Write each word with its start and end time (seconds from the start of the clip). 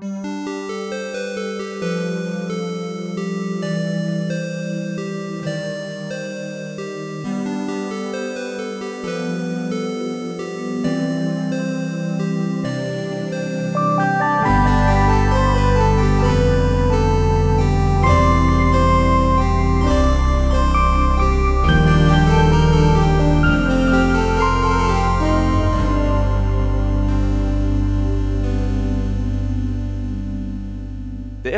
Det 0.00 0.29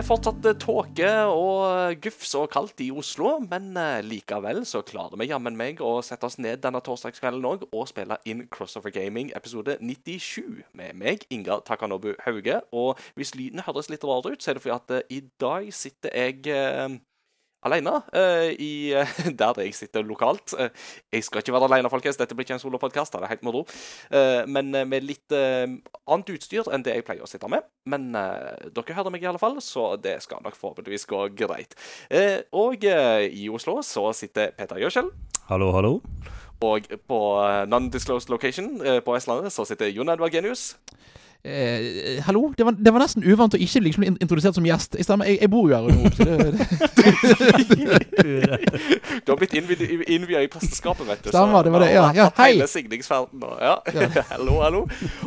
er 0.02 0.06
fortsatt 0.08 0.46
eh, 0.48 0.56
tåke 0.58 1.10
og 1.30 2.00
gufs 2.02 2.32
og 2.38 2.48
kaldt 2.50 2.80
i 2.82 2.88
Oslo, 2.90 3.36
men 3.44 3.68
eh, 3.78 4.00
likevel 4.02 4.64
så 4.66 4.80
klarer 4.86 5.14
vi 5.20 5.28
jammen 5.30 5.54
meg 5.58 5.78
å 5.84 5.92
sette 6.02 6.26
oss 6.26 6.40
ned 6.42 6.62
denne 6.64 6.80
torsdagskvelden 6.82 7.46
òg 7.46 7.62
og 7.68 7.86
spille 7.90 8.16
inn 8.26 8.42
Crossover 8.50 8.90
Gaming 8.94 9.30
episode 9.38 9.76
97 9.78 10.64
med 10.78 10.98
meg, 10.98 11.22
Ingar 11.30 11.62
Takanobu 11.68 12.16
Hauge. 12.24 12.58
Og 12.74 12.98
hvis 13.14 13.34
lyden 13.38 13.62
høres 13.62 13.92
litt 13.92 14.02
rar 14.08 14.26
ut, 14.26 14.42
så 14.42 14.50
er 14.50 14.58
det 14.58 14.64
fordi 14.64 14.74
at 14.74 14.96
eh, 14.96 15.06
i 15.18 15.22
dag 15.44 15.70
sitter 15.76 16.18
jeg 16.18 16.50
eh, 16.50 16.98
alene 17.66 17.94
uh, 17.94 18.50
i, 18.50 18.92
eh, 18.96 19.14
der 19.40 19.60
jeg 19.62 19.74
sitter 19.76 20.06
lokalt. 20.06 20.54
Uh, 20.58 20.68
jeg 21.12 21.24
skal 21.26 21.42
ikke 21.42 21.54
være 21.54 21.68
alene, 21.70 21.90
folkens. 21.92 22.18
Dette 22.20 22.36
blir 22.36 22.46
ikke 22.46 22.56
en 22.58 22.62
solopodkast. 22.62 23.14
Det 23.14 23.22
er 23.22 23.34
helt 23.34 23.46
moro. 23.46 23.64
Eh, 24.12 24.42
men 24.50 24.70
med 24.88 25.04
litt 25.04 25.32
annet 25.32 26.30
utstyr 26.34 26.68
enn 26.72 26.84
det 26.84 26.96
jeg 26.96 27.04
pleier 27.06 27.24
å 27.24 27.30
sitte 27.30 27.48
med. 27.50 27.64
Men 27.88 28.10
dere 28.12 28.96
hører 28.96 29.12
meg 29.12 29.24
i 29.24 29.28
alle 29.30 29.40
fall, 29.40 29.58
så 29.64 29.94
det 30.00 30.16
skal 30.24 30.42
nok 30.44 30.56
forhåpentligvis 30.58 31.06
gå 31.10 31.22
greit. 31.38 31.76
Og 32.56 32.84
i 32.84 33.48
Oslo 33.52 33.78
så 33.86 34.08
sitter 34.16 34.54
Peter 34.56 34.80
Gjøskjell. 34.82 35.10
Hallo, 35.50 35.70
hallo. 35.76 35.94
Og 36.62 36.88
på 37.10 37.20
non-disclosed 37.68 38.32
location 38.32 38.74
på 38.78 39.16
Østlandet 39.16 39.54
så 39.54 39.66
sitter 39.68 39.92
Jon 39.92 40.12
Edvard 40.12 40.34
Genius. 40.34 40.72
Eh, 41.44 42.22
hallo? 42.22 42.52
Det 42.56 42.64
var, 42.64 42.72
det 42.72 42.90
var 42.94 43.02
nesten 43.02 43.24
uvant 43.26 43.54
å 43.56 43.58
ikke 43.58 43.80
bli 43.82 43.90
liksom 43.90 44.04
introdusert 44.12 44.54
som 44.54 44.66
gjest. 44.66 44.94
I 44.94 45.02
stedet, 45.02 45.26
jeg, 45.26 45.40
jeg 45.40 45.50
bor 45.50 45.66
jo 45.66 45.74
her 45.74 45.88
nå, 45.90 46.10
så 46.14 46.22
det, 46.22 46.36
det 48.14 48.62
Du 49.26 49.32
har 49.32 49.40
blitt 49.40 49.56
innvia 49.58 50.44
i 50.44 50.50
presteskapet, 50.52 51.02
vet 51.08 51.24
du. 51.24 51.32
Stemmer, 51.32 51.66
det 51.66 51.72
var 51.74 51.82
det, 51.82 51.88
ja. 51.96 52.04
Ja, 52.14 52.28
hei. 52.38 52.52
Hele 52.52 52.68
signingsferden 52.70 53.42
og 53.42 53.58
ja. 53.58 53.74
hallo, 54.30 54.60
hallo. 54.62 54.84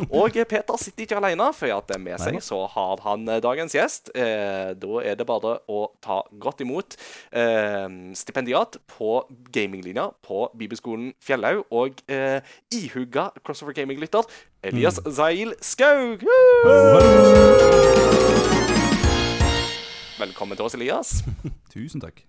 Og 0.08 0.40
eh, 0.40 0.48
Peter 0.48 0.80
sitter 0.80 1.04
ikke 1.04 1.20
alene, 1.20 1.50
for 1.58 1.76
at 1.76 1.92
eh, 1.92 2.00
med 2.00 2.16
seg 2.24 2.40
så 2.48 2.62
har 2.72 3.04
han 3.04 3.28
eh, 3.28 3.42
dagens 3.44 3.76
gjest. 3.76 4.14
Eh, 4.16 4.72
da 4.72 5.04
er 5.04 5.20
det 5.20 5.28
bare 5.28 5.58
å 5.68 5.84
ta 6.00 6.22
godt 6.40 6.64
imot 6.64 6.96
eh, 7.36 7.86
stipendiat 8.16 8.80
på 8.96 9.20
gaminglinja 9.52 10.08
på 10.24 10.46
Bibelskolen 10.56 11.12
Fjellhaug 11.20 11.66
og 11.76 12.00
eh, 12.08 12.40
ihugga 12.72 13.28
crossover 13.44 13.76
gaming-lytter 13.76 14.24
Elias 14.62 15.00
Zail 15.12 15.52
Skaug. 15.60 16.22
Velkommen 20.18 20.56
til 20.56 20.64
oss, 20.64 20.74
Elias. 20.74 21.20
Tusen 21.74 22.00
takk. 22.00 22.22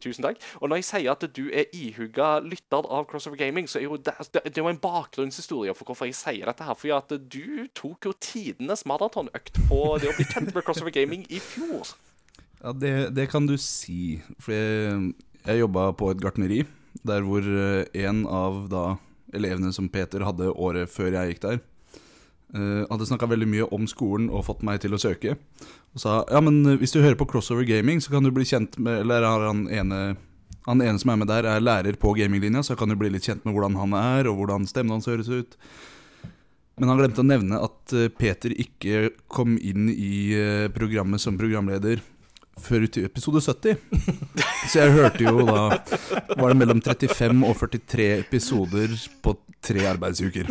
Tusen 0.00 0.24
takk. 0.24 0.40
Og 0.60 0.70
når 0.70 0.80
jeg 0.80 0.86
sier 0.88 1.12
at 1.12 1.24
du 1.36 1.42
er 1.52 1.68
ihugga 1.76 2.38
lytter 2.44 2.86
av 2.88 3.08
Crossover 3.10 3.40
Gaming, 3.40 3.68
så 3.68 3.80
er 3.80 3.88
jo 3.88 3.98
det, 4.00 4.14
det, 4.32 4.44
det 4.46 4.60
er 4.60 4.64
jo 4.64 4.70
en 4.72 4.80
bakgrunnshistorie 4.80 5.74
for 5.76 5.90
hvorfor 5.90 6.08
jeg 6.08 6.16
sier 6.16 6.48
dette 6.48 6.64
her. 6.64 6.76
Fordi 6.78 6.94
at 6.96 7.16
du 7.32 7.66
tok 7.76 8.10
jo 8.10 8.14
tidenes 8.20 8.86
maratonøkt 8.88 9.60
på 9.68 9.82
det 10.00 10.12
å 10.12 10.16
bli 10.16 10.28
kjent 10.30 10.54
med 10.54 10.64
Crossover 10.64 10.94
Gaming 10.94 11.26
i 11.28 11.40
fjor. 11.42 11.94
Ja, 12.60 12.74
det, 12.76 12.94
det 13.16 13.28
kan 13.32 13.48
du 13.48 13.56
si. 13.60 14.20
For 14.40 14.56
jeg, 14.56 15.12
jeg 15.46 15.64
jobba 15.64 15.90
på 15.96 16.12
et 16.12 16.22
gartneri, 16.22 16.62
der 17.08 17.24
hvor 17.24 17.44
eh, 17.44 17.86
en 18.04 18.26
av 18.28 18.66
da 18.72 18.84
elevene 19.36 19.72
som 19.72 19.88
Peter 19.92 20.24
hadde 20.26 20.52
året 20.52 20.90
før 20.90 21.12
jeg 21.14 21.34
gikk 21.34 21.44
der, 21.44 21.60
eh, 22.54 22.82
hadde 22.90 23.08
snakka 23.08 23.28
veldig 23.30 23.48
mye 23.50 23.68
om 23.74 23.86
skolen 23.90 24.30
og 24.30 24.46
fått 24.48 24.64
meg 24.66 24.82
til 24.82 24.96
å 24.96 25.00
søke. 25.00 25.36
Og 25.94 26.02
sa 26.02 26.20
ja, 26.30 26.42
men 26.44 26.60
eh, 26.64 26.78
hvis 26.80 26.94
du 26.94 27.00
hører 27.02 27.18
på 27.20 27.28
Crossover 27.30 27.66
Gaming, 27.68 28.02
så 28.02 28.12
kan 28.14 28.26
du 28.26 28.32
bli 28.34 28.46
kjent 28.48 28.78
med 28.78 29.02
Eller 29.04 29.26
han 29.26 29.66
ene 29.68 30.00
han 30.66 30.82
ene 30.84 31.00
som 31.00 31.10
er 31.10 31.16
med 31.22 31.30
der, 31.30 31.46
er 31.48 31.62
lærer 31.62 31.96
på 31.96 32.12
gaminglinja, 32.14 32.60
så 32.62 32.74
kan 32.76 32.90
du 32.90 32.94
bli 33.00 33.08
litt 33.10 33.24
kjent 33.24 33.46
med 33.46 33.54
hvordan 33.56 33.78
han 33.80 33.94
er, 33.96 34.28
og 34.28 34.36
hvordan 34.42 34.66
stemmen 34.68 34.92
hans 34.92 35.08
høres 35.08 35.30
ut. 35.32 35.56
Men 36.76 36.92
han 36.92 37.00
glemte 37.00 37.24
å 37.24 37.26
nevne 37.26 37.62
at 37.64 37.94
eh, 37.96 38.10
Peter 38.12 38.52
ikke 38.52 39.08
kom 39.32 39.56
inn 39.56 39.88
i 39.88 40.36
programmet 40.76 41.22
som 41.22 41.40
programleder 41.40 42.04
før 42.64 42.86
ut 42.86 42.96
i 43.00 43.04
episode 43.08 43.40
70. 43.44 43.76
Så 44.70 44.78
jeg 44.82 44.92
hørte 44.94 45.24
jo 45.24 45.44
da 45.48 45.62
Var 46.36 46.48
det 46.52 46.56
mellom 46.60 46.80
35 46.84 47.44
og 47.48 47.56
43 47.60 48.08
episoder 48.20 48.92
på 49.24 49.34
tre 49.60 49.82
arbeidsuker. 49.90 50.46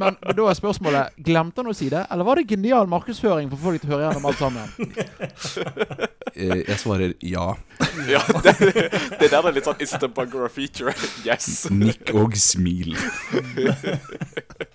Men, 0.00 0.16
da 0.34 0.46
er 0.50 0.56
spørsmålet 0.58 1.14
Glemte 1.26 1.62
han 1.62 1.70
å 1.70 1.74
si 1.76 1.86
det, 1.92 2.02
eller 2.10 2.26
var 2.26 2.40
det 2.40 2.48
genial 2.50 2.88
markedsføring 2.90 3.50
for 3.52 3.62
folk 3.68 3.82
til 3.84 3.92
å 3.92 3.94
høre 3.94 4.08
gjennom 4.08 4.26
alt 4.30 4.40
sammen? 4.42 4.66
Eh, 6.34 6.64
Jeg 6.66 6.78
svarer 6.82 7.14
ja. 7.22 7.46
Ja, 8.10 8.22
det, 8.42 8.56
det 9.20 9.28
der 9.30 9.38
er 9.38 9.54
litt 9.54 9.68
sånn 9.68 9.78
Is 9.84 9.94
it 9.94 10.02
a 10.02 10.10
bug 10.10 10.34
or 10.34 10.48
a 10.48 10.50
feature? 10.50 10.94
Yes. 11.26 11.68
Nikk 11.70 12.10
og 12.18 12.34
smil. 12.40 12.96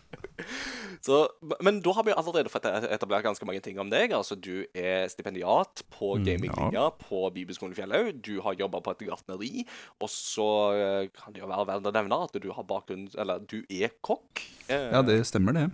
Så, 1.05 1.21
men 1.63 1.79
da 1.83 1.93
har 1.95 2.03
vi 2.03 2.11
allerede 2.11 2.51
fått 2.51 2.65
etablert 2.67 3.23
ganske 3.23 3.45
mange 3.47 3.61
ting 3.63 3.79
om 3.79 3.89
deg. 3.91 4.11
Altså, 4.15 4.35
Du 4.35 4.65
er 4.75 5.07
stipendiat 5.11 5.83
på 5.95 6.15
gaminglinja 6.25 6.89
på 6.99 7.21
Bibelskolen 7.35 7.75
Fjellhaug. 7.77 8.19
Du 8.25 8.41
har 8.43 8.57
jobba 8.59 8.81
på 8.83 8.91
et 8.97 9.05
gartneri. 9.07 9.65
Og 10.03 10.09
så 10.11 10.47
eh, 10.75 11.09
kan 11.15 11.33
det 11.35 11.43
jo 11.43 11.47
være 11.51 11.67
verdt 11.71 11.87
å 11.87 11.95
nevne 11.95 12.23
at 12.27 12.35
du 12.43 12.49
har 12.55 12.67
bakgrunn 12.67 13.07
Eller 13.17 13.39
du 13.47 13.61
er 13.69 13.93
kokk. 14.05 14.43
Eh, 14.67 14.89
Ja, 14.91 15.01
det 15.05 15.21
stemmer, 15.27 15.55
det. 15.55 15.69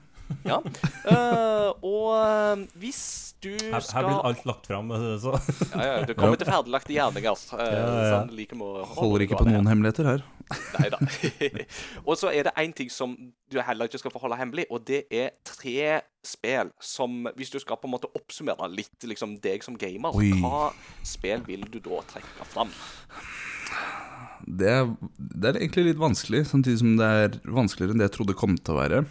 ja. 0.46 0.58
Uh, 1.06 1.69
og 1.85 2.08
eh, 2.18 2.64
hvis 2.81 3.34
du 3.46 3.52
Her, 3.72 3.84
skal 3.86 4.02
her 4.02 4.08
blir 4.10 4.30
alt 4.30 4.46
lagt 4.50 4.70
fram. 4.70 4.94
Så. 5.22 5.34
ja, 5.72 5.86
ja, 5.86 5.98
Du 6.10 6.14
kommer 6.18 6.40
til 6.42 6.50
ferdiglagte 6.50 6.96
gjerninger. 6.96 7.44
Uh, 7.54 7.62
Ja, 7.66 7.84
ja. 7.86 8.08
Sånn 8.16 8.34
like 8.36 8.58
Holder 8.98 9.26
ikke 9.26 9.40
på 9.40 9.48
noen 9.50 9.70
hemmeligheter 9.70 10.10
her. 10.10 10.26
Nei 10.76 10.90
da. 10.94 11.00
og 12.08 12.18
så 12.20 12.30
er 12.30 12.46
det 12.48 12.54
én 12.62 12.74
ting 12.76 12.92
som 12.94 13.16
du 13.52 13.58
heller 13.66 13.90
ikke 13.90 14.02
skal 14.02 14.14
få 14.14 14.22
holde 14.22 14.38
hemmelig, 14.38 14.68
og 14.70 14.84
det 14.86 15.06
er 15.14 15.34
tre 15.48 16.02
spill 16.26 16.72
som 16.82 17.28
Hvis 17.38 17.52
du 17.54 17.60
skal 17.62 17.78
på 17.78 17.90
en 17.90 17.94
måte 17.96 18.10
oppsummere 18.18 18.70
litt 18.74 19.06
liksom 19.06 19.38
deg 19.42 19.66
som 19.66 19.78
gamer, 19.78 20.16
Oi. 20.18 20.32
hva 20.42 20.72
spill 21.06 21.44
vil 21.46 21.66
du 21.70 21.80
da 21.86 22.02
trekke 22.10 22.48
fram? 22.50 22.74
Det 24.46 24.70
er, 24.70 24.90
det 25.18 25.50
er 25.50 25.60
egentlig 25.60 25.88
litt 25.90 26.02
vanskelig, 26.02 26.44
samtidig 26.52 26.82
som 26.82 26.98
det 27.00 27.12
er 27.26 27.38
vanskeligere 27.50 27.96
enn 27.96 28.02
det 28.02 28.10
jeg 28.10 28.18
trodde 28.20 28.34
det 28.34 28.42
kom 28.42 28.58
til 28.58 28.76
å 28.76 28.82
være. 28.82 29.06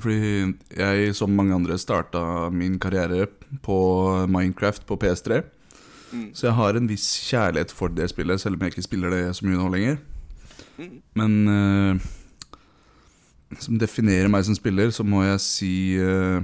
Fordi 0.00 0.54
jeg, 0.76 1.14
som 1.14 1.30
mange 1.36 1.54
andre, 1.54 1.78
starta 1.78 2.48
min 2.50 2.78
karriere 2.80 3.26
på 3.62 3.76
Minecraft 4.26 4.86
på 4.86 4.96
PS3. 4.96 5.42
Mm. 6.12 6.30
Så 6.34 6.46
jeg 6.46 6.54
har 6.54 6.76
en 6.76 6.88
viss 6.88 7.08
kjærlighet 7.28 7.72
for 7.72 7.92
det 7.92 8.10
spillet, 8.10 8.40
selv 8.40 8.56
om 8.56 8.60
jeg 8.64 8.72
ikke 8.72 8.82
spiller 8.88 9.12
det 9.12 9.36
så 9.36 9.46
mye 9.46 9.60
nå 9.60 9.68
lenger. 9.72 9.96
Mm. 10.78 10.96
Men 11.14 11.48
uh, 11.48 12.00
som 13.60 13.78
definerer 13.80 14.28
meg 14.32 14.44
som 14.48 14.56
spiller, 14.56 14.90
så 14.90 15.04
må 15.04 15.24
jeg 15.24 15.40
si 15.44 15.72
uh, 16.00 16.40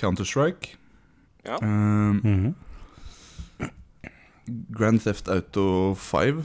Counter-Strike. 0.00 0.76
Ja. 1.44 1.56
Uh, 1.62 2.16
mm 2.20 2.20
-hmm. 2.24 2.54
Grand 4.76 5.00
Theft 5.00 5.28
Auto 5.28 5.94
5. 5.94 6.44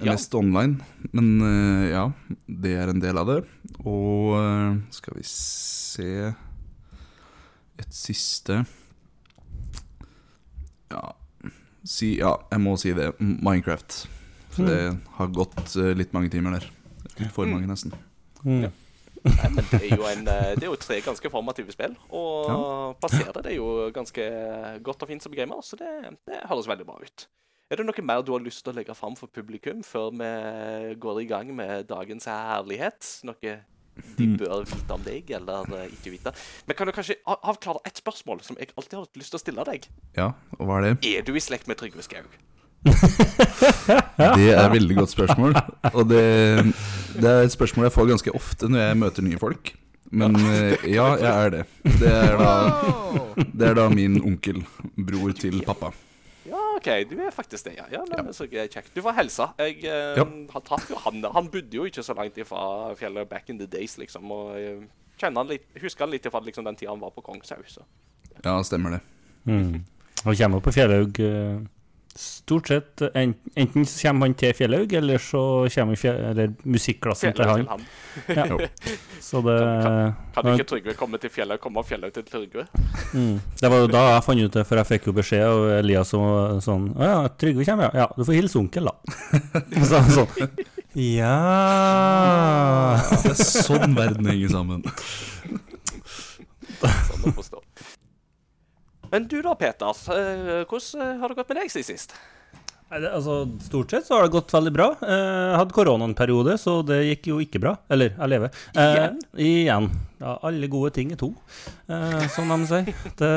Ja. 0.00 0.12
Mest 0.12 0.34
online, 0.34 0.84
men 1.16 1.40
uh, 1.40 1.84
ja, 1.88 2.04
det 2.46 2.72
er 2.76 2.90
en 2.92 3.00
del 3.00 3.16
av 3.16 3.30
det. 3.30 3.36
Og 3.80 4.34
uh, 4.36 4.76
skal 4.92 5.16
vi 5.16 5.24
se 5.24 6.08
Et 7.76 7.92
siste 7.92 8.58
Ja, 10.92 11.02
si, 11.84 12.16
ja 12.20 12.34
jeg 12.52 12.62
må 12.64 12.74
si 12.80 12.92
det. 12.96 13.12
Minecraft. 13.20 14.02
For 14.56 14.68
det 14.68 14.80
har 15.18 15.32
gått 15.36 15.76
uh, 15.76 15.92
litt 15.96 16.12
mange 16.16 16.32
timer 16.32 16.58
der. 16.58 16.68
For 17.32 17.48
mange, 17.48 17.68
nesten. 17.70 17.94
Mm. 18.44 18.68
Nei, 19.26 19.48
men 19.50 19.64
det 19.72 19.80
er 19.80 19.96
jo, 19.96 20.04
en, 20.06 20.26
det 20.28 20.62
er 20.62 20.68
jo 20.68 20.76
tre 20.78 21.00
ganske 21.02 21.30
formative 21.32 21.72
spill, 21.74 21.96
og 22.14 22.94
passerer 23.02 23.40
det 23.42 23.56
er 23.56 23.56
jo 23.56 23.88
ganske 23.96 24.26
godt 24.86 25.02
og 25.02 25.10
fint 25.10 25.24
som 25.24 25.34
gamer, 25.34 25.64
så 25.66 25.78
det, 25.80 25.88
det 26.28 26.44
høres 26.46 26.68
veldig 26.70 26.86
bra 26.86 27.00
ut. 27.02 27.26
Er 27.66 27.80
det 27.80 27.86
noe 27.88 28.02
mer 28.06 28.20
du 28.22 28.28
har 28.30 28.42
lyst 28.44 28.62
til 28.62 28.70
å 28.70 28.76
legge 28.76 28.94
fram 28.94 29.16
for 29.18 29.26
publikum 29.26 29.80
før 29.82 30.12
vi 30.14 30.26
går 31.02 31.16
i 31.24 31.26
gang 31.26 31.48
med 31.50 31.88
dagens 31.90 32.28
herlighet? 32.30 33.08
Noe 33.26 33.56
de 34.14 34.26
bør 34.38 34.62
vite 34.68 34.94
om 34.94 35.02
deg, 35.02 35.32
eller 35.34 35.72
eh, 35.74 35.88
ikke 35.96 36.12
vite? 36.12 36.30
Vi 36.68 36.76
kan 36.78 36.86
jo 36.86 36.94
kanskje 36.94 37.16
avklare 37.26 37.82
ett 37.88 37.98
spørsmål 37.98 38.44
som 38.46 38.60
jeg 38.60 38.70
alltid 38.76 38.98
har 39.00 39.18
lyst 39.18 39.34
til 39.34 39.40
å 39.40 39.42
stille 39.42 39.66
deg. 39.66 39.90
Ja, 40.14 40.28
og 40.60 40.68
hva 40.68 40.78
er 40.78 40.86
det? 40.86 41.10
Er 41.10 41.26
du 41.26 41.32
i 41.34 41.42
slekt 41.42 41.66
med 41.66 41.80
Trygve 41.80 42.06
Skaug? 42.06 42.30
Det 42.86 44.46
er 44.52 44.62
et 44.62 44.76
veldig 44.76 45.00
godt 45.00 45.16
spørsmål. 45.16 45.58
Og 45.90 46.06
det, 46.12 46.22
det 47.18 47.32
er 47.32 47.48
et 47.48 47.56
spørsmål 47.56 47.88
jeg 47.88 47.96
får 47.98 48.10
ganske 48.14 48.38
ofte 48.38 48.70
når 48.70 48.84
jeg 48.84 49.02
møter 49.02 49.26
nye 49.26 49.42
folk. 49.42 49.74
Men 50.14 50.38
eh, 50.38 50.86
ja, 50.92 51.16
jeg 51.18 51.32
er 51.34 51.54
det. 51.56 51.66
Det 51.98 52.14
er 52.14 52.38
da, 52.38 52.52
det 53.42 53.72
er 53.72 53.80
da 53.80 53.90
min 53.90 54.20
onkel. 54.22 54.62
Bror 54.94 55.34
til 55.34 55.64
pappa. 55.66 55.90
OK, 56.76 56.88
du 57.10 57.16
er 57.24 57.32
faktisk 57.34 57.68
det, 57.68 57.76
ja. 57.78 57.86
ja 57.92 58.02
nei, 58.10 58.20
men 58.26 58.36
så 58.36 58.46
kjekt. 58.50 58.92
Du 58.94 59.02
får 59.04 59.16
hilse. 59.18 59.48
Jeg 59.62 59.82
eh, 59.84 60.18
Ja. 60.18 60.24
han 60.26 60.64
traff 60.66 60.90
jo 60.90 60.98
han 61.04 61.24
Han 61.34 61.50
bodde 61.52 61.76
jo 61.78 61.86
ikke 61.88 62.04
så 62.04 62.14
langt 62.16 62.38
ifra 62.38 62.94
fjellet 62.98 63.28
back 63.28 63.48
in 63.50 63.58
the 63.58 63.66
days, 63.66 63.96
liksom. 63.98 64.30
Og 64.30 64.56
jeg 64.60 64.88
kjenner 65.20 65.42
han 65.44 65.52
litt, 65.54 65.66
husker 65.82 66.04
han 66.06 66.12
litt 66.12 66.26
ifra 66.28 66.42
liksom, 66.44 66.66
den 66.68 66.76
tida 66.76 66.92
han 66.92 67.00
var 67.00 67.14
på 67.16 67.24
Kongshaug. 67.24 67.64
Ja, 68.44 68.58
stemmer 68.62 68.98
det. 68.98 69.00
Mm. 69.46 69.84
Han 70.24 70.36
kommer 70.36 70.60
på 70.60 70.72
Fjellhaug 70.74 71.20
eh, 71.22 71.58
stort 72.20 72.68
sett. 72.68 73.02
Enten 73.14 73.86
så 73.86 74.08
kommer 74.08 74.26
han 74.26 74.34
til 74.38 74.54
Fjellhaug, 74.56 74.92
eller 74.98 75.18
så 75.22 75.40
kommer 75.74 75.98
fjell, 76.00 76.18
eller 76.30 76.52
musikklassen 76.64 77.34
til 77.36 77.50
han. 77.50 77.66
til 78.26 78.40
han. 78.40 78.50
Ja. 78.50 78.68
Så 79.20 79.42
det 79.44 79.56
Kan 80.36 80.50
ikke 80.52 80.68
Trygve 80.70 80.94
komme 80.96 81.20
til 81.22 81.30
Fjellhaug, 81.32 81.60
komme 81.60 81.84
Fjellhaug 81.84 82.14
til 82.14 82.24
Trygve? 82.28 82.66
mm. 83.12 83.36
Det 83.60 83.70
var 83.72 83.84
jo 83.84 83.90
da 83.92 84.04
jeg 84.14 84.24
fant 84.26 84.46
ut 84.46 84.56
det, 84.58 84.64
for 84.68 84.80
jeg 84.80 84.90
fikk 84.92 85.10
jo 85.10 85.16
beskjed 85.16 85.44
av 85.46 85.66
Elias 85.80 86.14
om 86.16 86.60
sånn 86.64 86.88
Å 86.96 87.10
ja, 87.10 87.18
Trygve 87.40 87.66
kommer, 87.68 87.90
ja. 87.90 88.06
Ja, 88.06 88.08
du 88.16 88.24
får 88.24 88.38
hilse 88.40 88.60
onkel, 88.60 88.88
da. 88.88 88.94
så 89.88 90.00
han 90.00 90.12
sånn 90.16 90.50
Ja 90.96 91.36
Det 93.24 93.34
er 93.34 93.40
sånn 93.44 93.96
verden 93.98 94.30
henger 94.32 94.54
sammen. 94.54 94.86
Sånn 96.80 97.26
å 97.28 97.34
forstå. 97.36 97.65
Men 99.16 99.26
du 99.32 99.38
da, 99.42 99.54
Peter. 99.56 99.96
eh, 100.12 100.64
Hvordan 100.68 101.02
eh, 101.08 101.14
har 101.22 101.32
det 101.32 101.38
gått 101.40 101.48
med 101.54 101.62
deg 101.62 101.70
siden 101.72 101.88
sist? 101.88 102.12
Nei, 102.86 103.00
det, 103.02 103.08
altså, 103.16 103.40
Stort 103.64 103.90
sett 103.90 104.04
så 104.06 104.14
har 104.18 104.26
det 104.28 104.34
gått 104.36 104.52
veldig 104.54 104.72
bra. 104.76 104.90
Eh, 105.02 105.10
Jeg 105.16 105.56
hadde 105.62 105.74
korona 105.74 106.06
en 106.06 106.14
periode, 106.18 106.54
så 106.60 106.76
det 106.86 107.00
gikk 107.08 107.30
jo 107.32 107.38
ikke 107.42 107.58
bra. 107.64 107.72
Eller, 107.90 108.12
jeg 108.14 108.30
lever. 108.34 108.52
Eh, 108.76 108.92
Igjen? 108.92 109.16
igjen. 109.48 109.88
Ja, 110.20 110.36
alle 110.46 110.68
gode 110.70 110.92
ting 110.94 111.10
er 111.16 111.18
to, 111.20 111.32
eh, 111.88 112.26
som 112.36 112.52
de 112.52 112.60
sier. 112.70 112.92
Det, 113.18 113.32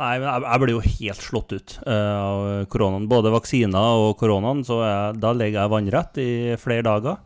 nei, 0.00 0.14
men 0.18 0.24
jeg, 0.30 0.46
jeg 0.46 0.62
ble 0.64 0.72
jo 0.76 0.80
helt 0.86 1.26
slått 1.26 1.52
ut 1.58 1.76
eh, 1.84 2.14
av 2.16 2.46
koronaen. 2.72 3.10
Både 3.12 3.34
vaksiner 3.34 4.00
og 4.06 4.16
koronaen, 4.22 4.64
så 4.66 4.80
jeg, 4.86 5.20
da 5.26 5.34
ligger 5.36 5.60
jeg 5.66 5.74
vannrett 5.76 6.22
i 6.24 6.30
flere 6.62 6.86
dager. 6.88 7.20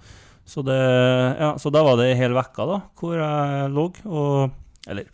Så, 0.45 0.61
det, 0.67 0.81
ja, 1.39 1.55
så 1.63 1.71
da 1.73 1.85
var 1.87 1.97
det 2.03 2.11
hel 2.19 2.35
vekka 2.37 2.67
da, 2.69 2.81
hvor 3.01 3.15
jeg 3.23 3.71
lå. 3.79 3.87
Og, 4.11 4.51
eller 4.91 5.07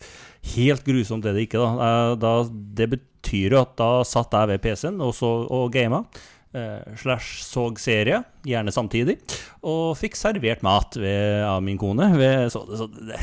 helt 0.55 0.85
grusomt 0.87 1.27
er 1.29 1.37
det 1.37 1.47
ikke, 1.49 1.63
da. 1.63 1.71
Eh, 1.87 2.17
da 2.21 2.35
det 2.81 2.91
betyr 2.97 3.57
jo 3.57 3.63
at 3.63 3.73
da 3.81 3.91
satt 4.09 4.37
jeg 4.37 4.53
ved 4.53 4.63
PC-en 4.65 5.01
og, 5.05 5.15
så, 5.17 5.31
og 5.51 5.73
gama. 5.75 6.05
Eh, 6.51 6.97
slash 6.99 7.45
så 7.47 7.69
serie, 7.79 8.25
gjerne 8.43 8.73
samtidig. 8.75 9.21
Og 9.63 9.95
fikk 9.99 10.17
servert 10.19 10.65
mat 10.67 10.97
ved, 10.99 11.45
av 11.47 11.61
min 11.63 11.79
kone. 11.79 12.09
Ved, 12.19 12.49
så, 12.51 12.65
så 12.75 12.89
det, 12.91 13.21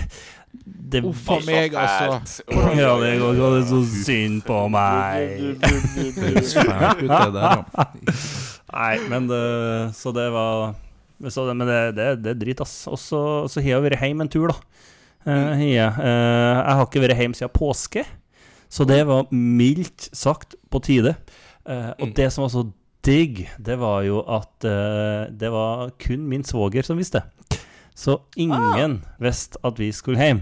det 0.64 1.02
Uff 1.04 1.28
a 1.34 1.42
meg, 1.44 1.76
altså. 1.76 2.22
Ja, 2.80 2.94
det 3.02 3.18
går 3.20 3.36
går 3.36 3.58
så 3.68 3.82
synd 4.06 4.46
på 4.48 4.62
meg. 4.72 5.60
Nei, 8.78 8.96
men 9.12 9.28
det, 9.28 9.44
Så 9.98 10.14
det 10.16 10.30
var 10.32 10.76
så 11.34 11.48
det, 11.48 11.54
Men 11.58 11.68
det, 11.68 11.96
det, 11.98 12.08
det 12.22 12.32
er 12.32 12.40
drit, 12.46 12.62
ass. 12.62 12.88
Og 12.88 13.00
så 13.02 13.20
så 13.50 13.60
har 13.60 13.70
jeg 13.76 13.84
vært 13.90 14.06
hjemme 14.06 14.24
en 14.28 14.32
tur, 14.32 14.48
da. 14.54 14.58
Har 15.28 15.62
jeg. 15.62 15.94
Eh, 16.00 16.58
jeg 16.58 16.76
har 16.80 16.86
ikke 16.86 17.04
vært 17.04 17.18
hjemme 17.20 17.36
siden 17.36 17.54
påske, 17.56 18.06
så 18.70 18.86
det 18.88 19.02
var 19.08 19.28
mildt 19.32 20.10
sagt 20.16 20.56
på 20.72 20.80
tide. 20.84 21.16
Uh, 21.68 21.92
og 22.00 22.08
Mm. 22.08 22.14
det 22.16 22.28
som 22.32 22.46
var 22.46 22.50
så 22.54 22.62
digg, 23.04 23.42
det 23.60 23.76
var 23.80 24.02
jo 24.04 24.22
at 24.24 24.64
det 25.40 25.50
var 25.52 25.90
kun 26.00 26.26
min 26.28 26.44
svoger 26.44 26.84
som 26.84 26.98
visste. 26.98 27.22
Så 27.96 28.20
ingen 28.38 29.02
visste 29.20 29.58
at 29.64 29.80
vi 29.80 29.92
skulle 29.92 30.20
hjem. 30.20 30.42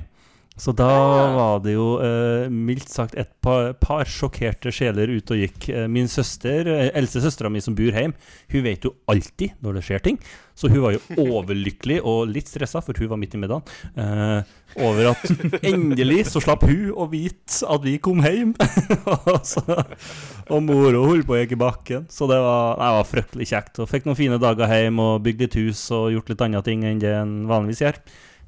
Så 0.56 0.72
da 0.72 0.88
Ah. 0.88 1.36
var 1.36 1.60
det 1.66 1.74
jo 1.76 2.00
eh, 2.00 2.48
mildt 2.50 2.88
sagt 2.88 3.16
et 3.20 3.28
par, 3.44 3.74
par 3.76 4.06
sjokkerte 4.08 4.72
sjeler 4.72 5.12
ute 5.12 5.36
og 5.36 5.42
gikk. 5.42 5.68
Eh, 5.70 5.88
min 5.92 6.08
søster, 6.08 6.64
eh, 6.72 6.92
eldste 6.96 7.20
søstera 7.20 7.50
mi 7.52 7.60
som 7.60 7.76
bor 7.76 7.92
hjemme, 7.92 8.16
hun 8.54 8.64
vet 8.64 8.86
jo 8.88 8.94
alltid 9.12 9.52
når 9.62 9.74
det 9.80 9.84
skjer 9.84 10.04
ting. 10.06 10.20
Så 10.56 10.70
hun 10.72 10.80
var 10.86 10.96
jo 10.96 11.02
overlykkelig 11.28 11.98
og 12.08 12.30
litt 12.32 12.48
stressa, 12.48 12.80
for 12.82 12.96
hun 12.96 13.10
var 13.12 13.20
midt 13.20 13.36
i 13.36 13.42
middagen, 13.42 13.68
eh, 14.00 14.54
over 14.80 15.10
at 15.12 15.26
endelig 15.68 16.22
så 16.32 16.40
slapp 16.44 16.64
hun 16.64 16.94
å 16.96 17.10
vite 17.12 17.60
at 17.68 17.84
vi 17.84 17.98
kom 18.00 18.24
hjem. 18.24 18.54
og, 19.12 19.42
så, 19.44 19.60
og 20.48 20.64
mora 20.64 21.04
holdt 21.04 21.28
på 21.28 21.36
å 21.36 21.42
gikk 21.42 21.58
i 21.58 21.60
bakken. 21.66 22.08
Så 22.08 22.30
det 22.32 22.40
var, 22.40 22.80
nei, 22.80 22.94
det 22.94 23.02
var 23.02 23.12
fryktelig 23.12 23.50
kjekt. 23.52 23.84
Og 23.84 23.92
fikk 23.92 24.08
noen 24.08 24.20
fine 24.24 24.40
dager 24.40 24.72
hjem 24.72 25.04
og 25.04 25.20
bygd 25.28 25.44
litt 25.50 25.60
hus 25.66 25.84
og 25.92 26.14
gjort 26.16 26.32
litt 26.32 26.46
andre 26.48 26.64
ting 26.64 26.88
enn 26.88 27.04
det 27.04 27.12
en 27.20 27.36
vanligvis 27.52 27.84
gjør 27.84 28.00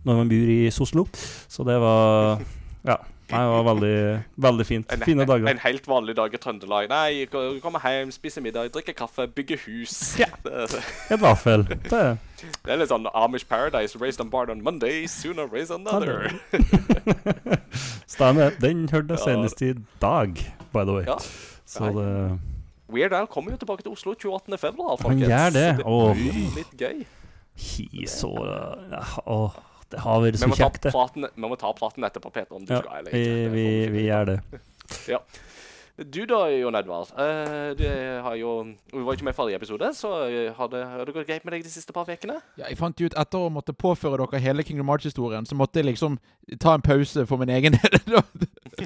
når 0.07 0.23
man 0.23 0.31
bor 0.31 0.49
i 0.55 0.61
Soslo. 0.73 1.07
Så 1.51 1.67
det 1.67 1.77
var 1.83 2.41
Ja. 2.87 2.97
Nei, 3.27 3.39
det 3.43 3.51
var 3.51 3.63
veldig, 3.67 3.95
veldig 4.39 4.65
fint. 4.65 4.93
En, 4.93 5.01
Fine 5.03 5.25
dager. 5.27 5.49
en 5.51 5.57
helt 5.59 5.87
vanlig 5.87 6.13
dag 6.15 6.31
i 6.31 6.39
Trøndelag. 6.39 6.87
Nei, 6.87 7.25
Kommer 7.27 7.57
komme 7.59 7.81
hjem, 7.83 8.11
spise 8.15 8.39
middag, 8.39 8.69
drikke 8.71 8.93
kaffe, 8.95 9.25
bygge 9.27 9.57
hus. 9.65 10.15
Ja. 10.21 10.29
I 10.47 11.13
Et 11.13 11.19
vaffel. 11.19 11.65
Det 11.67 12.05
det 12.63 12.71
er 12.71 12.79
litt 12.79 12.91
sånn 12.91 13.09
Amish 13.11 13.43
Paradise. 13.49 13.99
Raised 13.99 14.21
on 14.23 14.29
bard 14.31 14.49
on 14.53 14.61
Monday, 14.63 15.07
sooner 15.11 15.49
raise 15.51 15.73
another. 15.75 16.31
stemmer. 18.15 18.55
Den 18.61 18.87
hørte 18.93 19.17
jeg 19.17 19.23
senest 19.25 19.61
i 19.61 19.73
dag, 20.01 20.39
by 20.71 20.85
the 20.87 20.93
way. 20.93 21.03
Ja. 21.07 21.17
Så 21.67 21.91
det 21.97 22.39
Weird 22.87 23.11
Al 23.13 23.27
kommer 23.27 23.51
jo 23.51 23.57
tilbake 23.59 23.83
til 23.83 23.91
Oslo 23.91 24.13
28.2, 24.13 24.55
folkens. 24.55 25.03
Han 25.03 25.17
gjør 25.19 25.49
det. 25.51 25.69
Så 25.81 25.83
Åh. 25.91 26.13
blir 26.15 26.53
litt 26.55 26.75
gøy. 26.79 27.01
He 27.57 28.05
så 28.07 28.29
ja, 28.91 29.01
Åh, 29.25 29.57
det 29.91 29.99
har 30.03 30.21
vært 30.23 30.39
så 30.41 30.49
kjekt, 30.53 30.81
det. 30.83 30.91
praten, 30.95 31.27
vi 31.35 31.41
må 31.47 31.57
ta 31.59 31.71
praten 31.77 32.03
etterpå, 32.07 32.31
Peter, 32.33 32.55
om 32.59 32.65
du 32.65 32.73
Ja, 32.73 32.81
skal 32.83 32.99
eller 33.01 33.11
vi, 33.11 33.21
ikke. 33.27 33.51
Vi, 33.53 33.67
vi 33.97 34.07
gjør 34.09 34.33
det. 34.33 34.39
Ja. 35.13 35.19
Du 35.97 36.19
da, 36.29 36.43
Jon 36.53 36.75
Edvard. 36.77 37.09
eh, 37.17 37.71
du 37.73 37.81
har 38.21 38.35
jo 38.37 38.51
Du 38.93 38.99
var 39.01 39.15
ikke 39.17 39.25
med 39.25 39.33
i 39.33 39.37
forrige 39.39 39.57
episode, 39.57 39.87
så 39.97 40.11
eh, 40.29 40.51
har 40.53 40.67
det, 40.69 40.83
har 40.85 41.01
det 41.09 41.13
gått 41.15 41.25
greit 41.25 41.43
med 41.47 41.55
deg 41.55 41.63
de 41.65 41.71
siste 41.73 41.91
par 41.95 42.05
ukene? 42.05 42.35
Ja, 42.59 42.67
jeg 42.69 42.77
fant 42.77 43.01
ut 43.01 43.15
etter 43.17 43.39
å 43.41 43.49
måtte 43.49 43.73
påføre 43.73 44.19
dere 44.21 44.39
hele 44.43 44.61
Kingdom 44.67 44.91
Hearts-historien, 44.93 45.47
så 45.49 45.57
måtte 45.57 45.81
jeg 45.81 45.89
liksom 45.89 46.19
ta 46.61 46.75
en 46.77 46.85
pause 46.85 47.25
for 47.25 47.41
min 47.41 47.49
egen 47.49 47.79
del. 47.79 47.97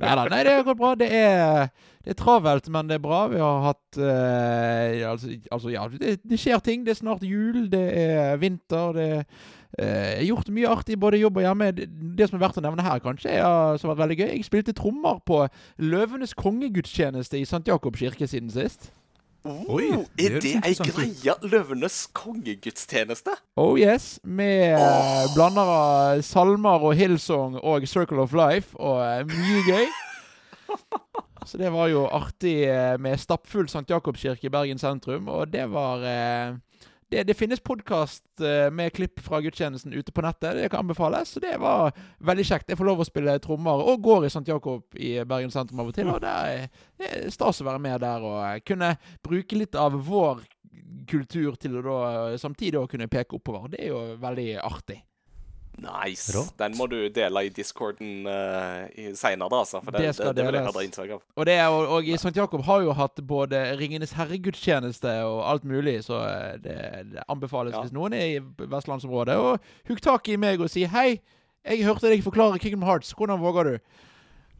Nei, 0.00 0.40
det 0.44 0.54
har 0.54 0.64
gått 0.64 0.78
bra. 0.80 0.94
Det 0.96 1.08
er, 1.12 1.68
det 2.04 2.14
er 2.14 2.18
travelt, 2.18 2.68
men 2.72 2.88
det 2.88 2.96
er 2.98 3.04
bra. 3.04 3.26
Vi 3.28 3.40
har 3.42 3.60
hatt 3.68 3.98
uh, 4.00 5.10
altså, 5.12 5.34
altså, 5.52 5.68
ja, 5.74 5.84
det, 5.92 6.16
det 6.24 6.40
skjer 6.40 6.64
ting. 6.64 6.84
Det 6.86 6.94
er 6.96 7.00
snart 7.02 7.24
jul, 7.28 7.66
det 7.72 7.84
er 8.06 8.40
vinter, 8.40 8.96
det 8.96 9.06
er 9.18 9.26
eh, 9.78 10.24
gjort 10.26 10.50
mye 10.54 10.70
artig 10.70 10.98
både 11.00 11.20
jobb 11.20 11.40
og 11.40 11.46
hjemme. 11.46 11.70
Det, 11.76 11.88
det 12.18 12.28
som 12.28 12.38
er 12.38 12.44
verdt 12.46 12.58
å 12.60 12.64
nevne 12.64 12.84
her, 12.86 13.00
kanskje, 13.04 13.32
er, 13.38 13.78
som 13.78 13.90
har 13.90 13.96
vært 13.96 14.04
veldig 14.04 14.18
gøy 14.20 14.28
Jeg 14.36 14.48
spilte 14.48 14.76
trommer 14.76 15.22
på 15.26 15.44
Løvenes 15.82 16.34
kongegudstjeneste 16.38 17.40
i 17.40 17.46
St. 17.48 17.64
Jakob 17.68 17.96
kirke 17.98 18.28
siden 18.30 18.52
sist. 18.54 18.90
Oi, 19.44 19.90
Oh, 19.92 20.04
det 20.16 20.24
er 20.24 20.38
det 20.40 20.52
ei 20.64 20.72
greie? 20.78 21.34
Løvenes 21.44 22.06
kongegudstjeneste? 22.16 23.34
Oh 23.60 23.74
yes, 23.76 24.16
med 24.24 24.78
oh. 24.78 25.26
blander 25.34 25.68
av 25.68 26.22
salmer 26.24 26.80
og 26.80 26.96
Hillsong 26.96 27.58
og 27.60 27.84
Circle 27.84 28.24
of 28.24 28.32
Life 28.32 28.72
og 28.80 29.02
eh, 29.04 29.26
mye 29.28 29.60
gøy. 29.68 29.84
Så 31.48 31.60
det 31.60 31.68
var 31.74 31.90
jo 31.92 32.06
artig 32.08 32.56
med 33.04 33.20
stappfull 33.20 33.68
St. 33.68 33.84
Jakobskirke 33.90 34.48
i 34.48 34.52
Bergen 34.52 34.80
sentrum, 34.80 35.28
og 35.28 35.52
det 35.52 35.66
var 35.74 36.00
eh, 36.08 36.56
det, 37.14 37.24
det 37.30 37.38
finnes 37.38 37.62
podkast 37.62 38.24
med 38.74 38.92
klipp 38.96 39.20
fra 39.22 39.38
gudstjenesten 39.44 39.94
ute 39.94 40.12
på 40.12 40.22
nettet. 40.24 40.56
Det 40.58 40.68
kan 40.72 40.82
anbefales. 40.82 41.34
Så 41.34 41.40
det 41.40 41.54
var 41.62 41.94
veldig 42.18 42.46
kjekt. 42.48 42.72
Jeg 42.72 42.80
får 42.80 42.88
lov 42.88 43.04
å 43.04 43.06
spille 43.06 43.36
trommer 43.42 43.84
og 43.84 44.02
går 44.02 44.26
i 44.26 44.32
St. 44.32 44.42
Jakob 44.50 44.98
i 44.98 45.16
Bergen 45.28 45.52
sentrum 45.54 45.84
av 45.84 45.92
og 45.92 45.96
til. 45.96 46.10
Og 46.10 46.20
det 46.24 46.34
er 46.34 47.30
stas 47.30 47.62
å 47.62 47.68
være 47.68 47.82
med 47.82 48.02
der 48.02 48.26
og 48.26 48.38
eh, 48.42 48.60
kunne 48.66 48.94
bruke 49.24 49.58
litt 49.58 49.78
av 49.78 49.96
vår 50.06 50.42
kultur 51.10 51.58
til 51.60 51.78
å 51.78 51.84
da 51.84 51.98
eh, 52.32 52.38
samtidig 52.40 52.80
å 52.80 52.88
kunne 52.90 53.10
peke 53.12 53.38
oppover. 53.38 53.70
Det 53.72 53.82
er 53.84 53.92
jo 53.92 54.04
veldig 54.22 54.48
artig. 54.64 55.00
Nice. 55.78 56.32
Rått. 56.36 56.54
Den 56.58 56.76
må 56.78 56.86
du 56.86 57.08
dele 57.10 57.44
i 57.46 57.50
discorden 57.52 58.28
uh, 58.28 58.86
seinere, 59.18 59.58
altså. 59.58 59.80
For 59.82 59.90
det, 59.90 60.06
Det 60.06 60.16
det, 60.18 60.36
det, 60.36 60.46
vil 60.46 60.58
jeg 60.58 60.68
ha 60.68 60.84
inntrykk 60.86 61.14
av. 61.16 61.22
Og, 61.36 61.46
det 61.46 61.56
er, 61.58 61.66
og, 61.68 61.88
og 61.96 62.08
St. 62.14 62.34
Jakob 62.36 62.62
har 62.68 62.84
jo 62.86 62.94
hatt 62.94 63.22
både 63.26 63.62
Ringenes 63.80 64.14
herregudstjeneste 64.14 65.16
og 65.26 65.42
alt 65.50 65.64
mulig, 65.64 65.98
så 66.06 66.22
eh, 66.28 66.56
det, 66.62 66.78
det 67.12 67.26
anbefales 67.28 67.74
Ja. 67.74 67.82
hvis 67.82 67.94
noen 67.96 68.14
er 68.14 68.26
i 68.36 68.40
vestlandsområdet. 68.70 69.36
Og 69.36 69.58
hugg 69.88 70.02
tak 70.02 70.28
i 70.28 70.36
meg 70.36 70.60
og 70.60 70.70
si 70.70 70.86
'Hei, 70.86 71.20
jeg 71.64 71.84
hørte 71.84 72.08
deg 72.12 72.22
forklare 72.22 72.58
Kingdom 72.58 72.86
Hearts. 72.86 73.14
Hvordan 73.14 73.40
våger 73.40 73.64
du?' 73.64 73.78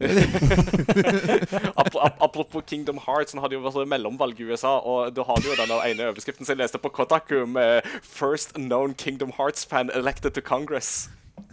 Ap 1.81 1.95
ap 2.03 2.23
apropos 2.23 2.63
Kingdom 2.67 2.99
Hearts, 3.07 3.33
han 3.33 3.43
hadde 3.43 3.55
jo 3.55 3.63
vært 3.63 3.89
mellomvalg 3.89 4.41
i 4.43 4.45
USA, 4.49 4.79
og 4.83 5.15
da 5.15 5.23
har 5.23 5.39
du 5.39 5.47
jo 5.53 5.59
den 5.59 5.71
ene 5.71 6.09
overskriften 6.11 6.47
som 6.47 6.55
jeg 6.57 6.65
leste 6.65 6.79
på 6.83 6.91
Kotaku 6.91 7.47
med 7.47 7.87
'First 8.03 8.55
known 8.59 8.95
Kingdom 8.95 9.33
Hearts 9.39 9.65
fan 9.65 9.91
elected 9.95 10.35
to 10.35 10.41
Congress'. 10.41 11.09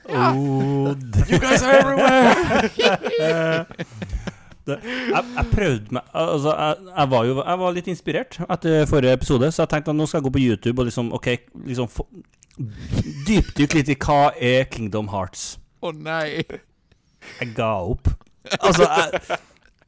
Oh, 0.10 0.95
You 1.29 1.39
guys 1.39 1.62
are 1.62 1.74
everywhere! 1.77 2.33
det, 4.65 4.77
jeg, 4.83 5.24
jeg 5.36 5.45
prøvde 5.53 5.86
meg 5.91 6.01
Altså, 6.13 6.55
jeg, 6.57 6.75
jeg 6.98 7.12
var 7.12 7.24
jo 7.25 7.43
jeg 7.43 7.60
var 7.60 7.71
litt 7.71 7.88
inspirert 7.88 8.39
etter 8.50 8.86
forrige 8.89 9.13
episode, 9.13 9.51
så 9.51 9.62
jeg 9.62 9.69
tenkte 9.69 9.93
at 9.93 9.98
nå 9.98 10.05
skal 10.10 10.19
jeg 10.19 10.24
gå 10.27 10.33
på 10.38 10.43
YouTube 10.48 10.81
og 10.81 10.89
liksom 10.89 11.13
okay, 11.13 11.38
liksom 11.65 11.89
Dypdykk 13.27 13.77
litt 13.77 13.89
i 13.89 13.98
hva 14.01 14.33
er 14.38 14.67
Kingdom 14.69 15.07
Hearts. 15.13 15.55
Å 15.81 15.93
nei. 15.95 16.43
Jeg 17.39 17.53
ga 17.57 17.71
opp. 17.93 18.12
Altså, 18.60 18.88
jeg, 18.88 19.38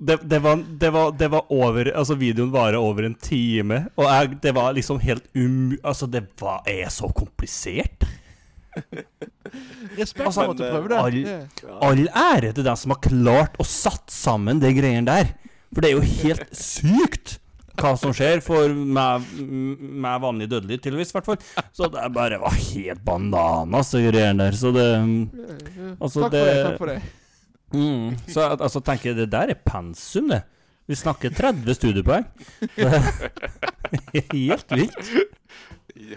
det, 0.04 0.18
det, 0.30 0.40
var, 0.44 0.64
det, 0.82 0.90
var, 0.94 1.12
det 1.18 1.30
var 1.32 1.46
over 1.54 1.88
Altså, 1.96 2.16
videoen 2.20 2.52
varer 2.54 2.76
over 2.80 3.06
en 3.08 3.16
time, 3.16 3.86
og 3.96 4.10
jeg, 4.10 4.38
det 4.44 4.54
var 4.58 4.74
liksom 4.76 5.00
helt 5.04 5.26
um... 5.36 5.78
Altså, 5.84 6.08
det 6.12 6.26
var, 6.42 6.62
er 6.70 6.90
så 6.94 7.08
komplisert. 7.16 8.04
Respekt 9.98 10.26
Altså, 10.26 10.44
for 10.44 10.52
at 10.52 10.58
du 10.58 10.64
prøver 10.66 10.96
all- 10.98 11.24
Det- 11.24 11.70
All 11.86 12.04
ære 12.10 12.54
til 12.58 12.66
dem 12.66 12.76
som 12.80 12.94
har 12.96 13.02
klart 13.06 13.58
å 13.62 13.66
satt 13.68 14.10
sammen 14.14 14.60
de 14.64 14.74
greiene 14.74 15.06
der. 15.08 15.34
For 15.74 15.82
det 15.82 15.92
er 15.92 15.98
jo 15.98 16.06
helt 16.24 16.50
sykt 16.58 17.38
hva 17.80 17.96
som 17.98 18.12
skjer 18.14 18.38
for 18.46 18.70
meg, 18.70 19.24
meg 19.42 20.20
vanlig 20.22 20.46
dødelig, 20.52 20.78
tydeligvis, 20.84 21.10
i 21.10 21.16
hvert 21.18 21.26
fall. 21.32 21.40
Så 21.74 21.88
det 21.90 22.04
bare 22.14 22.38
var 22.42 22.54
helt 22.54 23.02
bananas, 23.06 23.90
de 23.96 24.04
greiene 24.12 24.46
der. 24.46 24.58
Så 24.60 24.70
det 24.76 24.86
Altså, 26.00 26.22
Takk 26.22 26.30
for 26.30 26.30
det. 26.30 26.44
det- 26.54 26.64
Takk 26.68 26.78
for 26.84 26.92
det. 26.92 27.00
Mm, 27.74 28.18
Så 28.30 28.48
altså, 28.54 28.82
tenker 28.86 29.12
jeg, 29.12 29.20
det 29.24 29.32
der 29.34 29.54
er 29.54 29.60
pensum, 29.66 30.30
det. 30.32 30.44
Vi 30.90 30.98
snakker 31.00 31.32
30 31.32 31.78
studiepoeng. 31.78 32.26
Helt 34.34 34.74
vilt. 34.74 35.12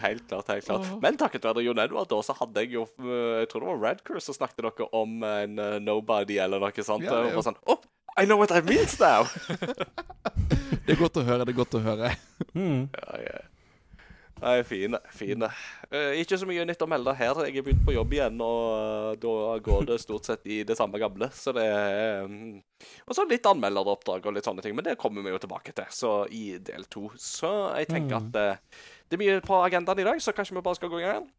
Helt 0.03 0.29
klart. 0.29 0.49
helt 0.49 0.65
klart. 0.67 0.89
Men 1.03 1.19
takket 1.21 1.45
være 1.47 1.63
Jon 1.63 1.79
Edvard, 1.79 2.09
da, 2.11 2.19
så 2.25 2.35
hadde 2.39 2.65
jeg 2.65 2.73
jo 2.75 2.87
eh, 3.05 3.43
Jeg 3.43 3.51
tror 3.51 3.63
det 3.63 3.69
var 3.69 3.83
Red 3.85 4.01
Cruise 4.07 4.25
som 4.27 4.35
snakket 4.35 4.65
noe 4.65 4.89
om 4.97 5.21
en 5.29 5.61
uh, 5.61 5.77
nobody 5.83 6.41
eller 6.43 6.63
noe 6.63 6.87
sånt. 6.87 7.07
Ja, 7.07 7.21
og 7.37 7.45
sånn, 7.47 7.59
oh, 7.71 7.83
I 8.17 8.25
know 8.25 8.41
what 8.41 8.51
I 8.51 8.63
means 8.65 8.99
now! 8.99 9.29
Det 10.87 10.95
er 10.95 10.99
godt 11.01 11.19
å 11.19 11.23
høre. 11.27 11.43
det 11.43 11.51
er 11.51 11.57
godt 11.59 11.75
å 11.75 11.81
høre. 11.83 12.13
Mm. 12.55 12.87
ja, 12.95 13.17
ja. 13.25 13.39
Nei, 14.37 14.65
fine. 14.69 14.99
fine. 15.17 15.49
Uh, 15.89 16.13
ikke 16.21 16.37
så 16.37 16.45
mye 16.49 16.65
nytt 16.69 16.83
å 16.85 16.89
melde 16.91 17.15
her. 17.17 17.39
Jeg 17.49 17.57
er 17.57 17.65
begynt 17.65 17.85
på 17.87 17.95
jobb 17.95 18.13
igjen, 18.13 18.37
og 18.45 18.65
eh, 18.77 19.15
da 19.23 19.55
går 19.65 19.87
det 19.89 19.97
stort 20.03 20.29
sett 20.29 20.45
i 20.45 20.59
det 20.69 20.77
samme 20.77 21.01
gamle. 21.01 21.31
Så 21.33 21.55
det 21.57 21.65
er 21.65 22.27
um, 22.29 22.59
Og 23.09 23.17
så 23.17 23.25
litt 23.31 23.49
anmelderoppdrag 23.49 24.29
og 24.29 24.37
litt 24.37 24.45
sånne 24.45 24.65
ting, 24.65 24.77
men 24.77 24.85
det 24.85 24.99
kommer 25.01 25.25
vi 25.25 25.33
jo 25.33 25.41
tilbake 25.41 25.73
til 25.77 25.89
så 25.89 26.13
i 26.29 26.59
del 26.61 26.85
to. 26.93 27.09
Så 27.17 27.53
jeg 27.81 27.89
tenker 27.95 28.21
at 28.21 28.37
uh, 28.37 28.85
det 29.09 29.17
er 29.17 29.25
mye 29.25 29.41
på 29.41 29.63
agendaen 29.65 30.05
i 30.05 30.09
dag, 30.11 30.21
så 30.21 30.37
kanskje 30.37 30.59
vi 30.59 30.67
bare 30.69 30.81
skal 30.81 30.93
gå 30.93 31.01
i 31.01 31.09
gang? 31.09 31.31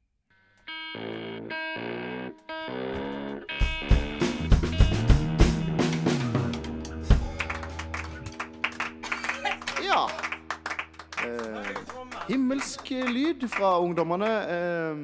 Ja. 9.86 10.10
Eh, 11.24 11.97
himmelsk 12.28 12.90
lyd 13.08 13.48
fra 13.50 13.78
ungdommene. 13.84 14.32
Eh, 14.52 15.02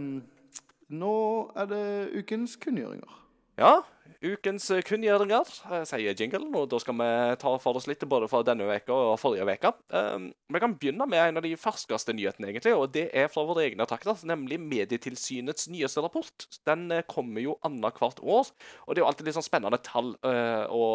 nå 0.94 1.16
er 1.56 1.66
det 1.72 1.86
ukens 2.20 2.56
kunngjøringer. 2.62 3.20
Ja, 3.58 3.76
ukens 4.24 4.70
eh, 4.72 4.82
kunngjøringer, 4.88 5.50
eh, 5.70 5.84
sier 5.88 6.16
jinglen, 6.16 6.54
og 6.56 6.70
da 6.72 6.80
skal 6.82 6.96
vi 7.00 7.08
ta 7.42 7.52
for 7.62 7.80
oss 7.80 7.88
litt 7.90 8.04
både 8.10 8.30
fra 8.32 8.40
denne 8.48 8.66
veka 8.70 8.96
og 8.96 9.18
forrige 9.20 9.48
veka. 9.48 9.74
Um, 9.92 10.30
vi 10.54 10.62
kan 10.64 10.76
begynne 10.80 11.08
med 11.10 11.20
en 11.20 11.42
av 11.42 11.46
de 11.46 11.52
ferskeste 11.60 12.16
nyhetene, 12.16 12.50
egentlig, 12.52 12.76
og 12.78 12.94
det 12.96 13.10
er 13.12 13.28
fra 13.32 13.44
våre 13.48 13.66
egne 13.68 13.88
trakter, 13.90 14.16
nemlig 14.30 14.62
Medietilsynets 14.64 15.68
nyeste 15.74 16.04
rapport. 16.06 16.48
Den 16.68 16.88
eh, 16.94 17.04
kommer 17.10 17.44
jo 17.44 17.58
annethvert 17.68 18.22
år, 18.24 18.54
og 18.86 18.94
det 18.94 19.02
er 19.02 19.04
jo 19.04 19.10
alltid 19.12 19.30
litt 19.30 19.38
sånn 19.40 19.48
spennende 19.48 19.82
tall 19.84 20.14
å 20.24 20.86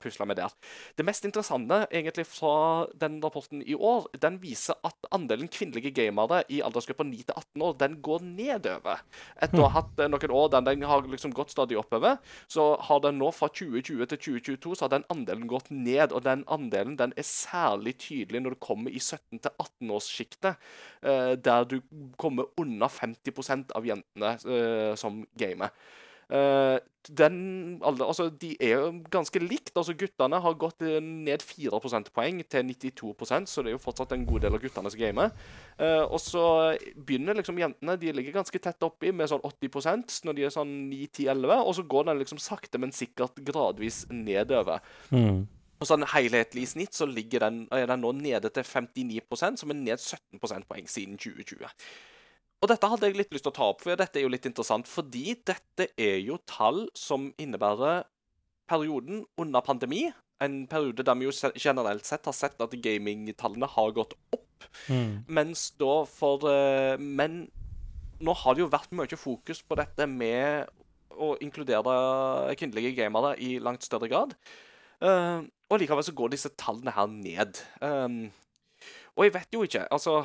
pusle 0.00 0.26
med 0.28 0.36
der. 0.38 0.52
Det 0.98 1.04
mest 1.06 1.24
interessante 1.26 1.84
egentlig 1.88 2.26
fra 2.28 2.84
den 3.00 3.16
rapporten 3.22 3.62
i 3.64 3.76
år, 3.76 4.08
den 4.20 4.36
viser 4.42 4.76
at 4.86 5.08
andelen 5.14 5.48
kvinnelige 5.52 5.92
gamere 5.94 6.42
i 6.52 6.60
aldersgruppa 6.64 7.06
9 7.06 7.22
til 7.28 7.36
18 7.36 7.64
år, 7.66 7.76
den 7.80 7.96
går 8.04 8.24
nedover. 8.26 9.02
Etter 9.42 9.62
å 9.62 9.68
ha 9.68 9.80
hatt 9.80 10.04
noen 10.10 10.36
år 10.36 10.50
der 10.52 10.66
den 10.68 10.86
har 10.88 11.06
liksom 11.08 11.34
gått 11.36 11.54
stadig 11.54 11.78
oppover, 11.80 12.18
så 12.50 12.73
har 12.80 13.00
den 13.04 13.18
nå 13.20 13.30
fra 13.34 13.48
2020 13.48 14.06
til 14.10 14.18
2022 14.18 14.76
så 14.76 14.86
har 14.86 14.92
den 14.94 15.06
andelen 15.12 15.48
gått 15.50 15.70
ned. 15.70 16.12
Og 16.12 16.24
den 16.26 16.44
andelen 16.50 16.96
den 17.00 17.14
er 17.16 17.26
særlig 17.28 17.96
tydelig 18.02 18.42
når 18.44 18.56
du 18.56 18.62
kommer 18.66 18.94
i 18.94 19.02
17-18-årssjiktet, 19.02 20.62
eh, 21.02 21.34
der 21.36 21.68
du 21.70 21.80
kommer 22.20 22.50
under 22.60 22.88
50% 22.88 23.74
av 23.74 23.86
jentene 23.86 24.34
eh, 24.44 24.94
som 25.00 25.22
gamer. 25.38 25.74
Eh, 26.34 26.78
den, 27.14 27.82
altså, 27.84 28.30
de 28.40 28.54
er 28.60 28.78
jo 28.78 28.86
ganske 29.12 29.38
likt. 29.38 29.74
altså 29.76 29.92
Guttene 29.98 30.40
har 30.40 30.54
gått 30.58 30.80
ned 31.04 31.42
4 31.44 31.80
prosentpoeng 31.80 32.40
til 32.48 32.70
92% 32.72 33.50
så 33.50 33.62
det 33.62 33.70
er 33.70 33.76
jo 33.76 33.82
fortsatt 33.82 34.14
en 34.16 34.24
god 34.26 34.46
del 34.46 34.56
av 34.56 34.62
guttene 34.62 34.90
som 34.90 35.00
gamer. 35.00 35.34
Uh, 35.76 36.08
og 36.08 36.16
så 36.22 36.44
begynner 36.96 37.36
liksom 37.36 37.60
jentene 37.60 37.98
de 38.00 38.14
ligger 38.16 38.38
ganske 38.38 38.58
tett 38.62 38.86
oppi 38.86 39.12
med 39.12 39.28
sånn 39.30 39.44
80% 39.44 40.16
når 40.24 40.38
de 40.38 40.46
er 40.46 40.54
sånn 40.54 40.72
9-10-11, 40.88 41.52
og 41.60 41.76
så 41.76 41.84
går 41.92 42.08
den 42.08 42.22
liksom 42.22 42.40
sakte, 42.40 42.80
men 42.80 42.94
sikkert 42.96 43.36
gradvis 43.44 44.06
nedover. 44.08 44.80
Mm. 45.12 45.44
Og 45.82 45.90
sånn 45.90 46.08
helhetlig 46.14 46.64
i 46.64 46.72
snitt 46.72 46.96
så 46.96 47.04
ligger 47.10 47.44
den, 47.44 47.64
er 47.74 47.90
den 47.90 48.00
nå 48.00 48.14
nede 48.16 48.48
til 48.54 48.64
59% 48.64 49.60
som 49.60 49.74
er 49.74 49.80
ned 49.82 50.00
17 50.00 50.40
prosentpoeng 50.40 50.88
siden 50.88 51.20
2020. 51.20 51.68
Og 52.64 52.70
dette 52.70 52.88
hadde 52.88 53.10
jeg 53.10 53.18
litt 53.18 53.34
lyst 53.34 53.44
til 53.44 53.52
å 53.52 53.58
ta 53.58 53.66
opp, 53.74 53.82
for 53.84 54.00
dette 54.00 54.16
er 54.16 54.24
jo 54.24 54.32
litt 54.32 54.46
interessant. 54.48 54.88
Fordi 54.88 55.34
dette 55.44 55.90
er 56.00 56.16
jo 56.24 56.38
tall 56.48 56.86
som 56.96 57.26
innebærer 57.36 58.06
perioden 58.70 59.26
under 59.36 59.60
pandemi. 59.66 60.06
En 60.40 60.62
periode 60.70 61.04
der 61.04 61.18
vi 61.20 61.28
jo 61.28 61.34
generelt 61.60 62.08
sett 62.08 62.24
har 62.24 62.36
sett 62.36 62.64
at 62.64 62.78
gamingtallene 62.86 63.68
har 63.68 63.92
gått 63.98 64.16
opp. 64.32 64.64
Mm. 64.88 65.28
Mens 65.28 65.66
da 65.76 65.98
for 66.08 66.46
eh, 66.48 66.96
Men 66.96 67.42
nå 68.24 68.32
har 68.40 68.56
det 68.56 68.64
jo 68.64 68.72
vært 68.72 68.96
mye 68.96 69.18
fokus 69.20 69.60
på 69.60 69.76
dette 69.76 70.08
med 70.08 70.64
å 71.12 71.34
inkludere 71.44 72.54
kvinnelige 72.56 72.94
gamere 72.96 73.34
i 73.44 73.58
langt 73.60 73.84
større 73.84 74.08
grad. 74.08 74.32
Eh, 75.04 75.44
og 75.68 75.80
likevel 75.84 76.08
så 76.08 76.16
går 76.16 76.32
disse 76.32 76.54
tallene 76.56 76.96
her 76.96 77.12
ned. 77.12 77.60
Um, 77.84 78.20
og 79.14 79.26
jeg 79.26 79.32
vet 79.36 79.54
jo 79.54 79.62
ikke 79.64 79.84
Altså, 79.92 80.22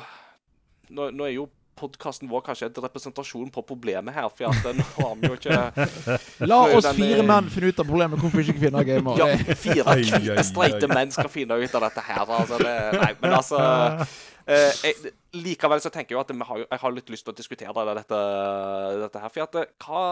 nå, 0.90 1.10
nå 1.14 1.26
er 1.26 1.34
jo 1.36 1.46
podkasten 1.80 2.30
vår 2.30 2.44
kanskje 2.46 2.68
er 2.68 2.72
et 2.72 2.80
representasjon 2.84 3.50
på 3.54 3.64
problemet 3.66 4.14
her, 4.14 4.28
for 4.32 4.50
at 4.50 4.76
nå 4.76 4.86
har 4.96 5.14
vi 5.20 5.30
jo 5.30 5.38
ikke 5.38 5.60
La 6.50 6.60
oss 6.66 6.88
Den 6.88 6.98
fire 6.98 7.26
menn 7.26 7.50
finne 7.52 7.70
ut 7.72 7.82
av 7.82 7.88
problemet 7.88 8.20
hvorfor 8.20 8.40
vi 8.40 8.46
ikke 8.48 8.64
finner 8.66 8.86
gamer. 8.86 9.20
Ja, 9.20 9.30
fire 9.64 9.96
hvite, 10.00 10.44
streite 10.46 10.90
menn 10.90 11.14
skal 11.14 11.30
finne 11.32 11.58
ut 11.60 11.78
av 11.78 11.86
dette 11.88 12.04
her. 12.10 12.24
Altså, 12.26 12.60
det, 12.60 12.74
nei, 13.00 13.12
men 13.22 13.36
altså 13.38 13.62
eh, 14.46 14.82
jeg, 14.84 15.14
Likevel 15.40 15.82
så 15.82 15.92
tenker 15.94 16.14
jeg 16.14 16.18
jo 16.18 16.24
at 16.24 16.34
vi 16.34 16.50
har, 16.50 16.66
jeg 16.66 16.82
har 16.84 16.96
litt 16.96 17.14
lyst 17.14 17.26
til 17.28 17.34
å 17.34 17.38
diskutere 17.38 17.86
dette, 17.94 18.20
dette 19.04 19.24
her. 19.24 19.32
For 19.34 19.46
at, 19.46 19.60
eh, 19.60 19.72
hva, 19.86 20.04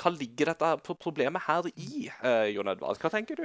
hva 0.00 0.10
ligger 0.14 0.50
dette 0.52 0.70
pro- 0.86 0.94
problemet 0.96 1.42
her 1.46 1.66
i, 1.76 2.08
eh, 2.24 2.46
Jon 2.54 2.68
Edvard? 2.72 2.98
Hva 3.02 3.10
tenker 3.12 3.36
du? 3.36 3.44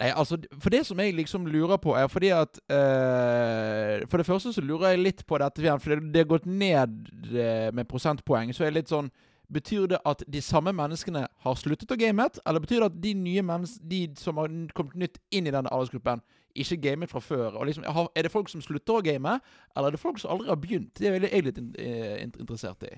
Nei, 0.00 0.10
altså, 0.14 0.38
for 0.62 0.70
det 0.70 0.84
som 0.86 0.98
jeg 1.02 1.14
liksom 1.18 1.46
lurer 1.50 1.76
på, 1.82 1.96
er 1.98 2.06
fordi 2.12 2.30
at 2.36 2.60
eh, 2.70 4.06
For 4.10 4.16
det 4.22 4.26
første 4.26 4.52
så 4.54 4.62
lurer 4.64 4.94
jeg 4.94 5.02
litt 5.04 5.24
på 5.26 5.38
dette 5.42 5.78
for 5.82 5.94
det, 5.94 6.12
det 6.14 6.22
har 6.24 6.30
gått 6.30 6.46
ned 6.46 6.96
eh, 7.34 7.70
med 7.74 7.88
prosentpoeng. 7.90 8.52
Så 8.54 8.64
er 8.64 8.70
det 8.72 8.82
litt 8.84 8.92
sånn 8.94 9.10
Betyr 9.46 9.84
det 9.92 10.00
at 10.02 10.24
de 10.26 10.40
samme 10.42 10.72
menneskene 10.74 11.20
har 11.44 11.54
sluttet 11.54 11.92
å 11.94 11.96
game, 12.00 12.24
eller 12.50 12.58
betyr 12.64 12.80
det 12.82 12.86
at 12.88 12.96
de 12.98 13.12
nye 13.14 13.44
mennesk, 13.46 13.78
de 13.86 14.00
som 14.18 14.40
har 14.42 14.50
kommet 14.74 14.96
nytt 14.98 15.20
inn 15.30 15.46
i 15.46 15.52
denne 15.54 15.70
aldersgruppen, 15.70 16.18
ikke 16.58 16.80
gamet 16.82 17.12
fra 17.12 17.20
før? 17.22 17.54
Og 17.60 17.68
liksom, 17.68 17.84
er 17.86 18.26
det 18.26 18.32
folk 18.34 18.50
som 18.50 18.64
slutter 18.64 18.96
å 18.98 19.04
game, 19.06 19.36
eller 19.76 19.86
er 19.86 19.94
det 19.94 20.00
folk 20.02 20.18
som 20.18 20.32
aldri 20.34 20.50
har 20.50 20.58
begynt? 20.58 20.90
Det 20.98 21.12
er 21.12 21.28
jeg 21.28 21.46
litt 21.46 21.60
in, 21.62 21.68
in- 21.78 22.34
interessert 22.42 22.82
i. 22.90 22.96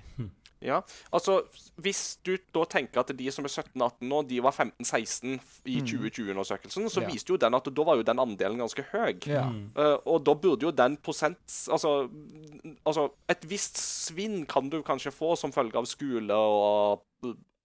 Ja, 0.61 0.81
altså 1.15 1.37
Hvis 1.79 2.17
du 2.27 2.33
da 2.53 2.65
tenker 2.67 2.99
at 2.99 3.13
de 3.15 3.31
som 3.31 3.45
er 3.47 3.51
17-18 3.53 4.03
nå, 4.09 4.17
de 4.27 4.41
var 4.43 4.51
15-16 4.51 5.37
i 5.71 5.77
2020-undersøkelsen, 5.87 6.89
så 6.91 7.01
Ja. 7.01 7.07
viste 7.07 7.31
jo 7.31 7.37
den 7.39 7.55
at 7.55 7.69
da 7.71 7.83
var 7.87 7.95
jo 7.95 8.03
den 8.03 8.19
andelen 8.19 8.59
ganske 8.59 8.83
høy. 8.91 9.15
Ja. 9.25 9.45
Uh, 9.77 9.97
og 10.05 10.25
da 10.27 10.33
burde 10.35 10.67
jo 10.67 10.71
den 10.75 10.97
prosent 10.97 11.39
altså, 11.71 12.09
altså 12.85 13.09
Et 13.29 13.45
visst 13.49 13.77
svinn 13.79 14.45
kan 14.45 14.69
du 14.69 14.81
kanskje 14.83 15.11
få 15.15 15.35
som 15.39 15.51
følge 15.55 15.79
av 15.79 15.85
skole 15.87 16.33
og 16.35 17.05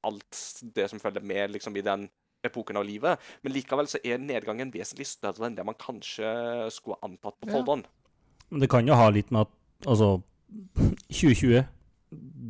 alt 0.04 0.40
det 0.76 0.90
som 0.90 1.00
følger 1.00 1.24
med 1.24 1.50
liksom, 1.50 1.76
i 1.76 1.80
den 1.82 2.08
epoken 2.44 2.76
av 2.76 2.84
livet, 2.84 3.18
men 3.42 3.54
likevel 3.54 3.86
så 3.88 3.98
er 4.04 4.18
nedgangen 4.20 4.70
vesentlig 4.70 5.06
større 5.08 5.46
enn 5.48 5.54
det 5.56 5.64
man 5.64 5.74
kanskje 5.80 6.68
skulle 6.70 6.98
antatt 7.02 7.38
på 7.40 7.48
Ja. 7.48 7.78
Men 8.50 8.60
det 8.60 8.68
kan 8.70 8.86
jo 8.86 8.94
ha 8.94 9.08
litt 9.10 9.30
med 9.32 9.46
at 9.48 9.88
altså 9.88 10.22
2020 11.08 11.64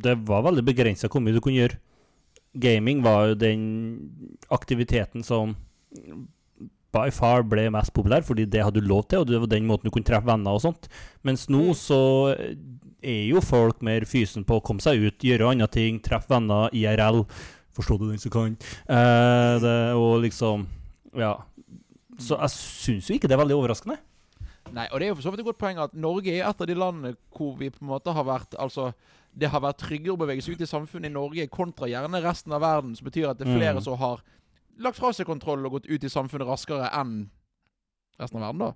Det 0.05 0.15
var 0.27 0.45
veldig 0.45 0.63
begrensa 0.67 1.09
hvor 1.11 1.23
mye 1.23 1.35
du 1.35 1.41
kunne 1.43 1.59
gjøre. 1.59 1.79
Gaming 2.55 3.01
var 3.03 3.31
jo 3.31 3.39
den 3.39 3.63
aktiviteten 4.53 5.25
som 5.27 5.55
by 6.95 7.09
far 7.11 7.43
ble 7.43 7.67
mest 7.73 7.91
populær, 7.95 8.23
fordi 8.23 8.45
det 8.47 8.63
hadde 8.63 8.79
du 8.79 8.87
lov 8.87 9.03
til, 9.09 9.23
og 9.23 9.27
det 9.27 9.41
var 9.41 9.51
den 9.51 9.67
måten 9.67 9.89
du 9.89 9.93
kunne 9.93 10.07
treffe 10.07 10.29
venner 10.29 10.55
og 10.55 10.63
sånt. 10.63 10.87
Mens 11.27 11.49
nå 11.51 11.73
så 11.75 11.99
er 12.35 13.25
jo 13.27 13.43
folk 13.43 13.83
mer 13.85 14.05
fysen 14.07 14.45
på 14.47 14.59
å 14.59 14.63
komme 14.65 14.83
seg 14.83 15.03
ut, 15.03 15.25
gjøre 15.25 15.51
andre 15.51 15.67
ting, 15.71 15.99
treffe 16.03 16.31
venner, 16.31 16.71
IRL. 16.75 17.25
Forstå 17.75 17.97
det, 17.99 18.13
den 18.13 18.23
som 18.23 18.31
kan. 18.31 18.55
Eh, 18.87 19.53
det, 19.63 19.77
og 19.99 20.21
liksom 20.23 20.67
Ja. 21.15 21.35
Så 22.15 22.37
jeg 22.39 22.51
syns 22.55 23.09
jo 23.09 23.15
ikke 23.17 23.27
det 23.27 23.35
er 23.35 23.41
veldig 23.43 23.57
overraskende. 23.57 23.97
Nei, 24.71 24.85
og 24.87 24.99
det 24.99 25.05
er 25.05 25.09
jo 25.11 25.15
for 25.17 25.25
så 25.25 25.31
vidt 25.33 25.41
et 25.43 25.47
godt 25.49 25.59
poeng 25.59 25.79
at 25.83 25.93
Norge 25.93 26.31
er 26.31 26.47
et 26.47 26.61
av 26.63 26.67
de 26.67 26.75
landene 26.75 27.17
hvor 27.35 27.57
vi 27.59 27.67
på 27.69 27.83
en 27.83 27.91
måte 27.91 28.13
har 28.15 28.23
vært 28.23 28.55
Altså, 28.55 28.93
det 29.35 29.49
har 29.51 29.61
vært 29.61 29.81
tryggere 29.83 30.15
å 30.15 30.19
bevege 30.21 30.41
seg 30.41 30.55
ut 30.55 30.61
i 30.63 30.69
samfunnet 30.69 31.11
i 31.11 31.13
Norge 31.13 31.47
kontra 31.51 31.89
gjerne 31.91 32.21
resten 32.23 32.53
av 32.55 32.61
verden, 32.63 32.95
som 32.95 33.05
betyr 33.05 33.29
at 33.29 33.37
det 33.37 33.47
er 33.47 33.57
flere 33.57 33.75
Mm. 33.75 33.83
som 33.83 33.97
har 33.99 34.21
lagt 34.79 34.97
fra 34.97 35.11
seg 35.13 35.25
kontroll 35.25 35.65
og 35.65 35.71
gått 35.71 35.85
ut 35.87 36.03
i 36.03 36.09
samfunnet 36.09 36.47
raskere 36.47 36.89
enn 36.93 37.29
resten 38.19 38.41
av 38.41 38.47
verden, 38.47 38.59
da. 38.59 38.73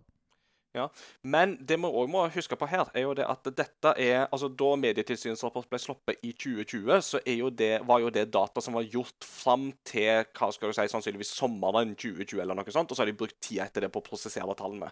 Men 1.26 1.56
det 1.66 1.80
vi 1.82 1.90
òg 1.90 2.10
må 2.12 2.28
huske 2.30 2.58
på 2.60 2.68
her, 2.70 2.92
er 2.94 3.08
jo 3.08 3.16
det 3.18 3.26
at 3.26 3.48
dette 3.58 3.94
er 3.98 4.28
altså 4.28 4.52
Da 4.54 4.76
Medietilsynets 4.78 5.42
rapport 5.46 5.66
ble 5.70 5.80
sluppet 5.82 6.22
i 6.22 6.34
2020, 6.38 7.02
så 7.06 7.22
jo 7.26 7.50
det, 7.50 7.72
var 7.90 8.04
jo 8.04 8.12
det 8.14 8.28
data 8.34 8.62
som 8.62 8.78
var 8.78 8.86
gjort 8.86 9.26
fram 9.26 9.70
til 9.88 10.28
hva 10.38 10.52
skal 10.54 10.70
du 10.70 10.78
si, 10.78 10.86
sannsynligvis 10.92 11.34
sommeren 11.40 11.96
2020, 11.96 12.44
eller 12.44 12.60
noe 12.60 12.76
sånt, 12.76 12.92
og 12.92 12.98
så 12.98 13.04
har 13.04 13.10
de 13.10 13.18
brukt 13.18 13.40
tida 13.42 13.66
etter 13.66 13.88
det 13.88 13.92
på 13.94 14.04
å 14.04 14.06
prosessere 14.06 14.58
tallene. 14.60 14.92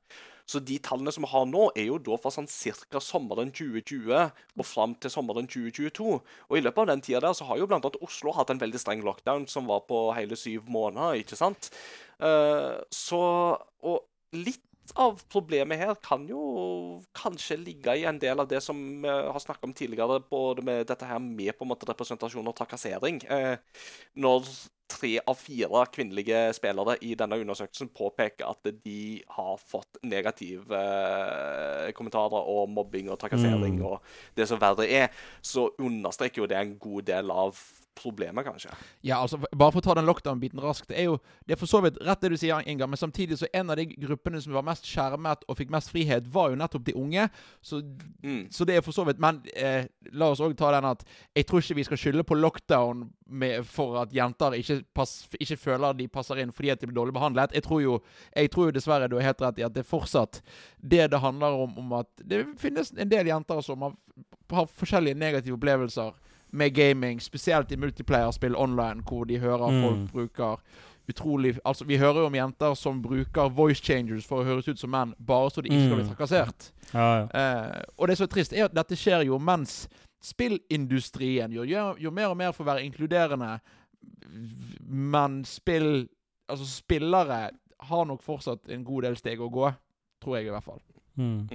Så 0.49 0.61
de 0.63 0.79
tallene 0.81 1.13
som 1.13 1.25
vi 1.27 1.31
har 1.31 1.47
nå, 1.49 1.69
er 1.77 1.89
jo 1.91 2.01
da 2.01 2.17
fra 2.21 2.33
sånn 2.33 2.49
ca. 2.49 3.01
sommeren 3.03 3.53
2020 3.53 4.13
og 4.17 4.65
fram 4.65 4.95
til 4.97 5.13
sommeren 5.13 5.49
2022. 5.51 6.19
Og 6.49 6.57
i 6.57 6.63
løpet 6.63 6.85
av 6.85 6.91
den 6.93 7.03
tida 7.05 7.21
der 7.27 7.37
så 7.37 7.49
har 7.49 7.59
jo 7.59 7.69
annet 7.69 7.99
Oslo 8.01 8.33
hatt 8.33 8.53
en 8.53 8.61
veldig 8.61 8.81
streng 8.81 9.03
lockdown 9.05 9.45
som 9.51 9.67
var 9.69 9.85
på 9.89 10.07
hele 10.17 10.39
syv 10.39 10.69
måneder, 10.71 11.21
ikke 11.21 11.37
sant? 11.37 11.69
Uh, 12.17 12.81
så 12.89 13.19
Og 13.85 14.01
litt 14.33 14.63
av 14.95 15.19
problemet 15.31 15.79
her 15.81 15.95
kan 16.03 16.23
jo 16.29 17.01
kanskje 17.17 17.59
ligge 17.59 17.97
i 17.97 18.05
en 18.09 18.19
del 18.21 18.39
av 18.39 18.47
det 18.47 18.61
som 18.63 18.79
vi 19.03 19.09
har 19.09 19.39
snakket 19.39 19.67
om 19.69 19.75
tidligere, 19.75 20.21
både 20.29 20.63
med 20.65 20.87
dette 20.87 21.05
her 21.05 21.19
med 21.19 21.57
på 21.57 21.65
en 21.65 21.73
måte 21.73 21.89
representasjon 21.89 22.47
og 22.47 22.55
trakassering. 22.57 23.21
Eh, 23.27 23.57
når 24.15 24.47
tre 24.87 25.17
av 25.27 25.35
fire 25.35 25.83
kvinnelige 25.91 26.53
spillere 26.55 26.95
i 27.03 27.13
denne 27.19 27.39
undersøkelsen 27.41 27.89
påpeker 27.95 28.47
at 28.47 28.69
de 28.85 29.21
har 29.35 29.57
fått 29.59 29.99
negative 30.07 30.79
eh, 30.79 31.89
kommentarer 31.97 32.47
og 32.47 32.69
mobbing 32.71 33.11
og 33.11 33.19
trakassering 33.19 33.77
Mm. 33.77 33.85
og 33.85 34.01
det 34.35 34.47
som 34.47 34.59
verre 34.59 34.87
er, 34.87 35.09
så 35.41 35.69
understreker 35.79 36.41
jo 36.41 36.47
det 36.47 36.57
en 36.57 36.77
god 36.79 37.01
del 37.03 37.31
av 37.31 37.59
problemet, 37.97 38.45
kanskje. 38.45 38.71
Ja, 39.05 39.19
altså, 39.23 39.39
Bare 39.51 39.71
for 39.73 39.81
å 39.81 39.85
ta 39.87 39.95
den 39.97 40.05
lockdown-biten 40.07 40.61
raskt. 40.63 40.87
Det 40.91 40.97
er 41.01 41.09
jo 41.09 41.17
det 41.47 41.55
er 41.55 41.59
for 41.61 41.69
så 41.69 41.81
vidt 41.83 41.97
rett 42.05 42.21
det 42.21 42.31
du 42.33 42.37
sier, 42.37 42.61
Inga, 42.67 42.87
men 42.87 42.97
samtidig 42.99 43.37
så 43.39 43.47
en 43.53 43.69
av 43.73 43.77
de 43.79 43.85
gruppene 43.93 44.41
som 44.43 44.53
var 44.53 44.65
mest 44.67 44.85
skjermet 44.87 45.43
og 45.47 45.57
fikk 45.59 45.71
mest 45.73 45.91
frihet, 45.93 46.27
var 46.33 46.51
jo 46.53 46.59
nettopp 46.59 46.85
de 46.87 46.95
unge. 46.97 47.27
Så, 47.61 47.81
Mm. 48.23 48.47
så 48.51 48.65
det 48.65 48.75
er 48.77 48.81
for 48.81 48.91
så 48.91 49.05
vidt 49.05 49.19
Men 49.19 49.41
eh, 49.55 49.85
la 50.11 50.29
oss 50.31 50.39
òg 50.41 50.55
ta 50.57 50.71
den 50.71 50.85
at 50.89 51.03
jeg 51.35 51.45
tror 51.45 51.61
ikke 51.61 51.75
vi 51.75 51.83
skal 51.83 51.97
skylde 51.97 52.23
på 52.27 52.35
lockdown 52.35 53.09
med, 53.27 53.65
for 53.65 53.97
at 54.01 54.13
jenter 54.13 54.55
ikke, 54.57 54.83
pass, 54.95 55.27
ikke 55.39 55.57
føler 55.57 55.93
de 55.97 56.07
passer 56.07 56.39
inn 56.41 56.51
fordi 56.51 56.71
at 56.71 56.79
de 56.81 56.87
blir 56.87 56.95
dårlig 56.95 57.13
behandlet. 57.13 57.53
Jeg 57.53 57.63
tror 57.63 57.81
jo, 57.81 57.99
jeg 58.35 58.51
tror 58.51 58.69
jo 58.69 58.71
dessverre 58.77 59.09
du 59.09 59.15
har 59.19 59.29
helt 59.29 59.41
rett 59.41 59.59
i 59.59 59.65
at 59.67 59.73
det 59.75 59.83
er 59.83 59.89
fortsatt 59.89 60.41
det 60.81 61.09
det 61.11 61.19
handler 61.23 61.57
om, 61.65 61.77
om 61.77 61.93
at 61.99 62.07
det 62.23 62.45
finnes 62.59 62.91
en 62.97 63.09
del 63.09 63.27
jenter 63.27 63.61
som 63.61 63.81
har, 63.81 63.93
har 64.51 64.67
forskjellige 64.67 65.17
negative 65.19 65.57
opplevelser 65.57 66.13
med 66.51 66.73
gaming, 66.73 67.19
spesielt 67.21 67.71
i 67.71 67.75
multiplayer-spill 67.75 68.55
online, 68.55 69.03
hvor 69.03 69.23
de 69.27 69.37
hører 69.39 69.69
Mm. 69.71 69.81
folk 69.81 70.11
bruker 70.11 70.57
utrolig 71.09 71.57
Altså, 71.65 71.85
vi 71.85 71.97
hører 71.97 72.19
jo 72.19 72.25
om 72.25 72.33
jenter 72.35 72.73
som 72.75 73.01
bruker 73.01 73.49
voice 73.49 73.81
changers 73.81 74.25
for 74.25 74.41
å 74.41 74.45
høres 74.45 74.67
ut 74.67 74.79
som 74.79 74.89
menn, 74.89 75.13
bare 75.25 75.49
så 75.49 75.61
de 75.61 75.69
ikke 75.69 75.85
skal 75.85 75.95
bli 75.95 76.03
Mm. 76.03 76.09
trakassert. 76.15 76.71
Ja, 76.93 77.17
ja. 77.19 77.27
Eh, 77.33 77.81
og 77.97 78.07
det 78.07 78.17
som 78.17 78.23
er 78.23 78.27
trist, 78.27 78.53
er 78.53 78.65
at 78.65 78.73
dette 78.73 78.95
skjer 78.95 79.25
jo 79.25 79.37
mens 79.39 79.87
spillindustrien 80.21 81.51
gjør, 81.51 81.97
gjør 81.99 82.11
mer 82.13 82.27
og 82.31 82.37
mer 82.37 82.51
for 82.51 82.63
å 82.63 82.67
være 82.75 82.83
inkluderende, 82.85 83.59
men 84.87 85.43
spill 85.45 86.07
Altså, 86.49 86.63
spillere 86.65 87.49
har 87.89 88.05
nok 88.05 88.21
fortsatt 88.23 88.69
en 88.71 88.83
god 88.87 89.01
del 89.03 89.15
steg 89.19 89.39
å 89.43 89.49
gå, 89.51 89.67
tror 90.23 90.37
jeg 90.37 90.45
i 90.47 90.49
hvert 90.53 90.63
fall. 90.63 90.79
Mm. 91.19 91.49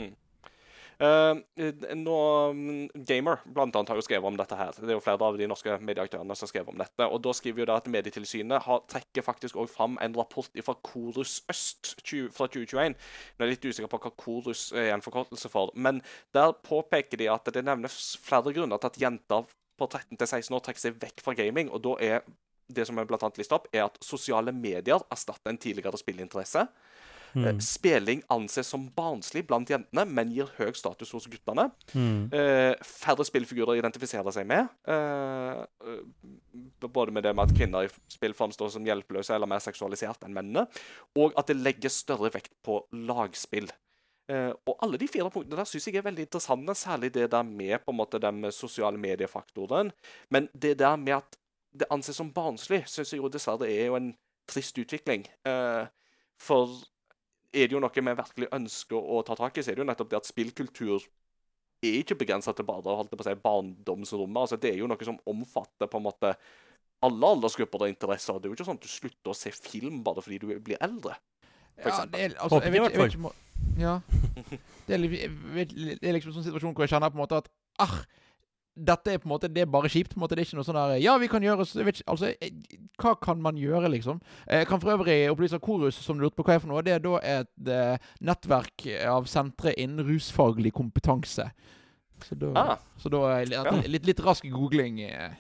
Eh, 1.02 1.94
nå, 1.99 2.16
mm, 2.52 2.90
Gamer 2.94 3.40
blant 3.44 3.75
annet 3.75 3.90
har 3.90 3.99
jo 3.99 4.04
skrevet 4.06 4.28
om 4.28 4.37
dette 4.38 4.54
her. 4.54 4.76
Det 4.76 4.87
er 4.87 4.94
jo 4.94 5.02
flere 5.02 5.26
av 5.26 5.38
de 5.38 5.49
norske 5.50 5.75
medieaktørene 5.82 6.37
som 6.38 6.47
har 6.47 6.50
skrevet 6.52 6.71
om 6.71 6.78
dette. 6.78 7.09
og 7.09 7.23
Da 7.25 7.32
skriver 7.35 7.64
jo 7.64 7.66
det 7.66 7.78
at 7.80 7.88
Medietilsynet 7.90 8.62
har, 8.62 8.85
trekker 8.87 9.26
faktisk 9.26 9.59
også 9.59 9.75
fram 9.75 9.97
en 10.04 10.14
rapport 10.14 10.62
fra 10.62 10.76
Korus 10.87 11.40
Øst 11.50 11.97
20, 12.04 12.30
fra 12.37 12.47
2021. 12.47 12.94
Jeg 12.94 13.47
er 13.47 13.50
litt 13.50 13.66
usikker 13.66 13.90
på 13.90 13.99
hva 14.04 14.14
Korus 14.14 14.69
er 14.73 14.93
en 14.95 15.02
forkortelse 15.02 15.50
for. 15.50 15.75
Men 15.75 16.04
der 16.34 16.54
påpeker 16.62 17.19
de 17.19 17.30
at 17.32 17.50
det 17.50 17.65
nevnes 17.67 18.17
flere 18.23 18.54
grunner 18.54 18.78
til 18.78 18.93
at 18.93 19.02
jenter 19.02 19.50
på 19.78 19.88
13-16 19.88 20.54
år 20.54 20.62
trekker 20.62 20.86
seg 20.86 21.02
vekk 21.02 21.25
fra 21.25 21.34
gaming. 21.34 21.71
og 21.71 21.82
da 21.82 21.97
er 21.99 22.23
det 22.73 22.86
som 22.86 22.99
er 22.99 23.04
blant 23.04 23.25
annet 23.26 23.43
listet 23.43 23.56
opp, 23.58 23.67
er 23.75 23.88
at 23.88 23.99
sosiale 24.00 24.52
medier 24.54 25.02
erstatter 25.10 25.50
en 25.50 25.58
tidligere 25.58 25.99
spillinteresse. 25.99 26.69
Eh, 27.34 27.52
Mm. 27.52 27.60
Spilling 27.60 28.23
anses 28.28 28.68
som 28.68 28.88
barnslig 28.97 29.47
blant 29.47 29.71
jentene, 29.71 30.04
men 30.04 30.32
gir 30.32 30.50
høy 30.58 30.73
status 30.76 31.10
hos 31.12 31.26
guttene. 31.26 31.71
Mm. 31.95 32.32
Eh, 32.32 32.75
færre 32.84 33.25
spillfigurer 33.25 33.78
identifiserer 33.80 34.32
seg 34.32 34.47
med. 34.47 34.68
Eh, 34.86 35.64
både 36.80 37.12
med 37.12 37.23
det 37.23 37.34
med 37.34 37.50
at 37.50 37.56
kvinner 37.56 37.86
i 37.86 37.92
spill 38.08 38.34
framstår 38.34 38.71
som 38.71 38.84
hjelpeløse 38.84 39.34
eller 39.34 39.47
mer 39.49 39.62
seksualisert 39.64 40.25
enn 40.25 40.34
mennene. 40.34 40.66
Og 41.16 41.32
at 41.36 41.47
det 41.47 41.56
legges 41.56 42.02
større 42.04 42.30
vekt 42.32 42.52
på 42.62 42.82
lagspill. 42.92 43.71
Uh, 44.30 44.54
og 44.71 44.76
alle 44.84 45.00
de 45.00 45.08
fire 45.10 45.28
punktene 45.34 45.58
der 45.58 45.66
syns 45.66 45.88
jeg 45.88 45.99
er 45.99 46.04
veldig 46.06 46.28
interessante, 46.28 46.75
særlig 46.78 47.10
det 47.12 47.26
der 47.32 47.42
med 47.42 47.82
på 47.82 47.90
en 47.90 47.99
måte 47.99 48.21
den 48.23 48.47
sosiale 48.54 48.97
mediefaktoren. 49.00 49.90
Men 50.30 50.47
det 50.54 50.78
der 50.78 50.97
med 50.97 51.16
at 51.18 51.36
det 51.75 51.88
anses 51.90 52.16
som 52.16 52.30
barnslig, 52.32 52.84
syns 52.86 53.12
jeg 53.12 53.21
jo 53.21 53.28
dessverre 53.32 53.66
er 53.68 53.90
jo 53.90 53.97
en 53.99 54.12
trist 54.49 54.78
utvikling. 54.78 55.26
Uh, 55.49 55.90
for 56.40 56.71
er 57.52 57.69
det 57.69 57.76
jo 57.76 57.80
noe 57.82 57.93
vi 57.95 58.15
virkelig 58.17 58.49
ønsker 58.56 58.97
å 58.97 59.23
ta 59.26 59.36
tak 59.38 59.58
i, 59.58 59.62
så 59.65 59.71
er 59.73 59.76
det 59.78 59.84
jo 59.84 59.88
nettopp 59.91 60.10
det 60.12 60.21
at 60.23 60.28
spillkultur 60.30 61.02
er 61.82 61.97
ikke 61.99 62.17
begrensa 62.21 62.52
til 62.54 62.65
bare 62.65 62.82
holdt 62.84 63.10
holde 63.10 63.19
på 63.19 63.25
å 63.25 63.26
si, 63.26 63.34
barndomsrommet. 63.43 64.41
Altså, 64.45 64.58
det 64.62 64.71
er 64.73 64.78
jo 64.82 64.88
noe 64.91 65.04
som 65.08 65.19
omfatter 65.28 65.91
på 65.91 65.99
en 65.99 66.06
måte 66.06 66.34
alle 67.02 67.30
aldersgrupper 67.34 67.82
og 67.82 67.91
interesser. 67.91 68.38
Det 68.38 68.47
er 68.47 68.52
jo 68.52 68.56
ikke 68.58 68.69
sånn 68.69 68.78
at 68.78 68.86
du 68.86 68.91
slutter 68.93 69.32
å 69.32 69.36
se 69.36 69.50
film 69.56 70.02
bare 70.06 70.23
fordi 70.23 70.38
du 70.38 70.52
blir 70.62 70.78
eldre. 70.80 71.17
For 71.82 71.88
Ja, 71.88 71.95
eksempel. 71.97 72.12
det 72.12 72.25
er, 72.25 72.36
altså, 72.38 72.60
jeg 72.62 72.73
vet, 72.73 72.93
jeg 72.93 73.00
vet 73.02 73.17
ikke 73.17 73.25
om 73.26 73.80
Ja. 73.80 73.95
Det 74.86 74.95
er, 74.95 75.06
jeg 75.08 75.30
vet, 75.56 75.73
det 75.75 76.08
er 76.08 76.15
liksom 76.19 76.30
en 76.32 76.36
sånn 76.38 76.47
situasjon 76.47 76.75
hvor 76.76 76.86
jeg 76.86 76.93
kjenner 76.95 77.10
på 77.10 77.19
en 77.19 77.23
måte 77.25 77.41
at 77.43 77.50
ah, 77.82 77.99
dette 78.76 79.13
er 79.13 79.19
på 79.19 79.26
en 79.28 79.32
måte 79.35 79.49
Det 79.52 79.63
er 79.63 79.67
bare 79.67 79.89
kjipt. 79.93 80.15
på 80.15 80.17
en 80.17 80.23
måte 80.25 80.35
Det 80.37 80.43
er 80.43 80.47
ikke 80.49 80.56
noe 80.56 80.65
sånn 80.65 80.78
der 80.78 80.97
Ja, 81.02 81.19
vi 81.19 81.28
kan 81.28 81.43
gjøre 81.45 81.67
ikke, 81.67 82.02
Altså, 82.08 82.30
eh, 82.41 82.50
hva 82.99 83.15
kan 83.21 83.41
man 83.43 83.56
gjøre, 83.56 83.91
liksom? 83.93 84.21
Jeg 84.49 84.67
kan 84.67 84.80
for 84.80 84.91
øvrig 84.95 85.30
opplyse 85.30 85.58
Korus, 85.61 85.95
som 85.95 86.17
du 86.17 86.23
lurte 86.25 86.37
på 86.37 86.45
hva 86.47 86.54
er 86.54 86.58
for 86.65 86.69
noe, 86.73 86.82
det 86.82 86.95
er 86.95 86.99
da 87.04 87.19
et 87.23 87.69
eh, 87.69 87.99
nettverk 88.25 88.87
av 89.06 89.26
sentre 89.26 89.75
innen 89.78 90.06
rusfaglig 90.08 90.73
kompetanse. 90.73 91.50
Så 92.25 92.35
da, 92.39 92.52
Ah. 92.54 92.76
så 92.99 93.11
da 93.11 93.41
Ja. 93.45 93.63
litt, 93.87 94.06
litt 94.06 94.21
rask 94.25 94.45
googling 94.49 95.00
eh. 95.02 95.30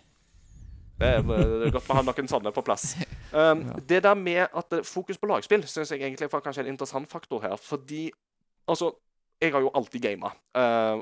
Det 0.98 1.08
er, 1.08 1.22
det 1.22 1.66
er 1.66 1.70
godt 1.74 1.88
vi 1.88 1.94
har 1.94 2.02
noen 2.04 2.28
sånne 2.28 2.52
på 2.54 2.62
plass. 2.62 2.96
Um, 3.32 3.62
Ja. 3.66 3.78
Det 3.88 4.02
der 4.04 4.14
med 4.14 4.48
at 4.54 4.72
eh, 4.72 4.82
fokus 4.84 5.16
på 5.18 5.26
lagspill 5.26 5.62
syns 5.66 5.90
jeg 5.90 6.00
egentlig 6.02 6.30
var 6.30 6.40
kanskje 6.44 6.60
en 6.66 6.74
interessant 6.74 7.08
faktor 7.08 7.40
her. 7.42 7.56
Fordi 7.56 8.10
altså 8.68 8.92
Jeg 9.42 9.50
har 9.50 9.64
jo 9.64 9.72
alltid 9.74 10.04
gama. 10.04 10.30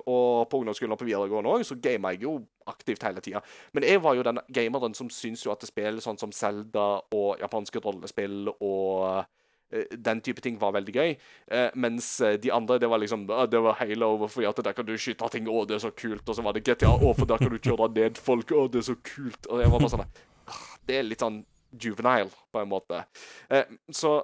og 0.08 0.48
på 0.48 0.60
ungdomsskolen 0.62 0.94
og 0.94 1.00
på 1.00 1.04
videregående 1.04 1.50
òg, 1.52 1.64
så 1.68 1.76
gama 1.76 2.14
jeg 2.14 2.22
jo 2.24 2.38
aktivt 2.70 3.02
hele 3.04 3.20
tida. 3.20 3.42
Men 3.72 3.84
jeg 3.84 4.02
var 4.02 4.16
jo 4.16 4.24
den 4.24 4.40
gameren 4.54 4.94
som 4.96 5.10
syns 5.12 5.44
jo 5.44 5.52
at 5.52 5.66
spill 5.68 6.00
sånn 6.00 6.18
som 6.20 6.32
Zelda 6.32 7.02
og 7.16 7.42
japanske 7.42 7.82
rollespill 7.84 8.48
og 8.52 9.20
uh, 9.20 9.84
den 9.92 10.22
type 10.24 10.42
ting 10.44 10.58
var 10.60 10.74
veldig 10.78 10.94
gøy. 10.94 11.14
Uh, 11.52 11.68
mens 11.74 12.08
eh, 12.24 12.38
de 12.42 12.52
andre, 12.54 12.80
det 12.82 12.90
var 12.90 13.02
liksom 13.02 13.28
ah, 13.30 13.46
Det 13.50 13.60
var 13.62 13.78
Halo 13.78 14.26
fordi 14.26 14.48
at 14.48 14.64
der 14.64 14.74
kan 14.74 14.88
du 14.88 14.96
skyte 14.98 15.28
ting, 15.30 15.46
å, 15.48 15.62
det 15.68 15.78
er 15.78 15.84
så 15.86 15.92
kult. 15.94 16.26
Og 16.26 16.36
så 16.36 16.42
var 16.46 16.56
det 16.56 16.64
GTA, 16.66 16.90
å, 16.90 17.14
for 17.14 17.28
der 17.30 17.42
kan 17.42 17.52
du 17.52 17.60
kjøre 17.60 17.92
ned 17.94 18.18
folk, 18.18 18.50
å, 18.56 18.66
det 18.68 18.82
er 18.82 18.90
så 18.90 18.98
kult. 18.98 19.46
Og 19.46 19.62
jeg 19.62 19.72
var 19.72 19.84
bare 19.84 19.94
sånn 19.94 20.06
ah, 20.06 20.66
Det 20.86 20.98
er 20.98 21.06
litt 21.06 21.22
sånn 21.22 21.42
juvenile, 21.70 22.30
på 22.50 22.62
en 22.62 22.70
måte. 22.70 23.04
Eh, 23.48 23.78
så 23.94 24.18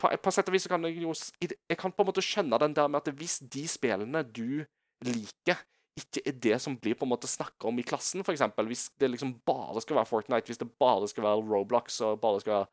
på, 0.00 0.10
på 0.22 0.32
sett 0.34 0.48
og 0.50 0.56
vis 0.56 0.68
kan 0.68 0.84
jeg 0.84 1.00
jo 1.02 1.14
Jeg 1.42 1.78
kan 1.78 1.92
på 1.92 2.04
en 2.04 2.10
måte 2.10 2.24
skjønne 2.24 2.58
den 2.60 2.76
der 2.76 2.88
med 2.88 3.00
at 3.02 3.16
hvis 3.16 3.38
de 3.40 3.64
spillene 3.70 4.22
du 4.24 4.64
liker, 5.04 5.60
ikke 5.96 6.22
er 6.28 6.36
det 6.44 6.56
som 6.60 6.76
blir 6.76 6.96
på 6.98 7.06
en 7.06 7.12
måte 7.14 7.28
snakka 7.30 7.68
om 7.70 7.78
i 7.80 7.84
klassen, 7.86 8.20
f.eks. 8.20 8.44
Hvis 8.68 8.88
det 9.00 9.10
liksom 9.10 9.38
bare 9.48 9.80
skal 9.80 9.96
være 9.96 10.10
Fortnite, 10.10 10.50
hvis 10.50 10.60
det 10.60 10.68
bare 10.80 11.08
skal 11.08 11.24
være 11.24 11.46
Roblox 11.48 12.00
og 12.04 12.20
bare 12.20 12.42
skal 12.42 12.58
være 12.58 12.66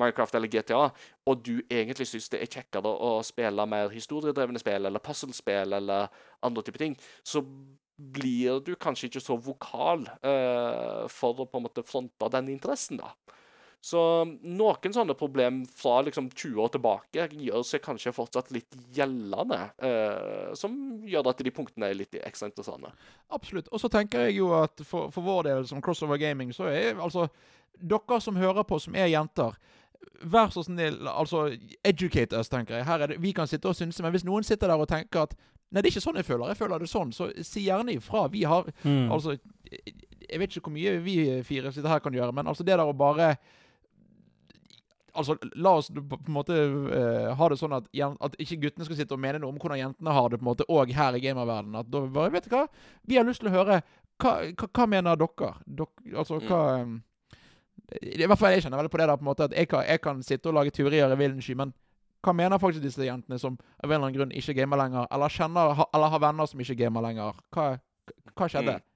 Minecraft 0.00 0.34
eller 0.34 0.48
GTA, 0.48 0.88
og 1.28 1.44
du 1.44 1.60
egentlig 1.68 2.06
syns 2.08 2.30
det 2.32 2.40
er 2.40 2.50
kjekkere 2.50 2.88
å 2.88 3.12
spille 3.26 3.66
mer 3.68 3.92
historiedrevne 3.92 4.60
spill 4.62 4.88
eller 4.88 5.04
puzzlespill 5.04 5.76
eller 5.76 6.08
andre 6.42 6.64
typer 6.64 6.86
ting, 6.86 6.96
så 7.28 7.44
blir 8.16 8.62
du 8.64 8.72
kanskje 8.80 9.10
ikke 9.10 9.22
så 9.22 9.36
vokal 9.36 10.06
uh, 10.24 11.04
for 11.12 11.44
å 11.44 11.46
på 11.46 11.60
en 11.60 11.66
måte 11.68 11.84
fronte 11.86 12.30
den 12.32 12.48
interessen, 12.54 13.02
da. 13.02 13.12
Så 13.82 13.98
noen 14.46 14.94
sånne 14.94 15.16
problem 15.18 15.64
fra 15.66 15.96
liksom 16.06 16.28
20 16.30 16.60
år 16.62 16.68
tilbake 16.76 17.24
gjør 17.34 17.64
seg 17.66 17.82
kanskje 17.82 18.12
fortsatt 18.14 18.52
litt 18.54 18.76
gjeldende, 18.94 19.58
eh, 19.82 20.52
som 20.54 20.76
gjør 21.02 21.32
at 21.32 21.42
de 21.42 21.50
punktene 21.50 21.88
er 21.90 21.98
litt 21.98 22.14
ekstra 22.20 22.46
interessante. 22.46 22.92
Absolutt. 23.34 23.66
Og 23.74 23.82
så 23.82 23.90
tenker 23.90 24.28
jeg 24.28 24.36
jo 24.38 24.52
at 24.54 24.84
for, 24.86 25.10
for 25.10 25.26
vår 25.26 25.48
del 25.48 25.66
som 25.66 25.82
Crossover 25.82 26.20
Gaming, 26.22 26.54
så 26.54 26.70
er 26.70 26.94
altså 27.02 27.26
Dere 27.82 28.20
som 28.22 28.36
hører 28.36 28.62
på, 28.68 28.78
som 28.78 28.94
er 28.94 29.08
jenter, 29.10 29.56
vær 30.30 30.52
så 30.54 30.62
snill, 30.62 31.00
altså 31.08 31.48
educate 31.82 32.36
us, 32.38 32.50
tenker 32.52 32.76
jeg. 32.76 32.86
Her 32.86 33.02
er 33.02 33.10
det, 33.14 33.16
vi 33.22 33.32
kan 33.34 33.48
sitte 33.50 33.66
og 33.70 33.74
synse, 33.74 34.02
men 34.04 34.12
hvis 34.14 34.26
noen 34.28 34.46
sitter 34.46 34.70
der 34.70 34.78
og 34.78 34.90
tenker 34.90 35.26
at 35.26 35.34
Nei, 35.72 35.80
det 35.80 35.88
er 35.88 35.94
ikke 35.94 36.02
sånn 36.04 36.18
jeg 36.20 36.26
føler. 36.28 36.50
Jeg 36.52 36.58
føler 36.58 36.82
det 36.82 36.88
sånn. 36.90 37.12
Så 37.16 37.30
si 37.48 37.62
gjerne 37.64 37.94
ifra. 37.96 38.26
Vi 38.28 38.42
har 38.44 38.66
Mm. 38.84 39.10
Altså, 39.10 39.38
Jeg 40.28 40.38
vet 40.38 40.50
ikke 40.52 40.68
hvor 40.68 40.74
mye 40.76 40.98
vi 41.00 41.14
fire 41.48 41.72
sitter 41.72 41.88
her 41.88 41.98
kan 42.04 42.12
gjøre, 42.12 42.32
men 42.32 42.46
altså 42.46 42.62
det 42.62 42.76
der 42.76 42.84
å 42.84 42.92
bare 42.92 43.38
Altså, 45.12 45.36
La 45.60 45.74
oss 45.76 45.90
på 45.92 46.16
en 46.16 46.32
måte 46.32 46.56
uh, 46.56 47.32
ha 47.36 47.48
det 47.52 47.58
sånn 47.60 47.74
at, 47.76 47.88
at 47.92 48.36
ikke 48.40 48.60
guttene 48.62 48.86
skal 48.86 48.96
sitte 48.96 49.12
og 49.12 49.20
mene 49.20 49.42
noe 49.42 49.52
om 49.52 49.58
hvordan 49.60 49.80
jentene 49.80 50.14
har 50.16 50.30
det, 50.32 50.38
på 50.40 50.46
en 50.46 50.50
måte, 50.50 50.66
og 50.72 50.92
her 50.96 51.18
i 51.18 51.20
gamerverdenen. 51.20 51.80
At 51.82 51.90
da 51.92 52.00
bare, 52.06 52.32
vet 52.32 52.48
du 52.48 52.54
hva? 52.54 52.62
Vi 53.08 53.18
har 53.20 53.26
lyst 53.28 53.44
til 53.44 53.50
å 53.50 53.56
høre 53.56 53.82
Hva, 54.22 54.32
hva, 54.56 54.68
hva 54.68 54.86
mener 54.88 55.18
dere? 55.20 55.52
Dok, 55.66 55.92
altså, 56.14 56.38
hva 56.46 56.60
um, 56.84 56.98
I 58.00 58.24
hvert 58.24 58.40
fall 58.40 58.54
jeg 58.54 58.64
kjenner 58.64 58.80
veldig 58.80 58.92
på 58.92 59.00
det 59.02 59.08
der 59.10 59.20
på 59.20 59.26
en 59.26 59.30
måte 59.30 59.48
at 59.48 59.56
jeg 59.56 59.68
kan, 59.68 59.84
jeg 59.88 60.00
kan 60.04 60.22
sitte 60.24 60.48
og 60.48 60.56
lage 60.60 60.72
teorier 60.72 61.12
i 61.12 61.18
villen 61.18 61.42
sky, 61.44 61.56
men 61.58 61.74
hva 62.22 62.32
mener 62.38 62.62
faktisk 62.62 62.84
disse 62.84 63.02
jentene 63.02 63.38
som 63.42 63.56
av 63.58 63.90
en 63.90 63.96
eller 63.96 64.06
annen 64.06 64.16
grunn 64.16 64.36
ikke 64.38 64.54
gamer 64.54 64.78
lenger, 64.78 65.08
eller 65.10 65.32
kjenner 65.34 65.74
ha, 65.80 65.88
eller 65.92 66.12
har 66.14 66.22
venner 66.22 66.48
som 66.48 66.62
ikke 66.62 66.78
gamer 66.78 67.04
lenger? 67.04 67.40
Hva, 67.52 67.66
hva 68.38 68.48
skjedde? 68.48 68.78
Mm. 68.78 68.91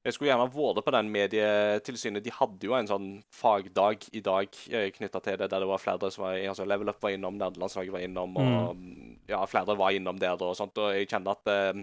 Jeg 0.00 0.16
skulle 0.16 0.30
gjerne 0.30 0.46
vært 0.48 0.84
på 0.86 0.92
den 0.94 1.08
medietilsynet. 1.12 2.24
De 2.24 2.32
hadde 2.32 2.64
jo 2.64 2.72
en 2.72 2.88
sånn 2.88 3.08
fagdag 3.36 4.06
i 4.16 4.22
dag 4.24 4.54
eh, 4.72 4.86
knytta 4.96 5.20
til 5.20 5.36
det, 5.36 5.50
der 5.52 5.60
det 5.60 5.68
var 5.68 5.82
flere 5.82 6.08
som 6.08 6.24
var 6.24 6.38
altså 6.40 6.64
Level 6.64 6.88
Up 6.88 7.02
var 7.04 7.12
innom, 7.12 7.36
nederlandslaget 7.36 7.92
var 7.92 8.04
innom, 8.06 8.38
og 8.40 8.80
ja, 9.28 9.42
flere 9.50 9.76
var 9.76 9.92
innom 9.92 10.16
der 10.20 10.40
og 10.40 10.56
sånt. 10.56 10.80
Og 10.80 10.94
jeg 10.96 11.10
kjenner 11.10 11.36
at 11.36 11.52
eh, 11.52 11.82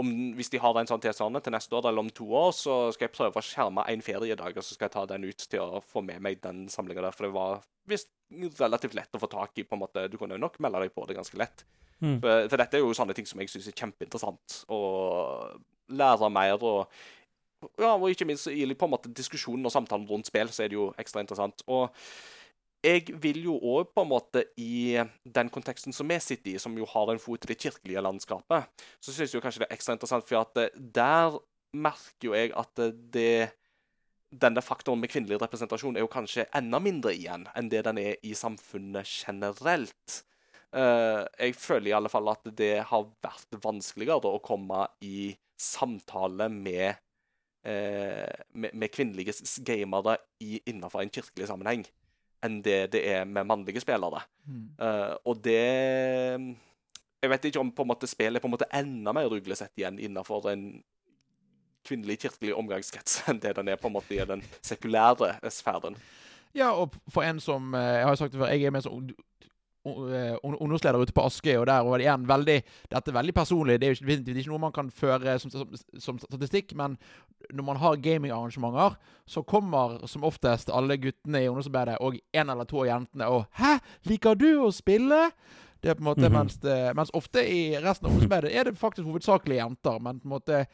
om, 0.00 0.14
hvis 0.38 0.48
de 0.54 0.62
har 0.62 0.80
en 0.80 0.88
sånn 0.88 1.04
tilsvarende 1.04 1.42
til 1.44 1.52
neste 1.52 1.76
år 1.76 1.90
eller 1.90 2.06
om 2.06 2.08
to 2.16 2.30
år, 2.32 2.54
så 2.56 2.78
skal 2.96 3.10
jeg 3.10 3.16
prøve 3.18 3.42
å 3.42 3.44
skjerme 3.44 3.84
en 3.92 4.06
feriedag, 4.08 4.56
og 4.56 4.64
så 4.64 4.78
skal 4.78 4.88
jeg 4.88 4.96
ta 4.96 5.04
den 5.12 5.28
ut 5.28 5.46
til 5.52 5.60
å 5.60 5.84
få 5.84 6.00
med 6.06 6.24
meg 6.24 6.40
den 6.46 6.64
samlinga 6.72 7.04
der. 7.10 7.18
For 7.18 7.28
det 7.28 7.34
var 7.36 7.60
visst 7.90 8.08
relativt 8.56 8.96
lett 8.96 9.12
å 9.12 9.20
få 9.20 9.28
tak 9.28 9.60
i. 9.60 9.68
på 9.68 9.76
en 9.76 9.84
måte. 9.84 10.08
Du 10.08 10.16
kunne 10.16 10.38
jo 10.38 10.46
nok 10.46 10.56
melde 10.64 10.86
deg 10.86 10.96
på 10.96 11.04
det 11.04 11.20
ganske 11.20 11.36
lett. 11.36 11.66
Mm. 12.00 12.22
For, 12.22 12.48
for 12.48 12.56
dette 12.56 12.78
er 12.78 12.86
jo 12.86 12.96
sånne 12.96 13.12
ting 13.12 13.28
som 13.28 13.42
jeg 13.42 13.52
syns 13.52 13.68
er 13.68 13.76
kjempeinteressant. 13.76 14.62
Å 14.72 14.80
lære 15.90 16.30
mer 16.32 16.62
og 16.62 17.00
ja, 17.80 17.94
og 17.94 18.10
ikke 18.10 18.26
minst 18.28 18.48
i 18.50 18.64
på 18.72 18.88
en 18.88 18.94
måte 18.94 19.12
diskusjonen 19.12 19.66
og 19.68 19.74
samtalen 19.74 20.08
rundt 20.08 20.30
spill, 20.30 20.50
så 20.52 20.64
er 20.64 20.72
det 20.72 20.78
jo 20.78 20.90
ekstra 21.00 21.22
interessant. 21.24 21.64
Og 21.68 21.90
jeg 22.84 23.12
vil 23.20 23.42
jo 23.44 23.58
òg 23.58 23.90
på 23.92 24.04
en 24.04 24.10
måte 24.10 24.44
i 24.60 24.96
den 25.24 25.50
konteksten 25.52 25.92
som 25.92 26.08
vi 26.08 26.16
sitter 26.22 26.54
i, 26.54 26.60
som 26.62 26.76
jo 26.78 26.88
har 26.88 27.12
en 27.12 27.20
fot 27.20 27.44
i 27.44 27.52
det 27.52 27.58
kirkelige 27.60 28.04
landskapet, 28.04 28.70
så 29.04 29.12
syns 29.12 29.34
jeg 29.34 29.44
kanskje 29.44 29.64
det 29.64 29.68
er 29.68 29.76
ekstra 29.76 29.96
interessant, 29.96 30.28
for 30.28 30.40
at 30.40 30.62
eh, 30.62 30.76
der 30.76 31.36
merker 31.76 32.30
jo 32.30 32.36
jeg 32.36 32.54
at 32.56 32.82
eh, 32.82 32.96
det 33.14 33.34
denne 34.30 34.62
faktoren 34.62 35.00
med 35.02 35.10
kvinnelig 35.10 35.40
representasjon 35.42 35.96
er 35.98 36.04
jo 36.04 36.10
kanskje 36.10 36.46
enda 36.54 36.78
mindre 36.78 37.12
igjen 37.16 37.48
enn 37.58 37.70
det 37.70 37.82
den 37.88 37.98
er 37.98 38.20
i 38.22 38.30
samfunnet 38.38 39.08
generelt. 39.10 40.20
Eh, 40.70 41.22
jeg 41.34 41.56
føler 41.58 41.90
i 41.90 41.96
alle 41.98 42.10
fall 42.12 42.30
at 42.30 42.46
det 42.56 42.76
har 42.86 43.08
vært 43.24 43.58
vanskeligere 43.62 44.30
å 44.30 44.42
komme 44.44 44.86
i 45.02 45.32
samtale 45.60 46.46
med, 46.52 47.00
med, 47.62 48.70
med 48.72 48.88
kvinnelige 48.88 49.34
gamere 49.66 50.14
innenfor 50.40 51.02
en 51.02 51.10
kirkelig 51.12 51.48
sammenheng 51.50 51.82
enn 52.44 52.60
det 52.64 52.78
det 52.94 53.02
er 53.12 53.26
med 53.28 53.48
mannlige 53.48 53.82
spillere. 53.84 54.22
Mm. 54.46 54.68
Uh, 54.80 55.14
og 55.24 55.42
det 55.44 55.60
Jeg 57.20 57.30
vet 57.30 57.44
ikke 57.44 57.60
om 57.60 57.72
på 57.72 57.84
en 57.84 57.90
måte 57.90 58.08
spillet 58.08 58.38
er 58.38 58.40
på 58.40 58.48
en 58.48 58.54
måte 58.54 58.70
enda 58.72 59.12
mer 59.12 59.28
ruglesett 59.28 59.76
igjen 59.76 59.98
innenfor 60.00 60.48
en 60.48 60.82
kvinnelig 61.84 62.18
kirkelig 62.22 62.54
omgangskrets 62.56 63.22
enn 63.28 63.40
det 63.42 63.52
den 63.56 63.68
er 63.68 63.80
på 63.80 63.90
en 63.90 63.96
måte 63.98 64.16
i 64.16 64.24
den 64.24 64.42
sekulære 64.64 65.34
sfæren. 65.52 65.98
Ja, 66.56 66.72
og 66.72 66.96
for 67.12 67.22
en 67.22 67.38
som 67.40 67.74
eh, 67.74 68.00
Jeg 68.00 68.06
har 68.06 68.14
sagt 68.14 68.32
det 68.32 68.40
før, 68.40 68.48
jeg 68.50 68.64
er 68.64 68.72
mer 68.74 68.80
som 68.80 69.04
eh, 69.86 70.36
ung- 70.44 70.58
ungdomsleder 70.60 71.00
ute 71.00 71.12
på 71.16 71.24
Askøy, 71.24 71.56
og 71.60 71.66
der 71.66 71.80
og 71.86 72.00
igjen 72.00 72.26
veldig 72.28 72.56
Dette 72.90 73.10
er 73.10 73.16
veldig 73.16 73.34
personlig. 73.34 73.78
Det 73.80 73.86
er 73.88 73.94
jo 73.94 73.98
ikke, 74.00 74.30
er 74.30 74.36
ikke 74.42 74.50
noe 74.52 74.58
man 74.66 74.72
kan 74.72 74.90
føre 74.90 75.38
som, 75.40 75.50
som, 75.50 75.68
som 75.98 76.18
statistikk, 76.18 76.74
men 76.76 76.98
når 77.52 77.64
man 77.64 77.76
har 77.80 77.96
gamingarrangementer, 77.96 78.96
så 79.26 79.42
kommer 79.42 80.06
som 80.06 80.24
oftest 80.24 80.70
alle 80.70 80.96
guttene 81.00 81.42
i 81.44 81.48
ungdomsarbeidet 81.48 81.96
og 82.00 82.18
en 82.32 82.50
eller 82.50 82.64
to 82.68 82.82
av 82.84 82.86
jentene 82.92 83.26
og 83.30 83.46
'Hæ, 83.56 83.78
liker 84.04 84.34
du 84.34 84.50
å 84.66 84.70
spille?' 84.72 85.30
Det 85.82 85.88
er 85.88 85.94
på 85.94 86.00
en 86.04 86.12
måte, 86.12 86.28
Mhm. 86.28 86.32
mens, 86.32 86.56
det, 86.60 86.94
mens 86.94 87.10
ofte 87.14 87.40
i 87.40 87.72
resten 87.80 88.04
av 88.06 88.12
ungdomsarbeidet 88.12 88.54
er 88.54 88.64
det 88.64 88.76
faktisk 88.76 89.06
hovedsakelig 89.08 89.56
jenter, 89.56 89.98
men 89.98 90.20
på 90.20 90.26
en 90.28 90.30
måte 90.36 90.66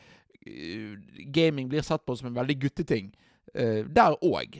eh, 0.46 0.96
gaming 1.30 1.68
blir 1.68 1.82
sett 1.82 2.04
på 2.06 2.16
som 2.18 2.26
en 2.26 2.34
veldig 2.34 2.58
gutteting. 2.60 3.12
Eh, 3.54 3.84
der 3.84 4.16
òg. 4.24 4.58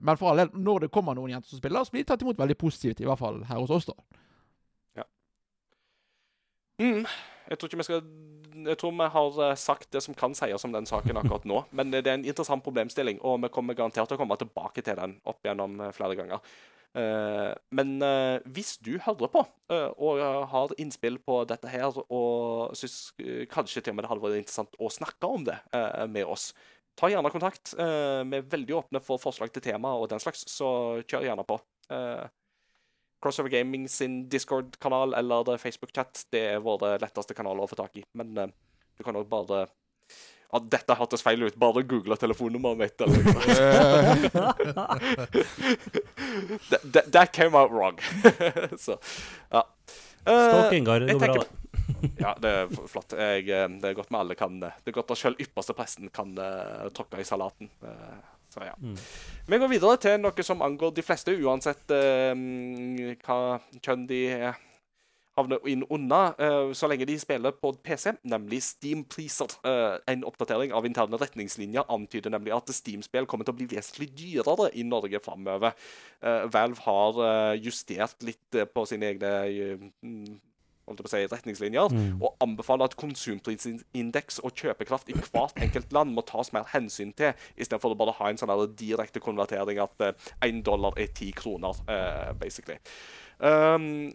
Men 0.00 0.16
for 0.20 0.30
all 0.30 0.44
del, 0.44 0.54
når 0.54 0.86
det 0.86 0.92
kommer 0.94 1.16
noen 1.18 1.34
jenter 1.34 1.50
som 1.50 1.62
spiller, 1.62 1.84
så 1.84 1.94
blir 1.94 2.04
de 2.04 2.10
tatt 2.12 2.22
imot 2.24 2.38
veldig 2.38 2.58
positivt. 2.58 3.02
I 3.02 3.08
hvert 3.08 3.20
fall 3.20 3.42
her 3.48 3.60
hos 3.62 3.74
oss, 3.74 3.88
da. 3.90 3.96
Mm. 6.78 7.02
Jeg 7.48 7.58
tror 7.58 7.68
ikke 7.68 7.80
vi 7.80 7.86
skal 7.88 8.02
Jeg 8.68 8.78
tror 8.78 8.92
vi 8.94 9.06
har 9.14 9.38
eh, 9.48 9.56
sagt 9.58 9.92
det 9.94 10.02
som 10.04 10.14
kan 10.14 10.34
sies 10.34 10.64
om 10.66 10.72
den 10.74 10.86
saken 10.86 11.18
akkurat 11.18 11.46
nå. 11.46 11.62
Men 11.76 11.92
det 11.94 12.06
er 12.06 12.18
en 12.18 12.26
interessant 12.26 12.64
problemstilling, 12.64 13.20
og 13.22 13.42
vi 13.42 13.52
kommer 13.54 13.74
garantert 13.78 14.10
til 14.10 14.18
å 14.18 14.20
komme 14.20 14.38
tilbake 14.38 14.82
til 14.82 14.98
den 14.98 15.18
opp 15.24 15.46
gjennom 15.46 15.80
eh, 15.80 15.94
flere 15.96 16.18
ganger. 16.18 16.42
Men 16.98 17.90
hvis 18.48 18.78
du 18.80 18.94
hører 19.04 19.28
på 19.30 19.42
og 19.68 20.20
har 20.50 20.72
innspill 20.80 21.18
på 21.22 21.36
dette 21.46 21.68
her, 21.70 21.92
og 22.08 22.72
syns 22.74 23.12
kanskje 23.52 23.82
til 23.84 23.92
og 23.92 23.98
med 23.98 24.06
det 24.06 24.10
hadde 24.10 24.24
vært 24.24 24.38
interessant 24.40 24.78
å 24.80 24.88
snakke 24.90 25.28
om 25.28 25.44
det 25.46 25.58
med 26.08 26.24
oss, 26.26 26.48
ta 26.98 27.10
gjerne 27.10 27.30
kontakt. 27.30 27.74
Eh, 27.78 28.22
vi 28.26 28.40
er 28.40 28.50
veldig 28.50 28.74
åpne 28.82 29.00
for 29.04 29.22
forslag 29.22 29.52
til 29.54 29.64
tema 29.64 29.94
og 29.94 30.08
den 30.10 30.22
slags, 30.22 30.44
så 30.50 30.68
kjør 31.06 31.28
gjerne 31.30 31.46
på. 31.46 31.60
Eh, 31.94 32.24
Crossover 33.22 33.50
Gaming 33.50 33.88
sin 33.90 34.28
Discord-kanal 34.30 35.14
eller 35.18 35.58
Facebook-chat 35.58 36.26
det 36.34 36.42
er 36.54 36.60
våre 36.62 36.98
letteste 37.02 37.34
kanaler 37.34 37.62
å 37.66 37.70
få 37.70 37.76
tak 37.78 37.96
i. 37.98 38.04
Men 38.18 38.38
eh, 38.38 38.50
du 38.98 39.04
kan 39.06 39.16
òg 39.18 39.28
bare 39.30 39.66
at 40.48 40.64
Dette 40.72 40.94
hørtes 40.96 41.20
feil 41.20 41.42
ut. 41.44 41.52
Bare 41.60 41.82
google 41.84 42.16
telefonnummeret 42.16 42.78
mitt. 42.80 42.96
Eller 43.04 43.18
that, 46.70 46.92
that, 46.92 47.12
that 47.12 47.32
came 47.32 47.54
out 47.54 47.70
wrong. 47.70 47.98
Så, 48.78 48.98
ja. 49.52 49.66
Eh, 50.24 50.48
Stalk 50.48 50.72
Ingar, 50.72 51.00
det 51.00 51.18
går 51.18 51.26
bra, 51.26 51.34
det. 51.34 51.46
ja, 52.24 52.34
det 52.40 52.54
er 52.62 52.72
flott. 52.90 53.14
Jeg, 53.16 53.48
eh, 53.48 53.68
det 53.80 53.90
er 53.92 53.98
godt 53.98 54.12
med 54.14 54.20
alle 54.22 54.38
kan 54.38 54.58
eh, 54.62 54.80
Det 54.84 54.92
er 54.92 54.98
godt 55.00 55.14
at 55.14 55.22
selv 55.22 55.40
ypperste 55.42 55.76
presten 55.76 56.12
kan 56.14 56.34
uh, 56.38 56.88
tråkke 56.94 57.20
i 57.20 57.26
salaten. 57.28 57.70
Uh, 57.82 58.18
så 58.48 58.64
ja. 58.64 58.74
Mm. 58.80 58.96
Vi 59.46 59.58
går 59.58 59.68
videre 59.68 59.98
til 60.00 60.16
noe 60.22 60.46
som 60.46 60.64
angår 60.64 60.94
de 60.96 61.04
fleste, 61.04 61.34
uansett 61.44 61.92
eh, 61.92 62.32
mm, 62.32 63.18
hva 63.26 63.58
kjønn 63.84 64.06
de 64.08 64.22
eh, 64.32 64.64
havner 65.38 65.68
inn 65.70 65.84
unna, 65.92 66.32
eh, 66.40 66.72
så 66.76 66.88
lenge 66.90 67.06
de 67.08 67.18
spiller 67.20 67.54
på 67.54 67.74
PC, 67.84 68.16
nemlig 68.28 68.62
Steam 68.64 69.04
Pleaser. 69.04 69.52
Eh, 69.68 69.98
en 70.12 70.24
oppdatering 70.26 70.72
av 70.74 70.88
interne 70.88 71.20
retningslinjer 71.20 71.86
antyder 71.92 72.32
nemlig 72.34 72.56
at 72.56 72.72
Steam-spill 72.74 73.28
kommer 73.28 73.46
til 73.46 73.54
å 73.54 73.60
bli 73.60 73.68
vesentlig 73.70 74.10
dyrere 74.18 74.70
i 74.74 74.86
Norge 74.86 75.20
framover. 75.24 75.76
Eh, 76.24 76.48
Valve 76.52 76.82
har 76.88 77.22
eh, 77.28 77.54
justert 77.68 78.26
litt 78.26 78.58
eh, 78.58 78.68
på 78.68 78.86
sine 78.88 79.12
egne 79.12 79.34
eh, 80.90 81.08
si, 81.08 81.26
retningslinjer, 81.34 81.88
Mm. 81.88 82.22
og 82.22 82.36
anbefaler 82.40 82.84
at 82.84 82.96
konsumprisindeks 82.96 84.38
og 84.44 84.52
kjøpekraft 84.54 85.08
i 85.08 85.16
hvert 85.16 85.56
enkelt 85.56 85.92
land 85.92 86.14
må 86.14 86.24
tas 86.26 86.52
mer 86.52 86.64
hensyn 86.72 87.12
til, 87.16 87.32
istedenfor 87.56 87.94
å 87.94 87.98
bare 87.98 88.16
ha 88.18 88.30
en 88.30 88.36
sånn 88.40 88.76
direkte 88.76 89.20
konvertering 89.20 89.78
at 89.82 90.16
én 90.42 90.62
dollar 90.62 90.92
er 90.96 91.06
ti 91.14 91.32
kroner, 91.32 91.74
eh, 91.88 92.32
basically. 92.38 92.78
Um, 93.38 94.10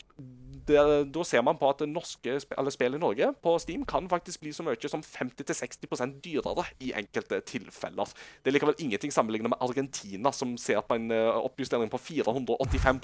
det, 0.67 0.79
da 1.11 1.23
ser 1.27 1.41
man 1.43 1.57
på 1.59 1.67
at 1.71 1.81
norske 1.89 2.37
sp 2.39 2.53
eller 2.57 2.71
spill 2.71 2.95
i 2.95 2.99
Norge 3.01 3.29
på 3.43 3.53
Steam 3.59 3.83
kan 3.87 4.07
faktisk 4.11 4.43
bli 4.43 4.53
så 4.55 4.63
mye 4.63 4.89
som 4.89 5.03
50-60% 5.03 6.21
dyrere 6.23 6.65
i 6.83 6.93
enkelte 6.95 7.41
tilfeller. 7.47 8.11
Det 8.43 8.51
er 8.51 8.55
likevel 8.57 8.77
ingenting 8.79 9.11
sammenlignet 9.13 9.51
med 9.51 9.63
Argentina, 9.63 10.31
som 10.31 10.55
ser 10.57 10.79
på 10.87 10.95
en 10.99 11.11
eh, 11.11 11.39
oppjustering 11.43 11.91
på 11.91 11.99
485 11.99 13.01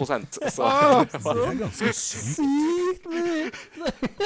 så, 0.50 0.64
Ah, 0.64 1.04
så 1.20 1.36
ganske 1.60 1.94
sykt. 1.94 3.06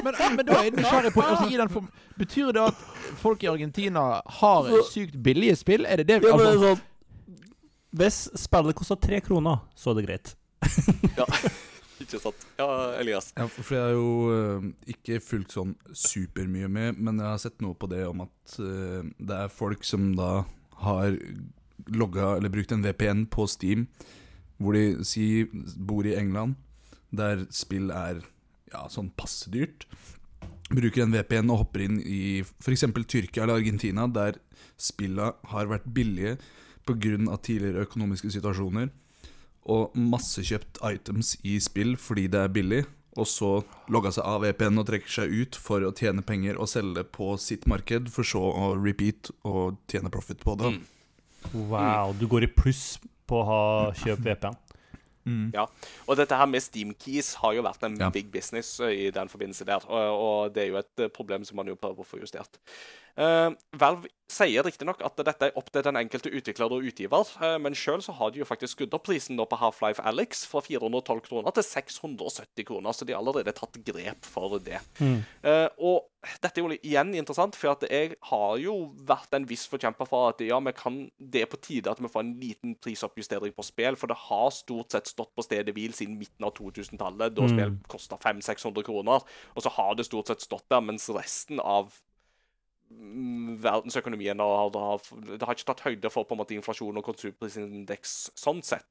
Men, 0.03 0.13
men 0.35 0.45
da 0.45 0.59
er 0.59 0.69
jeg 0.69 0.77
nysgjerrig 0.77 1.13
på 1.13 1.21
altså, 1.25 1.49
i 1.49 1.57
den 1.57 1.69
form, 1.73 1.89
Betyr 2.17 2.51
det 2.53 2.61
at 2.69 2.81
folk 3.17 3.43
i 3.43 3.49
Argentina 3.49 4.21
har 4.39 4.69
sykt 4.91 5.17
billige 5.23 5.55
spill? 5.57 5.85
Er 5.89 6.03
det 6.03 6.07
det? 6.07 6.21
Ja, 6.21 6.35
men 6.37 6.47
Altså, 6.47 6.73
sånn, 6.75 6.89
hvis 7.93 8.23
spillet 8.41 8.75
koster 8.77 8.97
tre 9.01 9.19
kroner, 9.21 9.65
så 9.77 9.93
er 9.93 10.01
det 10.01 10.07
greit. 10.07 10.35
ja. 11.17 11.25
Sant? 12.21 12.45
Ja, 12.59 12.67
Elias. 12.99 13.31
Ja, 13.37 13.47
for 13.49 13.75
jeg 13.75 13.83
har 13.83 13.95
jo 13.95 14.33
eh, 14.33 14.67
ikke 14.93 15.19
fulgt 15.23 15.55
sånn 15.55 15.73
supermye 15.89 16.69
med, 16.71 16.99
men 16.99 17.21
jeg 17.21 17.29
har 17.29 17.41
sett 17.41 17.63
noe 17.63 17.77
på 17.77 17.89
det 17.91 18.03
om 18.09 18.25
at 18.25 18.57
eh, 18.61 19.01
det 19.17 19.39
er 19.45 19.53
folk 19.53 19.85
som 19.87 20.11
da 20.17 20.43
har 20.83 21.17
logga 21.93 22.35
eller 22.37 22.53
brukt 22.53 22.71
en 22.71 22.83
VPN 22.83 23.25
på 23.33 23.47
Steam, 23.51 23.87
hvor 24.61 24.77
de 24.77 25.03
si 25.07 25.45
bor 25.75 26.05
i 26.07 26.15
England, 26.17 26.55
der 27.13 27.45
spill 27.53 27.91
er 27.93 28.21
ja, 28.73 28.87
sånn 28.89 29.11
passe 29.17 29.51
dyrt. 29.53 29.87
Bruker 30.73 31.03
en 31.03 31.13
VPN 31.13 31.51
og 31.53 31.65
hopper 31.65 31.85
inn 31.85 31.99
i 32.01 32.41
f.eks. 32.41 32.87
Tyrkia 33.05 33.43
eller 33.43 33.59
Argentina, 33.59 34.07
der 34.07 34.39
spilla 34.79 35.33
har 35.51 35.69
vært 35.69 35.89
billige 35.93 36.37
pga. 36.87 37.37
tidligere 37.37 37.85
økonomiske 37.85 38.31
situasjoner 38.33 38.89
og 39.65 39.93
massekjøpt 39.95 40.81
items 40.89 41.35
i 41.47 41.57
spill 41.63 41.95
fordi 41.99 42.27
det 42.33 42.39
er 42.43 42.51
billig, 42.53 42.81
og 43.15 43.27
så 43.29 43.51
logga 43.93 44.09
seg 44.11 44.25
av 44.25 44.41
VPN 44.41 44.79
og 44.81 44.87
trekker 44.89 45.11
seg 45.19 45.31
ut 45.31 45.55
for 45.55 45.85
å 45.85 45.91
tjene 45.95 46.23
penger 46.25 46.57
og 46.57 46.67
selge 46.71 47.03
på 47.13 47.35
sitt 47.37 47.67
marked, 47.69 48.09
for 48.09 48.23
så 48.25 48.41
å 48.41 48.73
repeat 48.79 49.29
og 49.45 49.77
tjene 49.91 50.09
profit 50.13 50.41
på 50.43 50.55
det. 50.59 50.73
Mm. 50.73 50.83
Wow, 51.69 52.13
du 52.17 52.25
går 52.31 52.47
i 52.47 52.51
pluss 52.51 52.97
på 53.29 53.41
å 53.41 53.45
ha 53.47 53.63
kjøpt 54.01 54.25
VPN. 54.25 54.59
Ja, 55.53 55.67
og 56.03 56.17
dette 56.19 56.35
her 56.35 56.49
med 56.51 56.59
Steam 56.65 56.89
Keys 56.99 57.29
har 57.39 57.53
jo 57.55 57.61
vært 57.63 57.83
en 57.87 57.95
Ja. 57.95 58.09
big 58.11 58.27
business 58.31 58.73
i 58.83 59.09
den 59.15 59.29
forbindelse 59.31 59.63
der. 59.63 59.85
Og, 59.87 60.17
og 60.19 60.53
det 60.53 60.63
er 60.65 60.67
jo 60.73 60.81
et 60.81 61.13
problem 61.15 61.45
som 61.47 61.55
man 61.61 61.67
jo 61.71 61.77
prøver 61.79 62.03
å 62.03 62.07
få 62.07 62.19
justert. 62.19 62.59
Uh, 63.13 63.53
Valve 63.77 64.09
sier 64.33 64.65
riktignok 64.65 65.03
at 65.05 65.19
dette 65.21 65.49
er 65.49 65.57
opp 65.59 65.67
til 65.69 65.83
den 65.85 65.99
enkelte 65.99 66.31
utvikler 66.33 66.73
og 66.73 66.87
utgiver, 66.89 67.29
uh, 67.43 67.57
men 67.61 67.75
sjøl 67.77 68.01
har 68.17 68.31
de 68.33 68.41
jo 68.41 68.47
faktisk 68.49 68.77
skrudd 68.77 68.95
opp 68.97 69.05
prisen 69.05 69.37
på 69.37 69.59
Half-Life 69.59 70.01
Alex 70.01 70.47
fra 70.49 70.63
412 70.65 71.21
kroner 71.27 71.53
til 71.53 71.67
670 71.67 72.65
kroner, 72.65 72.95
så 72.95 73.05
de 73.05 73.13
har 73.13 73.21
allerede 73.21 73.53
tatt 73.53 73.77
grep 73.85 74.25
for 74.25 74.57
det. 74.63 74.79
Eh, 75.43 75.67
og 75.83 76.07
dette 76.41 76.61
er 76.61 76.63
jo 76.63 76.77
igjen 76.77 77.13
interessant, 77.17 77.57
for 77.59 77.73
at 77.73 77.83
jeg 77.89 78.15
har 78.29 78.53
jo 78.61 78.75
vært 79.05 79.35
en 79.35 79.45
viss 79.49 79.65
forkjemper 79.69 80.07
for 80.09 80.31
at 80.31 80.41
ja, 80.45 80.59
kan, 80.77 81.01
det 81.19 81.43
er 81.43 81.51
på 81.51 81.59
tide 81.63 81.91
at 81.91 82.01
vi 82.01 82.11
får 82.11 82.23
en 82.23 82.33
liten 82.39 82.77
prisoppjustering 82.81 83.53
på 83.55 83.65
spill, 83.67 83.97
for 83.99 84.11
det 84.11 84.19
har 84.29 84.53
stort 84.55 84.95
sett 84.95 85.11
stått 85.11 85.33
på 85.35 85.45
stedet 85.45 85.75
hvil 85.75 85.93
siden 85.95 86.17
midten 86.21 86.47
av 86.47 86.55
2000-tallet, 86.57 87.35
da 87.35 87.49
spill 87.51 87.75
kosta 87.91 88.19
500-600 88.23 88.87
kroner. 88.87 89.27
Og 89.53 89.65
så 89.65 89.73
har 89.77 89.93
det 89.99 90.07
stort 90.07 90.31
sett 90.31 90.45
stått 90.45 90.65
der, 90.71 90.83
mens 90.85 91.09
resten 91.13 91.59
av 91.59 91.91
mm, 91.91 92.12
verdensøkonomien 93.63 94.39
har, 94.39 94.69
har, 94.75 95.07
det 95.27 95.41
har 95.43 95.55
ikke 95.55 95.67
tatt 95.69 95.83
høyde 95.85 96.11
for 96.13 96.27
på 96.27 96.35
en 96.35 96.41
måte 96.41 96.55
inflasjon 96.57 96.97
og 96.99 97.05
konsumprisindeks 97.07 98.15
sånn 98.39 98.61
sett. 98.65 98.87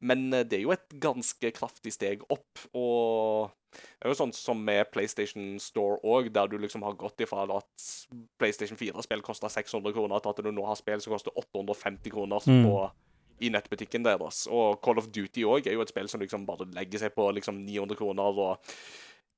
Men 0.00 0.28
eh, 0.32 0.44
det 0.46 0.58
er 0.60 0.64
jo 0.66 0.74
et 0.74 0.98
ganske 1.02 1.52
kraftig 1.56 1.94
steg 1.96 2.24
opp. 2.32 2.62
Og 2.76 3.50
det 3.76 4.06
er 4.06 4.12
jo 4.14 4.18
sånn 4.18 4.34
som 4.36 4.60
med 4.64 4.88
PlayStation 4.92 5.56
Store 5.62 5.98
òg, 6.06 6.30
der 6.34 6.48
du 6.48 6.56
liksom 6.62 6.84
har 6.86 6.96
gått 6.98 7.20
ifra 7.24 7.44
at 7.56 7.88
PlayStation 8.40 8.78
4-spill 8.80 9.24
koster 9.26 9.52
600 9.52 9.92
kroner, 9.96 10.22
til 10.24 10.32
at 10.32 10.44
du 10.46 10.52
nå 10.54 10.64
har 10.68 10.78
spill 10.80 11.02
som 11.04 11.16
koster 11.16 11.34
850 11.36 12.14
kroner 12.14 12.40
Mm. 12.46 12.64
på, 12.64 12.86
i 13.44 13.50
nettbutikken 13.52 14.04
deres. 14.06 14.46
Og 14.48 14.78
Call 14.84 14.96
of 15.02 15.10
Duty 15.12 15.42
òg 15.44 15.66
er 15.68 15.74
jo 15.76 15.82
et 15.84 15.90
spill 15.92 16.08
som 16.08 16.22
liksom 16.22 16.46
bare 16.48 16.64
legger 16.72 17.02
seg 17.02 17.12
på 17.16 17.26
liksom 17.36 17.58
900 17.66 17.98
kroner. 17.98 18.40
og 18.46 18.72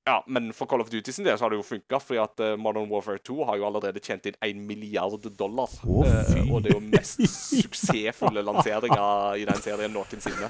ja, 0.09 0.17
Men 0.27 0.49
for 0.57 0.69
Call 0.71 0.81
of 0.81 0.89
Duty 0.93 1.13
sin 1.13 1.27
del 1.27 1.37
så 1.39 1.45
har 1.47 1.53
det 1.53 1.59
jo 1.61 1.67
funka, 1.67 1.99
fordi 2.01 2.21
at 2.23 2.41
eh, 2.45 2.55
Modern 2.61 2.89
Warfare 2.91 3.21
2 3.29 3.37
har 3.49 3.59
jo 3.61 3.67
allerede 3.69 4.01
tjent 4.05 4.25
inn 4.31 4.39
1 4.45 4.63
milliard 4.69 5.27
dollar. 5.37 5.69
Fy. 5.83 6.07
Eh, 6.09 6.49
og 6.55 6.63
det 6.65 6.73
er 6.73 6.79
jo 6.79 6.85
mest 6.87 7.21
suksessfulle 7.53 8.43
lanseringa 8.47 9.09
i 9.37 9.45
den 9.49 9.61
serien 9.65 9.93
noensinne. 9.93 10.49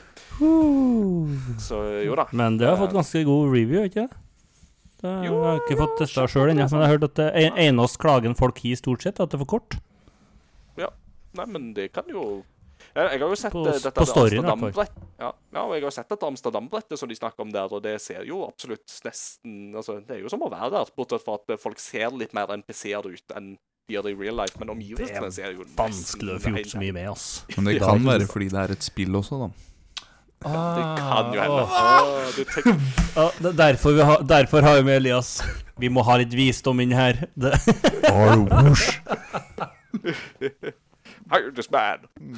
Så 1.62 1.83
jo 2.07 2.14
da. 2.18 2.29
Men 2.33 2.59
det 2.61 2.68
har 2.71 2.79
fått 2.81 2.94
ganske 2.97 3.25
god 3.27 3.51
review, 3.55 3.85
ikke 3.88 4.07
det? 4.07 4.25
det 5.03 5.11
jeg 5.27 5.35
har 5.35 5.61
ikke 5.62 5.79
fått 5.79 5.97
testa 6.01 6.25
sjøl 6.31 6.51
ennå, 6.53 6.64
men 6.71 6.81
jeg 6.83 6.88
har 6.88 6.94
hørt 6.97 7.09
at 7.11 7.18
det 7.21 7.29
en- 7.44 7.59
eneste 7.68 8.01
klagen 8.03 8.35
folk 8.38 8.59
gir, 8.64 8.79
stort 8.81 9.03
sett, 9.07 9.18
er 9.21 9.27
at 9.29 9.31
det 9.35 9.38
er 9.38 9.44
for 9.44 9.53
kort. 9.59 9.77
Ja. 10.79 10.88
Nei, 11.38 11.47
men 11.47 11.73
det 11.77 11.92
kan 11.94 12.09
jo 12.11 12.42
Jeg, 12.94 13.20
har 13.20 13.29
jo 13.29 13.37
sett 13.38 13.53
På- 13.53 13.66
eh, 13.66 13.77
dette 13.79 13.92
på 13.94 14.07
storyen, 14.09 14.44
Amsterdam-brett. 14.44 14.98
Ja, 15.18 15.33
ja, 15.55 15.62
og 15.64 15.74
jeg 15.74 15.83
har 15.85 15.94
sett 15.94 16.09
dette 16.09 16.27
Amsterdam-brettet 16.27 16.98
som 16.98 17.09
de 17.09 17.16
snakker 17.18 17.46
om 17.46 17.53
der, 17.55 17.72
og 17.72 17.83
det 17.83 17.96
ser 18.03 18.24
jo 18.29 18.42
absolutt 18.46 19.01
nesten 19.05 19.74
altså, 19.77 19.98
Det 20.07 20.16
er 20.16 20.20
jo 20.22 20.33
som 20.33 20.42
å 20.42 20.51
være 20.51 20.70
der, 20.77 20.92
bortsett 20.96 21.24
fra 21.24 21.38
at 21.38 21.61
folk 21.61 21.79
ser 21.83 22.11
litt 22.16 22.35
mer 22.37 22.51
NPC-er 22.57 23.07
ut 23.07 23.37
enn 23.37 23.57
de 23.88 23.96
gjør 23.96 24.05
det 24.05 24.12
i 24.12 24.18
real 24.20 24.37
life. 24.37 24.59
Men 24.61 24.74
omgivelsene 24.74 25.31
ser 25.33 25.55
jo 25.55 25.64
nesten 25.64 25.79
Vanskelig 25.79 26.35
å 26.35 26.42
få 26.44 26.53
gjort 26.57 26.74
så 26.74 26.83
mye 26.83 26.92
med, 26.92 27.09
ass. 27.09 27.29
Men 27.57 27.70
det 27.70 27.79
kan 27.81 28.05
være 28.05 28.29
fordi 28.29 28.51
det 28.53 28.61
er 28.66 28.74
et 28.77 28.85
spill 28.85 29.16
også, 29.16 29.38
da. 29.46 29.48
Det 30.38 30.51
kan 31.01 31.33
jo 31.35 31.40
hende. 31.40 31.62
Ah. 31.66 32.05
Tenker, 32.37 32.77
Ja, 33.16 33.24
det 33.40 33.48
er 33.48 33.57
derfor, 33.59 33.96
vi 33.96 34.05
har, 34.07 34.22
derfor 34.22 34.62
har 34.62 34.77
vi 34.77 34.85
med 34.87 35.01
Elias. 35.01 35.40
Vi 35.79 35.88
må 35.90 36.05
ha 36.07 36.18
litt 36.20 36.35
visdom 36.35 36.79
inn 36.85 36.92
her. 36.94 37.24
Det, 37.35 37.55
Hire 41.33 41.53
this 41.55 41.70
man. 41.70 42.07
Mm. 42.20 42.37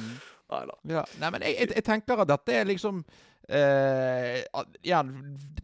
Nei 0.51 0.63
da. 0.67 0.75
Ja. 0.97 1.03
Nei, 1.21 1.29
men 1.31 1.41
jeg, 1.47 1.55
jeg, 1.59 1.69
jeg 1.79 1.83
tenker 1.87 2.21
at 2.25 2.27
dette 2.31 2.55
er 2.61 2.65
liksom 2.67 3.03
eh, 3.49 4.41
at- 4.53 4.77
Igjen, 4.83 5.13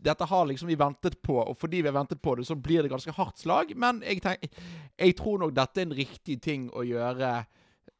dette 0.03 0.25
har 0.29 0.45
liksom 0.47 0.67
vi 0.71 0.75
ventet 0.79 1.19
på, 1.21 1.37
og 1.43 1.57
fordi 1.59 1.81
vi 1.83 1.89
har 1.91 1.97
ventet 1.97 2.21
på 2.23 2.35
det, 2.39 2.45
så 2.47 2.55
blir 2.55 2.83
det 2.85 2.91
ganske 2.93 3.11
hardt 3.17 3.37
slag. 3.41 3.73
Men 3.75 4.01
jeg, 4.07 4.21
tenk, 4.23 4.47
jeg 4.99 5.15
tror 5.19 5.39
nok 5.43 5.53
dette 5.57 5.81
er 5.83 5.89
en 5.89 5.97
riktig 5.97 6.39
ting 6.41 6.69
å 6.71 6.85
gjøre. 6.87 7.33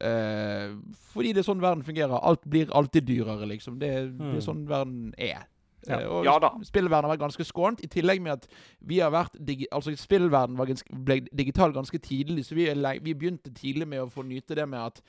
eh, 0.00 0.74
fordi 1.12 1.32
det 1.34 1.42
er 1.42 1.48
sånn 1.50 1.62
verden 1.62 1.84
fungerer. 1.86 2.18
Alt 2.22 2.44
blir 2.48 2.70
alltid 2.76 3.06
dyrere, 3.08 3.46
liksom. 3.50 3.78
Det, 3.80 3.92
det 4.18 4.34
er 4.38 4.44
sånn 4.44 4.64
verden 4.70 5.12
er. 5.18 5.46
Ja. 5.88 6.00
Eh, 6.00 6.06
og 6.10 6.24
Ja 6.26 6.36
da. 6.42 6.50
spillverden 6.66 7.06
har 7.08 7.14
vært 7.16 7.22
ganske 7.26 7.44
skånt, 7.46 7.80
i 7.86 7.88
tillegg 7.88 8.20
med 8.20 8.32
at 8.32 8.48
vi 8.84 8.98
har 9.00 9.12
vært 9.14 9.36
digi 9.38 9.68
Altså, 9.72 9.94
spillverden 9.96 10.56
var 10.58 10.66
ganske, 10.66 10.90
ble 11.06 11.20
digital 11.32 11.72
ganske 11.72 11.98
tidlig, 12.02 12.44
så 12.48 12.56
vi, 12.58 12.66
er 12.68 12.98
vi 13.00 13.14
begynte 13.14 13.52
tidlig 13.54 13.86
med 13.88 14.02
å 14.02 14.10
få 14.12 14.24
nyte 14.26 14.56
det 14.58 14.66
med 14.68 14.80
at 14.90 15.00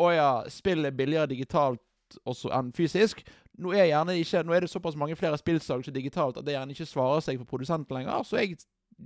å 0.00 0.10
ja, 0.14 0.30
spill 0.52 0.86
er 0.86 0.96
billigere 0.96 1.30
digitalt 1.30 1.82
også 2.28 2.52
enn 2.54 2.72
fysisk. 2.74 3.24
Nå 3.58 3.72
er, 3.74 3.88
gjerne 3.90 4.16
ikke, 4.18 4.42
nå 4.46 4.54
er 4.54 4.64
det 4.64 4.70
såpass 4.72 4.98
mange 4.98 5.16
flere 5.18 5.38
spillsalg 5.38 5.86
digitalt 5.94 6.38
at 6.40 6.46
det 6.46 6.56
gjerne 6.56 6.74
ikke 6.74 6.90
svarer 6.90 7.24
seg 7.24 7.40
for 7.40 7.50
produsenten 7.54 7.96
lenger. 7.96 8.26
Så 8.26 8.40
jeg, 8.40 8.58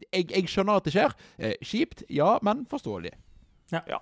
jeg, 0.08 0.28
jeg 0.32 0.48
skjønner 0.48 0.80
at 0.80 0.88
det 0.88 0.94
skjer. 0.96 1.16
Eh, 1.38 1.56
kjipt, 1.64 2.04
ja, 2.12 2.36
men 2.44 2.64
forståelig. 2.70 3.12
Ja. 3.72 4.00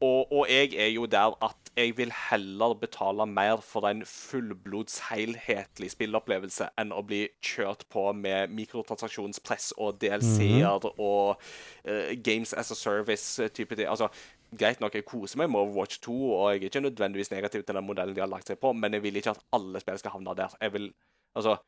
Og, 0.00 0.32
og 0.32 0.44
jeg 0.52 0.74
er 0.76 0.90
jo 0.92 1.06
der 1.08 1.32
at 1.44 1.70
jeg 1.76 1.94
vil 1.96 2.12
heller 2.30 2.74
betale 2.74 3.26
mer 3.26 3.60
for 3.64 3.88
en 3.88 4.02
fullblods 4.04 4.98
helhetlig 5.10 5.90
spillopplevelse 5.92 6.68
enn 6.80 6.92
å 6.92 7.00
bli 7.04 7.22
kjørt 7.44 7.86
på 7.92 8.04
med 8.16 8.52
mikrotransaksjonspress 8.56 9.72
og 9.80 9.96
DLC-er 10.00 10.84
og 10.96 11.40
uh, 11.88 12.12
Games 12.24 12.52
as 12.52 12.72
a 12.72 12.76
Service-type 12.76 13.76
ting. 13.76 13.88
Altså, 13.88 14.08
greit 14.54 14.80
nok, 14.80 14.94
jeg 14.94 15.06
koser 15.08 15.40
meg 15.40 15.50
med 15.50 15.60
Overwatch 15.60 16.00
2, 16.04 16.16
og 16.32 16.50
jeg 16.52 16.60
er 16.60 16.68
ikke 16.70 16.84
nødvendigvis 16.84 17.32
negativ 17.32 17.64
til 17.64 17.74
den 17.74 17.86
modellen 17.86 18.14
de 18.16 18.22
har 18.22 18.30
lagt 18.30 18.50
seg 18.50 18.60
på, 18.62 18.72
men 18.72 18.94
jeg 18.94 19.02
vil 19.02 19.18
ikke 19.18 19.34
at 19.34 19.42
alle 19.56 19.80
spill 19.82 19.98
skal 19.98 20.14
havne 20.18 20.36
der. 20.38 20.54
Jeg 20.60 20.72
vil 20.76 20.92
Altså 21.36 21.58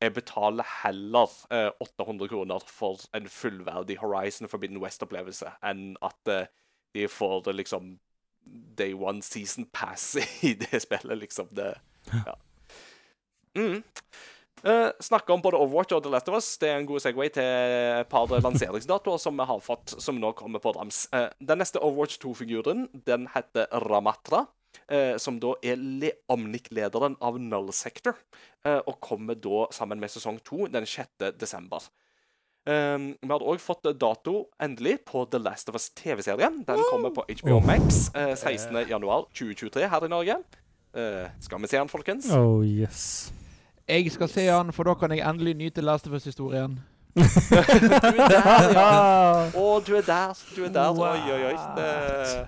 jeg 0.00 0.14
betaler 0.16 0.64
heller 0.82 1.28
eh, 1.52 1.70
800 1.80 2.28
kroner 2.28 2.62
for 2.66 3.00
en 3.16 3.28
fullverdig 3.28 3.98
Horizon 4.00 4.48
Forbidden 4.48 4.80
West-opplevelse 4.80 5.50
enn 5.66 5.90
at 6.00 6.30
eh, 6.32 6.46
de 6.96 7.04
får 7.08 7.42
det 7.48 7.54
liksom 7.58 7.98
Day 8.78 8.94
One 8.96 9.20
Season 9.22 9.66
Pass 9.72 10.14
i 10.48 10.54
det 10.56 10.82
spillet, 10.86 11.18
liksom. 11.18 11.52
Det 11.52 11.74
Ja. 12.14 12.34
Mm. 13.58 13.82
Eh, 14.62 14.88
snakke 15.00 15.32
om 15.32 15.40
både 15.40 15.56
Overwatch 15.56 15.94
og 15.96 16.02
The 16.04 16.12
Last 16.12 16.28
of 16.28 16.36
Us. 16.36 16.48
Det 16.60 16.68
er 16.68 16.80
en 16.80 16.88
god 16.88 17.00
Segway 17.00 17.30
til 17.32 17.44
et 17.44 18.08
par 18.12 18.28
lanseringsdatoer 18.28 19.20
som 19.22 19.38
vi 19.40 19.46
har 19.48 19.62
fått, 19.64 19.94
som 20.02 20.20
nå 20.20 20.34
kommer 20.36 20.60
på 20.60 20.74
rams. 20.76 21.06
Uh, 21.14 21.30
den 21.40 21.62
neste 21.62 21.80
Overwatch 21.80 22.20
2-figuren 22.20 22.88
den 23.06 23.28
heter 23.32 23.70
Ramatra. 23.88 24.44
Uh, 24.90 25.16
som 25.18 25.40
da 25.42 25.54
er 25.66 25.80
le 25.80 26.12
Omnic-lederen 26.30 27.16
av 27.24 27.40
Null 27.42 27.72
Sector, 27.74 28.14
uh, 28.66 28.78
og 28.84 29.00
kommer 29.02 29.38
da 29.38 29.64
sammen 29.74 29.98
med 30.02 30.12
sesong 30.12 30.38
2 30.46 30.68
den 30.74 30.86
6. 30.86 31.32
desember. 31.40 31.88
Um, 32.68 33.14
vi 33.16 33.30
hadde 33.32 33.48
òg 33.48 33.58
fått 33.62 33.88
dato 33.98 34.50
endelig 34.60 34.98
på 35.08 35.24
The 35.32 35.40
Last 35.40 35.72
of 35.72 35.78
Us 35.78 35.88
TV-serien. 35.96 36.60
Den 36.68 36.82
kommer 36.90 37.14
på 37.16 37.24
HBO 37.40 37.58
Max 37.64 38.10
uh, 38.14 38.36
16.1.2023 38.36 39.88
her 39.88 40.06
i 40.06 40.12
Norge. 40.12 40.40
Uh, 40.94 41.26
skal 41.40 41.62
vi 41.62 41.70
se 41.72 41.78
den, 41.80 41.90
folkens? 41.90 42.30
oh 42.34 42.60
yes. 42.66 43.32
Jeg 43.90 44.12
skal 44.14 44.28
se 44.30 44.46
han, 44.46 44.72
for 44.72 44.86
da 44.86 44.94
kan 44.94 45.10
jeg 45.16 45.26
endelig 45.26 45.56
nyte 45.58 45.82
Last 45.82 46.06
of 46.06 46.14
Us-historien. 46.18 46.78
Du 47.16 47.24
er 47.24 48.28
der, 48.30 48.66
ja. 48.70 48.90
Å, 49.58 49.64
du 49.82 49.96
er 49.98 50.04
der. 50.06 50.36
Du 50.54 50.60
er 50.64 50.70
der. 50.76 50.94
Oi, 50.94 51.18
oi, 51.34 51.40
oi. 51.50 52.44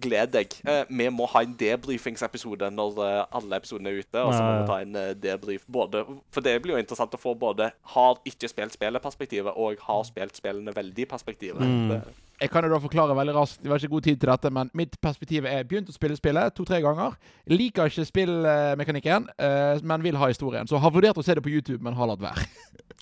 Gled 0.00 0.30
deg. 0.34 0.54
Eh, 0.68 0.84
vi 0.88 1.08
må 1.10 1.26
ha 1.32 1.42
en 1.42 1.54
debrifingsepisode 1.58 2.70
når 2.74 3.00
eh, 3.04 3.24
alle 3.38 3.58
episodene 3.58 3.90
er 3.92 3.98
ute. 4.04 4.22
Og 4.22 4.32
så 4.34 4.38
må 4.42 4.48
Ja, 4.48 4.54
ja. 4.54 4.62
vi 4.62 4.70
ta 4.70 4.78
en 4.84 4.96
eh, 4.96 5.10
debrief 5.18 5.66
både 5.66 6.04
For 6.34 6.44
det 6.44 6.56
blir 6.62 6.76
jo 6.76 6.80
interessant 6.82 7.14
å 7.14 7.20
få 7.20 7.34
både 7.38 7.70
har 7.94 8.22
ikke 8.28 8.50
spilt 8.50 8.76
spillet-perspektivet 8.78 9.52
og 9.58 9.82
har 9.88 10.02
spilt 10.08 10.38
spillene 10.38 10.74
veldig-perspektivet. 10.76 11.60
Mm. 11.62 12.00
Jeg 12.38 12.52
kan 12.52 12.62
jo 12.62 12.70
da 12.70 12.78
forklare 12.78 13.16
veldig 13.18 13.34
raskt, 13.34 13.62
det 13.64 13.70
var 13.72 13.80
ikke 13.82 13.90
god 13.96 14.04
tid 14.06 14.20
til 14.22 14.30
dette, 14.30 14.50
men 14.54 14.68
mitt 14.78 14.92
perspektiv 15.02 15.46
er 15.50 15.64
begynt 15.66 15.88
å 15.90 15.94
spille 15.96 16.14
spillet 16.14 16.54
to-tre 16.54 16.78
ganger. 16.84 17.16
Liker 17.50 17.90
ikke 17.90 18.04
spillmekanikken, 18.06 19.26
eh, 19.42 19.80
men 19.82 20.04
vil 20.06 20.18
ha 20.20 20.28
historien. 20.30 20.68
Så 20.70 20.78
har 20.78 20.94
vurdert 20.94 21.18
å 21.18 21.24
se 21.26 21.34
det 21.34 21.42
på 21.42 21.50
YouTube, 21.50 21.82
men 21.82 21.98
har 21.98 22.06
latt 22.12 22.22
være. 22.22 22.46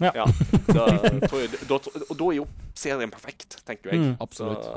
Ja, 0.01 0.27
da, 0.69 0.87
tror 1.29 1.41
jeg, 1.41 1.51
da, 1.69 1.77
da 1.81 2.27
er 2.31 2.35
jo 2.37 2.47
serien 2.77 3.13
perfekt, 3.13 3.61
tenker 3.65 3.93
jeg. 3.95 4.01
Mm. 4.03 4.17
Absolutt. 4.21 4.65
Så 4.65 4.75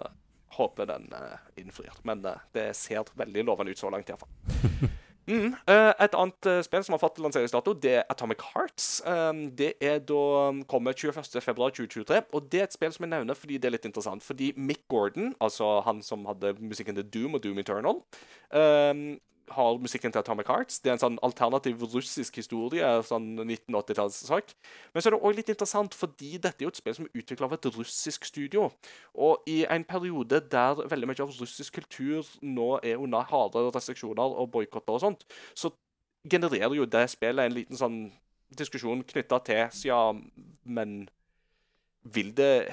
håper 0.59 0.89
den 0.89 1.09
uh, 1.15 1.37
innfrir. 1.59 1.93
Men 2.03 2.23
eh, 2.25 2.47
det 2.55 2.71
ser 2.77 3.07
veldig 3.19 3.45
lovende 3.47 3.73
ut 3.73 3.81
så 3.81 3.91
langt, 3.93 4.09
iallfall. 4.09 4.89
Mm. 5.29 5.51
eh, 5.69 5.91
et 6.01 6.15
annet 6.17 6.47
eh, 6.49 6.59
spill 6.65 6.81
som 6.81 6.95
har 6.95 7.01
fått 7.03 7.19
lanseringsdato, 7.21 7.75
det 7.77 7.91
er 7.99 8.07
Atomic 8.09 8.41
Hearts. 8.49 8.87
Det 9.59 9.75
er 9.77 9.99
da 10.01 10.23
kommer 10.71 10.97
21.2.2023. 10.97 12.23
Og 12.33 12.47
det 12.49 12.63
er 12.63 12.65
et 12.65 12.73
spill 12.73 12.95
som 12.95 13.05
jeg 13.05 13.13
nevner 13.13 13.37
fordi 13.37 13.59
det 13.61 13.69
er 13.69 13.75
litt 13.75 13.85
interessant. 13.85 14.25
Fordi 14.25 14.47
Mick 14.57 14.87
Gordon, 14.89 15.35
altså 15.37 15.83
han 15.85 16.01
som 16.01 16.25
hadde 16.25 16.55
musikken 16.57 16.97
til 16.97 17.05
Doom 17.13 17.37
og 17.37 17.43
Doom 17.45 17.61
Eternal, 17.61 18.01
har 19.51 19.79
musikken 19.81 20.11
til 20.11 20.19
Atomic 20.19 20.47
Hearts. 20.47 20.79
Det 20.79 20.91
er 20.91 20.97
en 20.97 21.01
sånn 21.01 21.19
alternativ 21.25 21.81
russisk 21.93 22.39
historie. 22.41 22.85
sånn 23.07 23.27
1980-tallssak. 23.45 24.53
Men 24.93 25.01
så 25.01 25.09
er 25.09 25.15
det 25.15 25.21
òg 25.21 25.35
litt 25.37 25.51
interessant, 25.53 25.95
fordi 25.97 26.37
dette 26.37 26.63
er 26.63 26.67
jo 26.67 26.73
et 26.73 26.79
spill 26.79 26.95
som 26.97 27.07
er 27.07 27.21
utvikla 27.21 27.49
av 27.49 27.57
et 27.57 27.69
russisk 27.75 28.25
studio. 28.25 28.69
Og 29.15 29.49
i 29.49 29.65
en 29.69 29.83
periode 29.83 30.41
der 30.51 30.83
veldig 30.89 31.09
mye 31.09 31.23
av 31.23 31.35
russisk 31.39 31.79
kultur 31.79 32.27
nå 32.41 32.79
er 32.83 32.97
under 33.01 33.27
harde 33.29 33.69
restriksjoner 33.75 34.39
og 34.41 34.51
boikotter 34.51 34.97
og 34.97 35.03
sånt, 35.03 35.25
så 35.53 35.71
genererer 36.29 36.75
jo 36.75 36.85
det 36.85 37.05
spillet 37.09 37.45
en 37.45 37.55
liten 37.55 37.79
sånn 37.79 37.99
diskusjon 38.57 39.03
knytta 39.05 39.39
til 39.45 39.85
Ja, 39.85 40.13
men 40.63 41.09
vil 42.03 42.33
det 42.35 42.69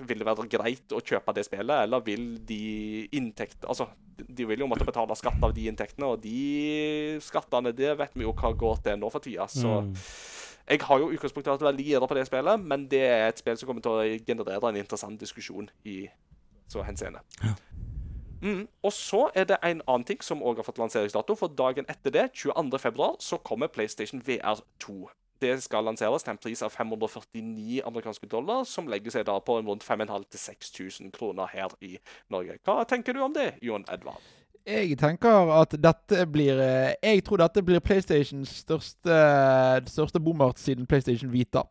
vil 0.00 0.20
det 0.20 0.26
være 0.26 0.48
greit 0.50 0.92
å 0.92 1.00
kjøpe 1.00 1.34
det 1.36 1.46
spillet, 1.46 1.84
eller 1.86 2.04
vil 2.04 2.26
de 2.46 3.08
inntekt... 3.16 3.64
Altså, 3.64 3.88
de 4.16 4.46
vil 4.48 4.60
jo 4.60 4.68
måtte 4.68 4.86
betale 4.88 5.16
skatt 5.16 5.42
av 5.44 5.52
de 5.56 5.66
inntektene, 5.68 6.08
og 6.08 6.22
de 6.24 7.18
skattene 7.24 7.72
det 7.76 7.94
vet 7.98 8.16
vi 8.16 8.24
jo 8.24 8.34
hva 8.36 8.52
går 8.56 8.82
til 8.84 8.98
nå 9.00 9.10
for 9.12 9.24
tida. 9.24 9.48
Så 9.48 9.82
Mm. 9.82 9.94
jeg 10.68 10.80
har 10.82 10.98
jo 10.98 11.10
utgangspunktet 11.12 11.52
vært 11.52 11.68
veldig 11.68 11.84
gira 11.84 12.06
på 12.08 12.14
det 12.14 12.26
spillet, 12.26 12.60
men 12.60 12.88
det 12.88 13.02
er 13.04 13.28
et 13.28 13.38
spill 13.38 13.56
som 13.56 13.68
kommer 13.68 13.82
til 13.82 13.92
å 13.92 14.24
generere 14.26 14.68
en 14.68 14.76
interessant 14.76 15.20
diskusjon 15.20 15.68
i 15.84 16.08
så 16.68 16.82
henseende. 16.82 17.20
Mm. 18.42 18.66
Og 18.82 18.92
så 18.92 19.30
er 19.34 19.44
det 19.44 19.56
en 19.62 19.82
annen 19.86 20.04
ting 20.04 20.20
som 20.22 20.42
òg 20.42 20.56
har 20.56 20.66
fått 20.66 20.78
lanseringsdato. 20.78 21.34
For 21.38 21.48
dagen 21.48 21.86
etter 21.88 22.10
det, 22.10 22.32
22.2, 22.34 23.16
så 23.20 23.38
kommer 23.38 23.70
PlayStation 23.72 24.20
VR 24.26 24.60
2. 24.82 25.08
Det 25.42 25.52
skal 25.62 25.84
lanseres 25.84 26.24
til 26.24 26.32
en 26.32 26.40
pris 26.40 26.62
av 26.64 26.72
549 26.72 27.82
amerikanske 27.86 28.28
dollar, 28.32 28.64
som 28.64 28.88
legger 28.88 29.12
seg 29.12 29.26
da 29.28 29.36
på 29.44 29.58
rundt 29.60 29.84
5500-6000 29.84 31.12
kroner 31.12 31.50
her 31.52 31.74
i 31.84 31.96
Norge. 32.32 32.56
Hva 32.64 32.84
tenker 32.88 33.12
du 33.16 33.20
om 33.26 33.34
det, 33.36 33.52
Jon 33.62 33.84
Edvard? 33.92 34.24
Jeg 34.66 34.96
tenker 34.98 35.52
at 35.54 35.76
dette 35.78 36.24
blir 36.26 36.58
eh, 36.58 36.96
Jeg 36.98 37.22
tror 37.24 37.38
dette 37.38 37.62
blir 37.62 37.78
PlayStations 37.78 38.50
største, 38.64 39.18
største 39.86 40.20
bommert 40.20 40.58
siden 40.58 40.88
PlayStation 40.90 41.32
Vita. 41.32 41.62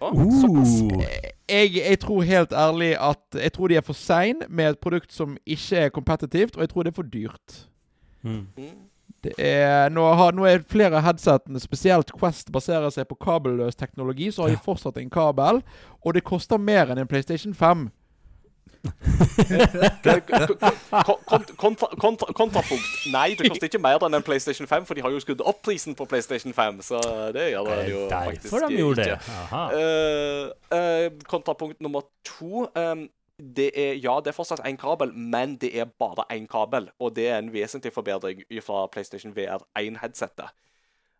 Oh, 0.00 0.10
Uh. 0.14 1.02
Jeg, 1.48 1.70
jeg 1.76 1.98
tror 2.00 2.22
helt 2.22 2.52
ærlig 2.52 2.96
at 3.00 3.18
Jeg 3.34 3.52
tror 3.52 3.68
de 3.68 3.76
er 3.76 3.80
for 3.80 3.92
sein 3.92 4.42
med 4.48 4.70
et 4.70 4.78
produkt 4.78 5.12
som 5.12 5.36
ikke 5.46 5.76
er 5.76 5.88
kompetitivt, 5.88 6.56
og 6.56 6.60
jeg 6.60 6.68
tror 6.68 6.82
det 6.82 6.90
er 6.90 6.94
for 6.94 7.02
dyrt. 7.02 7.68
Mm. 8.22 8.46
Det 9.24 9.32
er, 9.40 9.88
nå, 9.94 10.04
har, 10.20 10.32
nå 10.36 10.44
er 10.48 10.62
flere 10.68 10.98
av 11.00 11.04
headsetene, 11.08 11.60
spesielt 11.62 12.12
Quest, 12.14 12.52
baserer 12.52 12.92
seg 12.94 13.08
på 13.10 13.16
kabelløs 13.24 13.76
teknologi, 13.80 14.30
så 14.34 14.44
har 14.44 14.54
de 14.54 14.60
fortsatt 14.64 15.00
en 15.00 15.10
kabel, 15.12 15.62
og 16.04 16.14
det 16.16 16.24
koster 16.28 16.60
mer 16.60 16.92
enn 16.92 17.00
en 17.02 17.08
PlayStation 17.10 17.54
5. 17.56 17.86
Ko- 21.04 21.18
kont- 21.26 21.56
kontra, 21.56 21.88
kontra, 22.00 22.32
kontrapunkt. 22.36 22.84
Nei, 23.12 23.34
det 23.38 23.48
koster 23.50 23.68
ikke 23.70 23.80
mer 23.82 24.02
enn 24.04 24.16
en 24.18 24.24
PlayStation 24.26 24.68
5, 24.68 24.84
for 24.88 24.98
de 24.98 25.04
har 25.04 25.14
jo 25.14 25.22
skrudd 25.24 25.40
opp 25.46 25.62
prisen 25.64 25.96
på 25.96 26.06
PlayStation 26.10 26.52
5. 26.56 26.80
Så 26.84 27.00
det 27.34 27.50
gjør 27.54 27.70
det 27.70 27.88
jo 27.90 28.02
faktisk 28.12 28.68
de 28.68 28.80
ikke. 28.92 29.18
Aha. 29.40 29.62
Eh, 29.80 30.78
eh, 30.78 31.10
kontrapunkt 31.30 31.80
nummer 31.84 32.04
to 32.28 32.66
ehm, 32.76 33.06
det 33.38 33.70
er, 33.74 33.94
Ja, 33.98 34.20
det 34.20 34.30
er 34.30 34.36
fortsatt 34.36 34.62
én 34.66 34.78
kabel, 34.78 35.12
men 35.14 35.56
det 35.56 35.72
er 35.78 35.90
bare 35.98 36.26
én 36.30 36.46
kabel. 36.46 36.90
Og 37.00 37.16
det 37.16 37.28
er 37.28 37.38
en 37.38 37.52
vesentlig 37.52 37.92
forbedring 37.92 38.44
fra 38.62 38.86
PlayStation 38.86 39.34
VR 39.36 39.64
1-headsetet. 39.78 40.54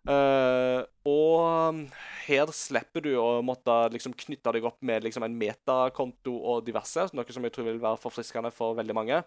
Uh, 0.05 0.85
og 1.09 1.71
um, 1.73 1.79
her 2.27 2.51
slipper 2.53 3.01
du 3.01 3.15
å 3.17 3.41
måtte 3.41 3.73
liksom 3.95 4.13
knytte 4.13 4.53
deg 4.53 4.67
opp 4.69 4.83
med 4.85 5.07
liksom 5.07 5.25
en 5.25 5.37
metakonto 5.41 6.35
og 6.45 6.67
diverse, 6.67 7.07
noe 7.17 7.33
som 7.33 7.47
jeg 7.47 7.55
tror 7.55 7.71
vil 7.71 7.81
være 7.81 8.03
forfriskende 8.03 8.53
for 8.53 8.77
veldig 8.77 8.97
mange. 8.97 9.23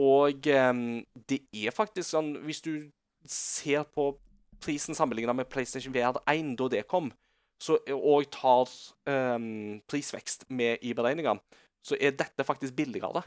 Og 0.00 0.48
um, 0.48 0.80
det 1.28 1.42
er 1.56 1.72
faktisk 1.72 2.10
sånn 2.10 2.34
Hvis 2.44 2.60
du 2.60 2.88
ser 3.32 3.86
på 3.96 4.10
prisen 4.60 4.96
sammenligna 4.96 5.32
med 5.36 5.48
PlayStation 5.52 5.94
VR 5.94 6.18
1 6.28 6.56
da 6.56 6.68
det 6.72 6.82
kom, 6.88 7.12
så, 7.60 7.78
og 7.92 8.26
tar 8.32 8.72
um, 9.08 9.78
prisvekst 9.88 10.48
med 10.48 10.84
i 10.84 10.92
beregninga, 10.96 11.36
så 11.86 11.98
er 12.00 12.16
dette 12.18 12.46
faktisk 12.46 12.76
billigere 12.78 13.22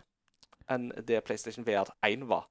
enn 0.70 0.92
det 1.08 1.24
PlayStation 1.26 1.66
VR 1.66 1.90
1 2.06 2.28
var. 2.30 2.48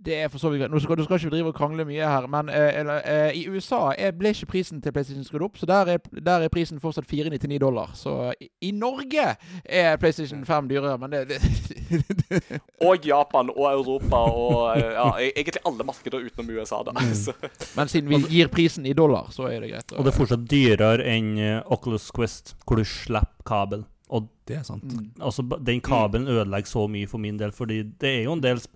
Det 0.00 0.14
er 0.16 0.30
for 0.32 0.40
så 0.40 0.48
vidt 0.48 0.62
greit. 0.62 0.72
Nå 0.72 0.80
skal, 0.80 0.96
du 0.96 1.04
skal 1.04 1.18
ikke 1.20 1.30
drive 1.34 1.50
og 1.52 1.56
krangle 1.58 1.84
mye 1.84 2.06
her, 2.08 2.24
men 2.32 2.48
eh, 2.48 2.78
eh, 2.80 3.34
i 3.36 3.42
USA 3.52 3.90
er, 4.00 4.14
ble 4.16 4.30
ikke 4.32 4.48
prisen 4.54 4.80
til 4.80 4.94
PlayStation 4.96 5.26
skrudd 5.28 5.44
opp, 5.44 5.58
så 5.60 5.68
der 5.68 5.90
er, 5.92 6.00
der 6.24 6.46
er 6.46 6.52
prisen 6.52 6.80
fortsatt 6.80 7.04
499 7.10 7.58
dollar. 7.60 7.92
Så 7.98 8.14
i, 8.40 8.48
i 8.64 8.70
Norge 8.72 9.26
er 9.60 9.98
PlayStation 10.00 10.46
5 10.48 10.70
dyrere, 10.72 10.96
men 11.02 11.12
det, 11.12 11.28
det 11.28 12.60
Og 12.88 13.04
Japan 13.04 13.52
og 13.52 13.68
Europa 13.74 14.22
og 14.32 14.78
eh, 14.78 14.88
ja, 14.96 15.06
e- 15.20 15.34
egentlig 15.34 15.66
alle 15.68 15.84
markeder 15.92 16.24
utenom 16.24 16.56
USA. 16.56 16.80
da. 16.88 16.96
Så, 17.14 17.36
Men 17.76 17.92
siden 17.92 18.08
vi 18.08 18.24
gir 18.38 18.48
prisen 18.48 18.88
i 18.88 18.96
dollar, 18.96 19.28
så 19.36 19.50
er 19.52 19.60
det 19.60 19.74
greit. 19.74 19.92
Og 19.92 20.08
det 20.08 20.14
er 20.14 20.16
fortsatt 20.16 20.48
dyrere 20.48 21.04
enn 21.12 21.34
eh, 21.36 21.60
Oculus 21.76 22.08
Quest, 22.16 22.54
hvor 22.64 22.80
du 22.80 22.88
slipper 22.88 23.44
kabel. 23.44 23.84
Og 24.10 24.26
Det 24.48 24.56
er 24.58 24.66
sant. 24.66 24.82
Mm. 24.82 25.10
altså, 25.22 25.44
den 25.62 25.80
kabelen 25.80 26.26
ødelegger 26.28 26.66
så 26.66 26.88
mye 26.90 27.06
for 27.06 27.22
min 27.22 27.38
del, 27.38 27.52
fordi 27.54 27.82
det 28.02 28.10
er 28.10 28.22
jo 28.24 28.34
en 28.34 28.42
del 28.42 28.58
sp 28.58 28.74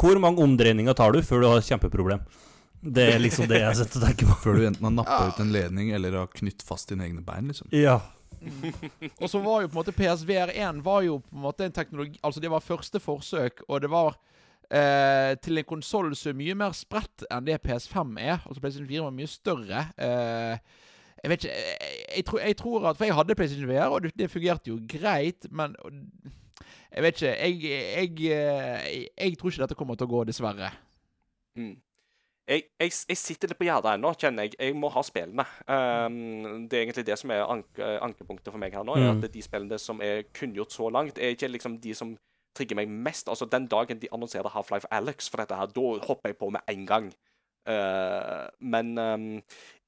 Hvor 0.00 0.18
mange 0.22 0.42
omdreininger 0.42 0.96
tar 0.96 1.12
du 1.12 1.20
før 1.22 1.42
du 1.42 1.48
har 1.50 1.60
et 1.60 1.68
kjempeproblem? 1.68 2.24
Det 2.80 3.06
er 3.14 3.18
liksom 3.18 3.48
det 3.50 3.60
jeg 3.60 3.78
sitter 3.80 4.00
og 4.00 4.06
tenker 4.06 4.28
på. 4.30 4.36
Før 4.44 4.58
du 4.58 4.66
enten 4.68 4.84
har 4.84 4.92
nappa 4.94 5.18
ut 5.30 5.40
en 5.42 5.52
ledning 5.52 5.90
eller 5.96 6.20
har 6.20 6.30
knytt 6.30 6.62
fast 6.62 6.92
dine 6.92 7.06
egne 7.08 7.24
bein, 7.24 7.48
liksom. 7.50 7.68
Ja. 7.74 7.98
Og 9.22 9.30
så 9.32 9.40
var 9.42 9.64
jo 9.64 9.70
på 9.70 9.74
en 9.74 9.80
måte 9.80 9.96
PSVR1 9.96 10.82
var 10.84 11.02
jo 11.06 11.18
på 11.24 11.34
en 11.34 11.44
måte 11.46 11.66
en 11.66 11.74
teknologi 11.74 12.20
Altså, 12.22 12.42
det 12.44 12.52
var 12.52 12.62
første 12.62 13.00
forsøk, 13.02 13.64
og 13.66 13.80
det 13.82 13.90
var 13.90 14.18
eh, 14.70 15.32
til 15.42 15.58
en 15.58 15.68
konsoll 15.68 16.12
som 16.18 16.32
er 16.34 16.40
mye 16.40 16.58
mer 16.58 16.76
spredt 16.76 17.26
enn 17.30 17.46
det 17.48 17.62
PS5 17.64 18.18
er. 18.20 18.42
Altså 18.44 18.60
PlayStation 18.60 18.90
4 18.90 19.06
var 19.08 19.16
mye 19.16 19.30
større. 19.30 19.86
Eh, 19.96 20.84
jeg 21.26 21.30
vet 21.32 21.44
ikke 21.44 21.54
jeg, 21.54 22.02
jeg, 22.16 22.24
tror, 22.24 22.38
jeg 22.38 22.56
tror 22.56 22.84
at 22.88 22.98
For 22.98 23.04
jeg 23.04 23.14
hadde 23.14 23.34
PlayStation 23.34 23.68
VR, 23.68 23.94
og 23.96 24.04
det, 24.18 24.30
fungerte 24.30 24.70
jo 24.70 24.78
greit, 24.88 25.48
men 25.50 25.74
Jeg 26.94 27.02
vet 27.02 27.22
ikke. 27.22 27.32
Jeg, 27.34 27.62
jeg, 27.62 29.10
jeg, 29.18 29.38
tror 29.38 29.50
ikke 29.50 29.62
dette 29.62 29.74
kommer 29.74 29.98
til 29.98 30.06
å 30.06 30.12
gå, 30.12 30.20
dessverre. 30.24 30.70
mm. 31.58 31.74
jeg, 32.48 32.62
jeg, 32.80 32.92
jeg 33.08 33.18
sitter 33.20 33.50
litt 33.50 33.58
på 33.58 33.66
gjerdet 33.66 33.96
ennå, 33.98 34.12
kjenner 34.14 34.46
jeg. 34.46 34.54
Jeg 34.60 34.76
må 34.78 34.88
ha 34.94 35.02
spillene. 35.04 35.44
Um, 35.66 36.68
det 36.70 36.78
er 36.78 36.86
egentlig 36.86 37.06
det 37.10 37.18
som 37.18 37.34
er 37.34 37.42
anke, 37.42 37.90
ankepunktet 38.06 38.54
for 38.54 38.62
meg 38.62 38.78
her 38.78 38.86
nå. 38.86 38.94
Mm. 38.96 39.26
at 39.26 39.34
De 39.34 39.42
spillene 39.44 39.80
som 39.82 40.00
er 40.00 40.22
kunngjort 40.30 40.72
så 40.72 40.88
langt, 40.94 41.18
er 41.18 41.34
ikke 41.34 41.50
liksom 41.52 41.80
de 41.82 41.94
som 41.98 42.14
trigger 42.56 42.78
meg 42.78 42.88
mest. 42.88 43.28
Altså 43.28 43.50
Den 43.50 43.66
dagen 43.68 44.00
de 44.00 44.12
annonserer 44.14 44.54
Half-Life 44.54 44.88
Alex 44.94 45.28
for 45.28 45.42
dette 45.42 45.58
her, 45.58 45.74
da 45.74 45.88
hopper 46.06 46.32
jeg 46.32 46.38
på 46.38 46.54
med 46.54 46.64
en 46.70 46.86
gang. 46.86 47.12
Uh, 47.66 48.46
men 48.62 48.92
um, 48.98 49.28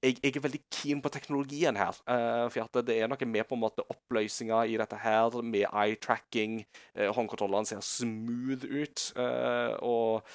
jeg, 0.02 0.18
jeg 0.22 0.36
er 0.36 0.44
veldig 0.44 0.60
keen 0.74 1.02
på 1.02 1.12
teknologien 1.14 1.78
her. 1.78 1.96
Uh, 2.04 2.46
for 2.50 2.66
at 2.66 2.82
det 2.88 2.98
er 2.98 3.10
noe 3.10 3.30
med 3.30 3.48
på 3.48 3.58
en 3.58 3.64
måte 3.64 3.86
oppløsninga 3.86 4.64
i 4.66 4.76
dette 4.80 5.00
her, 5.02 5.40
med 5.42 5.66
eye-tracking. 5.70 6.60
Uh, 6.98 7.08
Håndkontrollene 7.16 7.70
ser 7.70 7.84
smooth 7.86 8.66
ut. 8.68 9.10
og 9.82 10.28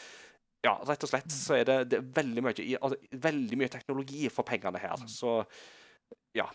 ja, 0.63 0.77
rett 0.88 1.03
og 1.03 1.12
slett 1.12 1.32
så 1.36 1.58
er 1.60 1.67
det, 1.67 1.77
det 1.91 1.99
er 1.99 2.12
veldig 2.15 2.43
mye, 2.45 2.53
altså, 2.79 2.97
veldig 3.25 3.58
mye 3.60 3.71
teknologi 3.71 4.29
for 4.32 4.47
pengene 4.47 4.79
her. 4.79 5.01
Så 5.12 5.41
ja. 6.36 6.47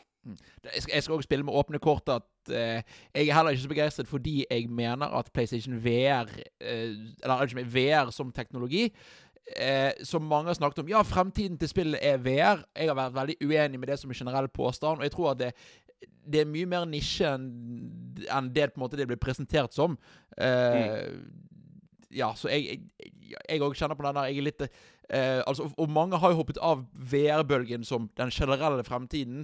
Jeg 0.65 1.03
skal, 1.03 1.15
òg 1.15 1.23
spille 1.25 1.47
med 1.47 1.57
åpne 1.57 1.79
kort 1.81 2.09
at 2.13 2.51
eh, 2.53 2.83
jeg 3.15 3.29
er 3.29 3.37
heller 3.37 3.55
ikke 3.55 3.63
så 3.63 3.71
begeistret 3.71 4.11
fordi 4.11 4.35
jeg 4.51 4.67
mener 4.69 5.15
at 5.17 5.31
PlayStation 5.33 5.79
VR, 5.85 6.29
eh, 6.61 6.97
eller 7.23 7.63
VR 7.65 8.11
som 8.13 8.33
teknologi, 8.35 8.89
eh, 9.57 9.93
som 10.05 10.25
mange 10.29 10.51
har 10.53 10.59
snakket 10.59 10.83
om 10.85 10.89
Ja, 10.93 11.03
fremtiden 11.07 11.59
til 11.59 11.71
spillet 11.71 12.03
er 12.05 12.19
VR. 12.19 12.65
Jeg 12.77 12.89
har 12.91 12.97
vært 12.99 13.17
veldig 13.17 13.37
uenig 13.43 13.79
med 13.81 13.89
det 13.89 13.99
som 14.01 14.11
er 14.11 14.19
generell 14.21 14.49
påstand, 14.49 14.99
og 14.99 15.07
jeg 15.07 15.15
tror 15.15 15.31
at 15.33 15.39
det, 15.43 15.53
det 16.29 16.43
er 16.43 16.51
mye 16.51 16.69
mer 16.69 16.85
nisje 16.87 17.31
enn 17.35 18.51
det 18.55 18.71
på 18.73 18.79
en 18.81 18.85
måte 18.85 18.99
det 19.01 19.09
blir 19.09 19.21
presentert 19.21 19.75
som. 19.77 19.99
Eh, 20.37 21.09
Ja, 22.11 22.31
så 22.33 22.49
jeg 22.49 23.61
òg 23.61 23.75
kjenner 23.77 23.99
på 23.99 24.03
den 24.07 24.17
der 24.17 24.31
Jeg 24.31 24.39
er 24.39 24.45
litt 24.47 24.63
eh, 24.65 25.43
altså, 25.47 25.67
Og 25.77 25.91
mange 25.93 26.17
har 26.17 26.31
jo 26.33 26.39
hoppet 26.39 26.57
av 26.65 26.87
VR-bølgen 26.95 27.85
som 27.85 28.07
den 28.17 28.31
generelle 28.33 28.81
fremtiden. 28.83 29.43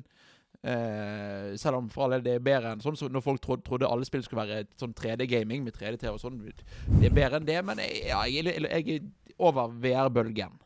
Eh, 0.64 1.50
selv 1.60 1.76
om 1.76 1.90
for 1.92 2.06
all 2.06 2.14
del 2.16 2.22
det 2.24 2.34
er 2.38 2.46
bedre 2.46 2.70
enn 2.72 2.80
sånn 2.80 2.96
som 2.96 3.12
når 3.12 3.20
folk 3.26 3.42
trodde, 3.44 3.66
trodde 3.66 3.84
alle 3.90 4.06
spill 4.08 4.22
skulle 4.24 4.46
være 4.46 4.62
sånn 4.80 4.94
3D-gaming 4.96 5.66
med 5.66 5.76
3D-TV 5.76 6.14
og 6.14 6.22
sånn. 6.22 6.38
Det 6.46 7.11
er 7.11 7.12
bedre 7.12 7.36
enn 7.42 7.48
det, 7.50 7.59
men 7.68 7.82
jeg, 7.84 8.07
ja, 8.09 8.22
jeg, 8.32 8.48
jeg, 8.48 8.86
jeg 8.86 9.02
over 9.37 9.68
VR-bølgen. 9.68 10.59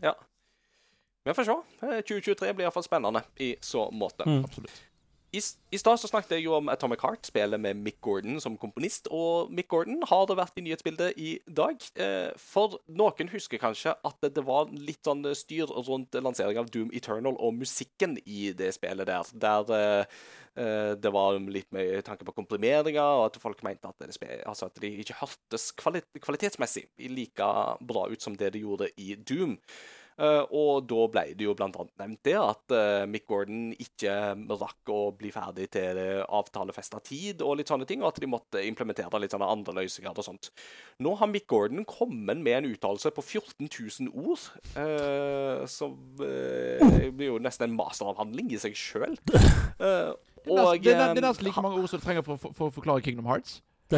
ja. 0.00 0.16
Vi 1.24 1.34
får 1.34 1.44
se. 1.44 1.86
Eh, 1.86 2.00
2023 2.00 2.52
blir 2.52 2.64
iallfall 2.64 2.82
spennende 2.82 3.22
i 3.36 3.56
så 3.60 3.90
måte. 3.90 4.24
Mm. 4.26 4.44
Absolutt. 4.44 4.82
I, 5.28 5.40
I 5.72 5.76
stad 5.76 6.00
snakket 6.00 6.38
jeg 6.38 6.46
jo 6.46 6.54
om 6.56 6.70
Atomic 6.72 7.02
Heart, 7.04 7.26
spillet 7.28 7.60
med 7.60 7.76
Mick 7.84 7.98
Gordon 8.00 8.38
som 8.40 8.54
komponist. 8.56 9.10
Og 9.12 9.50
Mick 9.52 9.68
Gordon 9.68 10.00
har 10.08 10.24
det 10.28 10.38
vært 10.38 10.56
i 10.56 10.64
nyhetsbildet 10.64 11.20
i 11.20 11.34
dag. 11.44 11.84
Eh, 12.00 12.30
for 12.40 12.78
noen 12.88 13.28
husker 13.34 13.60
kanskje 13.60 13.92
at 13.92 14.24
det, 14.24 14.44
var 14.48 14.72
litt 14.72 15.04
sånn 15.04 15.26
styr 15.36 15.68
rundt 15.68 16.16
lansering 16.16 16.60
av 16.62 16.72
Doom 16.72 16.88
Eternal 16.96 17.36
og 17.36 17.58
musikken 17.60 18.16
i 18.24 18.54
det 18.56 18.72
spillet 18.78 19.10
der. 19.10 19.34
Der 19.44 19.74
eh, 19.76 20.16
eh, 20.64 20.94
det 20.96 21.12
var 21.12 21.36
litt 21.44 21.68
med 21.76 22.00
tanke 22.08 22.24
på 22.24 22.38
komprimeringer, 22.40 23.20
og 23.20 23.28
at 23.28 23.40
folk 23.42 23.60
mente 23.68 23.92
at, 23.92 24.08
spe- 24.16 24.40
altså 24.48 24.72
at 24.72 24.80
de 24.80 24.94
ikke 25.04 25.20
hørtes 25.20 25.70
kvalitetsmessig 25.76 26.88
like 27.12 27.52
bra 27.84 28.08
ut 28.08 28.24
som 28.24 28.38
det 28.38 28.54
de 28.56 28.64
gjorde 28.64 28.88
i 28.96 29.12
Doom. 29.20 29.58
Eh, 30.18 30.44
og 30.50 30.86
da 30.90 31.04
ble 31.12 31.22
det 31.38 31.46
jo 31.46 31.54
annet 31.54 31.92
nevnt 32.00 32.20
det 32.26 32.34
at 32.40 32.74
eh, 32.74 33.04
Mick 33.10 33.28
Gordon 33.30 33.68
ikke 33.78 34.12
rakk 34.58 34.90
å 34.90 34.98
bli 35.14 35.30
ferdig 35.34 35.68
til 35.76 36.00
avtalefesta 36.24 36.98
tid, 37.06 37.44
og 37.46 37.60
litt 37.60 37.70
sånne 37.70 37.86
ting, 37.88 38.02
og 38.02 38.10
at 38.10 38.18
de 38.22 38.30
måtte 38.30 38.64
implementere 38.66 39.22
litt 39.22 39.34
sånne 39.34 39.50
andre 39.50 39.76
løsninger 39.78 40.10
og 40.10 40.26
sånt. 40.26 40.50
Nå 41.04 41.14
har 41.20 41.30
Mick 41.30 41.46
Gordon 41.50 41.86
kommet 41.88 42.42
med 42.42 42.58
en 42.58 42.70
uttalelse 42.72 43.12
på 43.14 43.22
14 43.24 43.70
000 43.70 44.10
ord, 44.26 44.48
eh, 44.74 45.62
som 45.70 45.94
blir 46.18 47.28
jo 47.28 47.38
nesten 47.42 47.68
en 47.68 47.78
masteravhandling 47.78 48.50
i 48.54 48.60
seg 48.62 48.74
sjøl. 48.78 49.14
Det 51.14 51.22
er 51.22 51.22
nesten 51.22 51.46
like 51.46 51.62
mange 51.62 51.78
ord 51.78 51.90
som 51.90 52.00
du 52.00 52.04
trenger 52.04 52.26
for, 52.26 52.40
for, 52.40 52.54
for 52.56 52.72
å 52.72 52.74
forklare 52.74 53.04
Kingdom 53.04 53.28
Hearts. 53.30 53.60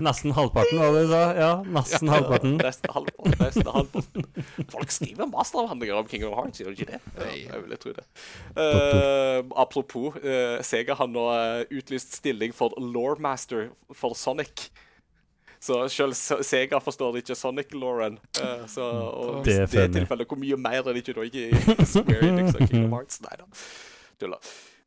Nesten 0.00 0.32
halvparten, 0.32 0.78
var 0.80 0.92
det 0.94 1.02
du 1.02 1.08
sa? 1.10 1.34
Ja, 1.36 1.50
nesten 1.68 2.08
halvparten. 2.08 2.54
Nesten 2.56 2.90
halvparten. 2.94 3.34
Nesten 3.40 3.68
halvparten. 3.68 4.24
Folk 4.72 4.90
skriver 4.94 5.26
masteravhandlinger 5.28 5.98
om 6.00 6.06
King 6.08 6.24
of 6.24 6.32
Hearts, 6.38 6.60
gjør 6.62 6.72
de 6.72 6.76
ikke 6.80 6.92
det? 6.94 7.00
Ja, 7.20 7.26
jeg 7.36 7.58
vil 7.66 7.76
tro 7.82 7.90
det. 7.98 8.06
Uh, 8.56 9.38
apropos, 9.60 10.16
uh, 10.24 10.56
Sega 10.64 10.96
har 10.96 11.08
nå 11.12 11.24
eh, 11.34 11.68
utlyst 11.76 12.16
stilling 12.16 12.52
for 12.56 12.72
lawmaster 12.80 13.62
for 13.92 14.16
Sonic. 14.16 14.70
Så 15.60 15.88
selv 15.92 16.14
Sega 16.16 16.78
forstår 16.80 17.20
ikke 17.20 17.36
Sonic-Lauren. 17.36 18.16
Uh, 18.40 18.64
så 18.72 18.84
og 18.88 19.44
Det 19.44 19.54
er 19.66 19.68
det 19.68 19.92
tilfellet, 19.98 20.28
hvor 20.32 20.40
mye 20.40 20.56
mer 20.56 20.80
er 20.80 20.92
det 20.96 21.04
ikke 21.04 21.16
da 21.20 21.22
ikke 21.28 21.44
i 21.50 21.52
Square 21.92 22.24
Enix 22.30 22.56
og 22.56 22.64
King 22.70 22.88
of 22.88 22.92
Hearts? 22.96 23.20
Nei 23.26 23.36
da. 23.36 23.44
Tuller. 24.20 24.40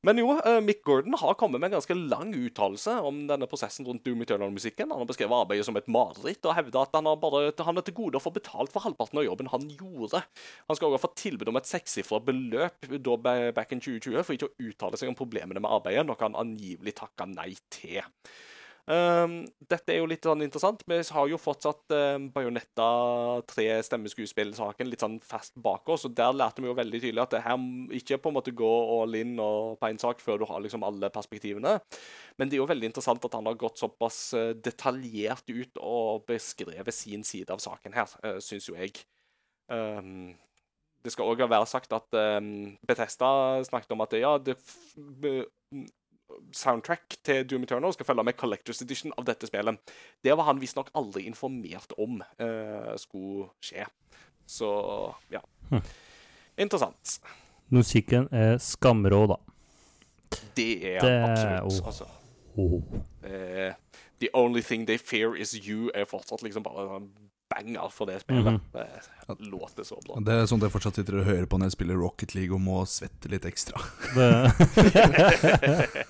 Men 0.07 0.19
jo, 0.21 0.29
eh, 0.31 0.61
Mick 0.63 0.79
Gordon 0.87 1.13
har 1.19 1.33
kommet 1.33 1.59
med 1.59 1.67
en 1.67 1.75
ganske 1.75 1.95
lang 1.95 2.29
uttalelse 2.31 2.93
om 3.03 3.25
denne 3.27 3.47
prosessen 3.51 3.83
rundt 3.87 4.05
Doom 4.05 4.21
Eternal-musikken. 4.23 4.87
Han 4.93 5.01
har 5.01 5.09
beskrevet 5.09 5.35
arbeidet 5.35 5.65
som 5.67 5.75
et 5.75 5.89
mareritt 5.91 6.45
og 6.47 6.55
hevda 6.55 6.85
at 6.85 6.95
han 6.95 7.09
bare 7.19 7.51
han 7.67 7.81
er 7.81 7.83
til 7.83 7.97
gode 7.97 8.15
å 8.15 8.23
få 8.23 8.31
betalt 8.31 8.71
for 8.71 8.85
halvparten 8.85 9.19
av 9.19 9.27
jobben 9.27 9.51
han 9.51 9.67
gjorde. 9.67 10.23
Han 10.69 10.79
skal 10.79 10.87
også 10.87 10.99
ha 11.01 11.03
fått 11.03 11.19
tilbud 11.19 11.51
om 11.51 11.59
et 11.59 11.67
sekssifra 11.67 12.21
beløp 12.23 12.87
da 12.95 13.17
back 13.51 13.75
in 13.75 13.83
2020 13.83 14.23
for 14.23 14.37
ikke 14.37 14.47
å 14.47 14.69
uttale 14.69 15.01
seg 15.01 15.11
om 15.11 15.19
problemene 15.19 15.59
med 15.59 15.67
arbeidet, 15.71 16.07
noe 16.07 16.23
han 16.23 16.39
angivelig 16.47 16.95
takka 17.01 17.27
nei 17.27 17.51
til. 17.67 17.99
Um, 18.89 19.43
dette 19.69 19.93
er 19.93 19.99
jo 19.99 20.07
litt 20.09 20.25
sånn 20.25 20.41
interessant. 20.41 20.81
Vi 20.89 20.97
har 21.13 21.27
jo 21.29 21.37
fortsatt 21.37 21.93
um, 21.93 22.23
Bajonetta 22.33 22.87
3 23.51 23.67
stemmeskuespillsaken 23.85 24.89
litt 24.89 25.03
sånn 25.05 25.19
fast 25.21 25.53
bak 25.61 25.91
oss, 25.93 26.07
og 26.09 26.15
der 26.17 26.33
lærte 26.33 26.63
vi 26.63 26.71
jo 26.71 26.73
veldig 26.79 27.01
tydelig 27.03 27.21
at 27.21 27.35
det 27.35 27.43
her 27.45 27.59
ikke 27.99 28.17
på 28.23 28.31
en 28.31 28.37
måte 28.39 28.55
gå 28.57 28.71
all 28.95 29.13
in 29.19 29.35
og 29.43 29.77
på 29.77 29.91
én 29.91 30.01
sak 30.01 30.23
før 30.25 30.41
du 30.41 30.47
har 30.49 30.63
liksom 30.65 30.87
alle 30.87 31.11
perspektivene. 31.13 31.75
Men 32.41 32.49
det 32.49 32.57
er 32.57 32.63
jo 32.63 32.69
veldig 32.71 32.89
interessant 32.89 33.29
at 33.29 33.37
han 33.37 33.51
har 33.51 33.61
gått 33.61 33.77
såpass 33.77 34.19
eh, 34.33 34.55
detaljert 34.57 35.45
ut 35.53 35.81
og 35.83 36.25
beskrevet 36.29 36.95
sin 36.95 37.25
side 37.27 37.53
av 37.53 37.61
saken 37.61 37.93
her, 37.93 38.17
uh, 38.25 38.39
syns 38.41 38.71
jo 38.71 38.77
jeg. 38.79 39.03
Um, 39.69 40.31
det 41.05 41.13
skal 41.13 41.29
òg 41.29 41.45
være 41.45 41.69
sagt 41.69 41.93
at 41.93 42.17
um, 42.41 42.73
Bethesda 42.89 43.61
snakket 43.69 43.93
om 43.93 44.01
at 44.03 44.17
ja, 44.17 44.33
det 44.41 44.57
soundtrack 46.55 47.17
til 47.23 47.43
Doom 47.49 47.63
Eternal 47.63 47.93
skal 47.93 48.05
følge 48.05 48.23
med 48.23 48.37
Collectors 48.37 48.81
Edition 48.81 49.13
av 49.17 49.25
dette 49.25 49.47
spillet. 49.47 49.79
Det 50.23 50.35
var 50.37 50.43
han 50.49 50.59
visstnok 50.61 50.89
aldri 50.97 51.25
informert 51.29 51.93
om 51.97 52.21
eh, 52.39 52.95
skulle 52.97 53.49
skje. 53.63 53.85
Så 54.49 54.69
ja. 55.31 55.41
Hm. 55.69 55.81
Interessant. 56.57 57.19
Musikken 57.69 58.27
er 58.33 58.57
skamrå, 58.57 59.27
da. 59.29 59.35
Det 60.57 60.95
er 60.95 60.99
Det- 61.01 61.23
absolutt. 61.29 61.81
oh. 61.81 61.87
Altså, 61.87 62.05
Oh. 62.57 62.81
eh, 63.23 63.73
the 64.19 64.29
only 64.33 64.61
thing 64.61 64.85
they 64.87 64.97
fear 64.97 65.35
is 65.35 65.53
you 65.53 65.89
er 65.95 66.05
fortsatt 66.05 66.41
liksom 66.43 66.63
bare 66.63 66.95
en 66.97 67.11
banger 67.49 67.89
for 67.93 68.09
det 68.09 68.19
spillet. 68.23 68.59
Mhm. 68.59 68.61
Det 69.27 69.39
låter 69.39 69.83
så 69.83 69.99
bra. 70.05 70.19
Det 70.25 70.33
er 70.33 70.49
sånt 70.49 70.63
jeg 70.65 70.73
fortsatt 70.73 70.95
sitter 71.01 71.19
og 71.21 71.27
hører 71.29 71.45
på 71.49 71.59
når 71.59 71.69
jeg 71.69 71.77
spiller 71.77 72.01
Rocket 72.01 72.35
League 72.37 72.55
og 72.55 72.61
må 72.63 72.81
svette 72.89 73.31
litt 73.31 73.45
ekstra. 73.49 73.81
Det, 74.17 74.29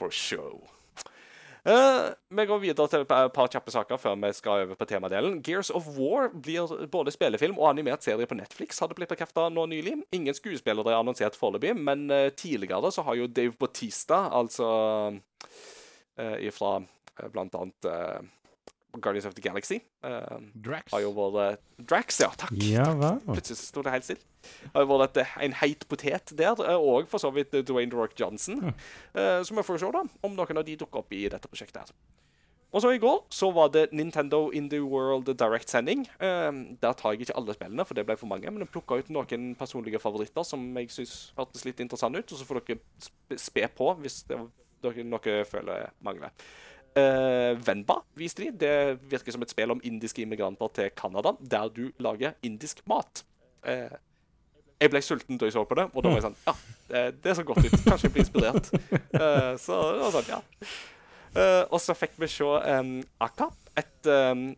For 0.00 0.10
show. 0.10 0.62
Uh, 1.60 2.14
vi 2.32 2.46
går 2.48 2.58
videre 2.62 2.88
til 2.88 3.02
et 3.02 3.32
par 3.34 3.48
kjappe 3.52 3.72
saker 3.72 3.98
før 4.00 4.14
vi 4.22 4.30
skal 4.32 4.62
over 4.64 4.78
på 4.80 4.86
temadelen. 4.88 5.42
Gears 5.44 5.68
of 5.76 5.90
War 5.98 6.30
blir 6.32 6.70
både 6.88 7.12
spillefilm 7.12 7.58
og 7.60 7.68
animert 7.68 8.06
serie 8.06 8.26
på 8.26 8.38
Netflix, 8.38 8.80
hadde 8.80 8.96
blitt 8.96 9.12
bekrefta 9.12 9.50
nå 9.52 9.66
nylig. 9.68 9.98
Ingen 10.16 10.36
skuespillere 10.36 10.94
er 10.94 11.02
annonsert 11.02 11.36
foreløpig, 11.36 11.74
men 11.76 12.08
uh, 12.08 12.30
tidligere 12.32 12.92
så 12.94 13.04
har 13.04 13.20
jo 13.20 13.28
Dave 13.28 13.52
Bautista, 13.60 14.24
altså 14.40 14.70
uh, 15.12 16.50
fra 16.56 16.72
uh, 16.80 17.28
blant 17.28 17.60
annet 17.60 17.92
Guardians 18.98 19.26
of 19.26 19.34
the 19.34 19.42
Galaxy, 19.44 19.80
Uh, 20.02 20.40
Drax. 20.54 20.90
har 20.92 21.00
jo 21.04 21.12
vært 21.14 21.60
Drax, 21.86 22.20
ja, 22.20 22.28
takk. 22.36 22.50
ja 22.58 22.84
takk. 22.84 23.22
Plutselig 23.28 23.58
sto 23.60 23.82
det 23.86 23.92
helt 23.92 24.04
stille. 24.04 24.24
Det 24.64 24.82
jo 24.82 24.86
vært 24.98 25.20
en 25.44 25.52
heit 25.60 25.86
potet 25.88 26.32
der, 26.36 26.56
eh, 26.64 26.76
og 26.80 27.06
for 27.08 27.18
så 27.22 27.30
vidt 27.32 27.54
eh, 27.54 27.62
Dwayne 27.62 27.90
The 27.92 27.96
Rock 28.00 28.16
Johnson. 28.18 28.72
Uh, 29.14 29.42
Så 29.44 29.54
vi 29.54 29.62
får 29.62 29.78
se 29.82 29.90
da, 29.92 30.02
om 30.22 30.34
noen 30.34 30.58
av 30.58 30.64
de 30.64 30.76
dukker 30.80 30.98
opp 31.04 31.12
i 31.12 31.28
dette 31.28 31.48
prosjektet. 31.48 31.76
her. 31.90 31.92
Og 32.72 32.82
så 32.84 32.92
I 32.94 32.98
går 33.02 33.24
så 33.34 33.48
var 33.52 33.68
det 33.74 33.88
Nintendo 33.92 34.50
Indie 34.54 34.78
World 34.80 35.26
Direct-sending. 35.26 36.04
Uh, 36.22 36.74
der 36.80 36.92
tar 36.94 37.12
jeg 37.12 37.26
ikke 37.26 37.36
alle 37.36 37.54
spillene, 37.56 37.84
for 37.84 37.94
det 37.98 38.06
ble 38.06 38.16
for 38.16 38.30
mange. 38.30 38.46
Men 38.50 38.62
jeg 38.62 38.70
plukka 38.70 38.98
ut 39.00 39.10
noen 39.10 39.54
personlige 39.58 39.98
favoritter 39.98 40.44
som 40.46 40.62
jeg 40.78 40.88
syns 40.94 41.32
hørtes 41.36 41.64
litt 41.66 41.80
interessante 41.82 42.18
ut. 42.22 42.32
Og 42.32 42.38
så 42.38 42.46
får 42.46 42.60
dere 42.66 43.38
spe 43.38 43.66
på 43.74 43.90
hvis 44.02 44.22
det, 44.30 44.38
dere 44.82 45.02
noe 45.04 45.44
føler 45.50 45.90
mangler. 46.00 46.30
Uh, 46.98 47.54
Venba 47.62 48.00
viste 48.18 48.42
de. 48.42 48.52
Det 48.60 48.74
virker 49.10 49.34
som 49.34 49.42
et 49.46 49.52
spill 49.52 49.70
om 49.70 49.82
indiske 49.86 50.24
immigranter 50.24 50.72
til 50.74 50.94
Canada, 50.98 51.36
der 51.40 51.68
du 51.74 51.90
lager 52.02 52.34
indisk 52.42 52.82
mat. 52.90 53.24
Uh, 53.66 53.94
jeg 54.80 54.90
ble 54.92 55.02
sulten 55.04 55.38
da 55.38 55.48
jeg 55.48 55.54
så 55.54 55.66
på 55.68 55.76
det, 55.76 55.90
og 55.92 56.02
da 56.02 56.08
var 56.08 56.16
jeg 56.16 56.24
sånn 56.24 56.38
Ja, 56.46 56.54
det, 56.88 57.02
det 57.24 57.36
så 57.36 57.44
godt 57.44 57.66
ut. 57.66 57.76
Kanskje 57.84 58.08
jeg 58.08 58.14
blir 58.14 58.24
inspirert. 58.24 58.72
Uh, 59.12 59.52
så 59.60 59.76
det 59.92 60.00
var 60.06 60.16
sånn, 60.16 60.32
ja. 60.32 60.40
Uh, 61.30 61.62
og 61.68 61.78
så 61.78 61.94
fikk 61.94 62.16
vi 62.18 62.30
se 62.32 62.48
um, 62.48 62.96
Akka. 63.22 63.50
Et 63.78 64.10
um, 64.10 64.48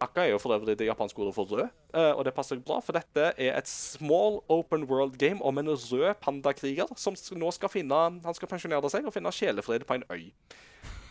Akka 0.00 0.22
er 0.24 0.30
jo 0.30 0.40
for 0.40 0.54
øvrig 0.54 0.76
det 0.78 0.86
japanske 0.86 1.20
ordet 1.20 1.34
for 1.36 1.48
rød, 1.50 1.66
uh, 1.96 2.12
og 2.14 2.22
det 2.24 2.32
passer 2.36 2.60
bra, 2.64 2.78
for 2.84 2.96
dette 2.96 3.32
er 3.34 3.56
et 3.56 3.68
small 3.68 4.38
open 4.48 4.86
world 4.88 5.18
game 5.20 5.42
om 5.44 5.58
en 5.60 5.72
rød 5.72 6.14
pandakriger 6.22 6.88
som 6.96 7.16
nå 7.36 7.50
skal 7.52 7.72
finne 7.72 7.98
Han 8.24 8.36
skal 8.36 8.48
pensjonere 8.48 8.88
seg 8.92 9.08
og 9.08 9.16
finne 9.16 9.32
sjelefred 9.34 9.84
på 9.88 9.98
en 9.98 10.06
øy. 10.12 10.30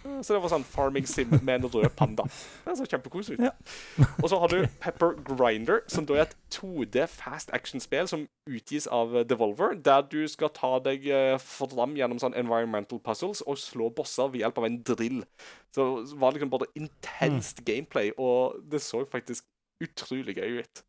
Eh, 0.05 0.21
Så 0.23 0.33
det 0.35 0.41
var 0.43 0.51
sånn 0.53 0.63
farming 0.67 1.07
sim 1.09 1.31
med 1.41 1.59
en 1.59 1.69
rød 1.71 1.89
panda. 1.99 2.23
Det 2.65 2.75
så 2.79 2.87
kjempekoselig 2.87 3.39
ut. 3.39 3.73
Og 4.23 4.29
så 4.31 4.39
har 4.39 4.51
du 4.53 4.65
Pepper 4.79 5.15
Grinder, 5.27 5.81
som 5.91 6.05
da 6.07 6.15
er 6.17 6.25
et 6.27 6.35
2D 6.55 7.05
fast 7.11 7.51
action-spill 7.55 8.07
som 8.11 8.27
utgis 8.49 8.87
av 8.87 9.15
eh, 9.17 9.25
Devolver, 9.27 9.75
der 9.75 10.05
du 10.11 10.21
skal 10.31 10.53
ta 10.55 10.77
deg 10.83 11.07
eh, 11.11 11.35
fram 11.43 11.95
gjennom 11.99 12.19
sånn 12.21 12.37
environmental 12.39 13.01
puzzles 13.03 13.43
og 13.45 13.59
slå 13.61 13.89
bosser 13.95 14.31
ved 14.31 14.43
hjelp 14.45 14.61
av 14.63 14.69
en 14.69 14.81
drill. 14.87 15.23
Så 15.75 15.87
det 16.07 16.19
var 16.21 16.33
liksom 16.35 16.49
både 16.53 16.69
intenst 16.79 17.63
gameplay, 17.67 18.11
og 18.17 18.59
det 18.71 18.81
så 18.81 19.03
faktisk 19.11 19.45
utrolig 19.83 20.35
gøy 20.39 20.61
ut. 20.63 20.83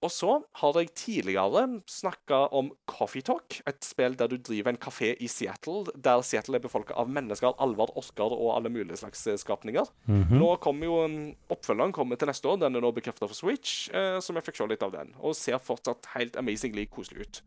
Og 0.00 0.12
så 0.12 0.34
har 0.60 0.78
jeg 0.80 0.94
tidligere 0.96 1.66
snakka 1.90 2.46
om 2.56 2.70
Coffee 2.88 3.24
Talk, 3.24 3.58
et 3.68 3.84
spill 3.84 4.16
der 4.16 4.30
du 4.32 4.38
driver 4.40 4.72
en 4.72 4.80
kafé 4.80 5.12
i 5.20 5.28
Seattle, 5.28 5.92
der 5.94 6.22
Seattle 6.24 6.56
er 6.56 6.64
befolka 6.64 6.96
av 6.96 7.10
mennesker, 7.12 7.52
alver, 7.60 7.92
orker 8.00 8.32
og 8.32 8.54
alle 8.56 8.72
mulige 8.72 8.96
slags 8.96 9.26
skapninger. 9.42 9.84
skapninger. 9.84 9.84
-hmm. 10.06 10.38
Nå 10.38 10.56
kommer 10.56 10.86
jo 10.86 11.04
um, 11.04 11.34
Oppfølgeren 11.50 11.92
kommer 11.92 12.16
til 12.16 12.28
neste 12.28 12.48
år. 12.48 12.56
Den 12.56 12.76
er 12.76 12.80
nå 12.80 12.90
bekrefta 12.90 13.26
for 13.26 13.34
Switch, 13.34 13.90
eh, 13.94 14.20
som 14.20 14.36
jeg 14.36 14.44
fikk 14.44 14.56
se 14.56 14.66
litt 14.66 14.82
av 14.82 14.92
den. 14.92 15.14
Og 15.18 15.36
ser 15.36 15.58
fortsatt 15.58 16.06
helt 16.14 16.36
amazingly 16.36 16.86
koselig 16.86 17.20
ut. 17.20 17.42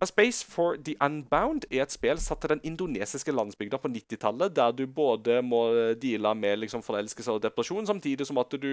A 0.00 0.06
Space 0.06 0.44
for 0.44 0.76
the 0.76 0.94
Unbound 1.00 1.64
er 1.70 1.86
et 1.86 1.94
spill 1.94 2.18
satt 2.20 2.42
til 2.44 2.52
den 2.52 2.64
indonesiske 2.68 3.32
landsbygda 3.32 3.78
på 3.80 3.88
90-tallet, 3.88 4.52
der 4.56 4.74
du 4.76 4.84
både 4.86 5.38
må 5.42 5.62
eh, 5.72 5.94
deale 5.96 6.34
med 6.36 6.60
liksom, 6.60 6.84
forelskelse 6.84 7.32
og 7.32 7.44
depresjon, 7.44 7.86
samtidig 7.88 8.26
som 8.28 8.36
at 8.42 8.52
du 8.52 8.66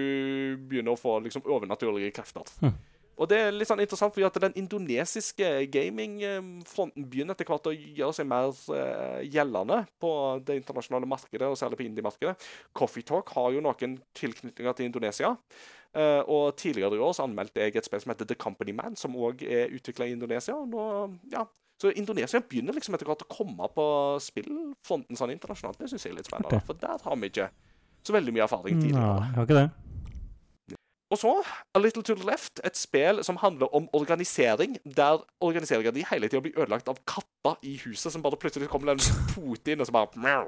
begynner 0.68 0.92
å 0.92 1.00
få 1.00 1.16
liksom, 1.24 1.46
overnaturlige 1.48 2.12
krefter. 2.12 2.44
Og 3.14 3.28
det 3.30 3.38
er 3.38 3.52
litt 3.54 3.68
sånn 3.70 3.82
interessant, 3.82 4.10
fordi 4.14 4.26
at 4.26 4.38
den 4.42 4.56
indonesiske 4.58 5.48
gamingfronten 5.72 7.06
begynner 7.06 7.36
etter 7.36 7.46
hvert 7.46 7.68
å 7.70 7.74
gjøre 7.74 8.16
seg 8.16 8.26
mer 8.26 8.50
uh, 8.50 9.20
gjeldende 9.22 9.84
på 10.02 10.10
det 10.42 10.58
internasjonale 10.58 11.06
markedet, 11.06 11.46
og 11.46 11.54
særlig 11.58 11.78
på 11.78 11.86
indie-markedet. 11.86 12.34
Coffee 12.74 13.06
Talk 13.06 13.30
har 13.36 13.54
jo 13.54 13.62
noen 13.62 14.00
tilknytninger 14.18 14.74
til 14.74 14.90
Indonesia. 14.90 15.30
Eh, 15.94 16.22
og 16.26 16.56
tidligere 16.58 16.96
i 16.98 17.02
år 17.06 17.12
så 17.14 17.26
anmeldte 17.28 17.62
jeg 17.62 17.76
et 17.78 17.86
spill 17.86 18.02
som 18.02 18.10
heter 18.10 18.26
The 18.26 18.38
Company 18.38 18.74
Man, 18.74 18.96
som 18.98 19.14
òg 19.14 19.44
er 19.46 19.70
utvikla 19.74 20.08
i 20.08 20.16
Indonesia. 20.16 20.56
og 20.58 20.68
nå, 20.72 20.86
ja, 21.30 21.44
så 21.80 21.92
Indonesia 21.94 22.40
begynner 22.40 22.74
liksom 22.74 22.96
etter 22.96 23.06
hvert 23.06 23.22
å 23.26 23.30
komme 23.30 23.68
på 23.74 23.86
spillfronten 24.22 25.18
sånn 25.18 25.34
internasjonalt. 25.34 25.78
Det 25.78 25.90
syns 25.92 26.06
jeg 26.06 26.14
er 26.14 26.20
litt 26.20 26.30
spennende, 26.30 26.62
for 26.66 26.78
der 26.78 27.02
har 27.02 27.18
vi 27.20 27.30
ikke 27.30 27.48
så 28.04 28.14
veldig 28.14 28.34
mye 28.36 28.46
erfaring 28.46 28.78
tidligere. 28.78 29.00
tidligere. 29.00 29.26
jeg 29.30 29.38
har 29.38 29.48
ikke 29.48 29.60
det. 29.60 29.83
Og 31.14 31.18
så, 31.20 31.32
A 31.74 31.78
Little 31.78 32.02
to 32.02 32.14
the 32.18 32.26
Left, 32.26 32.58
et 32.66 32.74
spill 32.76 33.20
som 33.22 33.36
handler 33.38 33.70
om 33.76 33.86
organisering, 33.94 34.76
der 34.96 35.20
organiseringa 35.40 35.92
di 35.94 36.02
hele 36.10 36.26
tida 36.28 36.40
blir 36.42 36.56
ødelagt 36.58 36.88
av 36.90 36.98
katter 37.06 37.54
i 37.62 37.76
huset, 37.84 38.10
som 38.10 38.22
bare 38.24 38.38
plutselig 38.40 38.66
kommer 38.72 38.96
en 38.96 39.02
pote 39.30 39.70
inn, 39.70 39.82
og 39.82 39.86
så 39.86 39.94
bare. 39.94 40.40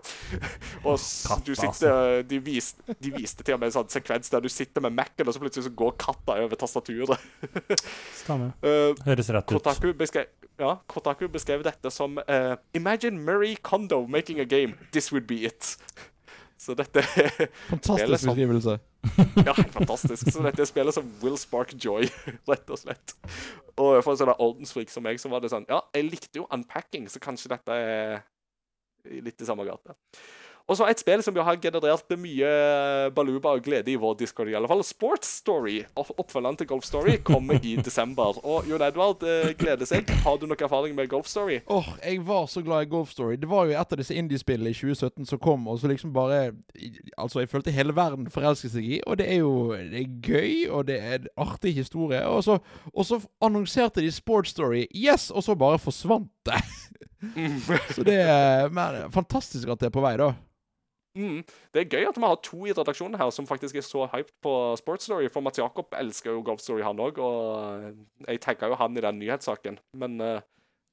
Og 0.82 0.98
du 1.46 1.52
sitter 1.54 2.24
De, 2.26 2.40
vis, 2.42 2.72
de 2.98 3.12
viste 3.14 3.46
til 3.46 3.54
og 3.54 3.62
med 3.62 3.70
en 3.70 3.76
sånn 3.76 3.92
sekvens 3.94 4.32
der 4.32 4.42
du 4.42 4.50
sitter 4.50 4.82
med 4.82 4.96
Mac-en, 4.96 5.28
og 5.28 5.36
så 5.36 5.44
plutselig 5.44 5.68
så 5.68 5.74
går 5.78 5.94
katta 6.02 6.40
over 6.42 6.58
tastaturet. 6.58 7.22
Stemmer. 8.24 8.50
Uh, 8.66 8.90
Høres 9.06 9.30
rett 9.30 9.46
ut. 9.46 9.60
Kotaku 9.60 9.92
beskrev, 9.94 10.26
ja, 10.58 10.74
Kotaku 10.90 11.28
beskrev 11.30 11.62
dette 11.68 11.94
som 11.94 12.18
uh, 12.26 12.58
Imagine 12.74 13.22
Murray 13.22 13.54
Kondo 13.62 14.02
making 14.10 14.42
a 14.42 14.48
game. 14.48 14.74
This 14.90 15.12
would 15.12 15.30
be 15.30 15.44
it. 15.46 15.76
Så 16.58 16.72
dette 16.78 17.02
Fantastisk 17.70 18.18
som- 18.22 18.32
beskrivelse. 18.32 18.76
ja, 19.44 19.52
helt 19.52 19.74
fantastisk. 19.74 20.30
Så 20.32 20.42
dette 20.46 20.64
spillet 20.66 20.96
som 20.96 21.08
will 21.22 21.36
spark 21.38 21.74
joy, 21.82 22.08
rett 22.50 22.70
og 22.72 22.80
slett. 22.80 23.12
Og 23.76 23.98
for 24.02 24.14
en 24.14 24.20
sånn 24.22 24.32
ordensfrik 24.38 24.88
som 24.90 25.04
meg, 25.04 25.20
så 25.20 25.28
var 25.32 25.44
det 25.44 25.50
sånn 25.52 25.66
Ja, 25.68 25.82
jeg 25.94 26.08
likte 26.08 26.40
jo 26.40 26.46
unpacking, 26.54 27.10
så 27.12 27.20
kanskje 27.20 27.52
dette 27.52 27.76
er 27.76 28.24
litt 29.22 29.40
i 29.40 29.46
samme 29.46 29.66
gate. 29.68 29.94
Og 30.66 30.74
så 30.74 30.86
et 30.90 30.98
spill 30.98 31.20
som 31.22 31.36
jo 31.38 31.44
har 31.46 31.58
generert 31.62 32.10
mye 32.18 32.48
baluba 33.14 33.52
og 33.54 33.62
glede 33.62 33.92
i 33.92 33.98
vår 34.02 34.16
discord, 34.18 34.48
i 34.50 34.54
alle 34.58 34.66
fall. 34.66 34.80
Sports 34.82 35.28
Story, 35.38 35.76
opp- 35.94 36.10
oppfølgeren 36.18 36.56
til 36.58 36.66
Golf 36.66 36.84
Story, 36.88 37.16
kommer 37.22 37.60
i 37.62 37.76
desember. 37.86 38.40
Og 38.42 38.66
Jon 38.66 38.82
Edvard 38.82 39.22
eh, 39.22 39.52
gleder 39.58 39.86
seg. 39.86 40.10
Har 40.24 40.40
du 40.42 40.48
noe 40.50 40.58
erfaring 40.58 40.96
med 40.98 41.06
Golf 41.12 41.28
Story? 41.30 41.60
Åh, 41.70 41.92
jeg 42.02 42.18
var 42.26 42.48
så 42.50 42.64
glad 42.66 42.82
i 42.88 42.90
Golf 42.90 43.12
Story. 43.14 43.36
Det 43.38 43.46
var 43.50 43.68
jo 43.70 43.76
et 43.78 43.94
av 43.94 44.00
disse 44.00 44.16
indie-spillene 44.18 44.72
i 44.72 44.74
2017 44.74 45.28
som 45.30 45.38
kom, 45.46 45.68
og 45.70 45.78
så 45.78 45.90
liksom 45.92 46.10
bare 46.16 46.48
Altså, 47.16 47.40
jeg 47.44 47.48
følte 47.48 47.72
hele 47.72 47.94
verden 47.96 48.26
forelsket 48.30 48.74
seg 48.74 48.88
i, 48.96 48.98
og 49.06 49.16
det 49.20 49.28
er 49.32 49.38
jo 49.40 49.52
Det 49.76 50.00
er 50.02 50.18
gøy, 50.26 50.66
og 50.70 50.86
det 50.90 50.98
er 50.98 51.14
en 51.20 51.30
artig 51.46 51.76
historie. 51.78 52.24
Og 52.26 52.42
så, 52.44 52.58
og 52.92 53.06
så 53.06 53.20
annonserte 53.44 54.02
de 54.02 54.10
Sports 54.12 54.50
Story, 54.56 54.86
yes, 54.94 55.30
og 55.30 55.46
så 55.46 55.54
bare 55.54 55.78
forsvant 55.78 56.28
det. 56.46 56.58
så 57.94 58.02
det 58.06 58.18
er 58.20 58.68
men, 58.74 59.06
fantastisk 59.14 59.70
at 59.72 59.80
det 59.80 59.88
er 59.92 59.94
på 59.94 60.02
vei, 60.04 60.16
da. 60.20 60.32
Mm. 61.16 61.40
Det 61.72 61.82
er 61.82 61.90
gøy 61.90 62.08
at 62.10 62.18
vi 62.18 62.28
har 62.28 62.40
to 62.44 62.58
i 62.68 62.74
redaksjonen 62.76 63.18
her 63.20 63.30
som 63.34 63.48
faktisk 63.48 63.78
er 63.80 63.86
så 63.86 64.04
hyped 64.12 64.34
på 64.44 64.52
Sports 64.80 65.08
Story. 65.08 65.30
For 65.32 65.44
Mats 65.44 65.60
Jakob 65.60 65.96
elsker 65.96 66.36
jo 66.36 66.44
Golf 66.44 66.60
Story, 66.64 66.84
han 66.84 67.00
òg. 67.00 67.20
Og 67.22 68.28
jeg 68.28 68.42
tagga 68.44 68.70
jo 68.72 68.78
han 68.80 68.96
i 68.96 69.04
den 69.04 69.20
nyhetssaken. 69.22 69.80
Men 69.96 70.20
uh, 70.20 70.44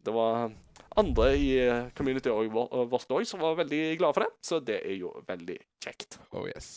det 0.03 0.15
var 0.15 0.51
andre 0.99 1.29
i 1.37 1.47
eh, 1.63 1.89
community 1.97 2.29
vårt 2.29 3.15
òg 3.15 3.25
som 3.25 3.41
var 3.41 3.57
veldig 3.63 3.97
glade 3.97 4.17
for 4.17 4.25
det. 4.25 4.31
Så 4.43 4.59
det 4.59 4.81
er 4.83 4.99
jo 4.99 5.13
veldig 5.27 5.57
kjekt. 5.83 6.19
Oh 6.31 6.47
yes. 6.47 6.75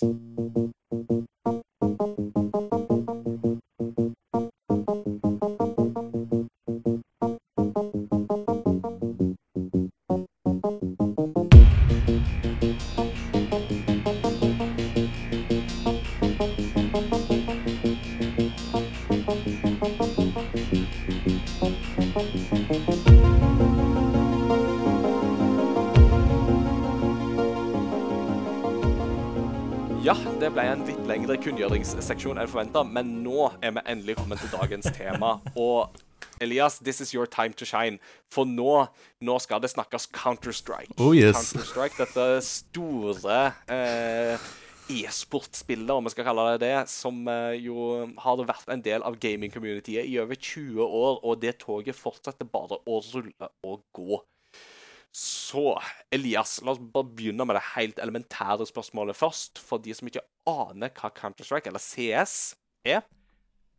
Lengre 31.27 31.43
kunngjøringsseksjon 31.43 32.39
enn 32.39 32.47
forventa, 32.47 32.85
men 32.87 33.09
nå 33.24 33.49
er 33.59 33.72
vi 33.74 33.83
endelig 33.91 34.14
kommet 34.20 34.39
til 34.39 34.53
dagens 34.53 34.87
tema. 34.95 35.41
Og 35.59 35.97
Elias, 36.41 36.79
this 36.79 37.01
is 37.01 37.12
your 37.14 37.27
time 37.27 37.57
to 37.59 37.66
shine. 37.66 37.99
For 38.31 38.47
nå, 38.47 38.87
nå 39.27 39.39
skal 39.43 39.62
det 39.64 39.72
snakkes 39.72 40.07
Counter-Strike. 40.14 40.95
Oh, 41.03 41.11
yes. 41.16 41.35
Counter-Strike, 41.35 41.99
dette 41.99 42.27
store 42.47 43.41
eh, 43.66 44.47
e-sportspillet, 45.01 45.91
om 45.97 46.07
vi 46.07 46.14
skal 46.14 46.29
kalle 46.29 46.47
det 46.55 46.62
det, 46.62 46.77
som 46.93 47.18
eh, 47.33 47.59
jo 47.64 48.07
har 48.22 48.47
vært 48.47 48.70
en 48.70 48.87
del 48.87 49.03
av 49.03 49.18
gaming-communityet 49.18 50.07
i 50.07 50.20
over 50.22 50.39
20 50.39 50.79
år, 50.87 51.20
og 51.27 51.43
det 51.43 51.57
toget 51.64 51.99
fortsetter 51.99 52.47
bare 52.47 52.79
å 52.87 53.03
rulle 53.11 53.51
og 53.66 53.83
gå. 53.97 54.22
Så 55.17 55.79
Elias, 56.12 56.59
la 56.61 56.75
oss 56.75 56.81
bare 56.93 57.09
begynne 57.17 57.47
med 57.49 57.57
det 57.57 57.62
helt 57.73 58.01
elementære 58.05 58.67
spørsmålet 58.69 59.17
først. 59.17 59.57
For 59.64 59.81
de 59.81 59.95
som 59.97 60.11
ikke 60.11 60.21
aner 60.51 60.93
hva 60.93 61.09
Counter-Strike, 61.17 61.71
eller 61.71 61.81
CS, 61.81 62.53
er. 62.85 63.01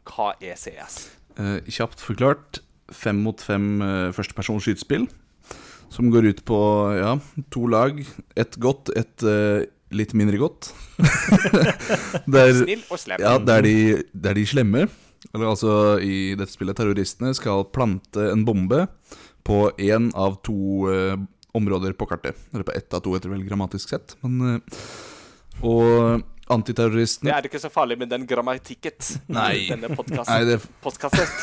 Hva 0.10 0.32
er 0.42 0.58
CS? 0.58 0.96
Eh, 1.38 1.60
kjapt 1.70 2.02
forklart 2.02 2.64
fem 2.90 3.22
mot 3.22 3.44
fem 3.44 3.68
eh, 3.86 4.10
førstepersonsskytespill. 4.18 5.06
Som 5.94 6.10
går 6.12 6.32
ut 6.32 6.42
på 6.50 6.60
ja, 6.98 7.14
to 7.54 7.68
lag. 7.70 8.02
Ett 8.34 8.58
godt, 8.58 8.90
ett 8.98 9.22
eh, 9.22 9.70
litt 9.94 10.18
mindre 10.18 10.42
godt. 10.42 10.72
der, 12.34 12.50
Snill 12.64 12.82
og 12.90 12.98
slem. 12.98 13.22
ja, 13.22 13.38
der 13.38 13.62
de, 13.62 13.78
der 14.10 14.42
de 14.42 14.50
slemme, 14.50 14.88
eller 15.36 15.54
altså 15.54 15.78
i 16.02 16.34
dette 16.40 16.58
spillet 16.58 16.82
terroristene, 16.82 17.38
skal 17.38 17.68
plante 17.70 18.26
en 18.34 18.42
bombe 18.48 18.88
på 19.48 19.60
én 19.80 20.10
av 20.16 20.41
to 20.43 20.88
eh, 20.91 21.18
områder 21.58 21.95
på 21.98 22.08
kartet. 22.10 22.36
Eller 22.54 22.68
på 22.68 22.76
ett 22.76 22.93
av 22.93 23.04
to, 23.06 23.16
etter 23.16 23.32
vel 23.32 23.45
grammatisk 23.48 23.93
sett. 23.93 24.18
Men, 24.26 24.58
eh, 24.58 24.82
og 25.64 26.26
Det 27.28 27.34
er 27.34 27.39
er 27.41 27.48
ikke 27.50 27.60
så 27.60 27.72
farlig 27.72 27.98
med 28.00 28.12
den 28.12 28.28
grammatikket 28.28 29.18
Nei. 29.28 29.66
i 29.66 29.70
denne 29.72 29.89
podkasten. 29.95 30.32
det 30.48 30.60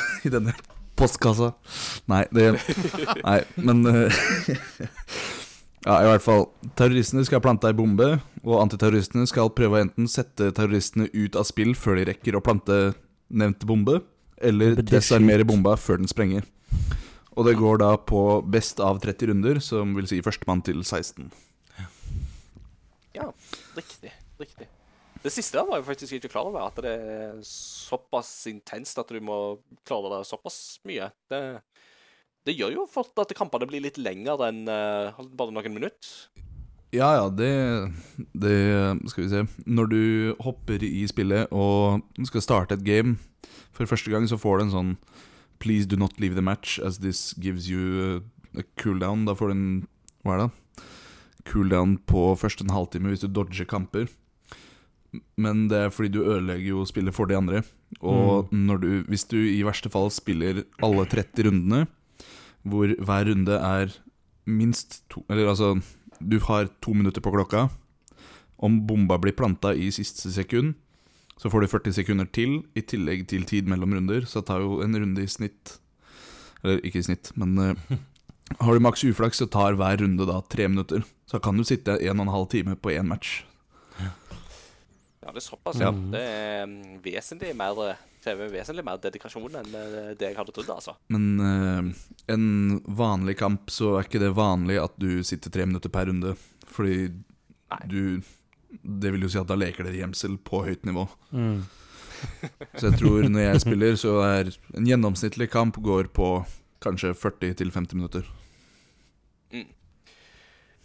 i 0.28 0.32
denne 0.32 0.54
postkassa. 0.96 1.52
Nei, 2.08 2.24
det 2.32 2.54
Nei, 3.24 3.40
men 3.56 3.86
eh, 3.90 4.20
Ja, 5.84 5.98
i 6.00 6.08
hvert 6.08 6.24
fall. 6.24 6.46
Terroristene 6.78 7.26
skal 7.28 7.42
plante 7.44 7.68
ei 7.68 7.76
bombe, 7.76 8.06
og 8.40 8.60
antiterroristene 8.62 9.28
skal 9.28 9.50
prøve 9.52 9.76
å 9.76 9.82
enten 9.84 10.08
sette 10.08 10.48
terroristene 10.56 11.10
ut 11.12 11.36
av 11.36 11.44
spill 11.44 11.74
før 11.76 12.00
de 12.00 12.06
rekker 12.08 12.38
å 12.38 12.40
plante 12.44 12.78
nevnte 13.28 13.68
bombe, 13.68 13.98
eller 14.40 14.80
desarmere 14.80 15.44
bomba 15.44 15.76
før 15.76 16.00
den 16.00 16.08
sprenger. 16.08 16.46
Og 17.34 17.48
det 17.48 17.56
går 17.58 17.80
da 17.82 17.94
på 17.98 18.20
best 18.46 18.80
av 18.82 19.00
30 19.02 19.32
runder, 19.32 19.60
som 19.62 19.96
vil 19.98 20.06
si 20.10 20.20
førstemann 20.22 20.62
til 20.66 20.84
16. 20.84 21.32
Ja, 23.14 23.28
riktig. 23.74 24.12
Riktig. 24.38 24.66
Det 25.24 25.32
siste 25.32 25.56
der 25.56 25.66
var 25.66 25.80
jeg 25.80 25.86
faktisk 25.86 26.16
ikke 26.18 26.30
klar 26.34 26.48
over, 26.50 26.66
at 26.66 26.78
det 26.84 26.90
er 26.92 27.36
såpass 27.48 28.30
intenst 28.50 28.98
at 29.00 29.08
du 29.08 29.22
må 29.24 29.56
klare 29.86 30.10
det 30.18 30.28
såpass 30.28 30.58
mye. 30.84 31.08
Det, 31.32 31.40
det 32.44 32.56
gjør 32.58 32.74
jo 32.74 32.88
fort 32.90 33.22
at 33.22 33.32
kampene 33.36 33.68
blir 33.70 33.82
litt 33.86 34.00
lengre 34.02 34.50
enn 34.50 34.66
uh, 34.68 35.22
bare 35.32 35.54
noen 35.54 35.78
minutter. 35.78 36.10
Ja, 36.94 37.08
ja, 37.16 37.28
det, 37.32 37.50
det 38.38 38.58
Skal 39.10 39.24
vi 39.24 39.30
se. 39.32 39.40
Når 39.66 39.88
du 39.90 40.02
hopper 40.44 40.84
i 40.86 41.02
spillet 41.10 41.50
og 41.50 42.04
skal 42.28 42.44
starte 42.44 42.76
et 42.76 42.84
game 42.86 43.16
for 43.74 43.88
første 43.90 44.12
gang, 44.12 44.28
så 44.30 44.38
får 44.38 44.60
du 44.60 44.66
en 44.66 44.74
sånn 44.74 44.92
Please 45.64 45.88
do 45.88 45.96
not 45.96 46.20
leave 46.20 46.36
the 46.36 46.44
match 46.44 46.78
as 46.78 46.98
this 47.00 47.32
gives 47.40 47.70
you 47.70 48.20
a 48.52 48.62
cooldown. 48.76 49.24
Da 49.24 49.32
får 49.32 49.48
du 49.48 49.54
en 49.54 49.86
Hva 50.24 50.36
er 50.36 50.42
det? 50.42 50.84
Cooldown 51.48 51.96
på 52.08 52.26
først 52.40 52.60
en 52.60 52.72
halvtime 52.72 53.08
hvis 53.12 53.24
du 53.24 53.30
dodger 53.32 53.64
kamper. 53.68 54.06
Men 55.40 55.66
det 55.70 55.78
er 55.78 55.92
fordi 55.92 56.12
du 56.12 56.22
ødelegger 56.24 56.70
jo 56.74 56.84
spillet 56.88 57.16
for 57.16 57.28
de 57.28 57.36
andre. 57.36 57.62
Og 58.00 58.52
når 58.52 58.80
du, 58.82 58.88
hvis 59.08 59.24
du 59.30 59.36
i 59.38 59.62
verste 59.64 59.92
fall 59.92 60.10
spiller 60.12 60.64
alle 60.84 61.04
30 61.08 61.48
rundene, 61.48 61.84
hvor 62.64 62.92
hver 62.92 63.28
runde 63.28 63.56
er 63.56 63.92
minst 64.44 65.02
to 65.12 65.24
Eller 65.30 65.48
altså 65.48 65.78
du 66.20 66.38
har 66.40 66.68
to 66.82 66.92
minutter 66.92 67.20
på 67.24 67.32
klokka. 67.32 67.68
Om 68.58 68.84
bomba 68.86 69.18
blir 69.20 69.36
planta 69.36 69.72
i 69.74 69.90
siste 69.92 70.32
sekund, 70.32 70.74
så 71.40 71.50
får 71.50 71.64
du 71.64 71.70
40 71.72 71.96
sekunder 71.98 72.28
til, 72.30 72.60
i 72.78 72.82
tillegg 72.82 73.26
til 73.30 73.46
tid 73.48 73.68
mellom 73.70 73.96
runder. 73.96 74.26
Så 74.28 74.40
det 74.40 74.48
tar 74.50 74.62
jo 74.64 74.80
en 74.84 74.96
runde 74.96 75.24
i 75.24 75.30
snitt 75.30 75.78
Eller 76.64 76.80
ikke 76.86 77.02
i 77.02 77.04
snitt, 77.04 77.28
men 77.36 77.58
uh, 77.60 77.96
har 78.64 78.72
du 78.72 78.80
maks 78.80 79.02
uflaks, 79.04 79.42
så 79.42 79.48
tar 79.50 79.76
hver 79.76 79.98
runde 80.00 80.24
da 80.28 80.38
tre 80.48 80.68
minutter. 80.70 81.02
Så 81.28 81.40
kan 81.44 81.58
du 81.58 81.64
sitte 81.66 81.98
en 81.98 82.22
og 82.22 82.24
en 82.24 82.32
halv 82.32 82.48
time 82.52 82.76
på 82.76 82.94
én 82.94 83.10
match. 83.10 83.42
Ja, 85.24 85.32
det 85.32 85.40
er 85.40 85.44
såpass. 85.44 85.80
Ja. 85.80 85.90
Det 85.92 86.20
er 86.20 86.66
mm, 86.68 86.98
vesentlig 87.04 87.54
mer 87.56 87.78
eh, 87.84 88.00
krever 88.24 88.50
vesentlig 88.52 88.84
mer 88.86 89.00
dedikasjon 89.00 89.58
enn 89.60 89.76
eh, 89.76 90.10
det 90.16 90.30
jeg 90.30 90.38
hadde 90.38 90.54
trodd, 90.56 90.72
altså. 90.76 90.96
Men 91.12 91.26
uh, 91.40 92.06
en 92.32 92.46
vanlig 92.84 93.38
kamp, 93.40 93.72
så 93.72 93.96
er 93.98 94.08
ikke 94.08 94.22
det 94.22 94.34
vanlig 94.36 94.80
at 94.82 94.96
du 95.00 95.24
sitter 95.24 95.52
tre 95.52 95.68
minutter 95.68 95.92
per 95.92 96.10
runde. 96.10 96.34
Fordi 96.74 96.98
Nei. 97.08 97.82
du 97.88 98.00
Det 98.82 99.12
vil 99.14 99.26
jo 99.26 99.32
si 99.32 99.40
at 99.40 99.48
da 99.50 99.56
leker 99.58 99.86
dere 99.86 100.02
gjemsel 100.02 100.38
på 100.42 100.64
høyt 100.66 100.86
nivå. 100.88 101.06
Mm. 101.30 101.64
Så 102.78 102.88
jeg 102.88 102.98
tror 103.00 103.28
når 103.28 103.42
jeg 103.42 103.60
spiller, 103.64 103.96
så 104.00 104.14
er 104.24 104.48
en 104.78 104.86
gjennomsnittlig 104.88 105.50
kamp 105.52 105.76
går 105.84 106.08
på 106.16 106.38
kanskje 106.84 107.12
40-50 107.16 107.98
minutter. 107.98 108.30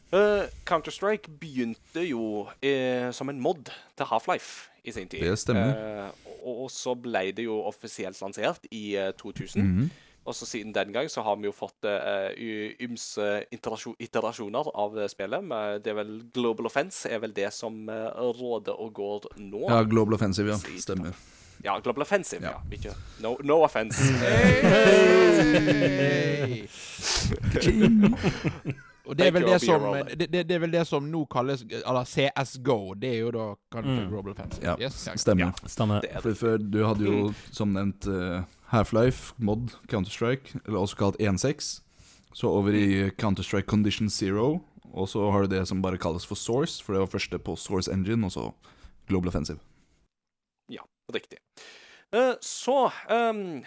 Uh, 0.09 0.49
Counter-Strike 0.65 1.29
begynte 1.37 2.01
jo 2.01 2.47
uh, 2.49 3.09
som 3.13 3.29
en 3.29 3.39
mod 3.39 3.69
til 3.69 4.05
Half-Life 4.09 4.71
i 4.83 4.91
sin 4.91 5.07
tid. 5.07 5.21
Det 5.21 5.37
stemmer. 5.37 5.75
Uh, 5.77 6.29
og, 6.41 6.63
og 6.63 6.71
så 6.73 6.95
ble 6.97 7.27
det 7.37 7.45
jo 7.45 7.59
offisielt 7.67 8.17
lansert 8.21 8.65
i 8.71 8.95
eh, 8.97 9.11
2000. 9.19 9.61
Mhm. 9.63 9.89
Og 10.27 10.35
så 10.35 10.45
siden 10.45 10.73
den 10.75 10.91
gang 10.93 11.09
så 11.09 11.21
har 11.25 11.35
vi 11.39 11.45
jo 11.47 11.51
fått 11.55 11.85
uh, 11.87 12.29
ymse 12.83 13.45
iterasjoner 13.53 14.65
av 14.75 14.99
eh, 14.99 15.07
spillet. 15.09 15.43
Men 15.43 15.81
det 15.83 15.89
er 15.93 15.97
vel 16.01 16.23
Global 16.35 16.65
Offense 16.69 17.09
er 17.09 17.19
vel 17.23 17.33
det 17.33 17.53
som 17.55 17.89
eh, 17.89 18.19
råder 18.37 18.73
og 18.77 18.93
går 18.99 19.19
nå. 19.39 19.69
Ja, 19.69 19.83
Global 19.89 20.13
Offensive, 20.19 20.49
ja. 20.53 20.57
Stemmer. 20.83 21.11
Ja, 21.63 21.79
Global 21.79 22.01
Offensive, 22.05 22.45
ja. 22.45 22.49
Ja. 22.49 22.55
Ikke, 22.71 22.93
no, 23.23 23.37
no 23.43 23.63
offense. 23.63 24.03
Hey! 24.19 24.29
Og 29.09 29.17
det 29.17 29.25
er, 29.27 29.31
vel 29.33 29.45
det, 29.47 29.57
som, 29.63 29.85
det, 30.05 30.27
det, 30.29 30.43
det 30.45 30.55
er 30.55 30.61
vel 30.61 30.73
det 30.75 30.83
som 30.85 31.05
nå 31.09 31.23
kalles 31.33 31.63
Eller 31.65 32.05
CSGO. 32.05 32.93
Det 33.01 33.09
er 33.09 33.19
jo 33.23 33.31
da 33.33 33.45
kanskje 33.73 33.95
Mm. 33.95 34.09
Global 34.11 34.31
Offensive. 34.35 34.61
Ja, 34.67 34.75
Yes, 34.79 34.99
ja. 35.07 35.15
stemmer. 35.17 36.05
For, 36.21 36.33
For 36.37 36.57
du 36.61 36.83
hadde 36.85 37.07
jo 37.07 37.33
som 37.51 37.73
nevnt 37.73 38.05
uh, 38.05 38.43
Half-Life, 38.69 39.33
Mod, 39.41 39.73
Counter-Strike, 39.89 40.59
eller 40.67 40.79
også 40.83 40.99
kalt 40.99 41.17
1.6. 41.19 41.81
Så 42.37 42.47
over 42.53 42.69
i 42.77 43.09
Counter-Strike 43.17 43.65
Condition 43.67 44.09
Zero. 44.13 44.59
Og 44.93 45.09
så 45.09 45.25
har 45.31 45.41
du 45.45 45.55
det 45.55 45.67
som 45.67 45.81
bare 45.81 45.97
kalles 45.97 46.25
for 46.25 46.35
Source, 46.37 46.83
for 46.83 46.93
det 46.93 46.99
var 47.01 47.11
første 47.17 47.39
på 47.39 47.55
Source 47.57 47.89
Engine, 47.91 48.25
og 48.25 48.31
så 48.31 48.51
Global 49.09 49.27
Offensive. 49.33 49.57
Ja, 50.69 50.85
riktig. 51.13 51.37
Uh, 52.15 52.33
så 52.41 52.91
um, 53.09 53.63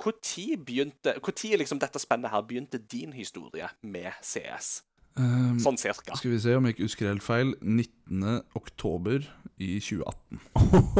Når 0.00 0.64
begynte 0.66 1.14
Hvor 1.20 1.32
tid 1.36 1.58
liksom 1.60 1.78
dette 1.82 1.98
spennet 2.02 2.30
her 2.32 2.40
begynte 2.46 2.78
din 2.78 3.12
historie 3.12 3.68
med 3.82 4.12
CS? 4.24 4.82
Um, 5.18 5.58
Sånn 5.60 5.76
cirka. 5.76 6.14
skal 6.16 6.30
vi 6.30 6.38
se 6.40 6.54
om 6.56 6.64
jeg 6.64 6.74
ikke 6.76 6.86
husker 6.86 7.08
helt 7.10 7.22
feil 7.26 7.54
19. 7.60 8.42
oktober 8.56 9.24
i 9.58 9.80
2018. 9.82 10.38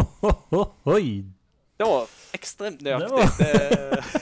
Oi! 0.94 1.24
Det 1.80 1.86
var 1.88 2.10
ekstremt 2.36 2.82
nøyaktig. 2.84 3.10
Var... 3.14 3.28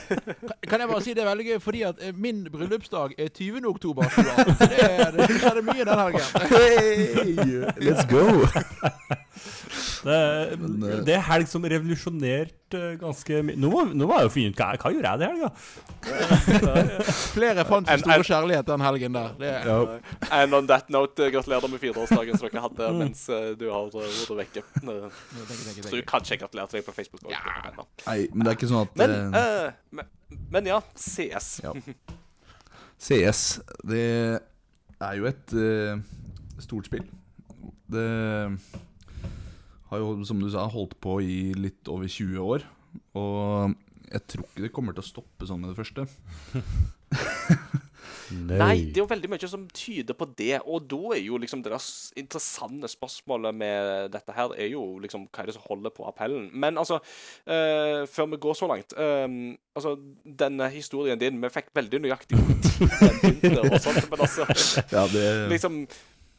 Kan 0.69 0.79
jeg 0.79 0.87
bare 0.93 1.01
si 1.03 1.11
det 1.17 1.23
er 1.25 1.27
veldig 1.27 1.45
gøy, 1.49 1.57
fordi 1.59 1.81
at 1.89 1.95
eh, 2.05 2.13
min 2.15 2.45
bryllupsdag 2.53 3.09
er 3.19 3.27
20. 3.35 3.65
oktober 3.67 4.03
Så 4.13 4.21
Det, 4.23 4.79
er- 4.79 5.11
det 5.17 5.25
er 5.49 5.61
mye 5.67 5.83
den 5.83 5.99
helgen. 5.99 6.21
Hey, 6.53 7.25
let's 7.83 8.05
go! 8.07 8.23
Det, 10.05 10.15
er- 10.15 10.53
eh, 10.53 11.03
det 11.03 11.13
er 11.17 11.23
helg 11.33 11.47
som 11.51 11.63
revolusjonerte 11.63 12.68
eh, 12.77 12.93
ganske 13.01 13.39
mye. 13.47 13.55
Nå, 13.59 13.69
var 13.73 13.89
nå 13.97 14.07
må 14.09 14.17
jeg 14.19 14.27
jo 14.27 14.31
finne 14.33 14.51
ut 14.53 14.59
hva, 14.59 14.67
hva 14.81 14.91
gjorde 14.93 15.11
jeg 15.11 15.19
det 15.21 15.29
helga. 15.29 15.49
Flere 17.35 17.65
fant 17.67 17.89
sin 17.89 18.03
store 18.03 18.25
kjærlighet 18.27 18.67
den 18.69 18.83
helgen 18.85 19.17
der. 19.17 19.33
Det, 19.39 19.51
and 20.31 20.53
on 20.57 20.67
that 20.69 20.89
note, 20.93 21.23
eh, 21.25 21.31
gratulerer 21.33 21.71
med 21.71 21.81
fireårsdagen 21.83 22.37
som 22.39 22.47
dere 22.49 22.63
hadde 22.67 22.89
Mm. 22.93 22.97
mens 23.03 23.21
eh, 23.29 23.49
du 23.59 23.65
har 23.69 23.89
vært 23.93 24.31
vekke. 24.39 24.63
Så 25.83 25.95
du 25.95 26.01
kan 26.07 26.23
ikke 26.25 26.39
gratulere 26.45 26.67
til 26.71 26.79
deg 26.79 26.85
på 26.87 26.95
Facebook. 26.95 27.25
Ja. 27.29 27.41
Nei, 28.07 28.19
men 28.33 28.45
det 28.47 28.53
er 28.53 28.57
ikke 28.57 28.69
sånn 28.71 28.85
at 28.87 28.99
Men, 28.99 29.15
men, 29.99 30.09
men 30.55 30.69
ja, 30.71 30.79
CS. 30.97 31.49
Ja. 31.63 31.73
CS, 32.99 33.43
det 33.87 34.03
er 34.99 35.19
jo 35.19 35.29
et 35.29 35.53
stort 36.65 36.89
spill. 36.89 37.05
Det 37.89 38.07
har 39.89 40.01
jo, 40.03 40.13
som 40.27 40.41
du 40.41 40.49
sa, 40.51 40.67
holdt 40.69 40.95
på 41.01 41.19
i 41.25 41.39
litt 41.57 41.89
over 41.91 42.07
20 42.09 42.39
år. 42.45 42.65
Og 43.17 43.75
jeg 44.09 44.25
tror 44.29 44.47
ikke 44.47 44.65
det 44.65 44.73
kommer 44.73 44.95
til 44.95 45.05
å 45.05 45.09
stoppe 45.09 45.49
sånn 45.49 45.61
med 45.63 45.73
det 45.73 45.79
første. 45.79 46.07
Nei, 48.29 48.75
det 48.93 48.99
er 48.99 49.01
jo 49.01 49.09
veldig 49.09 49.29
mye 49.31 49.49
som 49.49 49.63
tyder 49.73 50.17
på 50.17 50.27
det. 50.37 50.59
Og 50.69 50.85
da 50.89 51.15
er 51.15 51.23
jo 51.23 51.39
liksom 51.41 51.63
det 51.65 51.71
der 51.73 51.85
interessante 52.21 52.89
spørsmålet 52.91 53.57
med 53.57 54.11
dette 54.13 54.35
her 54.35 54.53
er 54.57 54.69
jo 54.73 54.83
liksom 55.01 55.25
hva 55.27 55.43
er 55.43 55.49
det 55.49 55.55
som 55.57 55.65
holder 55.65 55.93
på 55.95 56.05
appellen. 56.09 56.49
Men 56.53 56.77
altså, 56.77 56.99
uh, 57.49 58.05
før 58.09 58.29
vi 58.33 58.41
går 58.45 58.59
så 58.59 58.69
langt 58.69 58.95
uh, 58.97 59.25
Altså, 59.79 59.95
denne 60.25 60.65
historien 60.73 61.19
din 61.19 61.37
Vi 61.39 61.49
fikk 61.53 61.69
veldig 61.77 62.01
nøyaktig 62.03 62.39
tid 62.65 62.89
den 62.89 63.19
begynte 63.21 63.61
og 63.61 63.75
sånt, 63.79 64.09
men 64.11 64.23
altså 64.25 64.47
Ja, 64.91 65.05
det 65.13 65.25
liksom 65.53 65.83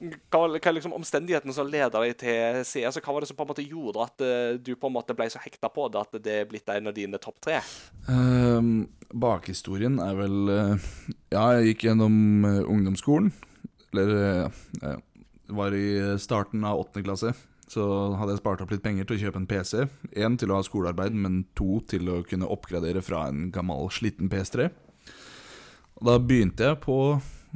hva, 0.01 0.47
hva 0.49 0.73
liksom 0.73 0.95
omstendighetene 0.97 1.53
som 1.53 1.69
leder 1.69 1.93
deg 1.93 2.17
til 2.21 2.63
CS, 2.65 2.87
Altså, 2.89 3.03
hva 3.05 3.15
var 3.15 3.25
det 3.25 3.29
som 3.29 3.37
på 3.37 3.45
en 3.45 3.51
måte 3.51 3.67
gjorde 3.67 4.07
at 4.07 4.25
uh, 4.25 4.55
du 4.57 4.73
på 4.81 4.89
en 4.89 4.97
måte 4.97 5.17
ble 5.17 5.29
så 5.33 5.43
hekta 5.43 5.69
på 5.73 5.91
det 5.93 6.01
at 6.01 6.17
det 6.25 6.39
er 6.41 6.49
blitt 6.49 6.73
en 6.73 6.89
av 6.89 6.97
dine 6.97 7.21
topp 7.21 7.41
tre? 7.45 7.59
Ehm, 8.09 8.89
Bakhistorien 9.11 9.99
er 10.01 10.17
vel 10.17 10.39
uh, 10.49 10.89
Ja, 11.35 11.45
jeg 11.59 11.73
gikk 11.73 11.87
gjennom 11.91 12.47
eh, 12.49 12.63
ungdomsskolen. 12.65 13.31
Eller 13.93 14.49
uh, 14.49 14.97
var 15.51 15.75
i 15.77 16.17
starten 16.23 16.65
av 16.65 16.81
åttende 16.81 17.05
klasse. 17.05 17.35
Så 17.71 17.85
hadde 18.19 18.35
jeg 18.35 18.41
spart 18.41 18.63
opp 18.65 18.73
litt 18.73 18.83
penger 18.83 19.07
til 19.07 19.19
å 19.19 19.23
kjøpe 19.27 19.43
en 19.43 19.51
PC. 19.51 19.85
Én 20.19 20.39
til 20.41 20.51
å 20.51 20.59
ha 20.59 20.65
skolearbeid, 20.67 21.15
men 21.15 21.45
to 21.59 21.79
til 21.91 22.09
å 22.11 22.23
kunne 22.27 22.49
oppgradere 22.51 23.03
fra 23.05 23.29
en 23.29 23.51
gammel, 23.55 23.91
sliten 23.95 24.31
PS3. 24.33 24.71
Og 26.01 26.09
da 26.09 26.17
begynte 26.19 26.71
jeg 26.71 26.81
på 26.83 26.97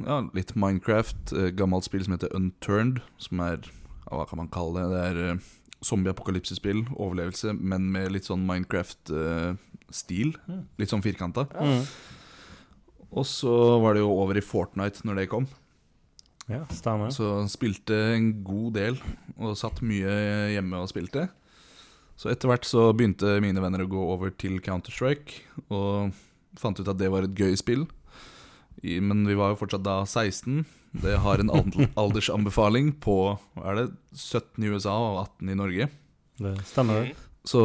ja, 0.03 0.19
litt 0.35 0.55
Minecraft, 0.59 1.33
eh, 1.33 1.51
gammelt 1.55 1.87
spill 1.87 2.03
som 2.05 2.15
heter 2.17 2.33
Unturned. 2.35 3.01
Som 3.21 3.39
er 3.45 3.63
Hva 4.05 4.25
kan 4.29 4.37
man 4.37 4.51
kalle 4.53 4.83
det? 4.83 4.89
Det 4.91 5.03
er 5.05 5.21
eh, 5.31 5.45
zombie-apokalypsespill, 5.85 6.85
overlevelse, 6.93 7.53
men 7.57 7.91
med 7.93 8.11
litt 8.13 8.27
sånn 8.27 8.45
Minecraft-stil. 8.47 10.35
Litt 10.79 10.93
sånn 10.93 11.05
firkanta. 11.05 11.47
Ja. 11.53 11.79
Og 13.15 13.25
så 13.29 13.53
var 13.81 13.95
det 13.95 14.03
jo 14.03 14.11
over 14.13 14.37
i 14.37 14.43
Fortnite 14.43 15.05
når 15.07 15.21
det 15.21 15.29
kom. 15.31 15.47
Ja, 16.49 16.61
stemmer. 16.73 17.09
Så 17.13 17.39
spilte 17.49 17.97
en 18.13 18.43
god 18.45 18.75
del, 18.77 18.99
og 19.39 19.57
satt 19.57 19.81
mye 19.85 20.13
hjemme 20.53 20.81
og 20.81 20.91
spilte. 20.91 21.27
Så 22.15 22.29
etter 22.31 22.49
hvert 22.51 22.67
så 22.67 22.91
begynte 22.95 23.39
mine 23.43 23.61
venner 23.63 23.83
å 23.83 23.89
gå 23.91 24.01
over 24.13 24.31
til 24.31 24.59
Counter-Strike, 24.63 25.41
og 25.73 26.13
fant 26.59 26.79
ut 26.79 26.91
at 26.91 26.99
det 27.01 27.09
var 27.11 27.25
et 27.27 27.35
gøy 27.35 27.57
spill. 27.59 27.87
I, 28.83 28.99
men 28.99 29.23
vi 29.27 29.37
var 29.37 29.53
jo 29.53 29.59
fortsatt 29.61 29.85
da 29.85 30.01
16. 30.05 30.65
Det 31.03 31.15
har 31.23 31.41
en 31.41 31.51
aldersanbefaling 32.01 32.93
på 33.03 33.19
hva 33.55 33.71
er 33.71 33.79
det, 33.79 33.87
17 34.15 34.65
i 34.65 34.73
USA 34.73 34.95
og 34.95 35.21
18 35.23 35.53
i 35.53 35.59
Norge. 35.59 35.89
Det 36.41 36.55
stemmer. 36.67 37.11
Så 37.47 37.61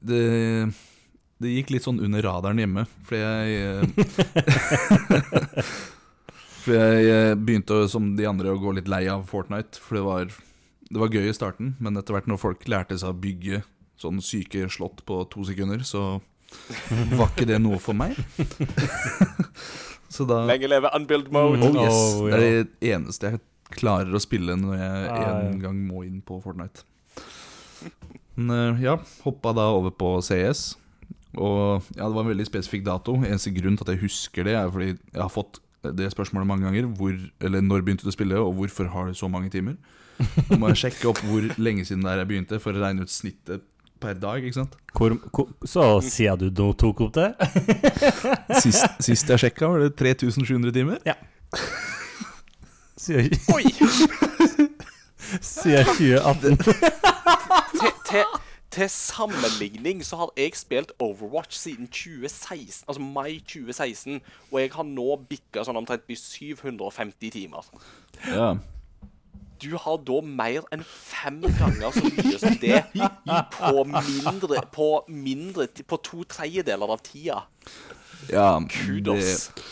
det, 0.00 0.22
det 1.42 1.56
gikk 1.56 1.72
litt 1.74 1.86
sånn 1.86 2.00
under 2.04 2.22
radaren 2.24 2.60
hjemme, 2.62 2.86
fordi 3.08 3.22
jeg 3.22 3.48
eh, 3.66 3.82
Fordi 6.62 6.78
jeg 6.78 7.06
eh, 7.10 7.34
begynte 7.34 7.80
som 7.90 8.12
de 8.14 8.26
andre 8.28 8.52
å 8.54 8.60
gå 8.62 8.76
litt 8.76 8.90
lei 8.90 9.02
av 9.10 9.24
Fortnite. 9.26 9.80
For 9.82 9.98
det 9.98 10.02
var, 10.06 10.34
det 10.86 11.00
var 11.02 11.10
gøy 11.10 11.26
i 11.26 11.34
starten, 11.34 11.72
men 11.82 11.98
etter 11.98 12.14
hvert 12.14 12.28
når 12.30 12.38
folk 12.38 12.68
lærte 12.70 12.98
seg 13.00 13.10
å 13.10 13.18
bygge 13.18 13.64
sånn 13.98 14.22
syke 14.22 14.68
slott 14.70 15.02
på 15.06 15.24
to 15.30 15.42
sekunder, 15.46 15.82
så 15.86 16.20
var 17.18 17.32
ikke 17.32 17.48
det 17.48 17.58
noe 17.62 17.78
for 17.82 17.96
meg. 17.96 18.16
så 20.14 20.26
da 20.28 20.42
Lenge 20.50 20.70
leve 20.70 20.92
unbuild 20.96 21.32
mode. 21.34 21.62
Oh 21.62 21.80
yes, 21.82 22.02
Oh, 22.18 22.28
ja. 22.28 22.36
Det 22.36 22.50
er 22.50 22.68
det 22.68 22.92
eneste 22.94 23.32
jeg 23.32 23.42
klarer 23.72 24.12
å 24.12 24.20
spille 24.22 24.56
når 24.58 24.76
jeg 24.76 25.08
ja. 25.08 25.32
en 25.48 25.58
gang 25.62 25.80
må 25.88 26.04
inn 26.04 26.20
på 26.24 26.38
Fortnite. 26.44 26.84
Men 28.36 28.52
eh, 28.56 28.86
ja, 28.86 28.98
hoppa 29.24 29.52
da 29.56 29.68
over 29.72 29.92
på 29.96 30.14
CS. 30.24 30.76
Og 31.40 31.84
ja, 31.96 32.04
det 32.04 32.12
var 32.12 32.24
en 32.24 32.32
veldig 32.32 32.46
spesifikk 32.48 32.84
dato. 32.86 33.16
Eneste 33.24 33.52
grunn 33.56 33.78
til 33.78 33.86
at 33.86 33.94
jeg 33.94 34.04
husker 34.04 34.48
det, 34.48 34.56
er 34.58 34.72
fordi 34.72 34.92
jeg 34.92 35.20
har 35.20 35.32
fått 35.32 35.62
det 35.82 36.12
spørsmålet 36.12 36.48
mange 36.48 36.68
ganger. 36.68 36.88
Hvor, 36.98 37.16
eller 37.40 37.64
når 37.64 37.84
begynte 37.86 38.06
du 38.06 38.12
å 38.12 38.14
spille, 38.14 38.40
og 38.40 38.54
hvorfor 38.58 38.90
har 38.92 39.08
du 39.08 39.18
så 39.18 39.30
mange 39.32 39.50
timer? 39.52 39.78
Nå 40.50 40.58
må 40.60 40.70
jeg 40.70 40.84
sjekke 40.84 41.08
opp 41.10 41.20
hvor 41.24 41.46
lenge 41.58 41.86
siden 41.88 42.04
det 42.04 42.12
er 42.12 42.22
jeg 42.22 42.30
begynte, 42.30 42.60
for 42.62 42.76
å 42.76 42.84
regne 42.84 43.06
ut 43.06 43.12
snittet 43.12 43.64
per 44.02 44.18
dag. 44.18 44.44
ikke 44.44 44.58
sant? 44.60 44.76
Hvor, 44.92 45.14
hvor, 45.32 45.48
så 45.64 45.86
sier 46.04 46.36
du 46.40 46.48
du 46.50 46.66
tok 46.78 47.00
opp 47.06 47.14
det? 47.16 47.30
Sist, 48.62 48.84
sist 49.00 49.30
jeg 49.30 49.46
sjekka, 49.46 49.70
var 49.72 49.86
det 49.86 49.94
3700 49.98 50.74
timer. 50.74 51.00
Sier, 53.02 53.30
Oi! 53.54 53.64
sier 55.54 55.86
2018. 55.88 56.58
til, 57.80 57.94
til, 58.10 58.36
til 58.72 58.90
sammenligning 58.92 60.04
så 60.06 60.20
har 60.20 60.34
jeg 60.36 60.54
spilt 60.56 60.92
Overwatch 61.02 61.56
siden 61.58 61.88
2016, 61.88 62.84
altså 62.88 63.02
mai 63.02 63.40
2016, 63.40 64.20
og 64.52 64.60
jeg 64.60 64.70
har 64.76 64.86
nå 64.86 65.08
bikka 65.30 65.64
sånn 65.66 65.80
omtrent 65.80 66.06
750 66.08 67.34
timer. 67.34 67.72
Ja. 68.28 68.52
Du 69.62 69.76
har 69.78 69.98
da 70.02 70.18
mer 70.26 70.64
enn 70.74 70.82
fem 70.86 71.40
ganger 71.58 71.94
så 71.94 72.02
mye 72.08 72.38
som 72.40 72.56
det 72.62 72.82
på 73.54 73.84
mindre 73.86 74.62
På, 74.72 74.88
mindre, 75.08 75.68
på 75.86 75.98
to 76.02 76.24
tredjedeler 76.28 76.94
av 76.94 77.02
tida. 77.06 77.42
Ja, 78.30 78.60
Kudos. 78.70 79.48
Det, 79.54 79.62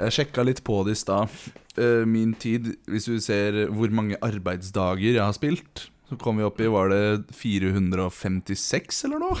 jeg 0.00 0.16
sjekka 0.16 0.44
litt 0.46 0.62
på 0.64 0.80
det 0.86 0.94
i 0.96 1.00
stad. 1.00 1.28
Eh, 1.76 2.04
min 2.08 2.34
tid, 2.38 2.74
hvis 2.90 3.08
du 3.10 3.18
ser 3.22 3.66
hvor 3.74 3.90
mange 3.94 4.18
arbeidsdager 4.24 5.14
jeg 5.16 5.24
har 5.24 5.36
spilt, 5.36 5.90
så 6.10 6.18
kom 6.18 6.40
vi 6.40 6.46
opp 6.46 6.58
i 6.58 6.70
Var 6.70 6.90
det 6.90 7.04
456 7.38 9.04
eller 9.06 9.18
noe? 9.22 9.36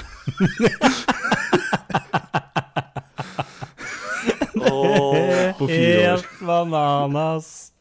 På 5.60 5.66
fire 5.68 5.98
år. 5.98 6.20
Helt 6.20 6.40
bananas. 6.40 7.72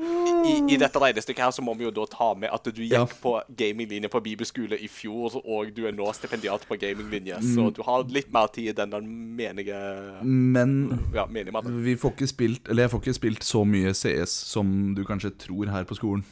I, 0.00 0.52
I 0.72 0.76
dette 0.80 0.98
regnestykket 1.02 1.44
her 1.44 1.52
så 1.52 1.62
må 1.62 1.74
vi 1.76 1.84
jo 1.84 1.90
da 1.94 2.06
ta 2.08 2.30
med 2.34 2.48
at 2.52 2.64
du 2.64 2.80
gikk 2.80 2.92
Ja. 2.96 3.04
på 3.04 3.34
gaminglinje 3.56 4.08
på 4.08 4.20
bibelskole 4.24 4.78
i 4.80 4.88
fjor, 4.88 5.36
og 5.44 5.72
du 5.76 5.84
er 5.86 5.92
nå 5.92 6.06
stipendiat 6.16 6.64
på 6.68 6.78
gaminglinje, 6.80 7.36
så 7.44 7.68
du 7.76 7.82
har 7.86 8.04
litt 8.08 8.32
mer 8.32 8.48
tid 8.54 8.78
enn 8.80 8.90
den 8.94 9.10
menige 9.36 9.76
Men 10.24 10.74
Ja, 11.14 11.26
menige 11.26 11.62
vi 11.84 11.94
får 12.00 12.14
ikke 12.16 12.28
spilt 12.30 12.68
Eller 12.70 12.84
jeg 12.86 12.90
får 12.94 13.00
ikke 13.04 13.14
spilt 13.18 13.44
så 13.44 13.64
mye 13.68 13.92
CS 13.94 14.30
som 14.54 14.94
du 14.96 15.04
kanskje 15.04 15.30
tror 15.38 15.68
her 15.70 15.84
på 15.84 15.94
skolen. 15.98 16.24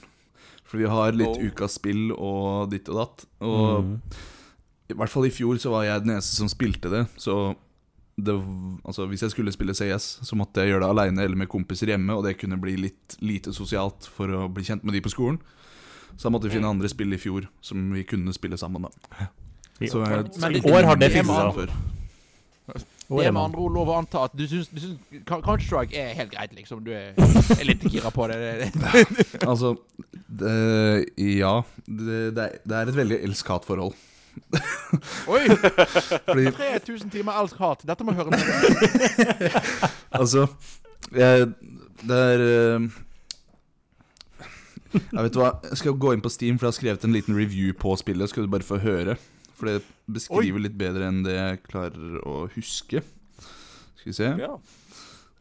For 0.68 0.78
vi 0.78 0.84
har 0.88 1.12
litt 1.12 1.28
Oh. 1.28 1.44
ukas 1.48 1.74
spill 1.78 2.12
og 2.12 2.70
ditt 2.70 2.88
og 2.88 2.96
datt. 3.00 3.24
Og 3.40 3.84
i 4.90 4.94
hvert 4.96 5.08
fall 5.12 5.24
i 5.28 5.30
fjor 5.32 5.56
så 5.60 5.70
var 5.70 5.84
jeg 5.84 6.02
den 6.04 6.12
eneste 6.16 6.36
som 6.36 6.48
spilte 6.48 6.90
det. 6.92 7.06
Så 7.16 7.54
det, 8.18 8.34
altså, 8.84 9.06
hvis 9.06 9.22
jeg 9.22 9.30
skulle 9.30 9.52
spille 9.54 9.74
CS, 9.78 10.06
så 10.26 10.36
måtte 10.38 10.64
jeg 10.64 10.72
gjøre 10.72 10.82
det 10.86 10.90
aleine 10.90 11.22
eller 11.22 11.38
med 11.38 11.50
kompiser 11.50 11.92
hjemme, 11.92 12.16
og 12.18 12.24
det 12.26 12.34
kunne 12.40 12.58
bli 12.60 12.74
litt 12.88 13.14
lite 13.22 13.52
sosialt 13.54 14.08
for 14.10 14.32
å 14.34 14.48
bli 14.50 14.64
kjent 14.66 14.82
med 14.86 14.96
de 14.96 15.02
på 15.04 15.12
skolen. 15.12 15.38
Så 16.16 16.26
da 16.26 16.32
måtte 16.34 16.48
vi 16.48 16.56
finne 16.56 16.70
andre 16.72 16.90
spill 16.90 17.14
i 17.14 17.20
fjor 17.20 17.46
som 17.62 17.92
vi 17.94 18.02
kunne 18.08 18.34
spille 18.34 18.58
sammen, 18.58 18.88
da. 18.88 19.28
Så 19.86 20.02
jeg, 20.02 20.24
Men 20.42 20.58
I 20.58 20.64
år 20.66 20.88
har 20.88 20.98
det 20.98 21.12
det 21.12 21.20
fiksa 21.20 21.44
seg. 21.44 21.60
før. 21.60 21.76
Det 23.08 23.24
er 23.24 23.32
med 23.32 23.40
andre 23.40 23.62
ord 23.64 23.72
lov 23.72 23.88
å 23.88 23.94
anta 24.02 24.24
at 24.26 24.34
du 24.36 24.42
syns, 24.50 24.66
syns 24.74 25.22
Counter-Strike 25.28 25.96
er 25.96 26.10
helt 26.18 26.34
greit, 26.34 26.52
liksom. 26.58 26.82
Du 26.84 26.90
er, 26.92 27.14
er 27.60 27.64
litt 27.64 27.86
gira 27.88 28.10
på 28.12 28.26
det. 28.28 28.72
Altså 29.48 29.76
det, 30.26 31.06
Ja. 31.22 31.54
Det, 31.86 32.18
det, 32.36 32.44
er, 32.44 32.58
det 32.66 32.76
er 32.82 32.90
et 32.90 32.98
veldig 32.98 33.22
elsk-hat-forhold. 33.30 33.94
Oi! 35.28 35.42
Fordi 36.28 36.46
3000 36.56 37.10
timer 37.12 37.38
elsk-hat. 37.42 37.84
Dette 37.88 38.06
må 38.06 38.14
jeg 38.14 38.22
høre 38.22 38.30
mer. 38.36 38.44
Altså 40.18 40.46
jeg, 41.14 41.50
Det 42.00 42.16
er 42.16 42.44
eh, 42.44 42.86
Jeg 44.94 45.24
vet 45.26 45.36
hva 45.36 45.50
Jeg 45.68 45.80
skal 45.82 45.98
gå 46.00 46.14
inn 46.16 46.24
på 46.24 46.32
Steam, 46.32 46.58
for 46.58 46.66
jeg 46.68 46.72
har 46.72 46.78
skrevet 46.78 47.04
en 47.08 47.16
liten 47.16 47.36
review 47.36 47.74
på 47.76 47.94
spillet. 48.00 48.30
Skal 48.32 48.46
du 48.46 48.52
bare 48.52 48.66
få 48.66 48.80
høre. 48.82 49.18
For 49.58 49.68
det 49.68 49.80
beskriver 50.06 50.62
litt 50.62 50.76
bedre 50.78 51.08
enn 51.10 51.24
det 51.26 51.34
jeg 51.36 51.62
klarer 51.66 52.20
å 52.22 52.44
huske. 52.54 53.02
Skal 53.98 54.12
vi 54.12 54.16
se. 54.16 54.30
Ja. 54.38 54.54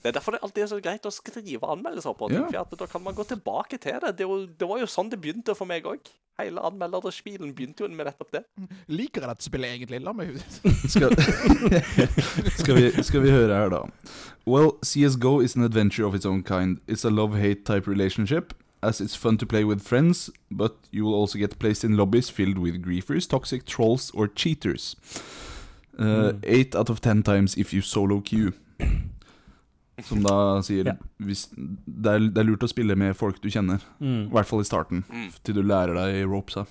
Det 0.07 0.13
er 0.13 0.19
derfor 0.21 0.37
det 0.37 0.39
alltid 0.45 0.63
er 0.63 0.67
så 0.71 0.77
greit 0.79 1.07
å 1.09 1.11
skrive 1.11 1.67
anmeldelser 1.67 2.13
på 2.15 2.29
ting. 2.31 2.45
Ja. 2.53 2.61
For 2.63 2.77
at 2.77 2.79
da 2.79 2.85
kan 2.87 3.03
man 3.03 3.15
gå 3.17 3.25
tilbake 3.27 3.75
til 3.83 3.97
det. 3.99 4.13
Det, 4.15 4.23
jo, 4.23 4.45
det 4.47 4.69
var 4.69 4.79
jo 4.79 4.87
sånn 4.87 5.09
det 5.11 5.19
begynte 5.19 5.51
for 5.57 5.67
meg 5.67 5.83
òg. 5.83 6.07
Hele 6.39 6.61
anmelderspilen 6.63 7.51
begynte 7.57 7.83
jo 7.83 7.89
med 7.91 8.07
nettopp 8.07 8.31
det. 8.37 8.43
Liker 8.87 9.25
jeg 9.25 9.33
dette 9.33 9.43
spillet 9.43 9.73
egentlig? 9.73 9.99
La 10.05 10.13
meg 10.15 10.37
Skal, 10.93 11.11
skal, 12.61 12.77
vi, 12.77 12.85
skal 13.03 13.25
vi 13.25 13.33
høre 13.35 13.57
her, 13.57 13.73
da. 13.73 13.83
Well, 14.47 14.77
CSGO 14.85 15.41
is 15.43 15.57
an 15.57 15.67
adventure 15.67 16.07
of 16.07 16.15
its 16.15 16.25
own 16.25 16.41
kind. 16.43 16.79
It's 16.87 17.03
a 17.03 17.11
love-hate 17.11 17.65
type 17.65 17.85
relationship. 17.85 18.53
As 18.81 19.01
it's 19.01 19.15
fun 19.17 19.37
to 19.39 19.45
play 19.45 19.65
with 19.65 19.81
friends, 19.81 20.29
but 20.49 20.77
you 20.91 21.03
will 21.03 21.15
also 21.15 21.37
get 21.37 21.59
placed 21.59 21.83
in 21.83 21.97
lobbies 21.97 22.29
filled 22.29 22.59
with 22.59 22.81
griefers, 22.81 23.27
toxic 23.27 23.65
trolls, 23.65 24.11
or 24.13 24.29
cheaters. 24.29 24.95
Uh, 25.99 26.33
Eight 26.43 26.75
out 26.75 26.89
of 26.89 27.01
ten 27.01 27.23
times 27.23 27.57
if 27.57 27.73
you 27.73 27.81
solo 27.81 28.21
queue. 28.21 28.53
Som 30.03 30.21
da 30.21 30.61
sier 30.61 30.85
Ja. 30.85 30.93
hvis, 31.19 31.47
det, 31.55 32.05
er, 32.11 32.19
det 32.29 32.37
er 32.37 32.43
lurt 32.45 32.63
å 32.63 32.69
spille 32.69 32.95
med 32.95 33.15
folk 33.17 33.41
du 33.41 33.49
kjenner. 33.49 33.79
I 34.01 34.27
hvert 34.29 34.45
fall 34.45 34.61
i 34.61 34.67
starten, 34.67 35.03
Mm. 35.09 35.31
til 35.43 35.55
du 35.55 35.61
lærer 35.63 35.93
deg 35.97 36.27
ropesa. 36.29 36.65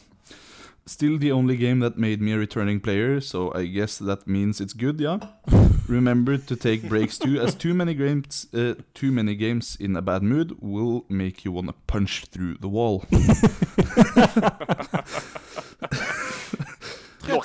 Still 0.88 1.18
the 1.18 1.32
only 1.32 1.56
game 1.56 1.80
that 1.80 1.98
made 1.98 2.20
me 2.22 2.30
a 2.32 2.38
returning 2.38 2.78
player, 2.80 3.20
so 3.20 3.50
I 3.56 3.66
guess 3.66 3.98
that 3.98 4.28
means 4.28 4.60
it's 4.60 4.72
good, 4.72 5.00
yeah. 5.00 5.18
Remember 5.88 6.36
to 6.38 6.54
take 6.56 6.88
breaks 6.88 7.18
too, 7.18 7.40
as 7.40 7.54
too 7.56 7.74
many 7.74 7.94
games, 7.94 8.46
uh, 8.54 8.74
too 8.94 9.10
many 9.10 9.34
games 9.34 9.76
in 9.80 9.96
a 9.96 10.02
bad 10.02 10.22
mood 10.22 10.54
will 10.60 11.04
make 11.08 11.44
you 11.44 11.50
wanna 11.50 11.74
punch 11.88 12.26
through 12.30 12.58
the 12.60 12.68
wall. 12.68 13.04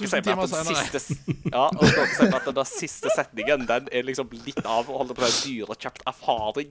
Noe 0.02 0.10
3000 0.10 0.12
sier 0.12 0.36
meg 0.36 0.44
at 0.44 0.50
den 0.56 0.66
siste, 0.76 1.00
ja, 1.52 1.66
og 1.70 1.86
sier 1.86 2.28
meg 2.28 2.36
at 2.40 2.46
den 2.50 2.56
der 2.58 2.70
siste 2.70 3.08
setningen 3.16 3.60
Den 3.70 3.84
er 3.92 4.04
liksom 4.08 4.28
litt 4.46 4.66
av 4.66 4.90
å 4.90 4.92
holde 5.02 5.14
på 5.18 5.22
en 5.28 5.36
dyrekjøpt 5.36 6.02
erfaring. 6.10 6.70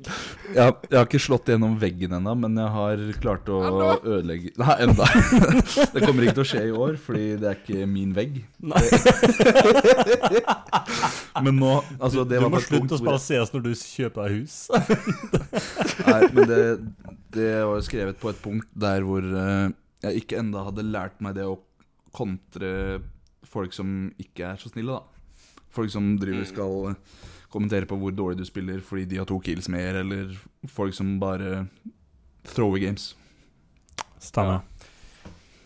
Jeg, 0.55 0.74
jeg 0.91 0.99
har 0.99 1.07
ikke 1.07 1.22
slått 1.22 1.49
gjennom 1.53 1.74
veggen 1.81 2.12
ennå, 2.18 2.33
men 2.45 2.53
jeg 2.61 2.70
har 2.76 2.97
klart 3.22 3.45
å 3.51 3.53
ødelegge 3.99 4.49
Nei, 4.61 4.76
enda. 4.87 5.05
Det 5.95 6.01
kommer 6.05 6.20
ikke 6.26 6.37
til 6.41 6.45
å 6.45 6.51
skje 6.53 6.62
i 6.68 6.72
år, 6.74 6.95
fordi 7.01 7.26
det 7.41 7.47
er 7.51 7.57
ikke 7.59 7.81
min 7.91 8.12
vegg. 8.16 8.33
Men 11.45 11.55
nå 11.61 11.72
Altså, 12.01 12.24
det 12.24 12.39
Du 12.41 12.45
var 12.45 12.53
må 12.53 12.61
slutte 12.64 12.95
å 12.97 12.99
spille 13.01 13.18
CS 13.22 13.53
når 13.55 13.62
du 13.64 13.70
kjøper 13.76 14.20
deg 14.26 14.33
hus. 14.41 14.57
Nei, 16.11 16.20
men 16.35 16.45
det, 16.49 16.61
det 17.37 17.51
var 17.68 17.76
jo 17.78 17.85
skrevet 17.87 18.16
på 18.20 18.28
et 18.33 18.41
punkt 18.43 18.68
der 18.85 19.01
hvor 19.07 19.22
eh, 19.24 19.66
jeg 20.07 20.12
ikke 20.22 20.39
enda 20.41 20.59
hadde 20.68 20.83
lært 20.87 21.16
meg 21.24 21.33
det 21.39 21.47
å 21.49 21.59
kontre 22.16 22.70
folk 23.47 23.74
som 23.74 24.11
ikke 24.20 24.53
er 24.53 24.61
så 24.61 24.70
snille, 24.72 24.99
da. 24.99 25.61
Folk 25.70 25.91
som 25.93 26.16
driver 26.18 26.47
skal 26.49 26.95
kommentere 27.51 27.86
på 27.86 27.99
hvor 27.99 28.14
dårlig 28.14 28.38
du 28.38 28.47
spiller 28.47 28.80
fordi 28.82 29.05
de 29.11 29.18
har 29.20 29.28
to 29.28 29.38
kills 29.43 29.68
mer, 29.70 30.01
eller 30.03 30.34
folk 30.66 30.95
som 30.95 31.18
bare 31.20 31.66
thrower 32.45 32.78
games. 32.78 33.16
Stemmer. 34.20 34.61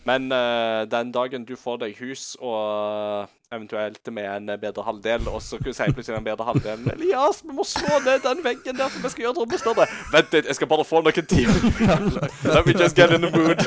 Men 0.05 0.29
uh, 0.31 0.85
den 0.89 1.11
dagen 1.11 1.45
du 1.45 1.55
får 1.57 1.81
deg 1.81 1.97
hus, 1.97 2.35
og 2.39 3.25
eventuelt 3.55 4.11
med 4.13 4.27
en 4.29 4.51
bedre 4.61 4.83
halvdel, 4.85 5.27
og 5.31 5.41
så 5.43 5.59
sier 5.59 5.93
plutselig 5.95 6.17
den 6.17 6.27
bedre 6.27 6.47
halvdelen 6.47 6.91
Elias, 6.93 7.41
vi 7.45 7.55
må 7.55 7.65
slå 7.67 7.99
ned 8.05 8.21
den 8.25 8.43
veggen 8.45 8.77
der, 8.77 8.91
for 8.93 9.05
vi 9.05 9.13
skal 9.13 9.27
gjøre 9.27 9.37
rommet 9.39 9.63
større. 9.63 9.87
Vent 10.13 10.35
litt, 10.35 10.49
jeg 10.51 10.59
skal 10.59 10.71
bare 10.71 10.85
få 10.87 11.01
noen 11.05 11.29
timer. 11.31 11.59
Let 12.55 12.67
me 12.67 12.75
just 12.77 12.95
get 12.95 13.15
in 13.15 13.25
the 13.25 13.31
mood. 13.31 13.65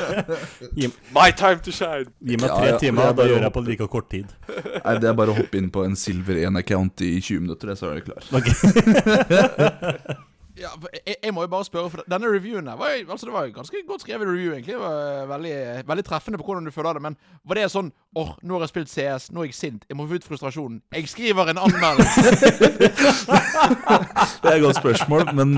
My 1.15 1.29
time 1.31 1.59
to 1.65 1.71
shine. 1.75 2.09
gi 2.21 2.39
meg 2.39 2.49
tre 2.53 2.71
ja, 2.73 2.79
timer, 2.81 3.13
da 3.17 3.27
gjør 3.29 3.45
jeg 3.47 3.55
på 3.57 3.65
like 3.65 3.89
kort 3.91 4.09
tid. 4.13 4.33
Nei, 4.49 4.97
Det 4.99 5.11
er 5.11 5.17
bare 5.17 5.35
å 5.35 5.37
hoppe 5.39 5.59
inn 5.59 5.69
på 5.73 5.85
en 5.87 5.95
Silver 5.99 6.39
1-account 6.47 7.05
i 7.05 7.15
20 7.19 7.45
minutter, 7.47 7.75
så 7.79 7.93
er 7.93 8.01
du 8.01 8.09
klar. 8.09 8.25
Ok. 8.35 8.49
Ja, 10.59 10.69
jeg, 11.05 11.15
jeg 11.23 11.33
må 11.33 11.41
jo 11.45 11.47
bare 11.53 11.63
spørre, 11.67 11.89
for 11.93 12.03
denne 12.11 12.27
reviewen 12.33 12.67
her 12.67 12.75
var 12.79 12.91
altså 12.97 13.25
det 13.29 13.33
var 13.33 13.45
jo 13.47 13.53
ganske 13.55 13.81
godt 13.87 14.01
skrevet 14.03 14.27
review, 14.27 14.51
egentlig. 14.53 14.73
Det 14.75 14.81
var 14.81 15.27
veldig, 15.31 15.53
veldig 15.87 16.05
treffende 16.09 16.37
på 16.41 16.43
hvordan 16.49 16.65
du 16.67 16.71
føler 16.75 16.93
det. 16.97 17.01
Men 17.05 17.15
var 17.47 17.55
det 17.61 17.67
sånn 17.71 17.91
åh, 18.19 18.33
nå 18.43 18.57
har 18.57 18.65
jeg 18.65 18.71
spilt 18.73 18.91
CS, 18.91 19.29
nå 19.31 19.43
er 19.45 19.49
jeg 19.51 19.55
sint, 19.59 19.85
jeg 19.89 19.95
må 19.99 20.07
få 20.09 20.19
ut 20.19 20.27
frustrasjonen. 20.27 20.81
Jeg 20.97 21.07
skriver 21.11 21.53
en 21.53 21.61
anmeldelse. 21.63 22.33
Det 24.39 24.49
er 24.49 24.55
et 24.57 24.63
godt 24.63 24.79
spørsmål, 24.79 25.29
men 25.35 25.51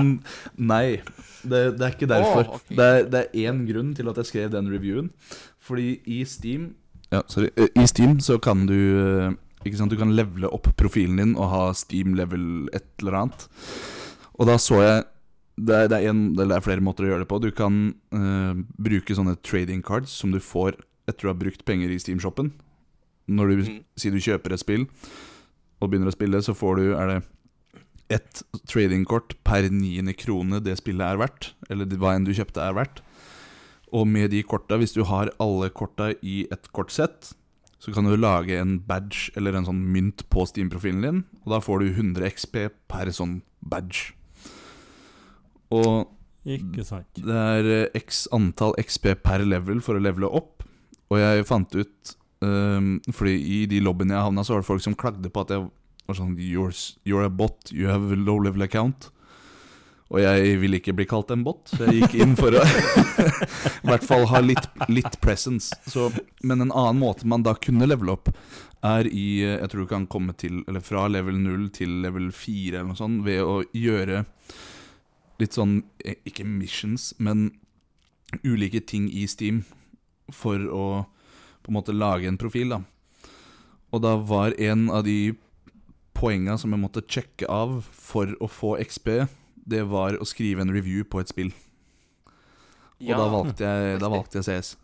nei. 0.58 1.00
Det, 1.42 1.60
det 1.78 1.82
er 1.86 1.94
ikke 1.96 2.08
derfor. 2.10 2.44
Oh, 2.46 2.54
okay. 2.58 2.76
Det 2.78 2.84
er- 2.86 3.08
Det 3.10 3.20
er 3.22 3.50
én 3.50 3.64
grunn 3.66 3.94
til 3.94 4.08
at 4.08 4.16
jeg 4.16 4.26
skrev 4.26 4.50
den 4.52 4.70
reviewen. 4.72 5.10
Fordi 5.60 6.00
i 6.06 6.24
Steam 6.24 6.74
Ja, 7.12 7.20
sorry. 7.28 7.48
Eh, 7.56 7.68
I 7.82 7.86
Steam 7.86 8.20
så 8.20 8.38
kan 8.42 8.66
du 8.66 8.74
eh, 8.74 9.32
Ikke 9.66 9.76
sant, 9.78 9.90
Du 9.92 9.96
kan 9.96 10.10
levele 10.16 10.48
opp 10.52 10.68
profilen 10.76 11.16
din 11.18 11.36
og 11.36 11.48
ha 11.50 11.72
Steam 11.72 12.14
level 12.14 12.68
et 12.74 12.84
eller 13.00 13.12
annet. 13.20 13.48
Og 14.42 14.48
da 14.50 14.58
så 14.58 14.80
jeg 14.82 15.02
det 15.62 15.74
er, 15.76 15.88
det, 15.92 15.98
er 16.00 16.10
en, 16.10 16.22
det 16.34 16.46
er 16.48 16.64
flere 16.64 16.82
måter 16.82 17.04
å 17.04 17.10
gjøre 17.10 17.22
det 17.22 17.28
på. 17.30 17.38
Du 17.44 17.50
kan 17.54 17.74
uh, 18.16 18.56
bruke 18.80 19.14
sånne 19.14 19.36
trading 19.44 19.82
cards 19.84 20.10
som 20.10 20.32
du 20.32 20.40
får 20.42 20.78
etter 21.06 21.26
du 21.26 21.28
har 21.28 21.38
brukt 21.38 21.62
penger 21.68 21.92
i 21.92 21.98
Steam-shoppen. 22.00 22.50
Når 23.30 23.52
du 23.52 23.60
Mm. 23.62 23.76
sier 24.00 24.10
du 24.10 24.18
kjøper 24.18 24.54
et 24.54 24.62
spill 24.62 24.86
og 25.78 25.90
begynner 25.90 26.10
å 26.10 26.14
spille, 26.16 26.40
så 26.42 26.56
får 26.56 26.80
du 26.80 26.86
Er 26.96 27.06
det 27.06 27.18
ett 28.10 28.42
tradingkort 28.66 29.36
per 29.44 29.68
niende 29.70 30.14
krone 30.16 30.60
det 30.60 30.78
spillet 30.80 31.04
er 31.04 31.20
verdt, 31.20 31.52
eller 31.70 31.86
hva 31.96 32.16
enn 32.16 32.26
du 32.26 32.32
kjøpte 32.34 32.60
er 32.60 32.74
verdt. 32.74 33.00
Og 33.92 34.08
med 34.08 34.32
de 34.32 34.42
korta, 34.42 34.76
hvis 34.80 34.96
du 34.96 35.04
har 35.04 35.30
alle 35.38 35.70
korta 35.70 36.12
i 36.22 36.46
et 36.50 36.72
kortsett, 36.72 37.34
så 37.78 37.92
kan 37.92 38.04
du 38.08 38.16
lage 38.16 38.56
en 38.58 38.78
badge 38.80 39.30
eller 39.36 39.54
en 39.54 39.68
sånn 39.68 39.84
mynt 39.92 40.24
på 40.32 40.44
Steam-profilen 40.48 41.02
din, 41.02 41.24
og 41.44 41.54
da 41.54 41.60
får 41.60 41.80
du 41.80 41.86
100 41.92 42.28
XP 42.30 42.70
per 42.88 43.12
sånn 43.12 43.42
badge. 43.60 44.12
Og 45.72 46.12
det 46.44 47.36
er 47.38 47.68
eh, 47.70 48.00
x 48.00 48.26
antall 48.34 48.74
XP 48.82 49.12
per 49.22 49.44
level 49.46 49.82
for 49.84 49.98
å 49.98 50.02
levele 50.02 50.30
opp. 50.30 50.64
Og 51.12 51.20
jeg 51.20 51.46
fant 51.46 51.76
ut 51.76 52.12
um, 52.40 52.96
Fordi 53.12 53.34
i 53.36 53.58
de 53.70 53.82
lobbyene 53.84 54.16
jeg 54.16 54.26
havna, 54.26 54.44
så 54.44 54.56
var 54.56 54.62
det 54.62 54.70
folk 54.70 54.84
som 54.84 54.98
klagde 54.98 55.30
på 55.30 55.44
at 55.44 55.52
jeg 55.54 55.66
var 56.08 56.18
sånn 56.18 56.34
you're, 56.40 56.74
you're 57.06 57.26
a 57.28 57.30
bot, 57.30 57.70
you 57.70 57.90
have 57.90 58.10
a 58.10 58.18
low 58.18 58.40
level 58.42 58.64
account. 58.66 59.10
Og 60.12 60.20
jeg 60.20 60.58
ville 60.60 60.76
ikke 60.76 60.92
bli 60.96 61.06
kalt 61.08 61.30
en 61.32 61.44
bot, 61.46 61.70
så 61.72 61.86
jeg 61.86 62.02
gikk 62.02 62.18
inn 62.20 62.34
for 62.36 62.52
å 62.52 62.64
i 63.84 63.88
hvert 63.88 64.04
fall 64.04 64.26
ha 64.28 64.42
litt, 64.44 64.66
litt 64.92 65.16
presence. 65.24 65.72
Så, 65.88 66.10
men 66.44 66.66
en 66.66 66.74
annen 66.74 67.00
måte 67.00 67.28
man 67.28 67.46
da 67.46 67.54
kunne 67.56 67.88
levele 67.88 68.18
opp, 68.18 68.28
er 68.82 69.06
i 69.06 69.44
Jeg 69.44 69.70
tror 69.70 69.84
du 69.84 69.90
kan 69.92 70.08
komme 70.10 70.32
til 70.34 70.64
Eller 70.66 70.82
fra 70.82 71.04
level 71.06 71.36
0 71.38 71.68
til 71.70 72.00
level 72.02 72.32
4 72.34 72.80
eller 72.80 72.88
noe 72.88 72.98
sånt 72.98 73.20
ved 73.22 73.38
å 73.46 73.60
gjøre 73.78 74.24
litt 75.42 75.56
sånn 75.58 75.82
eh, 76.04 76.18
Ikke 76.28 76.46
missions, 76.46 77.12
men 77.18 77.50
ulike 78.46 78.80
ting 78.80 79.10
i 79.10 79.26
Steam 79.28 79.64
for 80.32 80.62
å 80.72 80.84
på 81.62 81.70
en 81.70 81.76
måte 81.76 81.94
lage 81.94 82.26
en 82.26 82.40
profil, 82.40 82.72
da. 82.74 82.80
Og 83.94 84.00
da 84.02 84.16
var 84.18 84.56
en 84.58 84.88
av 84.90 85.04
de 85.06 85.34
poenga 86.16 86.56
som 86.58 86.72
jeg 86.72 86.82
måtte 86.82 87.04
sjekke 87.06 87.46
av 87.50 87.82
for 87.86 88.32
å 88.42 88.48
få 88.50 88.74
XP, 88.82 89.28
det 89.68 89.84
var 89.90 90.18
å 90.18 90.26
skrive 90.26 90.64
en 90.64 90.72
review 90.74 91.04
på 91.06 91.22
et 91.22 91.30
spill. 91.30 91.52
Og 93.02 93.12
da 93.18 93.26
valgte 93.30 93.68
jeg, 93.68 94.00
da 94.02 94.10
valgte 94.10 94.40
jeg 94.40 94.48
CS. 94.48 94.74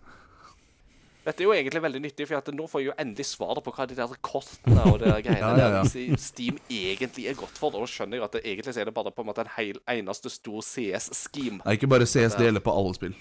Dette 1.29 1.45
er 1.45 1.45
jo 1.45 1.53
egentlig 1.53 1.83
veldig 1.85 2.01
nyttig, 2.01 2.25
for 2.31 2.55
nå 2.57 2.67
får 2.73 2.81
jeg 2.81 2.89
jo 2.89 2.93
endelig 3.03 3.27
svaret 3.29 3.61
på 3.65 3.73
hva 3.77 3.85
de 3.91 3.97
der 3.99 4.13
kortene 4.25 4.85
og 4.89 4.95
det 5.03 5.11
der 5.11 5.19
greiene 5.27 5.51
Ja, 5.61 5.67
ja, 5.75 5.83
ja. 5.85 6.17
Steam 6.17 6.57
egentlig 6.73 7.27
er 7.29 7.37
godt 7.37 7.59
for. 7.61 7.75
Da 7.75 7.85
skjønner 7.85 8.17
jeg 8.17 8.25
at 8.25 8.39
det 8.39 8.43
egentlig 8.47 8.73
er 8.81 8.89
det 8.89 8.95
bare 8.97 9.13
på 9.13 9.25
en 9.25 9.29
måte 9.29 9.45
en 9.45 9.53
hel, 9.59 9.77
eneste 9.93 10.33
stor 10.33 10.65
CS-scheme. 10.65 11.61
Ikke 11.69 11.91
bare 11.91 12.09
CS, 12.09 12.39
det 12.39 12.49
gjelder 12.49 12.65
på 12.65 12.73
alle 12.73 12.97
spill. 12.97 13.19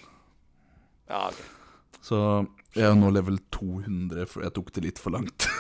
Ja, 1.09 1.25
ok. 1.27 1.43
Så 2.07 2.21
jeg 2.77 2.87
er 2.87 2.95
nå 2.97 3.09
level 3.13 3.39
200, 3.53 4.25
for 4.29 4.45
jeg 4.45 4.53
tok 4.55 4.71
det 4.75 4.83
litt 4.87 5.01
for 5.01 5.17
langt. 5.17 5.47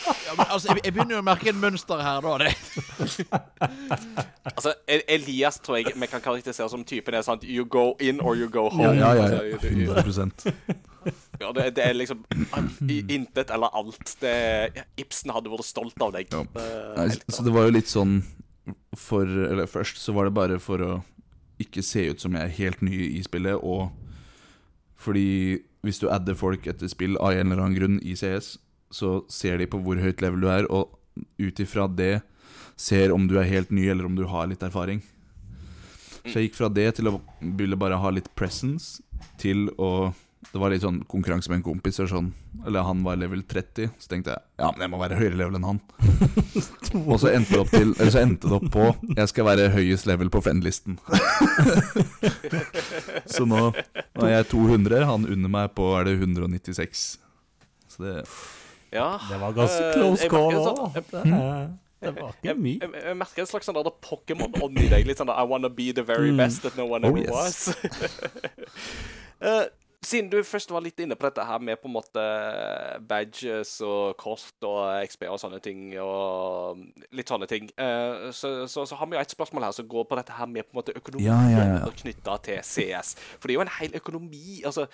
Ja, 0.00 0.32
men, 0.32 0.46
altså, 0.48 0.70
jeg, 0.70 0.80
jeg 0.86 0.94
begynner 0.94 1.16
jo 1.16 1.20
å 1.20 1.24
merke 1.26 1.50
en 1.50 1.58
mønster 1.60 2.00
her, 2.00 2.24
da. 2.24 2.38
Det. 2.40 2.54
Altså, 4.50 4.72
Elias 4.88 5.58
tror 5.60 5.76
jeg 5.78 5.92
vi 5.92 6.08
kan 6.08 6.22
karakterisere 6.24 6.70
som 6.72 6.84
typen 6.88 7.14
er 7.14 7.24
sånn 7.24 7.42
You 7.44 7.66
go 7.68 7.92
in 8.00 8.22
or 8.24 8.38
you 8.38 8.48
go 8.50 8.68
home. 8.72 8.94
Ja, 8.96 9.12
ja, 9.14 9.26
ja. 9.28 9.42
ja. 9.52 9.58
100% 9.60 10.48
ja, 11.40 11.52
det, 11.56 11.70
det 11.76 11.84
er 11.84 11.94
liksom 11.96 12.24
intet 13.08 13.50
eller 13.50 13.72
alt. 13.76 14.16
Det, 14.20 14.34
Ibsen 15.00 15.32
hadde 15.32 15.52
vært 15.52 15.68
stolt 15.68 16.02
av 16.04 16.12
deg. 16.16 16.32
Ja. 16.34 16.42
Eh, 16.60 16.90
Nei, 16.98 17.08
så 17.32 17.44
det 17.46 17.54
var 17.54 17.68
jo 17.68 17.76
litt 17.76 17.90
sånn 17.90 18.20
for 18.94 19.24
Eller 19.24 19.66
først 19.66 19.98
så 19.98 20.12
var 20.14 20.28
det 20.28 20.34
bare 20.36 20.58
for 20.62 20.82
å 20.84 20.90
ikke 21.60 21.82
se 21.84 22.04
ut 22.12 22.22
som 22.22 22.36
jeg 22.36 22.44
er 22.44 22.58
helt 22.60 22.84
ny 22.84 22.98
i 23.18 23.22
spillet, 23.24 23.56
og 23.60 23.90
fordi 25.00 25.60
hvis 25.84 26.00
du 26.02 26.10
adder 26.12 26.36
folk 26.36 26.66
etter 26.68 26.90
spill 26.92 27.16
av 27.18 27.32
en 27.32 27.48
eller 27.48 27.62
annen 27.64 27.78
grunn 27.78 28.00
i 28.04 28.16
CS, 28.18 28.58
så 28.92 29.20
ser 29.32 29.60
de 29.60 29.68
på 29.70 29.80
hvor 29.80 30.00
høyt 30.02 30.20
level 30.20 30.42
du 30.44 30.50
er, 30.52 30.66
og 30.68 30.96
ut 31.40 31.62
ifra 31.62 31.86
det 31.88 32.20
ser 32.80 33.12
om 33.14 33.26
du 33.28 33.36
er 33.40 33.48
helt 33.48 33.72
ny, 33.72 33.86
eller 33.92 34.08
om 34.08 34.16
du 34.16 34.26
har 34.28 34.48
litt 34.50 34.62
erfaring. 34.66 35.02
Så 36.24 36.36
jeg 36.36 36.50
gikk 36.50 36.58
fra 36.58 36.68
det 36.72 36.88
til 36.98 37.08
å 37.08 37.18
ville 37.40 37.78
bare 37.80 37.98
ha 38.00 38.12
litt 38.12 38.28
presence, 38.36 39.00
til 39.40 39.68
å 39.80 40.12
Det 40.40 40.56
var 40.58 40.72
litt 40.72 40.80
sånn 40.82 41.02
konkurranse 41.04 41.50
med 41.52 41.58
en 41.60 41.64
kompis, 41.66 41.98
sånn, 42.08 42.30
eller 42.66 42.82
han 42.86 43.02
var 43.04 43.18
level 43.20 43.42
30, 43.46 43.90
så 44.00 44.08
tenkte 44.08 44.32
jeg 44.32 44.40
ja, 44.62 44.70
men 44.72 44.80
jeg 44.86 44.90
må 44.94 44.98
være 45.02 45.18
høyere 45.20 45.36
level 45.36 45.58
enn 45.58 45.66
han. 45.68 45.80
Og 47.12 47.18
så 47.20 47.28
endte 47.34 47.52
det 47.52 47.60
opp 47.60 47.70
til 47.70 47.92
Eller 48.00 48.10
så 48.10 48.22
endte 48.24 48.48
det 48.50 48.56
opp 48.56 48.64
på 48.74 48.86
Jeg 49.14 49.28
skal 49.30 49.46
være 49.46 49.68
høyest 49.70 50.08
level 50.08 50.30
på 50.32 50.40
friend-listen. 50.42 50.96
så 53.30 53.44
nå, 53.46 53.60
nå 53.70 54.24
er 54.26 54.32
jeg 54.40 54.48
200, 54.50 55.04
han 55.06 55.28
under 55.28 55.52
meg 55.52 55.70
på 55.76 55.86
er 56.00 56.08
det 56.08 56.16
196. 56.18 57.04
Så 57.92 58.02
det 58.06 58.16
Ja. 58.96 59.12
Det 59.28 59.38
var 59.44 59.52
ganske 59.54 59.84
Eh, 59.86 59.92
close 59.94 60.26
uh, 60.26 60.30
call 60.32 60.56
òg. 60.56 60.64
sånn- 61.12 61.78
Det 62.00 62.14
var 62.16 62.32
ikke 62.32 62.54
mye. 62.56 62.80
jeg, 62.80 63.04
jeg 63.04 63.16
merker 63.20 63.44
en 63.44 63.46
slags 63.52 63.66
sånn 63.68 63.76
Pokémon-ånd 64.02 64.80
i 64.82 64.88
deg. 64.88 65.06
Litt 65.06 65.18
sånn 65.20 65.30
I 65.30 65.44
wanna 65.46 65.68
be 65.68 65.92
the 65.92 66.02
very 66.02 66.32
best 66.36 66.62
that 66.62 66.76
no 66.76 66.86
one 66.86 67.04
Oh, 67.04 67.10
ever 67.10 67.18
yes. 67.28 67.30
was. 67.30 67.76
Eh, 69.40 69.64
siden 70.04 70.30
du 70.32 70.38
først 70.46 70.70
var 70.72 70.80
litt 70.80 71.00
inne 71.04 71.16
på 71.18 71.26
dette 71.28 71.44
her 71.44 71.58
med 71.60 71.76
på 71.82 71.88
en 71.90 71.92
måte 71.98 72.22
badges 73.10 73.74
og 73.84 74.14
kort 74.20 74.64
og 74.64 75.04
XP 75.04 75.26
og 75.28 75.36
sånne 75.42 75.60
ting, 75.64 75.82
og 76.00 76.80
litt 77.16 77.28
sånne 77.28 77.48
ting, 77.50 77.68
eh, 77.76 78.30
så, 78.32 78.66
så, 78.70 78.86
så 78.88 78.96
har 78.96 79.10
vi 79.10 79.18
jo 79.18 79.20
et 79.22 79.34
spørsmål 79.34 79.68
her 79.68 79.76
som 79.76 79.88
går 79.92 80.08
på 80.08 80.18
dette 80.20 80.36
her 80.38 80.48
med 80.48 80.64
på 80.68 80.72
en 80.74 80.80
måte 80.80 80.96
økonomien 80.96 81.28
Ja, 81.28 81.38
ja, 81.52 81.68
ja. 81.84 81.92
knytta 82.02 82.38
til 82.48 82.62
CS. 82.64 83.14
For 83.38 83.48
det 83.48 83.54
er 83.54 83.60
jo 83.60 83.66
en 83.66 83.74
hel 83.80 83.98
økonomi. 84.00 84.62
altså 84.64 84.86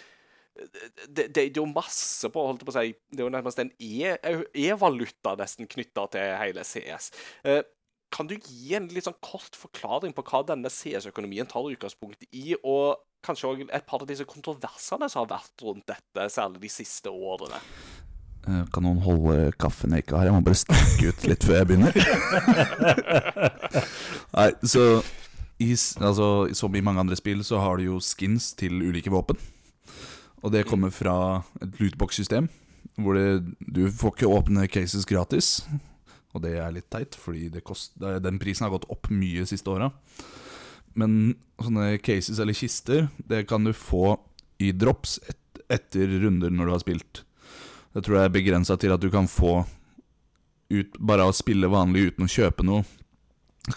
det, 0.57 1.27
det 1.37 1.43
er 1.43 1.51
jo 1.59 1.67
masse 1.69 2.31
på, 2.33 2.43
holdt 2.49 2.63
på 2.65 2.73
å 2.73 2.77
si 2.79 2.95
Det 3.13 3.21
er 3.21 3.27
jo 3.27 3.33
nærmest 3.35 3.59
en 3.61 3.71
E- 3.77 4.17
e-valuta 4.57 5.35
nesten 5.37 5.69
knytta 5.69 6.07
til 6.15 6.31
hele 6.41 6.65
CS. 6.65 7.11
Eh, 7.45 7.61
kan 8.15 8.29
du 8.31 8.37
gi 8.39 8.73
en 8.79 8.87
litt 8.89 9.05
sånn 9.05 9.19
kort 9.21 9.59
forklaring 9.59 10.15
på 10.17 10.23
hva 10.25 10.41
denne 10.49 10.71
CS-økonomien 10.73 11.49
tar 11.51 11.67
utgangspunkt 11.69 12.23
i, 12.33 12.55
og 12.63 12.97
kanskje 13.27 13.49
òg 13.51 13.63
et 13.67 13.87
par 13.89 14.03
av 14.03 14.09
disse 14.09 14.25
kontroversene 14.29 15.09
som 15.13 15.25
har 15.25 15.31
vært 15.37 15.65
rundt 15.67 15.87
dette, 15.91 16.29
særlig 16.33 16.63
de 16.65 16.71
siste 16.73 17.13
årene? 17.13 17.59
Eh, 18.47 18.63
Kan 18.73 18.87
noen 18.87 19.01
holde 19.03 19.51
kaffen 19.59 19.95
jeg 19.97 20.05
ikke 20.07 20.19
har? 20.21 20.29
Jeg 20.31 20.37
må 20.37 20.45
bare 20.47 20.61
stikke 20.61 21.11
ut 21.11 21.27
litt 21.31 21.47
før 21.47 21.57
jeg 21.61 21.69
begynner. 21.73 21.97
Nei, 24.37 24.51
så 24.63 24.85
i, 25.59 25.73
altså, 26.05 26.29
Som 26.55 26.75
i 26.77 26.83
mange 26.85 27.01
andre 27.01 27.17
spill 27.19 27.41
så 27.47 27.59
har 27.63 27.79
du 27.81 27.87
jo 27.89 27.99
skins 28.05 28.53
til 28.59 28.77
ulike 28.85 29.11
våpen. 29.13 29.39
Og 30.45 30.53
det 30.53 30.67
kommer 30.69 30.93
fra 30.95 31.17
et 31.65 31.79
lootbox-system, 31.81 32.47
hvor 33.01 33.17
det, 33.17 33.57
du 33.61 33.87
får 33.91 34.13
ikke 34.15 34.31
åpne 34.31 34.67
cases 34.71 35.07
gratis. 35.09 35.63
Og 36.37 36.43
det 36.45 36.59
er 36.61 36.75
litt 36.75 36.91
teit, 36.93 37.17
fordi 37.19 37.49
det 37.55 37.65
kost, 37.65 37.95
den 37.97 38.39
prisen 38.39 38.67
har 38.67 38.75
gått 38.75 38.85
opp 38.93 39.09
mye 39.11 39.41
de 39.43 39.49
siste 39.49 39.71
åra. 39.73 39.89
Men 40.97 41.37
sånne 41.61 41.99
cases 42.01 42.41
eller 42.41 42.57
kister, 42.57 43.09
det 43.19 43.45
kan 43.51 43.65
du 43.67 43.73
få 43.77 44.17
i 44.63 44.73
drops 44.73 45.19
et, 45.29 45.61
etter 45.73 46.09
runder 46.23 46.53
når 46.53 46.69
du 46.69 46.73
har 46.73 46.83
spilt. 46.83 47.23
Det 47.93 48.05
tror 48.05 48.19
jeg 48.19 48.29
er 48.29 48.37
begrensa 48.37 48.77
til 48.81 48.95
at 48.95 49.03
du 49.03 49.11
kan 49.13 49.29
få 49.31 49.63
ut 50.67 50.97
Bare 50.99 51.29
å 51.29 51.35
spille 51.37 51.69
vanlig 51.71 52.09
uten 52.09 52.27
å 52.27 52.31
kjøpe 52.31 52.65
noe, 52.67 52.83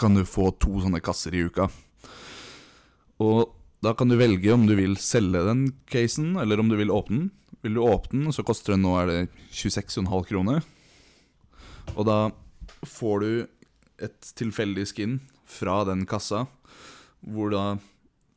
kan 0.01 0.15
du 0.17 0.24
få 0.26 0.47
to 0.57 0.80
sånne 0.82 1.01
kasser 1.05 1.36
i 1.38 1.43
uka. 1.45 1.67
Og 3.22 3.51
da 3.86 3.93
kan 3.93 4.09
du 4.09 4.17
velge 4.17 4.49
om 4.55 4.65
du 4.65 4.74
vil 4.80 4.95
selge 4.97 5.43
den 5.45 5.67
casen, 5.91 6.34
eller 6.41 6.59
om 6.59 6.72
du 6.72 6.76
vil 6.80 6.89
åpne 6.91 7.20
den. 7.20 7.30
Vil 7.61 7.76
du 7.78 7.84
åpne 7.84 8.24
den, 8.26 8.34
så 8.34 8.45
koster 8.47 8.74
den 8.74 8.86
nå 8.88 8.95
er 8.97 9.09
det 9.11 9.20
26,5 9.53 10.09
kroner. 10.32 10.65
Og 11.93 12.07
da 12.07 12.20
får 12.88 13.24
du 13.24 13.32
et 14.09 14.34
tilfeldig 14.39 14.88
skin 14.89 15.20
fra 15.49 15.82
den 15.88 16.05
kassa, 16.09 16.45
hvor 17.22 17.53
da 17.53 17.63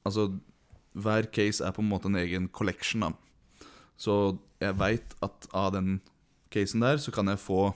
Altså, 0.02 0.32
hver 0.98 1.28
case 1.30 1.62
er 1.62 1.70
på 1.70 1.78
en 1.78 1.86
måte 1.86 2.08
en 2.10 2.16
egen 2.18 2.48
collection, 2.50 3.04
da. 3.04 3.12
Så 3.94 4.34
jeg 4.58 4.74
veit 4.80 5.14
at 5.22 5.46
av 5.54 5.68
den 5.76 6.00
casen 6.50 6.82
der, 6.82 6.98
så 6.98 7.12
kan 7.14 7.30
jeg 7.30 7.38
få 7.38 7.68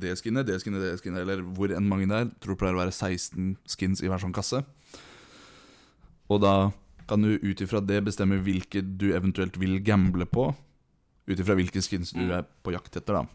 det 0.00 0.12
skinnet, 0.18 0.46
det 0.46 0.60
skinnet, 0.62 0.82
det 0.82 1.00
skinnet, 1.00 1.24
eller 1.24 1.42
hvor 1.56 1.72
enn 1.74 1.88
mange 1.90 2.06
det 2.10 2.20
er. 2.20 2.30
Tror 2.38 2.54
det 2.54 2.60
pleier 2.62 2.78
å 2.78 2.82
være 2.82 2.94
16 2.94 3.56
skins 3.74 4.02
i 4.02 4.10
hver 4.10 4.22
sånn 4.22 4.34
kasse. 4.34 4.62
Og 6.32 6.40
da 6.42 6.54
kan 7.08 7.22
du 7.22 7.34
ut 7.36 7.60
ifra 7.60 7.82
det 7.84 8.00
bestemme 8.06 8.40
hvilke 8.42 8.80
du 8.82 9.10
eventuelt 9.12 9.58
vil 9.60 9.80
gamble 9.84 10.26
på. 10.30 10.48
Ut 11.28 11.40
ifra 11.40 11.56
hvilke 11.58 11.82
skins 11.84 12.14
du 12.16 12.24
er 12.30 12.46
på 12.64 12.74
jakt 12.74 12.96
etter, 12.96 13.20
da. 13.20 13.26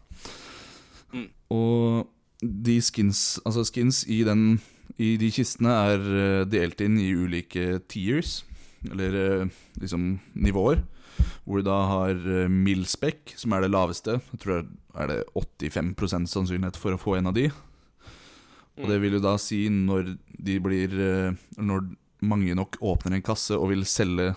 Mm. 1.14 1.28
Og 1.54 2.10
de 2.40 2.76
skins, 2.82 3.38
altså 3.44 3.64
skins 3.68 4.02
i, 4.08 4.22
den, 4.26 4.60
i 4.98 5.14
de 5.20 5.30
kistene 5.32 5.74
er 5.92 6.06
eh, 6.20 6.46
delt 6.48 6.80
inn 6.82 6.98
i 7.00 7.10
ulike 7.14 7.80
tiers, 7.90 8.40
eller 8.90 9.18
eh, 9.20 9.58
liksom 9.80 10.14
nivåer. 10.34 10.82
Hvor 11.44 11.60
du 11.60 11.66
da 11.68 11.78
har 11.90 12.14
eh, 12.16 12.50
Milspec, 12.50 13.34
som 13.38 13.54
er 13.54 13.64
det 13.64 13.72
laveste. 13.72 14.18
Jeg 14.32 14.42
tror 14.42 14.62
det 14.62 15.02
er 15.02 15.12
det 15.12 15.20
85% 15.36 16.30
sannsynlighet 16.32 16.78
for 16.80 16.96
å 16.96 17.00
få 17.00 17.18
en 17.18 17.30
av 17.30 17.36
de. 17.36 17.48
Og 18.80 18.88
det 18.88 19.00
vil 19.02 19.18
jo 19.18 19.22
da 19.22 19.34
si 19.36 19.66
når 19.68 20.14
de 20.40 20.54
blir 20.62 20.94
Når 21.60 21.82
mange 22.24 22.54
nok 22.56 22.78
åpner 22.80 23.18
en 23.18 23.24
kasse 23.24 23.52
og 23.52 23.68
vil 23.74 23.82
selge 23.84 24.30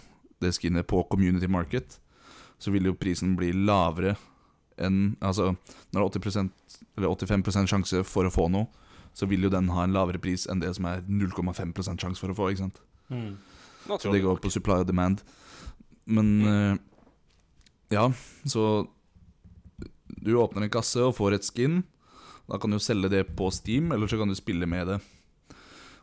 det 0.44 0.52
skinnet 0.58 0.88
på 0.90 1.06
community 1.08 1.48
market, 1.48 1.96
så 2.60 2.74
vil 2.74 2.90
jo 2.90 2.98
prisen 3.00 3.38
bli 3.40 3.54
lavere 3.56 4.18
enn 4.82 5.16
Altså, 5.22 5.54
når 5.94 6.00
det 6.02 6.04
er 6.04 6.20
80% 6.20 6.52
eller 6.98 7.14
85% 7.14 7.72
sjanse 7.72 8.04
for 8.08 8.28
å 8.28 8.34
få 8.34 8.50
noe, 8.52 8.68
så 9.14 9.28
vil 9.30 9.46
jo 9.46 9.52
den 9.54 9.70
ha 9.74 9.86
en 9.86 9.94
lavere 9.94 10.22
pris 10.22 10.48
enn 10.50 10.62
det 10.64 10.74
som 10.78 10.88
er 10.90 11.04
0,5 11.06 11.74
sjanse 12.02 12.20
for 12.20 12.34
å 12.34 12.38
få. 12.38 12.50
ikke 12.52 12.66
sant? 12.66 12.82
Mm. 13.14 13.38
Så 14.00 14.12
det 14.12 14.24
går 14.24 14.40
på 14.42 14.52
supply 14.52 14.82
og 14.82 14.90
demand. 14.90 15.22
Men 16.06 16.30
uh, 16.44 16.76
ja, 17.94 18.10
så 18.46 18.88
Du 20.24 20.36
åpner 20.40 20.66
en 20.66 20.72
kasse 20.72 21.02
og 21.04 21.16
får 21.18 21.38
et 21.38 21.48
skin. 21.48 21.82
Da 22.48 22.60
kan 22.60 22.72
du 22.72 22.80
selge 22.80 23.10
det 23.12 23.26
på 23.38 23.50
Steam, 23.52 23.92
eller 23.92 24.08
så 24.08 24.18
kan 24.20 24.30
du 24.30 24.36
spille 24.36 24.68
med 24.70 24.88
det. 24.88 25.00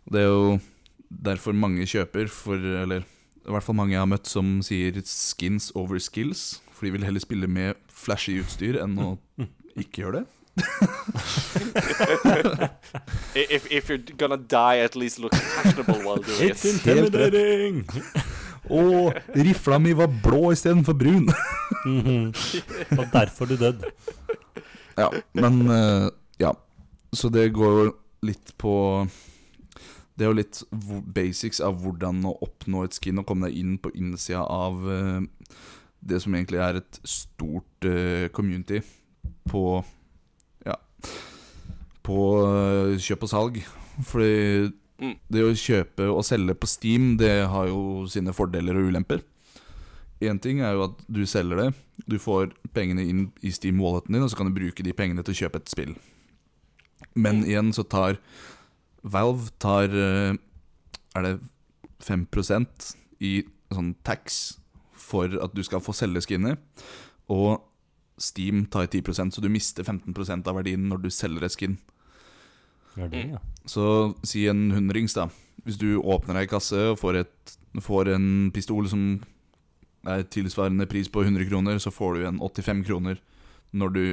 Og 0.06 0.12
Det 0.12 0.20
er 0.20 0.28
jo 0.28 0.58
derfor 1.10 1.52
mange 1.52 1.86
kjøper, 1.86 2.28
for 2.28 2.56
Eller 2.56 3.04
i 3.40 3.50
hvert 3.50 3.64
fall 3.64 3.76
mange 3.76 3.94
jeg 3.94 4.02
har 4.02 4.10
møtt 4.10 4.28
som 4.28 4.60
sier 4.62 4.92
'skins 4.92 5.72
over 5.74 5.96
skills'. 5.98 6.60
For 6.70 6.86
de 6.86 6.92
vil 6.92 7.04
heller 7.04 7.20
spille 7.20 7.48
med 7.48 7.74
flashy 7.88 8.40
utstyr 8.40 8.80
enn 8.82 8.98
å 8.98 9.18
ikke 9.82 10.04
gjøre 10.04 10.20
det. 10.20 10.26
If, 13.34 13.66
if 13.70 13.88
you're 13.90 13.98
gonna 14.18 14.36
die, 14.36 14.78
at 14.84 14.96
least 14.96 15.18
look 15.18 15.34
fashionable 15.34 16.00
while 16.04 16.16
doing 16.22 16.50
It's 16.50 16.64
it. 16.64 16.74
intimidating! 16.86 17.84
Og 18.70 19.14
rifla 19.34 19.78
mi 19.82 19.92
var 19.96 20.10
blå 20.22 20.50
istedenfor 20.52 20.92
brun. 20.98 21.28
Mhm. 21.86 22.34
Og 22.98 23.06
derfor 23.12 23.44
du 23.50 23.56
døde. 23.56 23.90
Ja, 24.98 25.08
men 25.34 25.70
eh, 25.70 26.08
Ja. 26.40 26.52
Så 27.12 27.28
det 27.28 27.52
går 27.52 27.84
jo 27.84 27.92
litt 28.22 28.52
på 28.58 29.08
Det 30.18 30.24
er 30.26 30.28
jo 30.30 30.36
litt 30.36 30.60
basics 31.14 31.60
av 31.64 31.80
hvordan 31.82 32.20
å 32.28 32.34
oppnå 32.44 32.84
et 32.84 32.94
skin 32.94 33.18
og 33.18 33.26
komme 33.26 33.48
deg 33.48 33.56
inn 33.58 33.78
på 33.82 33.90
innsida 33.96 34.42
av 34.44 34.76
eh, 34.92 35.20
det 36.04 36.20
som 36.22 36.34
egentlig 36.36 36.60
er 36.60 36.78
et 36.82 37.00
stort 37.08 37.84
eh, 37.88 38.28
community 38.36 38.82
på 39.48 39.64
På 42.06 42.18
eh, 42.48 42.98
kjøp 43.00 43.26
og 43.26 43.32
salg. 43.32 43.62
Fordi 44.10 44.72
Mm. 45.00 45.14
det 45.32 45.40
å 45.40 45.52
kjøpe 45.56 46.06
og 46.12 46.20
selge 46.28 46.52
på 46.60 46.68
Steam, 46.68 47.16
det 47.16 47.46
har 47.48 47.68
jo 47.70 48.04
sine 48.06 48.34
fordeler 48.36 48.76
og 48.76 48.90
ulemper. 48.92 49.22
Én 50.20 50.36
ting 50.38 50.60
er 50.60 50.74
jo 50.76 50.82
at 50.90 50.98
du 51.08 51.22
selger 51.24 51.56
det. 51.56 51.68
Du 52.06 52.18
får 52.20 52.50
pengene 52.76 53.06
inn 53.08 53.22
i 53.40 53.48
Steam-walleten 53.48 54.12
din, 54.12 54.22
og 54.22 54.28
så 54.28 54.36
kan 54.36 54.50
du 54.50 54.52
bruke 54.52 54.84
de 54.84 54.92
pengene 54.92 55.24
til 55.24 55.32
å 55.32 55.38
kjøpe 55.38 55.56
et 55.62 55.72
spill. 55.72 55.94
Men 57.16 57.40
igjen 57.48 57.72
så 57.72 57.86
tar 57.88 58.18
Valve 59.02 59.48
tar 59.58 59.88
eh, 59.88 60.36
Er 61.16 61.22
det 61.24 61.40
5% 62.04 62.90
i 63.24 63.42
sånn 63.72 63.94
tax 64.04 64.58
for 64.92 65.32
at 65.42 65.54
du 65.56 65.62
skal 65.64 65.80
få 65.80 65.94
selge 65.96 66.20
skinnet. 66.26 66.60
Og 67.32 67.62
Steam 68.20 68.66
tar 68.68 68.86
10% 68.86 69.34
så 69.34 69.40
du 69.40 69.48
mister 69.48 69.86
15% 69.86 70.48
av 70.48 70.58
verdien 70.60 70.88
når 70.90 71.04
du 71.04 71.10
selger 71.14 71.46
et 71.46 71.56
skin. 71.56 71.78
Det, 72.94 73.22
ja. 73.32 73.40
Så 73.64 73.84
si 74.26 74.46
en 74.50 74.68
hundrings, 74.74 75.14
da. 75.16 75.28
Hvis 75.64 75.78
du 75.80 76.00
åpner 76.00 76.40
ei 76.40 76.48
kasse 76.50 76.90
og 76.90 76.98
får, 77.00 77.20
et, 77.22 77.52
får 77.80 78.12
en 78.14 78.26
pistol 78.54 78.88
som 78.90 79.04
er 80.08 80.24
tilsvarende 80.32 80.88
pris 80.88 81.08
på 81.12 81.22
100 81.24 81.48
kroner, 81.50 81.78
så 81.80 81.92
får 81.92 82.16
du 82.16 82.26
en 82.28 82.40
85 82.40 82.84
kroner 82.88 83.20
når 83.70 83.94
du 83.94 84.04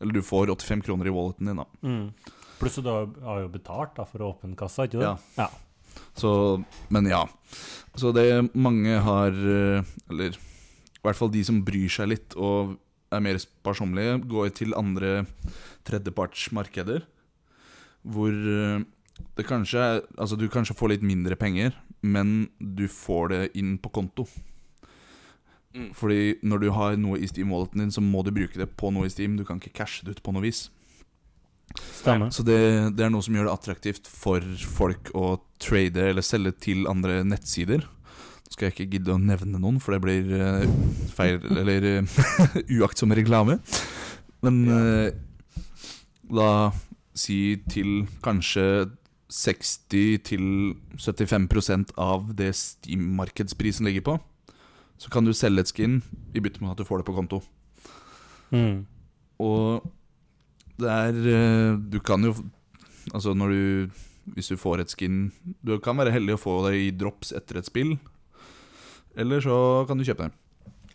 Eller 0.00 0.14
du 0.14 0.22
får 0.22 0.46
85 0.46 0.82
kroner 0.86 1.08
i 1.08 1.10
walleten 1.10 1.48
din, 1.48 1.58
da. 1.58 1.64
Mm. 1.82 2.34
Pluss 2.60 2.78
at 2.78 2.84
du 2.86 2.90
har, 2.90 3.08
har 3.24 3.40
jo 3.42 3.48
betalt 3.50 3.96
da, 3.96 4.04
for 4.06 4.22
å 4.22 4.28
åpne 4.30 4.54
kassa, 4.54 4.86
ikke 4.86 5.00
sant? 5.00 5.24
Ja. 5.34 5.48
ja. 5.48 6.04
Så 6.14 6.62
Men 6.88 7.08
ja. 7.10 7.24
Så 7.98 8.12
det 8.14 8.54
mange 8.54 9.00
har 9.02 9.34
eh, 9.34 9.82
Eller 10.10 10.38
i 10.38 11.02
hvert 11.02 11.18
fall 11.18 11.32
de 11.34 11.42
som 11.46 11.64
bryr 11.64 11.90
seg 11.90 12.10
litt 12.12 12.36
og 12.36 12.76
er 13.12 13.24
mer 13.24 13.40
sparsommelige, 13.40 14.18
går 14.28 14.52
til 14.56 14.76
andre 14.78 15.24
tredjepartsmarkeder. 15.88 17.06
Hvor 18.08 18.32
eh, 18.32 18.84
det 19.36 19.46
kanskje 19.48 19.82
er 19.82 20.02
Altså 20.16 20.36
du 20.38 20.46
kanskje 20.48 20.76
får 20.78 20.94
litt 20.94 21.06
mindre 21.06 21.36
penger, 21.36 21.74
men 22.02 22.48
du 22.58 22.86
får 22.88 23.28
det 23.32 23.42
inn 23.58 23.76
på 23.82 23.90
konto. 23.90 24.28
Mm. 25.74 25.92
Fordi 25.94 26.38
når 26.42 26.62
du 26.62 26.70
har 26.72 26.96
noe 26.96 27.18
i 27.20 27.28
Steam-walleten 27.28 27.82
din, 27.82 27.94
så 27.94 28.02
må 28.04 28.22
du 28.24 28.32
bruke 28.34 28.58
det 28.58 28.70
på 28.78 28.90
noe 28.94 29.06
i 29.06 29.12
Steam. 29.12 29.36
Du 29.36 29.44
kan 29.44 29.60
ikke 29.60 29.76
cashe 29.82 30.06
det 30.06 30.16
ut 30.16 30.24
på 30.24 30.34
noe 30.34 30.46
vis. 30.46 30.68
Stemmer. 31.98 32.30
Så 32.32 32.42
det, 32.46 32.58
det 32.96 33.04
er 33.04 33.12
noe 33.12 33.24
som 33.24 33.36
gjør 33.36 33.50
det 33.50 33.54
attraktivt 33.54 34.08
for 34.08 34.44
folk 34.78 35.12
å 35.18 35.36
trade 35.60 36.08
eller 36.10 36.24
selge 36.24 36.54
til 36.64 36.88
andre 36.90 37.20
nettsider. 37.26 37.84
Skal 38.48 38.68
jeg 38.68 38.74
ikke 38.74 38.92
gidde 38.96 39.14
å 39.14 39.20
nevne 39.20 39.60
noen, 39.60 39.78
for 39.82 39.90
det 39.94 40.00
blir 40.04 40.24
uh, 40.32 40.64
feil 41.12 41.36
Eller 41.60 41.80
uh, 42.00 42.04
uaktsom 42.80 43.12
reklame. 43.16 43.54
Men 44.44 44.54
uh, 44.72 45.08
la 46.32 46.50
si 47.18 47.56
til 47.68 48.06
kanskje 48.24 48.88
60-75% 49.28 51.92
av 52.00 52.32
det 52.38 52.56
Steam-markedsprisen 52.56 53.84
ligger 53.88 54.04
på. 54.06 54.14
Så 54.98 55.06
kan 55.12 55.24
du 55.26 55.32
selge 55.36 55.60
et 55.66 55.70
skin 55.70 55.94
i 56.32 56.40
bytte 56.40 56.60
med 56.62 56.72
at 56.72 56.78
du 56.80 56.84
får 56.88 56.98
det 57.02 57.08
på 57.10 57.16
konto. 57.18 57.38
Mm. 58.54 58.76
Og 59.44 59.60
det 60.80 60.88
er 60.88 61.12
Du 61.76 62.00
kan 62.00 62.24
jo 62.24 62.32
Altså 63.12 63.36
når 63.36 63.48
du 63.52 63.92
Hvis 64.34 64.48
du 64.48 64.56
får 64.56 64.80
et 64.80 64.90
skin 64.90 65.32
Du 65.60 65.78
kan 65.84 65.98
være 65.98 66.10
heldig 66.14 66.34
å 66.36 66.40
få 66.40 66.64
det 66.64 66.74
i 66.80 66.90
drops 66.94 67.32
etter 67.36 67.56
et 67.60 67.66
spill. 67.68 67.98
Eller 69.18 69.42
så 69.42 69.56
kan 69.88 69.98
du 69.98 70.04
kjøpe 70.06 70.28
den. 70.28 70.36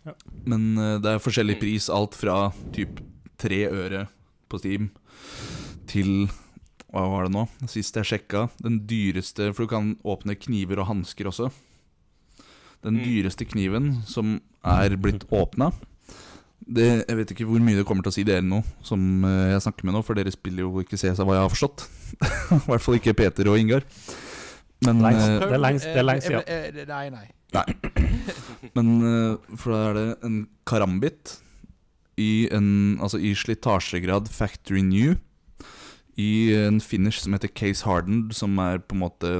Ja. 0.04 0.14
Men 0.48 0.64
uh, 0.80 0.96
det 1.00 1.12
er 1.14 1.22
forskjellig 1.24 1.58
pris. 1.60 1.90
Alt 1.92 2.16
fra 2.16 2.38
typ 2.74 2.98
tre 3.40 3.62
øre 3.68 4.06
på 4.52 4.58
Steam 4.60 4.90
til 5.90 6.26
Hva 6.94 7.04
var 7.10 7.26
det 7.26 7.32
nå? 7.34 7.46
Sist 7.68 7.96
jeg 7.98 8.06
sjekka. 8.06 8.46
Den 8.62 8.80
dyreste 8.88 9.48
For 9.54 9.64
du 9.66 9.70
kan 9.72 9.94
åpne 10.06 10.36
kniver 10.38 10.80
og 10.82 10.90
hansker 10.92 11.28
også. 11.32 11.50
Den 12.84 12.98
Mm. 13.00 13.04
dyreste 13.06 13.46
kniven 13.48 13.86
som 14.06 14.34
er 14.62 14.92
blitt 15.00 15.22
åpna 15.32 15.70
det, 16.68 17.04
Jeg 17.08 17.16
vet 17.16 17.30
ikke 17.32 17.46
hvor 17.48 17.60
mye 17.64 17.76
det 17.76 17.84
kommer 17.88 18.02
til 18.04 18.12
å 18.12 18.14
si 18.14 18.24
dere 18.24 18.42
nå, 18.44 18.62
som 18.84 19.24
eh, 19.24 19.50
jeg 19.54 19.62
snakker 19.64 19.84
med 19.88 19.94
nå, 19.96 20.02
for 20.04 20.14
dere 20.16 20.30
spiller 20.32 20.64
jo 20.64 20.80
ikke 20.84 20.96
CS 21.00 21.20
av 21.20 21.26
hva 21.28 21.34
jeg 21.38 21.44
har 21.44 21.52
forstått. 21.52 21.84
I 22.56 22.60
hvert 22.68 22.84
fall 22.84 22.96
ikke 23.00 23.12
Peter 23.16 23.48
og 23.52 23.58
Ingar. 23.60 23.84
Men, 24.84 25.00
eh, 25.04 25.40
Det 25.40 25.48
er 25.52 25.60
lengst- 25.64 25.88
det 25.88 26.00
er 26.00 26.06
lengst, 26.08 26.30
ja. 26.32 26.40
Eh, 26.46 26.68
eh, 26.72 26.86
Nei, 26.88 27.26
nei. 27.54 27.64
men 28.76 28.88
eh, 29.08 29.56
for 29.56 29.72
da 29.74 29.80
er 29.90 29.94
det 29.98 30.06
en 30.26 30.38
karambit 30.68 31.36
i, 32.20 32.46
en, 32.54 32.98
altså 33.02 33.18
i 33.18 33.32
slitasjegrad 33.34 34.28
Factory 34.30 34.82
New. 34.86 35.16
I 36.20 36.54
en 36.54 36.78
finish 36.80 37.18
som 37.24 37.34
heter 37.34 37.50
Case 37.50 37.82
Hardened, 37.86 38.34
som 38.38 38.54
er 38.62 38.78
på 38.78 38.94
en 38.94 39.02
måte 39.06 39.32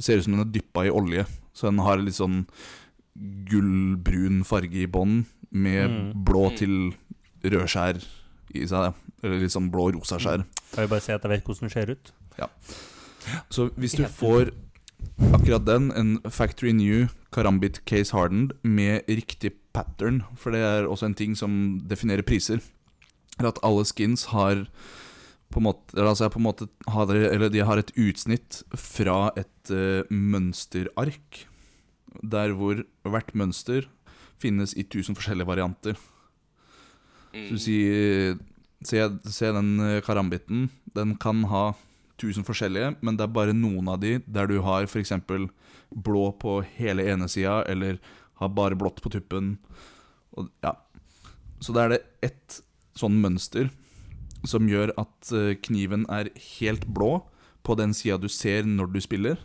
Ser 0.00 0.16
ut 0.18 0.24
som 0.24 0.32
den 0.32 0.40
er 0.46 0.48
dyppa 0.50 0.86
i 0.88 0.90
olje. 0.90 1.26
Så 1.54 1.68
den 1.68 1.78
har 1.84 2.00
litt 2.00 2.16
sånn 2.16 2.46
gullbrun 3.46 4.40
farge 4.48 4.80
i 4.82 4.86
bånn, 4.90 5.26
med 5.52 5.90
Mm. 5.90 6.24
blå 6.24 6.48
Mm. 6.50 6.56
til 6.56 6.74
rødskjær 7.44 8.00
i 8.54 8.64
seg. 8.66 8.94
Eller 9.22 9.38
litt 9.38 9.52
sånn 9.52 9.70
blå-rosa 9.70 10.18
skjær. 10.18 10.42
Kan 10.72 10.82
vil 10.82 10.88
bare 10.88 11.00
si 11.00 11.12
at 11.12 11.22
jeg 11.22 11.30
vet 11.30 11.44
hvordan 11.44 11.60
den 11.60 11.70
ser 11.70 11.90
ut? 11.92 12.12
Så 13.50 13.68
hvis 13.76 13.92
du 13.94 14.02
får 14.08 14.50
akkurat 15.32 15.64
den, 15.64 15.92
en 15.92 16.18
Factory 16.30 16.72
New 16.72 17.06
Karambit 17.32 17.80
Case 17.88 18.12
Hardened 18.14 18.52
med 18.62 19.08
riktig 19.08 19.54
pattern, 19.72 20.22
for 20.36 20.52
det 20.52 20.60
er 20.60 20.88
også 20.88 21.08
en 21.08 21.16
ting 21.18 21.36
som 21.38 21.80
definerer 21.88 22.22
priser, 22.26 22.60
er 23.40 23.48
at 23.48 23.60
alle 23.64 23.84
skins 23.88 24.26
har 24.34 24.66
på 25.52 25.60
en 25.60 25.66
måte, 25.66 25.96
altså 26.00 26.28
på 26.32 26.40
en 26.40 26.46
måte 26.46 26.68
har 26.88 27.10
eller 27.12 27.50
de 27.52 27.64
har 27.64 27.80
et 27.80 27.92
utsnitt 28.00 28.62
fra 28.76 29.30
et 29.36 29.72
uh, 29.72 30.04
mønsterark, 30.12 31.42
der 32.22 32.52
hvor 32.56 32.82
hvert 33.08 33.34
mønster 33.36 33.88
finnes 34.40 34.72
i 34.76 34.84
tusen 34.84 35.16
forskjellige 35.16 35.48
varianter. 35.48 35.96
Så 37.32 37.48
du 37.48 37.56
Mm. 37.56 37.62
sier 37.64 38.38
se, 38.84 38.98
se 39.24 39.52
den 39.54 39.80
eh, 39.80 40.00
karambiten. 40.04 40.66
Den 40.94 41.14
kan 41.16 41.44
ha 41.48 41.72
tusen 42.20 42.44
forskjellige, 42.44 42.96
men 43.00 43.16
det 43.16 43.24
er 43.24 43.32
bare 43.32 43.54
noen 43.56 43.88
av 43.88 44.00
de 44.02 44.18
der 44.26 44.46
du 44.50 44.58
har 44.60 44.84
f.eks. 44.84 45.14
blå 45.94 46.30
på 46.40 46.60
hele 46.76 47.06
ene 47.12 47.28
sida, 47.30 47.62
eller 47.68 47.98
har 48.40 48.48
bare 48.56 48.78
blått 48.78 49.02
på 49.02 49.12
tuppen. 49.12 49.56
Og, 50.36 50.48
ja. 50.64 50.74
Så 51.62 51.74
da 51.76 51.86
er 51.86 51.94
det 51.94 52.02
ett 52.26 52.60
sånn 52.98 53.20
mønster 53.22 53.70
som 54.48 54.66
gjør 54.68 54.92
at 54.98 55.32
eh, 55.36 55.54
kniven 55.62 56.04
er 56.10 56.32
helt 56.58 56.86
blå 56.90 57.20
på 57.62 57.76
den 57.78 57.94
sida 57.94 58.18
du 58.18 58.28
ser 58.32 58.66
når 58.66 58.90
du 58.94 59.00
spiller. 59.04 59.38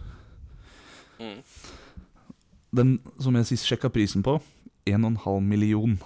Mm. 1.22 1.42
Den 2.78 2.98
som 3.22 3.38
jeg 3.38 3.50
sist 3.52 3.70
sjekka 3.70 3.92
prisen 3.94 4.26
på, 4.26 4.40
1,5 4.90 5.42
million 5.46 5.98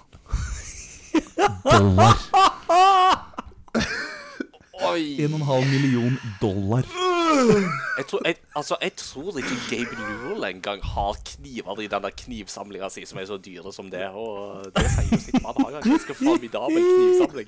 dollar. 1.72 2.51
Oi! 4.92 5.16
1,5 5.20 5.72
million 5.72 6.20
dollar. 6.42 6.84
Jeg 7.98 8.06
tror, 8.10 8.22
jeg, 8.26 8.36
altså, 8.56 8.76
jeg 8.82 8.92
tror 8.98 9.38
ikke 9.38 9.56
Gabe 9.70 9.96
Newell 10.02 10.44
engang 10.56 10.84
har 10.84 11.16
kniver 11.26 11.80
i 11.80 11.88
denne 11.88 12.12
knivsamlinga 12.12 12.90
si 12.92 13.06
som 13.08 13.20
er 13.22 13.26
så 13.30 13.38
dyre 13.38 13.74
som 13.74 13.92
det. 13.92 14.10
Og 14.10 14.66
det 14.76 14.86
sier 14.92 15.08
jo 15.12 15.20
sitt. 15.22 15.44
Man 15.44 15.54
har 15.60 15.72
jo 15.72 15.78
en 15.78 15.90
ganske 15.94 16.14
formidabel 16.20 16.84
knivsamling. 16.84 17.48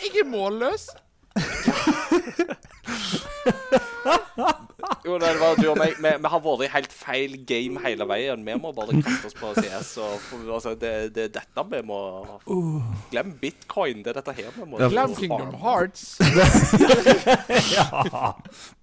Jeg 0.00 0.10
er 0.22 0.26
målløs! 0.30 0.88
Jo, 5.06 5.16
det 5.20 5.30
var 5.40 5.56
du 5.56 5.66
og 5.70 5.78
meg. 5.80 5.94
Vi, 5.96 6.10
vi 6.20 6.30
har 6.32 6.42
vært 6.44 6.64
i 6.66 6.70
helt 6.74 6.92
feil 6.92 7.36
game 7.48 7.80
hele 7.84 8.06
veien. 8.08 8.42
Vi 8.44 8.56
må 8.60 8.72
bare 8.76 8.96
kaste 9.00 9.30
oss 9.30 9.36
på 9.38 9.52
CS. 9.56 9.92
Og, 10.02 10.16
for, 10.26 10.50
altså, 10.56 10.74
det, 10.78 10.92
det 11.16 11.28
er 11.28 11.32
dette 11.38 11.64
vi 11.70 11.80
må 11.88 12.00
Glem 13.12 13.32
bitcoin. 13.40 14.02
Det 14.04 14.12
er 14.12 14.20
dette 14.20 14.34
her 14.36 14.50
vi 14.56 14.66
må 14.68 14.80
Ja, 14.82 14.90
Glem 14.92 15.14
Kingdom 15.16 15.54
Hearts. 15.62 16.18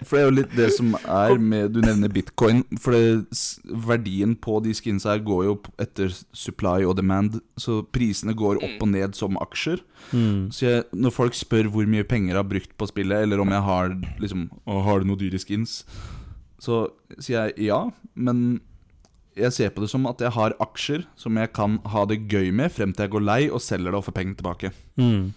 For 0.08 0.14
det 0.16 0.22
er 0.22 0.26
jo 0.26 0.36
litt 0.36 0.54
det 0.58 0.70
som 0.76 0.96
er 0.98 1.38
med 1.42 1.76
Du 1.76 1.82
nevner 1.84 2.12
bitcoin. 2.14 2.64
For 2.82 2.96
det, 2.96 3.28
verdien 3.88 4.36
på 4.40 4.60
de 4.66 4.74
skinsa 4.78 5.16
her 5.16 5.24
går 5.26 5.46
jo 5.50 5.58
etter 5.82 6.14
supply 6.36 6.82
og 6.88 6.98
demand. 7.00 7.40
Så 7.60 7.84
prisene 7.94 8.36
går 8.38 8.62
opp 8.64 8.88
og 8.88 8.92
ned 8.94 9.18
som 9.18 9.38
aksjer. 9.42 9.84
Mm. 10.12 10.50
Så 10.54 10.66
jeg, 10.66 10.84
når 10.96 11.14
folk 11.14 11.38
spør 11.38 11.70
hvor 11.74 11.88
mye 11.90 12.06
penger 12.08 12.34
jeg 12.34 12.40
har 12.40 12.50
brukt 12.50 12.74
på 12.78 12.90
spillet, 12.90 13.26
eller 13.26 13.42
om 13.44 13.50
jeg 13.52 13.64
har 13.66 13.96
liksom 14.22 14.50
Har 14.68 15.02
du 15.02 15.10
noen 15.10 15.20
dyre 15.20 15.40
skins, 15.42 15.82
så 16.60 16.88
sier 17.20 17.48
jeg 17.52 17.68
ja. 17.68 17.80
Men 18.16 18.62
jeg 19.38 19.52
ser 19.54 19.70
på 19.70 19.82
det 19.84 19.90
som 19.92 20.08
at 20.10 20.18
jeg 20.24 20.32
har 20.34 20.56
aksjer 20.64 21.04
som 21.16 21.36
jeg 21.38 21.52
kan 21.54 21.78
ha 21.94 22.06
det 22.10 22.24
gøy 22.32 22.50
med 22.52 22.72
frem 22.74 22.94
til 22.94 23.06
jeg 23.06 23.12
går 23.14 23.22
lei 23.28 23.42
og 23.54 23.62
selger 23.62 23.92
det 23.94 24.00
og 24.00 24.06
får 24.08 24.16
pengene 24.18 24.40
tilbake. 24.40 24.72
Mm. 24.98 25.28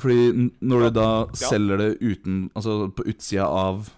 Fordi 0.00 0.48
når 0.64 0.86
du 0.86 0.90
da 0.96 1.08
Ja. 1.26 1.48
selger 1.50 1.76
det 1.76 1.98
uten 2.00 2.50
Altså 2.56 2.88
på 2.96 3.04
utsida 3.04 3.44
av 3.44 3.90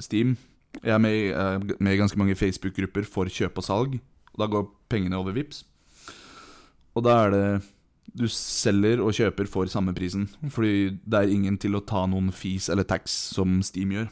Steam 0.00 0.36
Jeg 0.82 0.94
er 0.94 0.98
med, 0.98 1.12
i- 1.12 1.32
er 1.32 1.58
med 1.78 1.92
i 1.92 1.96
ganske 2.00 2.16
mange 2.18 2.34
Facebook-grupper 2.34 3.04
for 3.04 3.24
kjøp 3.26 3.58
og 3.58 3.64
salg. 3.64 4.00
Og 4.34 4.38
da 4.38 4.46
går 4.46 4.68
pengene 4.88 5.16
over 5.16 5.32
Vips 5.32 5.64
Og 6.96 7.04
da 7.04 7.26
er 7.26 7.30
det 7.30 7.62
Du 8.16 8.26
selger 8.28 9.00
og 9.04 9.12
kjøper 9.12 9.46
for 9.48 9.66
samme 9.66 9.92
prisen. 9.94 10.28
Fordi 10.48 10.90
det 11.04 11.14
er 11.14 11.28
ingen 11.34 11.58
til 11.58 11.72
å 11.74 11.84
ta 11.84 12.06
noen 12.06 12.30
fees 12.32 12.68
eller 12.70 12.84
tax 12.84 13.10
som 13.34 13.60
Steam 13.62 13.90
gjør. 13.90 14.08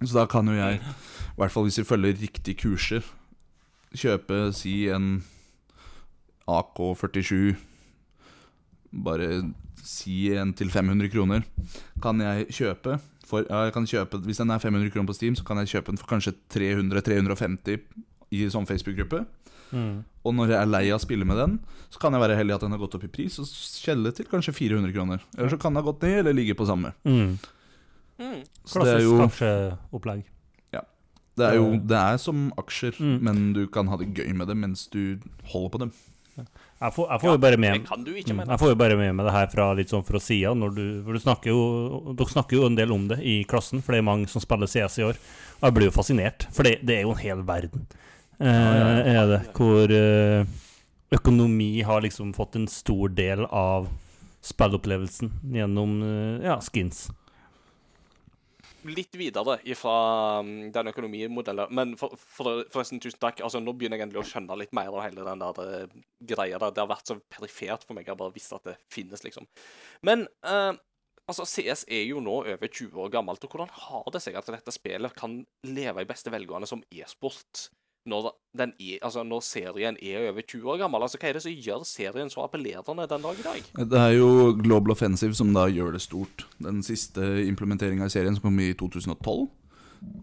Så 0.00 0.16
da 0.16 0.26
kan 0.30 0.48
jo 0.48 0.56
jeg, 0.56 0.80
i 0.80 1.38
hvert 1.40 1.52
fall 1.52 1.66
hvis 1.68 1.80
vi 1.82 1.88
følger 1.88 2.20
riktige 2.20 2.60
kurser, 2.62 3.04
kjøpe 3.96 4.46
si 4.56 4.88
en 4.88 5.18
AK-47 6.48 7.56
bare 9.04 9.28
si 9.86 10.30
en 10.34 10.52
til 10.56 10.70
500 10.72 11.10
kroner, 11.12 11.44
kan 12.02 12.20
jeg 12.20 12.48
kjøpe 12.50 12.98
for, 13.30 13.46
ja, 13.46 13.66
jeg 13.68 13.74
kan 13.76 13.86
kjøpe, 13.86 14.18
Hvis 14.26 14.40
den 14.42 14.50
er 14.50 14.58
500 14.58 14.90
kroner 14.90 15.06
på 15.06 15.14
Steam, 15.14 15.36
så 15.38 15.44
kan 15.46 15.60
jeg 15.62 15.70
kjøpe 15.70 15.92
den 15.92 16.00
for 16.00 16.10
kanskje 16.10 16.34
300-350 16.50 17.78
i 18.34 18.48
sånn 18.50 18.66
Facebook-gruppe. 18.66 19.22
Mm. 19.70 20.02
Og 20.26 20.34
når 20.34 20.50
jeg 20.50 20.58
er 20.58 20.70
lei 20.70 20.82
av 20.90 20.98
å 20.98 21.04
spille 21.04 21.26
med 21.28 21.38
den, 21.38 21.58
så 21.94 22.02
kan 22.02 22.14
jeg 22.14 22.24
være 22.24 22.38
heldig 22.40 22.56
at 22.56 22.64
den 22.66 22.74
har 22.74 22.82
gått 22.82 22.96
opp 22.98 23.06
i 23.06 23.12
pris 23.12 23.38
og 23.38 23.46
skjelle 23.46 24.10
til 24.16 24.26
kanskje 24.30 24.56
400 24.56 24.94
kroner. 24.96 25.22
Eller 25.38 25.52
så 25.52 25.60
kan 25.60 25.70
den 25.70 25.82
ha 25.82 25.86
gått 25.86 26.02
ned 26.02 26.24
eller 26.24 26.34
ligge 26.36 26.58
på 26.58 26.66
samme. 26.66 26.90
Mm. 27.06 27.38
Mm. 28.20 28.42
Klassisk 28.68 28.84
det 28.84 28.94
er 28.94 29.02
jo, 29.06 29.16
aksjeopplegg. 29.24 30.22
Ja. 30.76 30.82
det 31.40 31.46
er, 31.48 31.54
jo, 31.56 31.70
det 31.88 31.96
er 31.96 32.16
som 32.20 32.46
aksjer, 32.60 32.98
Mm. 33.00 33.18
men 33.24 33.52
du 33.56 33.62
kan 33.72 33.88
ha 33.88 33.96
det 33.96 34.10
gøy 34.14 34.34
med 34.36 34.46
det 34.52 34.56
mens 34.60 34.86
du 34.92 35.18
holder 35.54 35.70
på 35.74 35.78
dem. 35.86 35.92
Jeg 36.80 36.94
får, 36.96 37.08
jeg 37.10 37.20
får 37.20 37.32
jo 37.34 37.38
bare 37.42 37.56
med 37.60 37.74
Mm, 37.90 38.38
Jeg 38.48 38.58
får 38.58 38.68
jo 38.70 38.74
bare 38.80 38.96
med 38.96 39.14
meg 39.16 39.26
det 39.26 39.32
her 39.34 39.46
fra 39.52 39.64
litt 39.76 39.90
sånn 39.92 40.04
fra 40.06 40.16
sida. 40.22 40.54
For 40.56 41.12
du 41.12 41.18
snakker 41.20 41.50
jo, 41.52 42.14
dere 42.16 42.28
snakker 42.32 42.56
jo 42.56 42.66
en 42.66 42.76
del 42.78 42.92
om 42.92 43.08
det 43.10 43.18
i 43.20 43.44
klassen, 43.44 43.82
for 43.84 43.92
det 43.92 43.98
er 44.00 44.06
mange 44.08 44.28
som 44.28 44.40
spiller 44.40 44.66
CS 44.70 44.96
i 44.98 45.04
år. 45.04 45.18
Og 45.60 45.66
jeg 45.68 45.74
blir 45.76 45.90
jo 45.90 45.96
fascinert, 45.96 46.46
for 46.52 46.62
det, 46.64 46.78
det 46.86 46.96
er 46.96 47.02
jo 47.02 47.10
en 47.12 47.20
hel 47.20 47.42
verden. 47.44 47.84
Eh, 48.40 48.46
er 49.12 49.26
det, 49.28 49.40
Hvor 49.52 49.92
eh, 49.92 50.46
økonomi 51.12 51.82
har 51.84 52.00
liksom 52.00 52.32
fått 52.32 52.56
en 52.56 52.66
stor 52.68 53.08
del 53.12 53.44
av 53.50 53.90
spillopplevelsen 54.40 55.30
gjennom 55.52 55.98
eh, 56.02 56.46
ja, 56.48 56.56
skins. 56.64 57.10
Litt 58.88 59.16
videre 59.18 59.58
ifra 59.68 59.94
um, 60.40 60.52
den 60.72 60.90
økonomimodellen. 60.92 61.72
Men 61.76 61.96
for, 62.00 62.14
for, 62.18 62.62
forresten, 62.72 63.00
tusen 63.02 63.20
takk. 63.20 63.42
Altså, 63.44 63.60
Nå 63.62 63.74
begynner 63.76 64.00
jeg 64.00 64.08
endelig 64.08 64.22
å 64.22 64.28
skjønne 64.32 64.58
litt 64.60 64.76
mer 64.76 64.92
av 64.92 65.04
hele 65.04 65.26
den 65.26 65.42
der 65.42 65.60
uh, 65.64 65.98
greia 66.32 66.60
der. 66.60 66.74
Det 66.74 66.84
har 66.84 66.92
vært 66.92 67.10
så 67.12 67.18
perifert 67.32 67.86
for 67.86 67.96
meg. 67.96 68.06
Jeg 68.06 68.14
har 68.14 68.22
bare 68.22 68.36
visst 68.36 68.54
at 68.56 68.66
det 68.70 68.76
finnes, 68.92 69.24
liksom. 69.26 69.48
Men 70.06 70.26
uh, 70.46 70.72
altså, 71.26 71.46
CS 71.48 71.86
er 71.90 72.06
jo 72.08 72.22
nå 72.24 72.40
over 72.42 72.66
20 72.66 73.04
år 73.04 73.12
gammelt. 73.16 73.44
Og 73.44 73.56
hvordan 73.56 73.74
har 73.86 74.08
det 74.14 74.24
seg 74.24 74.38
at 74.40 74.50
dette 74.54 74.74
spillet 74.74 75.18
kan 75.18 75.40
leve 75.68 76.04
i 76.04 76.08
beste 76.08 76.32
velgående 76.32 76.70
som 76.70 76.84
e-sport? 76.90 77.68
Når, 78.08 78.30
den 78.56 78.72
er, 78.80 78.98
altså, 79.04 79.22
når 79.22 79.42
serien 79.44 79.96
er 80.00 80.30
over 80.30 80.40
20 80.40 80.70
år 80.72 80.78
gammel, 80.80 81.02
altså, 81.04 81.18
hva 81.20 81.28
er 81.28 81.36
det 81.36 81.42
som 81.44 81.52
gjør 81.52 81.82
serien 81.84 82.30
så 82.32 82.46
appellerende 82.46 83.06
den 83.10 83.26
dag 83.26 83.40
i 83.42 83.44
dag? 83.44 83.70
Det 83.92 84.00
er 84.00 84.14
jo 84.16 84.30
Global 84.56 84.94
Offensive 84.94 85.36
som 85.36 85.52
da 85.54 85.66
gjør 85.68 85.92
det 85.96 86.00
stort. 86.00 86.46
Den 86.64 86.80
siste 86.86 87.20
implementeringa 87.44 88.08
i 88.08 88.14
serien 88.14 88.38
som 88.38 88.48
kom 88.48 88.60
i 88.64 88.72
2012. 88.72 89.48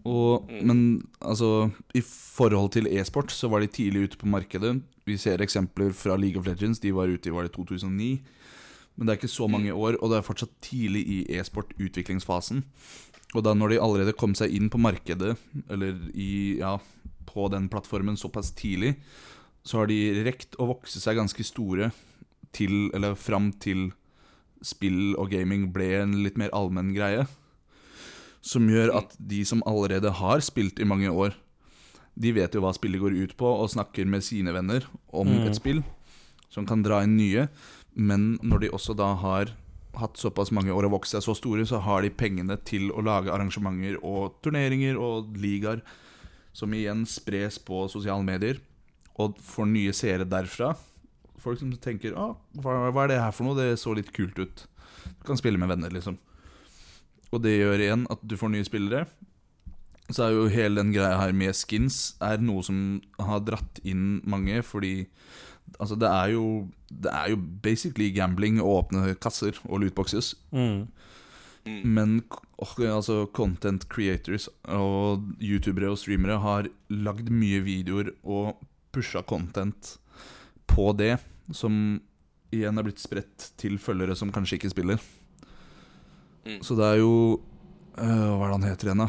Og, 0.04 0.50
Men 0.50 1.02
altså, 1.22 1.70
i 1.94 2.02
forhold 2.02 2.72
til 2.74 2.90
e-sport 2.90 3.30
så 3.32 3.48
var 3.48 3.62
de 3.62 3.70
tidlig 3.70 4.08
ute 4.08 4.18
på 4.18 4.26
markedet. 4.26 4.74
Vi 5.06 5.16
ser 5.16 5.38
eksempler 5.42 5.92
fra 5.94 6.16
League 6.16 6.40
of 6.40 6.46
Legends. 6.46 6.82
De 6.82 6.94
var 6.94 7.06
ute 7.06 7.30
i 7.30 7.32
var 7.32 7.46
det 7.46 7.54
2009. 7.54 8.18
Men 8.96 9.06
det 9.06 9.12
er 9.12 9.20
ikke 9.20 9.30
så 9.30 9.46
mange 9.46 9.70
år, 9.72 9.94
og 10.02 10.10
det 10.10 10.18
er 10.18 10.26
fortsatt 10.26 10.50
tidlig 10.60 11.04
i 11.06 11.18
e-sport-utviklingsfasen. 11.38 12.64
Og 13.36 13.44
da 13.44 13.52
når 13.54 13.74
de 13.74 13.80
allerede 13.84 14.16
kom 14.16 14.34
seg 14.38 14.54
inn 14.56 14.70
på 14.72 14.80
markedet, 14.80 15.34
eller 15.68 15.96
i, 16.14 16.58
ja, 16.60 16.78
på 17.28 17.48
den 17.52 17.68
plattformen 17.68 18.16
såpass 18.16 18.54
tidlig, 18.56 18.94
så 19.66 19.82
har 19.82 19.90
de 19.90 20.24
rekt 20.24 20.56
å 20.56 20.68
vokse 20.70 21.00
seg 21.02 21.18
ganske 21.18 21.44
store 21.44 21.90
til, 22.56 22.88
eller 22.96 23.18
fram 23.20 23.50
til 23.60 23.90
spill 24.64 25.12
og 25.20 25.28
gaming 25.30 25.68
ble 25.74 25.90
en 26.00 26.16
litt 26.24 26.38
mer 26.40 26.50
allmenn 26.56 26.94
greie. 26.96 27.26
Som 28.40 28.70
gjør 28.70 28.94
at 28.96 29.12
de 29.20 29.42
som 29.44 29.60
allerede 29.68 30.10
har 30.22 30.40
spilt 30.46 30.80
i 30.80 30.88
mange 30.88 31.10
år, 31.12 31.36
de 32.18 32.32
vet 32.34 32.54
jo 32.56 32.62
hva 32.64 32.72
spillet 32.74 33.02
går 33.02 33.14
ut 33.14 33.36
på, 33.38 33.46
og 33.46 33.70
snakker 33.70 34.08
med 34.08 34.24
sine 34.26 34.54
venner 34.56 34.86
om 35.12 35.28
Mm. 35.28 35.46
et 35.46 35.54
spill 35.60 35.84
som 36.48 36.64
kan 36.66 36.82
dra 36.82 37.02
inn 37.04 37.16
nye. 37.18 37.48
Men 37.94 38.38
når 38.42 38.60
de 38.60 38.70
også 38.70 38.96
da 38.96 39.12
har 39.14 39.52
hatt 39.96 40.18
såpass 40.20 40.52
mange 40.54 40.74
år 40.74 40.86
og 40.88 40.98
vokst 40.98 41.14
seg 41.14 41.24
så 41.24 41.34
store, 41.36 41.64
så 41.66 41.80
har 41.84 42.02
de 42.04 42.10
pengene 42.10 42.58
til 42.68 42.90
å 42.92 43.02
lage 43.04 43.32
arrangementer 43.32 43.96
og 44.04 44.36
turneringer 44.44 44.98
og 45.00 45.36
ligaer 45.40 45.82
som 46.52 46.74
igjen 46.74 47.04
spres 47.08 47.58
på 47.62 47.86
sosiale 47.92 48.24
medier, 48.26 48.58
og 49.18 49.38
får 49.42 49.68
nye 49.70 49.94
seere 49.96 50.26
derfra. 50.28 50.74
Folk 51.38 51.58
som 51.58 51.72
tenker 51.72 52.12
'Å, 52.12 52.36
hva, 52.58 52.90
'Hva 52.90 53.04
er 53.04 53.08
det 53.08 53.20
her 53.20 53.30
for 53.30 53.44
noe? 53.44 53.54
Det 53.54 53.78
så 53.78 53.94
litt 53.94 54.12
kult 54.12 54.38
ut.' 54.38 54.66
Du 55.06 55.24
kan 55.24 55.36
spille 55.36 55.58
med 55.58 55.68
venner, 55.68 55.90
liksom. 55.90 56.18
Og 57.32 57.42
det 57.42 57.58
gjør 57.58 57.78
igjen 57.78 58.06
at 58.10 58.18
du 58.26 58.36
får 58.36 58.50
nye 58.50 58.64
spillere. 58.64 59.06
Så 60.10 60.24
er 60.24 60.32
jo 60.32 60.48
hele 60.48 60.80
den 60.80 60.92
greia 60.92 61.18
her 61.18 61.32
med 61.32 61.54
skins 61.54 62.16
er 62.24 62.38
noe 62.38 62.62
som 62.64 63.02
har 63.20 63.40
dratt 63.40 63.80
inn 63.84 64.22
mange, 64.24 64.62
fordi 64.64 65.06
Altså, 65.76 65.94
det 65.94 66.08
er 66.08 66.32
jo 66.32 66.68
Det 66.88 67.10
er 67.12 67.30
jo 67.30 67.36
basically 67.62 68.08
gambling 68.16 68.62
å 68.62 68.80
åpne 68.80 69.14
kasser 69.20 69.58
og 69.68 69.82
lootboxes. 69.82 70.34
Mm. 70.52 70.88
Men 71.84 72.22
altså, 72.58 73.26
content 73.36 73.88
creators 73.88 74.48
og 74.64 75.24
youtubere 75.40 75.90
og 75.92 75.98
streamere 76.00 76.38
har 76.40 76.68
lagd 76.88 77.28
mye 77.30 77.60
videoer 77.60 78.12
og 78.24 78.56
pusha 78.94 79.22
content 79.22 79.98
på 80.68 80.92
det, 80.96 81.18
som 81.52 82.00
igjen 82.54 82.78
er 82.78 82.86
blitt 82.86 83.02
spredt 83.02 83.50
til 83.60 83.76
følgere 83.78 84.16
som 84.16 84.32
kanskje 84.32 84.56
ikke 84.58 84.72
spiller. 84.72 85.02
Mm. 86.46 86.62
Så 86.64 86.76
det 86.78 86.86
er 86.86 87.00
jo 87.02 87.40
øh, 87.98 88.30
Hva 88.38 88.46
er 88.46 88.48
det 88.48 88.54
han 88.56 88.68
heter 88.70 88.88
igjen, 88.88 89.04
da? 89.04 89.08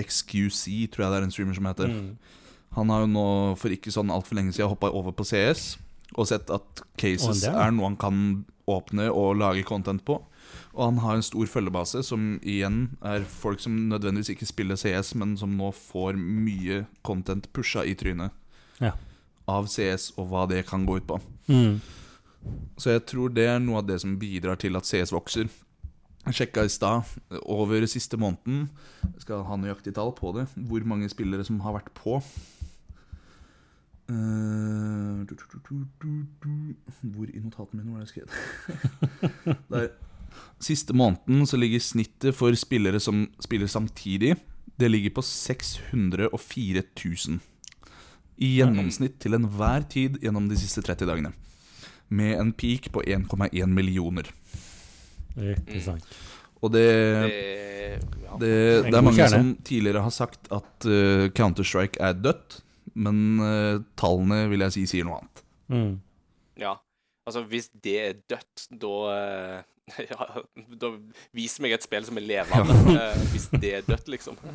XQC, 0.00 0.90
tror 0.92 1.04
jeg 1.04 1.12
det 1.12 1.18
er 1.18 1.24
en 1.24 1.32
streamer 1.32 1.56
som 1.56 1.68
heter. 1.70 1.88
Mm. 1.88 2.16
Han 2.74 2.90
har 2.90 3.04
jo 3.04 3.10
nå 3.14 3.28
for 3.56 3.72
ikke 3.72 3.92
sånn 3.94 4.12
altfor 4.12 4.36
lenge 4.36 4.52
siden 4.52 4.72
hoppa 4.72 4.90
over 4.92 5.14
på 5.14 5.24
CS 5.24 5.76
og 6.14 6.26
sett 6.30 6.50
at 6.50 6.82
cases 7.00 7.44
er- 7.44 7.70
noe 7.72 7.88
han 7.90 7.96
kan 7.96 8.44
åpne 8.68 9.10
og 9.12 9.36
lage 9.36 9.64
content 9.64 10.04
på. 10.04 10.20
Og 10.74 10.84
han 10.84 10.98
har 10.98 11.14
en 11.16 11.22
stor 11.22 11.46
følgebase 11.46 12.02
som 12.04 12.38
igjen 12.42 12.96
er 13.02 13.24
folk 13.24 13.60
som 13.60 13.74
nødvendigvis 13.88 14.30
ikke 14.34 14.46
spiller 14.46 14.76
CS, 14.76 15.14
men 15.14 15.36
som 15.36 15.56
nå 15.56 15.72
får 15.74 16.16
mye 16.18 16.86
content 17.04 17.46
pusha 17.52 17.84
i 17.84 17.94
trynet 17.94 18.30
Ja. 18.80 18.92
av 19.48 19.66
CS 19.68 20.12
og 20.18 20.28
hva 20.30 20.48
det 20.48 20.66
kan 20.66 20.84
gå 20.86 20.96
ut 20.96 21.06
på. 21.06 21.20
Mm. 21.48 21.80
Så 22.76 22.90
jeg 22.92 23.06
tror 23.06 23.32
det 23.32 23.46
er 23.48 23.58
noe 23.60 23.78
av 23.78 23.86
det 23.86 24.00
som 24.00 24.18
bidrar 24.18 24.58
til 24.58 24.76
at 24.76 24.84
CS 24.84 25.10
vokser. 25.12 25.48
Jeg 26.26 26.34
sjekka 26.34 26.64
i 26.64 26.68
stad, 26.68 27.04
over 27.44 27.84
siste 27.86 28.16
måneden 28.16 28.70
skal 29.20 29.44
ha 29.44 29.56
nøyaktig 29.56 29.94
tall 29.94 30.12
på 30.12 30.32
det. 30.34 30.46
Hvor 30.56 30.84
mange 30.84 31.08
spillere 31.12 31.44
som 31.44 31.60
har 31.60 31.74
vært 31.74 31.92
på. 31.94 32.22
Eh, 34.08 35.24
du, 35.24 35.34
du, 35.34 35.44
du, 35.52 35.60
du, 35.68 35.84
du, 36.02 36.26
du. 36.42 36.74
Hvor 37.14 37.30
i 37.30 37.40
notatene 37.40 37.84
mine 37.84 37.96
var 37.96 38.04
det 38.04 38.10
skrevet? 38.12 39.56
Der. 39.72 39.88
Siste 40.60 40.94
måneden 40.96 41.46
så 41.46 41.56
ligger 41.60 41.80
snittet 41.82 42.34
for 42.34 42.54
spillere 42.58 43.00
som 43.00 43.26
spiller 43.42 43.70
samtidig, 43.70 44.34
det 44.76 44.90
ligger 44.90 45.14
på 45.14 45.22
604 45.22 46.82
000. 47.04 47.40
I 48.36 48.48
gjennomsnitt 48.58 49.20
til 49.22 49.36
enhver 49.36 49.84
tid 49.90 50.18
gjennom 50.22 50.48
de 50.50 50.58
siste 50.58 50.82
30 50.82 51.06
dagene. 51.06 51.30
Med 52.10 52.38
en 52.40 52.50
peak 52.52 52.90
på 52.92 53.02
1,1 53.06 53.70
millioner. 53.70 54.26
Ikke 55.38 55.82
sant. 55.82 56.08
Og 56.64 56.72
det, 56.72 56.88
Det, 56.88 58.00
ja. 58.24 58.36
det, 58.40 58.52
det 58.88 58.96
er 58.96 59.04
mange 59.04 59.28
som 59.30 59.54
tidligere 59.64 60.02
har 60.02 60.14
sagt 60.14 60.48
at 60.50 60.86
uh, 60.88 61.28
Counter-Strike 61.36 62.00
er 62.00 62.16
dødt, 62.16 62.63
men 62.94 63.20
uh, 63.42 63.82
tallene 64.00 64.44
vil 64.52 64.64
jeg 64.66 64.76
si 64.76 64.86
sier 64.94 65.06
noe 65.08 65.20
annet. 65.22 65.44
Mm. 65.72 65.94
ja. 66.60 66.76
Altså, 67.24 67.40
hvis 67.48 67.70
det 67.84 67.94
er 68.00 68.18
dødt, 68.28 68.66
da 68.82 68.96
uh, 69.08 69.62
Ja, 70.10 70.42
da 70.80 70.90
vis 71.36 71.56
meg 71.60 71.76
et 71.76 71.84
spill 71.84 72.04
som 72.04 72.20
er 72.20 72.26
levende, 72.26 72.76
uh, 72.96 73.24
hvis 73.32 73.48
det 73.56 73.72
er 73.78 73.88
dødt, 73.88 74.10
liksom. 74.16 74.40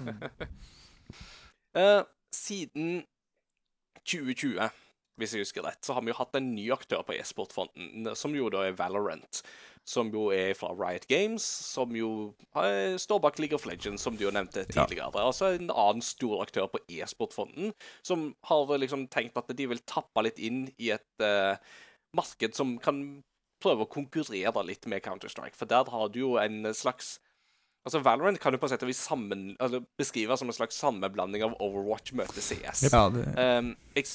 Eh, 1.78 2.02
siden 2.34 3.04
2020, 4.02 4.70
hvis 5.22 5.34
jeg 5.36 5.44
husker 5.44 5.66
rett, 5.68 5.84
så 5.86 5.94
har 5.94 6.02
vi 6.02 6.10
jo 6.10 6.18
hatt 6.18 6.34
en 6.40 6.48
ny 6.56 6.64
aktør 6.74 7.04
på 7.06 7.14
e-sportfronten, 7.14 8.10
som 8.18 8.34
jo 8.34 8.50
da 8.50 8.64
er 8.66 8.78
Valorant. 8.78 9.44
Som 9.88 10.12
jo 10.14 10.28
er 10.36 10.54
fra 10.54 10.70
Riot 10.78 11.08
Games, 11.10 11.44
som 11.44 11.96
jo 11.98 12.10
eh, 12.62 12.98
står 13.02 13.22
bak 13.24 13.40
League 13.40 13.58
of 13.58 13.66
Legends, 13.66 14.04
som 14.06 14.18
du 14.18 14.26
jo 14.28 14.34
nevnte 14.36 14.66
tidligere. 14.70 15.10
Altså 15.18 15.54
en 15.56 15.72
annen 15.72 16.04
stor 16.06 16.44
aktør 16.44 16.68
på 16.70 16.82
e-sportfronten, 16.94 17.74
som 18.06 18.30
har 18.46 18.76
liksom 18.78 19.08
tenkt 19.10 19.40
at 19.40 19.50
de 19.58 19.70
vil 19.72 19.82
tappe 19.90 20.26
litt 20.28 20.38
inn 20.38 20.68
i 20.78 20.92
et 20.94 21.26
uh, 21.26 21.58
marked 22.14 22.54
som 22.58 22.76
kan 22.84 23.02
prøve 23.64 23.86
å 23.86 23.92
konkurrere 23.92 24.64
litt 24.68 24.86
med 24.90 25.04
Counter-Strike. 25.06 25.58
For 25.58 25.70
der 25.70 25.90
har 25.92 26.14
du 26.14 26.22
jo 26.22 26.38
en 26.42 26.70
slags 26.76 27.18
Altså 27.88 28.02
Valorant 28.04 28.38
kan 28.44 28.54
jo 28.54 28.60
på 28.60 28.68
sett 28.70 28.82
og 28.84 28.90
vis 28.92 29.00
sammen, 29.02 29.54
altså 29.56 29.80
beskrives 29.98 30.42
som 30.42 30.50
en 30.52 30.54
slags 30.54 30.78
sammenblanding 30.82 31.46
av 31.46 31.56
Overwatch 31.64 32.12
møter 32.20 32.44
CS. 32.44 32.90
Ja, 32.92 33.06
det, 33.14 33.24
Um, 33.40 33.72
jeg, 33.96 34.10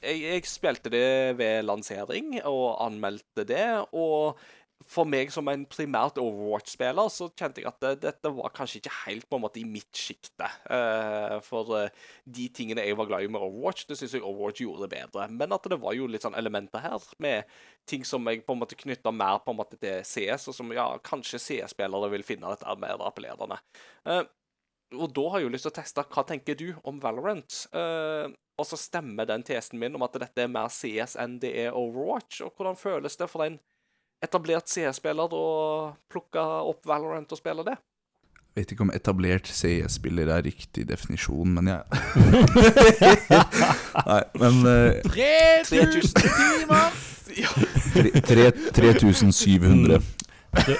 jeg, 0.00 0.22
jeg 0.24 0.46
spilte 0.48 0.90
det 0.90 1.36
ved 1.38 1.66
lansering 1.68 2.38
og 2.48 2.80
anmeldte 2.80 3.44
det. 3.46 3.66
Og 3.92 4.40
for 4.88 5.08
meg 5.08 5.28
som 5.32 5.48
en 5.50 5.66
primært 5.68 6.18
Overwatch-spiller, 6.20 7.10
så 7.12 7.28
kjente 7.36 7.60
jeg 7.60 7.68
at 7.68 7.82
det, 7.84 7.92
dette 8.04 8.32
var 8.32 8.52
kanskje 8.56 8.80
ikke 8.80 8.94
helt 9.04 9.26
på 9.28 9.36
en 9.36 9.44
måte 9.44 9.60
i 9.60 9.66
mitt 9.68 9.92
sjikte. 9.96 10.48
Uh, 10.64 11.36
for 11.44 11.74
uh, 11.76 12.08
de 12.24 12.48
tingene 12.54 12.86
jeg 12.86 12.98
var 12.98 13.10
glad 13.10 13.26
i 13.26 13.30
med 13.30 13.44
Overwatch, 13.44 13.86
det 13.90 13.98
syns 14.00 14.16
jeg 14.16 14.24
Overwatch 14.24 14.64
gjorde 14.64 14.90
bedre. 14.90 15.28
Men 15.30 15.54
at 15.56 15.68
det 15.70 15.80
var 15.82 15.94
jo 15.98 16.08
litt 16.10 16.24
sånn 16.24 16.38
elementer 16.38 16.82
her 16.84 17.06
med 17.22 17.48
ting 17.90 18.06
som 18.08 18.26
jeg 18.30 18.44
på 18.46 18.56
en 18.56 18.62
måte 18.62 18.78
knytta 18.78 19.12
mer 19.14 19.40
på 19.44 19.52
en 19.52 19.60
måte 19.60 19.78
til 19.80 20.02
CS, 20.06 20.48
og 20.50 20.56
som 20.56 20.74
ja, 20.74 20.90
kanskje 21.04 21.42
CS-spillere 21.42 22.10
vil 22.16 22.26
finne 22.26 22.52
dette 22.54 22.76
mer 22.80 23.04
appellerende. 23.04 23.60
Uh, 24.08 24.24
og 24.98 25.12
da 25.14 25.26
har 25.30 25.38
jeg 25.38 25.46
jo 25.46 25.54
lyst 25.54 25.68
til 25.68 25.70
å 25.74 25.78
teste 25.78 26.06
hva 26.10 26.24
tenker 26.26 26.56
du 26.58 26.70
om 26.88 26.98
Valorant. 27.02 27.64
Uh, 27.70 28.32
og 28.60 28.66
så 28.66 28.76
stemmer 28.76 29.28
den 29.28 29.44
tesen 29.46 29.78
min 29.80 29.94
om 29.96 30.04
at 30.04 30.18
dette 30.20 30.42
er 30.44 30.50
mer 30.50 30.72
CS 30.72 31.14
enn 31.20 31.38
det 31.42 31.52
er 31.62 31.76
Overwatch. 31.76 32.42
Og 32.44 32.56
hvordan 32.56 32.80
føles 32.80 33.16
det 33.20 33.30
for 33.30 33.46
en 33.46 33.60
etablert 34.24 34.68
CS-spiller 34.68 35.32
og 35.36 35.94
plukke 36.12 36.40
opp 36.42 36.86
Valorant 36.88 37.32
og 37.32 37.38
spille 37.40 37.64
det? 37.66 37.76
Jeg 38.50 38.64
vet 38.64 38.70
ikke 38.74 38.82
om 38.82 38.90
etablert 38.92 39.46
CS-spiller 39.46 40.26
er 40.34 40.42
riktig 40.42 40.82
definisjon, 40.88 41.52
men 41.54 41.68
jeg 41.70 41.82
Nei, 44.10 44.22
men 44.42 44.54
uh, 44.66 44.98
3000 45.70 46.18
timer! 46.18 46.90
Ja, 47.38 47.46
tre- 47.94 48.10
tre- 48.26 48.50
3700. 48.74 50.02
ja 50.66 50.74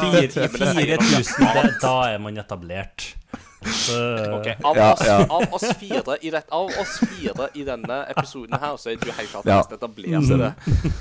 Fire- 0.00 0.32
timene 0.32 0.64
sier 0.72 0.96
nok 0.96 1.04
4000, 1.12 1.76
da 1.84 1.92
er 2.14 2.18
man 2.24 2.40
etablert. 2.40 3.12
Så, 3.64 3.98
Ok, 4.38 4.48
Av, 4.64 4.76
Ja, 4.76 4.92
oss, 4.92 5.06
ja. 5.06 5.26
av, 5.28 5.54
oss 5.54 5.64
fire 5.78 6.16
i 6.20 6.30
det, 6.30 6.42
av 6.52 6.66
oss 6.66 6.98
fire 7.00 7.48
i 7.54 7.64
denne 7.66 8.00
episoden 8.12 8.58
her, 8.60 8.76
så 8.80 8.92
er 8.92 8.98
du 9.00 9.10
helt 9.10 9.30
klart 9.30 9.48
Ja. 9.48 9.60
mest 9.62 9.72
etablerte 9.72 10.52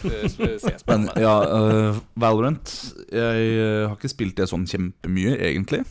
eh, 0.06 0.80
Men 0.88 1.10
ja, 1.19 1.35
uh, 1.44 1.99
Valorant 2.15 2.73
Jeg 3.11 3.44
eh, 3.57 3.84
har 3.88 3.98
ikke 3.98 4.11
spilt 4.11 4.38
det 4.40 4.48
sånn 4.52 4.65
kjempemye, 4.69 5.35
egentlig. 5.40 5.84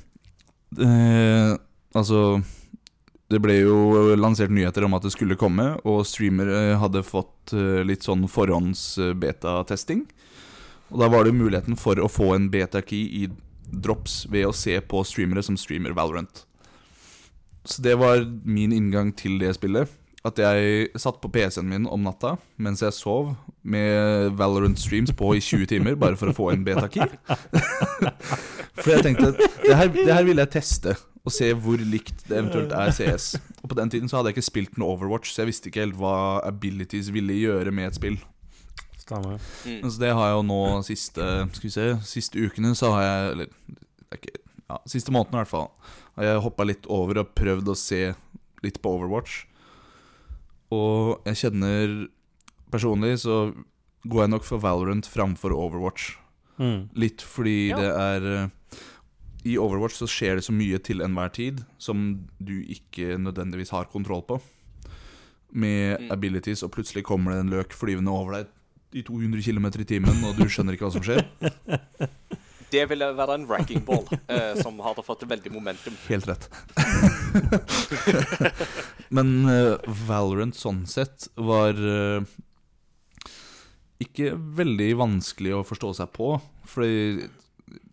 Uh, 0.78 1.59
altså 1.94 2.40
Det 3.32 3.40
ble 3.43 3.59
jo 3.62 4.15
lansert 4.16 4.53
nyheter 4.53 4.85
om 4.85 4.94
at 4.97 5.05
det 5.07 5.12
skulle 5.15 5.39
komme, 5.40 5.74
og 5.89 6.05
streamere 6.09 6.77
hadde 6.81 7.01
fått 7.07 7.55
eh, 7.57 7.81
litt 7.89 8.05
sånn 8.05 8.27
forhånds-beta-testing. 8.28 10.03
Og 10.93 11.01
da 11.01 11.09
var 11.09 11.24
det 11.24 11.32
muligheten 11.32 11.78
for 11.81 11.97
å 11.97 12.11
få 12.12 12.35
en 12.36 12.51
beta-key 12.53 13.23
i 13.23 13.31
drops 13.73 14.27
ved 14.28 14.44
å 14.51 14.53
se 14.53 14.77
på 14.85 15.01
streamere 15.09 15.40
som 15.47 15.57
streamer 15.57 15.94
Valorant. 15.97 16.44
Så 17.64 17.82
det 17.82 17.94
var 18.01 18.24
min 18.44 18.72
inngang 18.72 19.12
til 19.16 19.39
det 19.40 19.55
spillet. 19.56 19.90
At 20.22 20.39
jeg 20.39 20.90
satt 21.02 21.18
på 21.18 21.30
PC-en 21.34 21.66
min 21.66 21.86
om 21.90 22.05
natta 22.06 22.36
mens 22.62 22.82
jeg 22.82 22.94
sov, 22.94 23.32
med 23.62 24.36
Valorant 24.39 24.78
streams 24.78 25.10
på 25.14 25.32
i 25.34 25.40
20 25.43 25.66
timer, 25.70 25.97
bare 25.98 26.18
for 26.18 26.30
å 26.30 26.34
få 26.36 26.51
en 26.52 26.62
beta-key. 26.66 27.09
for 28.82 28.93
jeg 28.93 29.06
tenkte 29.06 29.32
det 29.34 29.74
her, 29.74 29.90
det 29.90 30.12
her 30.12 30.26
ville 30.26 30.44
jeg 30.44 30.55
teste, 30.55 30.94
og 31.22 31.34
se 31.34 31.51
hvor 31.55 31.82
likt 31.82 32.22
det 32.28 32.39
eventuelt 32.39 32.74
er 32.74 32.94
CS. 32.94 33.32
Og 33.62 33.70
på 33.70 33.78
den 33.78 33.90
tiden 33.90 34.10
så 34.10 34.18
hadde 34.18 34.30
jeg 34.30 34.39
ikke 34.39 34.51
spilt 34.51 34.78
noe 34.78 34.94
Overwatch, 34.94 35.34
så 35.34 35.43
jeg 35.43 35.51
visste 35.51 35.70
ikke 35.70 35.82
helt 35.89 35.98
hva 35.98 36.14
abilities 36.47 37.10
ville 37.14 37.39
gjøre 37.39 37.74
med 37.74 37.90
et 37.90 37.98
spill. 37.98 38.18
Stemmer. 39.02 39.43
Mm. 39.66 39.82
Så 39.90 39.98
det 39.98 40.12
har 40.14 40.30
jeg 40.30 40.39
jo 40.39 40.43
nå 40.47 40.62
siste 40.86 41.24
Skal 41.56 41.66
vi 41.66 41.70
se 41.74 41.86
Siste 42.06 42.39
ukene 42.39 42.70
så 42.78 42.93
har 42.94 43.02
jeg 43.02 43.32
Eller 43.32 43.48
er 44.14 44.20
ikke 44.20 44.36
Ja, 44.70 44.76
siste 44.86 45.10
måneden 45.10 45.34
i 45.34 45.40
hvert 45.40 45.51
fall 45.51 45.66
jeg 46.18 46.40
hoppa 46.44 46.64
litt 46.68 46.86
over 46.93 47.22
og 47.22 47.34
prøvd 47.34 47.68
å 47.72 47.76
se 47.78 48.14
litt 48.62 48.80
på 48.82 48.93
Overwatch. 48.98 49.44
Og 50.72 51.22
jeg 51.28 51.36
kjenner 51.47 52.09
Personlig 52.72 53.18
så 53.20 53.52
går 54.09 54.22
jeg 54.24 54.30
nok 54.32 54.44
for 54.48 54.59
Valorant 54.62 55.05
framfor 55.05 55.52
Overwatch. 55.52 56.14
Mm. 56.59 56.89
Litt 56.97 57.20
fordi 57.20 57.68
Ja. 57.68 57.76
det 57.76 57.90
er 57.93 58.26
eh, 58.44 58.48
I 59.44 59.56
Overwatch 59.59 59.98
så 59.98 60.06
skjer 60.09 60.36
det 60.39 60.44
så 60.47 60.52
mye 60.56 60.78
til 60.80 61.02
enhver 61.05 61.28
tid 61.34 61.64
som 61.78 62.26
du 62.40 62.62
ikke 62.62 63.18
nødvendigvis 63.20 63.70
har 63.74 63.84
kontroll 63.93 64.22
på. 64.22 64.40
Med 65.52 65.98
Mm. 66.01 66.10
abilities, 66.12 66.62
og 66.62 66.70
plutselig 66.72 67.05
kommer 67.05 67.32
det 67.32 67.40
en 67.40 67.51
løk 67.51 67.72
flyvende 67.76 68.09
over 68.09 68.32
deg 68.32 68.47
i 68.94 69.02
200 69.02 69.43
km 69.43 69.66
i 69.80 69.84
timen, 69.84 70.24
og 70.24 70.36
du 70.36 70.44
skjønner 70.48 70.72
ikke 70.72 70.89
hva 70.89 70.93
som 70.93 71.02
skjer. 71.02 71.24
Det 72.73 72.86
ville 72.89 73.09
være 73.19 73.35
en 73.36 73.44
wrecking 73.51 73.82
ball 73.85 74.07
eh, 74.32 74.55
som 74.62 74.78
hadde 74.85 75.05
fått 75.05 75.27
veldig 75.28 75.53
momentum. 75.53 75.97
Helt 76.09 76.28
rett. 76.31 76.47
Men 79.16 79.32
uh, 79.44 79.77
Valorant 80.09 80.57
sånn 80.57 80.82
sett 80.89 81.28
var 81.36 81.77
uh, 81.77 82.24
ikke 84.03 84.32
veldig 84.57 84.90
vanskelig 85.01 85.55
å 85.59 85.65
forstå 85.69 85.93
seg 86.01 86.12
på. 86.16 86.32
Fordi 86.73 87.28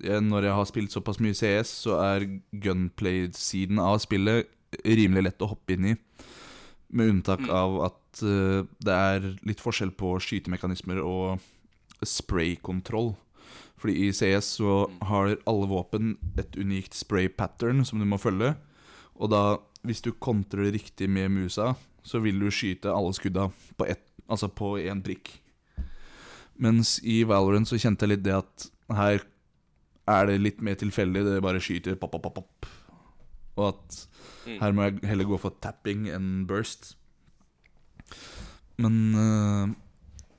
jeg, 0.04 0.24
når 0.26 0.48
jeg 0.50 0.58
har 0.58 0.68
spilt 0.70 0.96
såpass 0.96 1.20
mye 1.24 1.36
CS, 1.38 1.76
så 1.86 2.00
er 2.04 2.28
gunplay-siden 2.52 3.80
av 3.84 4.00
spillet 4.04 4.50
rimelig 4.86 5.28
lett 5.30 5.44
å 5.46 5.52
hoppe 5.54 5.76
inn 5.76 5.92
i. 5.94 5.96
Med 6.90 7.12
unntak 7.18 7.44
Mm. 7.46 7.52
av 7.54 7.76
at 7.92 8.24
uh, 8.26 8.64
det 8.82 8.96
er 8.96 9.26
litt 9.46 9.62
forskjell 9.62 9.92
på 9.94 10.16
skytemekanismer 10.24 11.04
og 11.04 11.44
spray-kontroll. 12.06 13.14
Fordi 13.80 13.96
i 14.08 14.12
CS 14.12 14.58
så 14.60 14.88
Mm. 14.90 14.98
har 15.08 15.38
alle 15.48 15.68
våpen 15.72 16.18
et 16.38 16.52
unikt 16.60 16.94
spray-pattern 16.94 17.86
som 17.86 18.00
du 18.00 18.06
må 18.06 18.18
følge. 18.20 18.56
Og 19.16 19.30
da, 19.32 19.58
hvis 19.86 20.02
du 20.04 20.12
kontrer 20.12 20.72
riktig 20.72 21.10
med 21.10 21.32
musa, 21.32 21.76
så 22.04 22.20
vil 22.22 22.40
du 22.40 22.50
skyte 22.52 22.92
alle 22.92 23.14
skudda 23.14 23.50
på 23.78 23.88
ett, 23.88 24.04
altså 24.30 24.50
på 24.52 24.76
én 24.84 25.02
prikk. 25.04 25.40
Mens 26.60 27.00
i 27.04 27.24
Valorant 27.24 27.68
så 27.68 27.80
kjente 27.80 28.04
jeg 28.04 28.10
litt 28.18 28.24
det 28.24 28.34
at 28.36 28.70
her 28.92 29.22
er 30.08 30.26
det 30.28 30.42
litt 30.42 30.62
mer 30.62 30.76
tilfeldig. 30.76 31.24
Det 31.24 31.42
bare 31.42 31.60
skyter 31.64 31.96
pop, 31.96 32.12
pop, 32.12 32.24
pop, 32.24 32.36
pop. 32.36 32.66
Og 33.58 33.68
at 33.76 34.08
Mm. 34.48 34.60
her 34.60 34.72
må 34.74 34.82
jeg 34.90 35.04
heller 35.10 35.24
gå 35.26 35.40
for 35.40 35.52
tapping 35.62 36.08
enn 36.08 36.46
burst. 36.48 36.96
Men 38.78 38.96
eh, 39.16 39.76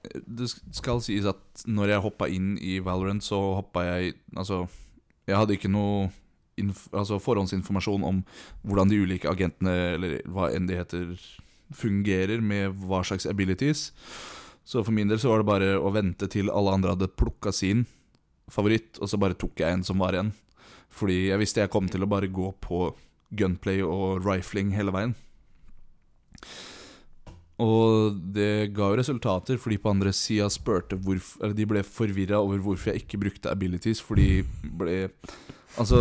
det 0.00 0.48
skal 0.72 1.02
sies 1.04 1.26
at 1.28 1.64
når 1.68 1.94
jeg 1.94 2.04
hoppa 2.04 2.28
inn 2.32 2.54
i 2.56 2.78
Valorant, 2.84 3.24
så 3.24 3.38
hoppa 3.60 3.84
jeg 3.84 4.14
Altså, 4.36 4.64
jeg 5.28 5.36
hadde 5.36 5.56
ikke 5.58 5.72
noe 5.72 6.08
altså 6.92 7.20
forhåndsinformasjon 7.22 8.02
om 8.04 8.18
hvordan 8.66 8.90
de 8.90 8.98
ulike 9.00 9.30
agentene, 9.30 9.76
eller 9.96 10.18
hva 10.28 10.50
enn 10.52 10.66
de 10.68 10.76
heter, 10.76 11.14
fungerer 11.72 12.42
med 12.44 12.74
hva 12.84 13.00
slags 13.06 13.28
abilities. 13.30 13.90
Så 14.64 14.84
for 14.84 14.92
min 14.94 15.08
del 15.08 15.20
så 15.20 15.32
var 15.32 15.40
det 15.40 15.48
bare 15.48 15.70
å 15.80 15.92
vente 15.94 16.28
til 16.30 16.52
alle 16.52 16.74
andre 16.76 16.94
hadde 16.94 17.12
plukka 17.16 17.52
sin 17.54 17.86
favoritt, 18.50 18.98
og 19.00 19.08
så 19.08 19.20
bare 19.20 19.38
tok 19.38 19.62
jeg 19.62 19.72
en 19.72 19.86
som 19.86 20.02
var 20.02 20.16
igjen. 20.16 20.32
Fordi 20.90 21.30
jeg 21.30 21.40
visste 21.40 21.62
jeg 21.62 21.72
kom 21.72 21.88
til 21.88 22.04
å 22.04 22.10
bare 22.10 22.30
gå 22.30 22.50
på 22.60 22.90
gunplay 23.38 23.80
og 23.86 24.26
rifling 24.26 24.74
hele 24.74 24.94
veien. 24.94 25.14
Og 27.60 28.16
det 28.34 28.70
ga 28.76 28.88
jo 28.92 28.98
resultater, 29.00 29.58
fordi 29.60 29.76
på 29.82 29.90
andre 29.92 30.12
sida 30.16 30.46
spurte 30.52 30.96
hvorfor, 30.96 31.52
De 31.56 31.66
ble 31.68 31.82
forvirra 31.84 32.38
over 32.40 32.58
hvorfor 32.64 32.92
jeg 32.94 33.02
ikke 33.04 33.20
brukte 33.20 33.50
abilities, 33.52 34.00
for 34.00 34.16
de 34.20 34.42
ble 34.64 35.10
Altså, 35.78 36.00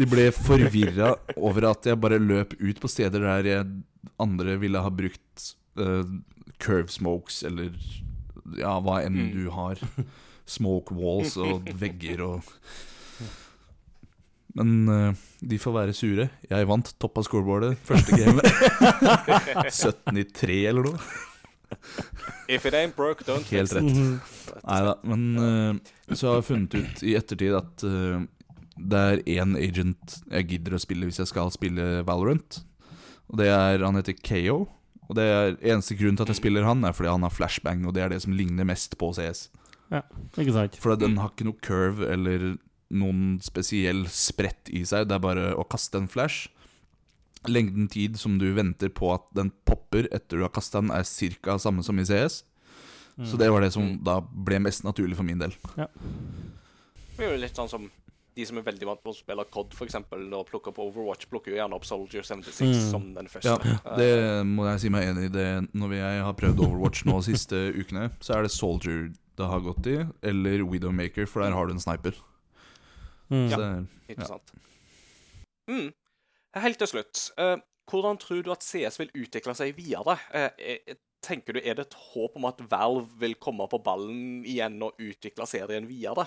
de 0.00 0.06
ble 0.10 0.24
forvirra 0.34 1.12
over 1.38 1.68
at 1.70 1.86
jeg 1.86 2.00
bare 2.02 2.18
løp 2.18 2.56
ut 2.58 2.80
på 2.82 2.88
steder 2.90 3.22
der 3.22 3.46
jeg 3.46 3.68
andre 4.18 4.56
ville 4.58 4.80
ha 4.82 4.90
brukt 4.90 5.44
uh, 5.78 6.02
curve 6.58 6.90
smokes, 6.90 7.44
eller 7.46 7.70
ja, 8.58 8.74
hva 8.82 8.98
enn 9.06 9.14
Mm. 9.14 9.30
du 9.36 9.50
har. 9.54 9.78
Smoke 10.46 10.92
walls 10.98 11.36
og 11.40 11.70
vegger 11.80 12.20
og 12.26 12.42
Men 14.54 14.88
uh, 14.88 15.22
de 15.42 15.58
får 15.58 15.74
være 15.74 15.94
sure. 15.96 16.28
Jeg 16.50 16.66
vant 16.70 16.90
topp 17.02 17.18
av 17.18 17.24
scoreboardet 17.26 17.72
første 17.88 18.14
game. 18.14 18.38
17-3 19.68 20.58
eller 20.70 20.86
noe. 20.90 21.00
If 22.46 22.66
it 22.68 22.74
ain't 22.76 22.94
broke, 22.94 23.24
don't 23.26 23.42
Helt 23.50 23.72
fix 23.72 23.72
it. 23.72 23.82
rett. 23.82 23.96
Mhm. 23.96 24.20
Nei 24.68 24.78
da. 24.86 24.94
Men 25.10 25.24
uh, 25.40 26.14
så 26.14 26.28
har 26.30 26.38
jeg 26.40 26.48
funnet 26.52 26.76
ut 26.78 27.02
i 27.02 27.16
ettertid 27.18 27.56
at 27.58 27.84
uh, 27.88 28.22
det 28.78 29.00
er 29.08 29.22
én 29.40 29.56
agent 29.58 30.16
jeg 30.30 30.48
gidder 30.52 30.76
å 30.76 30.82
spille 30.82 31.06
hvis 31.08 31.18
jeg 31.22 31.30
skal 31.30 31.50
spille 31.54 32.04
Valorant. 32.06 32.60
Og 33.30 33.38
det 33.40 33.48
er 33.50 33.82
Han 33.86 33.98
heter 33.98 34.16
KO. 34.22 34.64
Og 35.04 35.18
det 35.18 35.24
er 35.28 35.56
eneste 35.60 35.96
grunnen 35.98 36.16
til 36.16 36.24
at 36.24 36.30
jeg 36.32 36.38
spiller 36.40 36.64
han, 36.64 36.80
er 36.88 36.94
fordi 36.96 37.10
han 37.12 37.26
har 37.26 37.32
flashbang, 37.34 37.82
og 37.84 37.92
det 37.92 38.00
er 38.06 38.14
det 38.14 38.22
som 38.24 38.32
ligner 38.32 38.64
mest 38.64 38.94
på 38.96 39.10
CS. 39.12 39.50
Ikke 40.40 40.54
sant? 40.54 40.78
For 40.80 40.96
den 40.96 41.18
har 41.20 41.28
ikke 41.34 41.44
noe 41.44 41.60
curve 41.60 42.06
eller 42.08 42.54
noen 42.90 43.38
spesiell 43.42 44.04
sprett 44.12 44.68
i 44.70 44.84
seg. 44.84 45.08
Det 45.08 45.14
er 45.16 45.22
bare 45.24 45.54
å 45.56 45.64
kaste 45.68 45.96
en 45.98 46.08
flash. 46.08 46.48
Lengden 47.48 47.88
tid 47.92 48.16
som 48.20 48.38
du 48.40 48.46
venter 48.56 48.88
på 48.88 49.12
at 49.14 49.26
den 49.36 49.50
popper 49.68 50.08
etter 50.12 50.38
du 50.40 50.42
har 50.46 50.52
kasta 50.54 50.80
den, 50.80 50.90
er 50.90 51.04
ca. 51.42 51.58
samme 51.58 51.82
som 51.84 51.98
i 51.98 52.04
CS. 52.04 52.42
Så 53.24 53.36
det 53.38 53.50
var 53.52 53.60
det 53.62 53.72
som 53.72 53.98
da 54.02 54.18
ble 54.20 54.58
mest 54.58 54.82
naturlig 54.84 55.14
for 55.16 55.22
min 55.24 55.38
del. 55.38 55.52
Det 55.76 57.22
er 57.22 57.30
jo 57.36 57.42
litt 57.44 57.54
sånn 57.54 57.68
som 57.70 57.84
de 58.34 58.42
som 58.48 58.58
er 58.58 58.64
veldig 58.66 58.86
vant 58.88 58.98
på 59.04 59.12
å 59.12 59.14
spille 59.14 59.44
COD, 59.46 59.76
f.eks., 59.78 59.94
og 60.10 60.48
plukker 60.48 60.72
opp 60.72 60.80
Overwatch, 60.82 61.28
plukker 61.30 61.52
jo 61.52 61.58
gjerne 61.60 61.76
opp 61.76 61.84
Soldier 61.86 62.24
76 62.26 62.64
Mm. 62.66 62.90
som 62.90 63.04
den 63.14 63.28
første. 63.30 63.46
Ja, 63.62 63.76
Eh, 63.92 63.96
det 64.00 64.46
må 64.48 64.64
jeg 64.66 64.80
si 64.80 64.88
meg 64.90 65.04
enig 65.06 65.26
i. 65.26 65.28
Det 65.28 65.68
Når 65.72 65.92
jeg 65.94 66.22
har 66.24 66.32
prøvd 66.34 66.58
Overwatch 66.58 67.04
nå 67.06 67.20
de 67.22 67.28
siste 67.36 67.54
ukene, 67.78 68.10
så 68.20 68.34
er 68.34 68.42
det 68.42 68.50
Soldier 68.50 69.12
det 69.36 69.46
har 69.46 69.60
gått 69.60 69.86
i, 69.86 70.04
eller 70.26 70.64
Widowmaker, 70.66 71.26
for 71.28 71.42
der 71.42 71.52
har 71.52 71.66
du 71.66 71.74
en 71.74 71.78
sniper. 71.78 72.14
Mm. 73.30 73.46
Så 73.50 73.60
ja. 73.60 73.70
Ikke 74.12 74.28
sant? 74.28 74.54
Mm. 75.70 75.92
Helt 76.64 76.78
til 76.78 76.90
slutt. 76.90 77.28
Uh, 77.40 77.56
hvordan 77.90 78.18
tror 78.20 78.42
du 78.44 78.52
at 78.54 78.64
CS 78.64 79.00
vil 79.00 79.12
utvikle 79.24 79.54
seg 79.56 79.74
videre? 79.76 80.16
Eh, 80.34 80.96
tenker 81.24 81.56
du, 81.56 81.60
Er 81.60 81.76
det 81.76 81.88
et 81.88 81.98
håp 82.12 82.36
om 82.36 82.48
at 82.48 82.60
Valve 82.70 83.08
vil 83.20 83.36
komme 83.40 83.66
på 83.70 83.80
ballen 83.84 84.44
igjen 84.44 84.80
og 84.84 85.00
utvikle 85.00 85.46
serien 85.48 85.88
videre? 85.88 86.26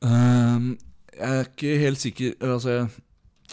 Um, 0.00 0.76
jeg 1.10 1.38
er 1.38 1.48
ikke 1.48 1.78
helt 1.80 1.98
sikker 1.98 2.34
Altså, 2.46 2.74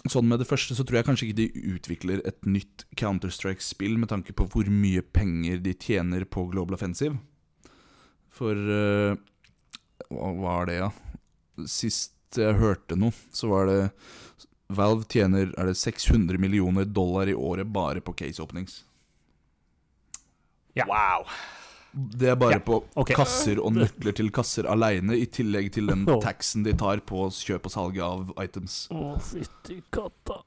sånn 0.06 0.28
med 0.30 0.38
det 0.38 0.46
første 0.46 0.76
så 0.76 0.84
tror 0.86 1.00
jeg 1.00 1.06
kanskje 1.08 1.26
ikke 1.26 1.40
de 1.40 1.72
utvikler 1.74 2.20
et 2.28 2.46
nytt 2.46 2.84
Counter-Strike-spill 3.00 3.96
med 3.98 4.12
tanke 4.12 4.36
på 4.36 4.46
hvor 4.52 4.68
mye 4.70 5.02
penger 5.02 5.62
de 5.64 5.72
tjener 5.74 6.28
på 6.28 6.46
Global 6.52 6.76
Offensive. 6.76 7.16
For 8.36 8.52
uh, 8.52 9.16
Hva 10.12 10.34
var 10.42 10.68
det, 10.68 10.80
ja? 10.84 10.92
Sist 11.64 12.15
jeg 12.34 12.58
hørte 12.58 12.96
noe, 12.98 13.14
så 13.32 13.48
var 13.52 13.66
det 13.70 13.80
Valve 14.68 15.04
tjener 15.06 15.52
er 15.54 15.68
det 15.70 15.76
600 15.78 16.40
millioner 16.42 16.84
dollar 16.84 17.28
i 17.30 17.34
året 17.38 17.68
bare 17.70 18.00
på 18.02 18.12
case 18.18 18.42
openings. 18.42 18.80
Ja. 20.74 20.84
Wow! 20.90 21.28
Det 21.96 22.28
er 22.28 22.36
bare 22.36 22.58
Ja, 22.58 22.60
på 22.60 22.80
okay. 22.98 23.14
kasser 23.16 23.60
og 23.62 23.72
nøkler 23.72 24.12
til 24.18 24.28
kasser 24.34 24.66
aleine, 24.68 25.14
i 25.16 25.24
tillegg 25.32 25.70
til 25.72 25.86
den 25.88 26.02
taxen 26.20 26.66
de 26.66 26.74
tar 26.76 27.00
på 27.08 27.28
kjøp 27.32 27.70
og 27.70 27.72
salg 27.72 28.00
av 28.04 28.34
items. 28.42 28.82
Å, 28.92 29.14
fytti 29.22 29.78
katta. 29.94 30.42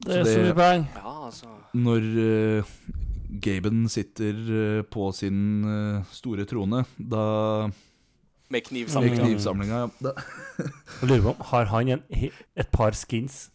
Det 0.00 0.16
er 0.16 0.24
så 0.24 0.34
det- 0.40 0.48
mye 0.48 0.56
penger. 0.56 0.88
Ja, 0.96 1.12
altså 1.28 1.52
Når 1.76 2.08
uh, 2.64 2.64
Gaben 3.44 3.84
sitter 3.92 4.34
uh, 4.80 4.82
på 4.82 5.12
sin 5.14 5.62
uh, 5.68 6.02
store 6.10 6.48
trone, 6.48 6.82
da 6.98 7.70
Med 8.50 8.58
Med 8.58 8.66
knivsamlinga. 8.66 9.24
knivsamlinga, 9.24 9.78
ja. 9.78 10.12
Jeg 11.00 11.08
lurer 11.08 11.22
på 11.22 11.28
om 11.28 11.44
Har 11.52 11.64
han 11.70 11.88
en, 11.88 12.02
et 12.56 12.68
par 12.72 12.90
skins 12.98 13.50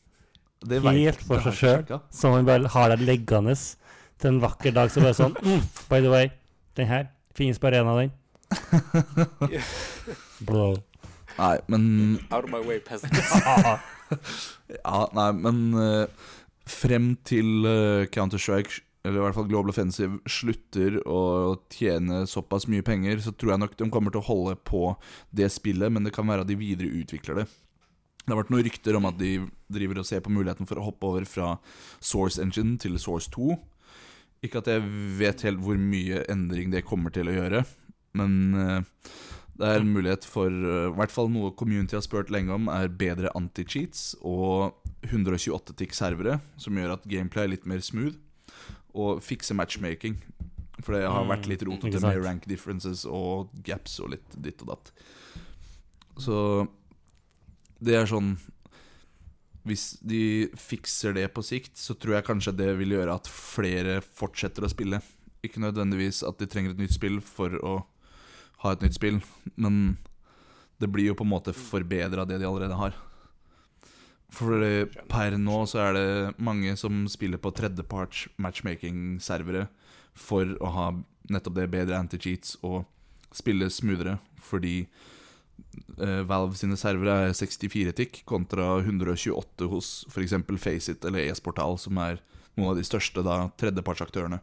det 0.65 0.80
vet 0.81 0.97
helt 0.97 1.22
for 1.22 1.43
seg 1.45 1.57
sjøl, 1.59 1.99
som 2.09 2.34
han 2.34 2.47
bare 2.47 2.69
har 2.73 2.89
der 2.89 3.03
liggende 3.03 3.53
til 4.22 4.31
en 4.31 4.41
vakker 4.41 4.73
dag, 4.73 4.89
så 4.91 5.03
bare 5.03 5.17
sånn 5.17 5.35
mm, 5.45 5.65
By 5.91 5.99
the 6.01 6.11
way, 6.13 6.31
den 6.80 6.89
her 6.89 7.09
finnes 7.35 7.59
bare 7.61 7.81
én 7.84 7.89
av 7.91 7.99
den. 7.99 8.13
Bro. 10.47 10.77
Nei, 11.35 11.57
men 11.67 11.84
Out 12.31 12.47
of 12.47 12.51
my 12.53 12.63
way, 12.63 12.80
peasant. 12.80 13.13
Ja, 14.85 15.05
nei, 15.13 15.30
men 15.38 15.57
uh, 15.77 16.31
frem 16.69 17.15
til 17.27 17.65
uh, 17.67 18.05
Counter-Strike, 18.13 18.81
eller 19.06 19.19
i 19.19 19.23
hvert 19.27 19.38
fall 19.38 19.49
Global 19.49 19.69
Offensive, 19.69 20.18
slutter 20.26 20.98
å 21.06 21.19
tjene 21.72 22.23
såpass 22.30 22.65
mye 22.72 22.86
penger, 22.86 23.22
så 23.22 23.34
tror 23.36 23.53
jeg 23.53 23.61
nok 23.61 23.77
de 23.77 23.90
kommer 23.94 24.14
til 24.14 24.23
å 24.23 24.30
holde 24.30 24.56
på 24.65 24.88
det 25.36 25.52
spillet, 25.53 25.94
men 25.94 26.07
det 26.07 26.14
kan 26.15 26.27
være 26.27 26.45
at 26.45 26.49
de 26.49 26.57
videre 26.57 26.90
utvikler 27.03 27.44
det. 27.44 27.45
Det 28.26 28.34
har 28.34 28.41
vært 28.41 28.52
noen 28.56 28.65
rykter 28.65 28.98
om 28.98 29.06
at 29.06 29.19
de 29.19 29.36
driver 29.69 30.02
og 30.02 30.10
ser 30.10 30.23
på 30.26 30.34
muligheten 30.34 30.65
for 30.65 30.82
å 30.82 30.88
hoppe 30.88 31.11
over 31.11 31.27
fra 31.30 31.53
Source 32.02 32.41
Engine 32.41 32.80
til 32.82 32.98
Source 33.02 33.30
2. 33.36 33.53
Ikke 34.45 34.64
at 34.64 34.69
jeg 34.72 34.82
vet 35.19 35.45
helt 35.45 35.61
hvor 35.61 35.77
mye 35.77 36.23
endring 36.32 36.73
det 36.73 36.86
kommer 36.90 37.14
til 37.14 37.30
å 37.30 37.38
gjøre, 37.38 37.61
men 38.18 38.36
eh, 38.57 39.14
det 39.56 39.69
er 39.69 39.80
en 39.80 39.94
mulighet 39.94 40.26
for 40.27 40.49
eh, 40.49 40.90
I 40.90 40.95
hvert 40.98 41.14
fall 41.14 41.30
noe 41.32 41.53
community 41.57 41.95
har 41.98 42.03
spurt 42.06 42.34
lenge 42.34 42.56
om, 42.56 42.68
er 42.72 42.91
bedre 42.91 43.32
anti-cheats 43.38 44.15
og 44.26 44.76
128 45.06 45.77
tick 45.80 45.95
servere, 45.95 46.40
som 46.57 46.76
gjør 46.76 46.98
at 46.98 47.07
gameplay 47.10 47.45
er 47.45 47.53
litt 47.53 47.69
mer 47.69 47.84
smooth, 47.86 48.18
og 48.95 49.22
fikse 49.23 49.55
matchmaking. 49.57 50.17
For 50.81 50.95
det 50.95 51.05
har 51.07 51.27
vært 51.27 51.47
litt 51.47 51.63
Mm, 51.63 51.72
rotete 51.72 52.01
med 52.03 52.23
rank 52.23 52.47
differences 52.47 53.05
og 53.07 53.51
gaps 53.63 53.99
og 54.03 54.11
litt 54.15 54.35
ditt 54.35 54.61
og 54.65 54.73
datt. 54.73 54.91
Så 56.19 56.67
det 57.84 57.95
er 57.95 58.05
sånn 58.07 58.38
Hvis 59.65 59.97
de 60.05 60.45
fikser 60.53 61.15
det 61.17 61.34
på 61.34 61.41
sikt, 61.41 61.73
så 61.73 61.95
tror 61.97 62.19
jeg 62.19 62.26
kanskje 62.27 62.51
det 62.53 62.67
vil 62.77 62.91
gjøre 62.93 63.15
at 63.17 63.26
flere 63.26 63.95
fortsetter 63.99 64.61
å 64.61 64.69
spille. 64.69 64.99
Ikke 65.41 65.57
nødvendigvis 65.57 66.22
at 66.22 66.38
de 66.38 66.45
trenger 66.45 66.76
et 66.76 66.84
nytt 66.84 66.93
spill 66.93 67.17
for 67.19 67.49
å 67.65 67.80
ha 68.61 68.73
et 68.76 68.85
nytt 68.85 68.93
spill, 68.93 69.17
men 69.57 69.97
det 70.77 70.91
blir 70.93 71.09
jo 71.09 71.15
på 71.17 71.26
en 71.26 71.34
måte 71.34 71.55
forbedra 71.57 72.27
det 72.30 72.38
de 72.43 72.45
allerede 72.45 72.77
har. 72.77 72.93
For 74.34 74.88
per 75.11 75.38
nå 75.39 75.57
så 75.69 75.81
er 75.85 75.95
det 75.95 76.38
mange 76.43 76.73
som 76.80 77.06
spiller 77.11 77.39
på 77.41 77.53
tredjeparts 77.56 78.26
matchmaking-servere 78.41 79.68
for 80.15 80.56
å 80.64 80.72
ha 80.76 80.88
nettopp 81.31 81.57
det 81.57 81.69
bedre 81.73 81.99
anti-cheats 81.99 82.57
og 82.65 82.84
spille 83.35 83.69
smoothere, 83.72 84.18
fordi 84.39 84.85
uh, 85.99 86.23
Valve 86.27 86.57
sine 86.60 86.77
servere 86.80 87.30
er 87.30 87.35
64 87.35 87.95
tick 87.97 88.22
kontra 88.27 88.77
128 88.81 89.69
hos 89.72 89.91
f.eks. 90.11 90.38
Faceit 90.61 91.06
eller 91.07 91.27
E-sportal, 91.30 91.80
som 91.81 91.99
er 92.02 92.22
noen 92.56 92.72
av 92.72 92.80
de 92.80 92.85
største 92.88 93.23
da 93.26 93.45
tredjepartsaktørene. 93.60 94.39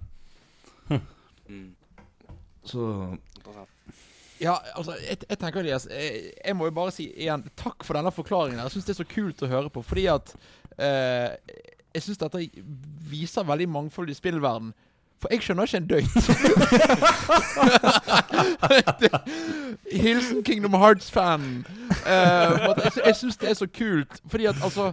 Mm. 1.49 1.73
Så 2.69 2.85
Ja, 4.43 4.57
altså, 4.75 4.97
jeg, 4.99 5.21
jeg 5.29 5.39
tenker 5.39 5.61
Elias 5.63 5.85
jeg, 5.87 6.33
jeg 6.35 6.57
må 6.59 6.67
jo 6.67 6.75
bare 6.75 6.91
si 6.95 7.07
igjen 7.15 7.45
takk 7.59 7.85
for 7.87 7.95
denne 7.99 8.11
forklaringen. 8.15 8.59
Jeg 8.65 8.75
syns 8.75 8.89
det 8.89 8.95
er 8.97 9.03
så 9.03 9.11
kult 9.13 9.45
å 9.47 9.51
høre 9.51 9.71
på, 9.71 9.85
fordi 9.87 10.09
at 10.11 10.33
eh, 10.79 11.37
Jeg 11.95 12.03
syns 12.07 12.19
dette 12.19 12.41
viser 13.11 13.47
veldig 13.47 13.69
mangfold 13.71 14.11
i 14.11 14.17
spillverden. 14.17 14.73
For 15.23 15.31
jeg 15.31 15.45
skjønner 15.45 15.69
ikke 15.69 15.77
en 15.79 15.91
døyt. 15.93 16.15
Hilsen 20.03 20.43
Kingdom 20.43 20.75
Hearts-fanen. 20.75 21.67
Eh, 22.03 22.51
jeg 22.83 22.93
jeg 23.07 23.17
syns 23.21 23.37
det 23.39 23.51
er 23.53 23.55
så 23.61 23.69
kult, 23.71 24.19
fordi 24.27 24.49
at 24.51 24.59
altså 24.65 24.93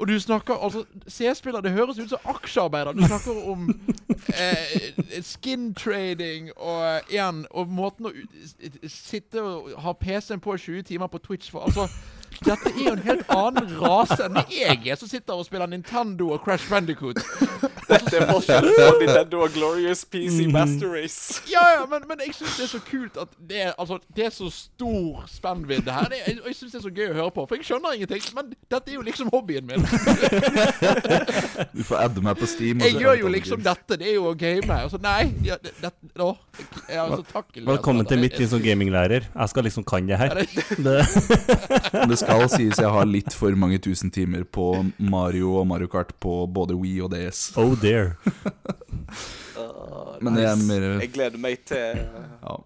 og 0.00 0.08
du 0.08 0.14
snakker 0.20 0.54
altså 0.64 0.84
C-spiller, 1.08 1.60
det 1.60 1.70
høres 1.70 1.98
ut 1.98 2.08
som 2.08 2.18
aksjearbeider. 2.24 2.92
Du 2.96 3.02
snakker 3.04 3.50
om 3.52 3.66
eh, 4.32 5.20
skin 5.22 5.74
trading 5.74 6.50
og 6.56 7.10
igjen 7.12 7.44
Og 7.50 7.68
måten 7.68 8.08
å 8.08 8.12
sitte 8.88 9.42
og 9.44 9.68
ha 9.84 9.92
PC-en 9.92 10.40
på 10.40 10.56
20 10.56 10.82
timer 10.88 11.12
på 11.12 11.20
Twitch 11.20 11.50
for 11.52 11.68
Altså, 11.68 11.84
dette 12.40 12.70
er 12.70 12.78
jo 12.86 12.92
en 12.94 13.02
helt 13.04 13.26
annen 13.34 13.72
rase 13.80 14.16
enn 14.24 14.38
jeg 14.48 14.78
er, 14.88 14.96
som 14.96 15.08
sitter 15.10 15.34
og 15.36 15.44
spiller 15.48 15.66
Nintendo 15.68 16.30
og 16.36 16.44
Crash 16.44 16.68
Bandicoot. 16.70 17.18
Dette 17.90 18.20
er 18.20 18.28
forskjellen 18.30 18.70
på 18.76 18.84
Nintendo 19.00 19.40
og 19.42 19.50
Glorious 19.56 20.04
PC 20.06 20.44
Mhm. 20.46 20.52
Master 20.54 20.92
Race. 20.94 21.40
Ja, 21.50 21.64
ja, 21.74 21.82
men, 21.90 22.04
men 22.08 22.20
jeg 22.22 22.34
syns 22.38 22.54
det 22.56 22.64
er 22.68 22.70
så 22.70 22.80
kult 22.86 23.16
at 23.18 23.32
det 23.50 23.58
er, 23.66 23.72
altså, 23.82 23.98
det 24.16 24.24
er 24.28 24.30
så 24.34 24.46
stor 24.54 25.24
spennvidde 25.28 25.90
her. 25.92 26.06
Det, 26.12 26.20
er- 26.22 26.38
jeg 26.46 26.54
syns 26.60 26.72
det 26.72 26.78
er 26.78 26.84
så 26.86 26.92
gøy 26.94 27.08
å 27.10 27.16
høre 27.18 27.32
på, 27.34 27.46
for 27.50 27.58
jeg 27.58 27.66
skjønner 27.66 27.96
ingenting. 27.98 28.22
Men 28.38 28.52
dette 28.70 28.92
er 28.92 28.94
jo 29.00 29.02
liksom 29.08 29.30
hobbyen 29.34 29.66
min. 29.66 29.82
du 31.74 31.82
får 31.86 32.04
adde 32.06 32.22
meg 32.24 32.38
på 32.40 32.46
Steam. 32.50 32.80
og 32.80 32.86
Jeg 32.88 33.00
gjør 33.02 33.18
jo 33.24 33.32
liksom 33.34 33.62
dette. 33.64 33.98
Det 34.00 34.06
er 34.12 34.16
jo 34.20 34.28
å 34.30 34.34
game. 34.38 34.70
Altså, 34.70 35.00
nei 35.02 35.32
ja, 35.46 35.58
det, 35.62 35.74
det, 35.82 35.90
å, 36.22 36.30
jeg, 36.86 36.98
altså, 37.02 37.24
takk, 37.32 37.50
Elias. 37.56 37.68
Velkommen 37.74 38.06
til 38.10 38.22
mitt 38.22 38.38
liv 38.40 38.48
som 38.54 38.62
gaminglærer. 38.64 39.26
Jeg 39.34 39.52
skal 39.52 39.66
liksom 39.66 39.84
kan 39.90 40.06
det 40.08 40.18
her. 40.20 40.40
Det, 40.40 40.96
Det 42.10 42.19
skal 42.20 42.46
sies 42.52 42.80
jeg 42.80 42.92
har 42.94 43.08
litt 43.08 43.34
for 43.36 43.56
mange 43.58 43.80
tusen 43.82 44.12
timer 44.14 44.44
på 44.44 44.72
Mario 44.98 45.56
og 45.60 45.68
Mario 45.70 45.90
Kart 45.90 46.12
på 46.22 46.44
både 46.50 46.76
Wii 46.78 47.00
og 47.06 47.14
DS. 47.14 47.50
oh 47.60 47.74
dear. 47.80 48.14
Uh, 49.56 50.16
Men 50.24 50.36
det 50.36 50.44
er 50.48 50.58
mer 50.68 50.86
Jeg 51.00 51.12
gleder 51.14 51.40
meg 51.40 51.64
til 51.68 52.04
ja. 52.04 52.56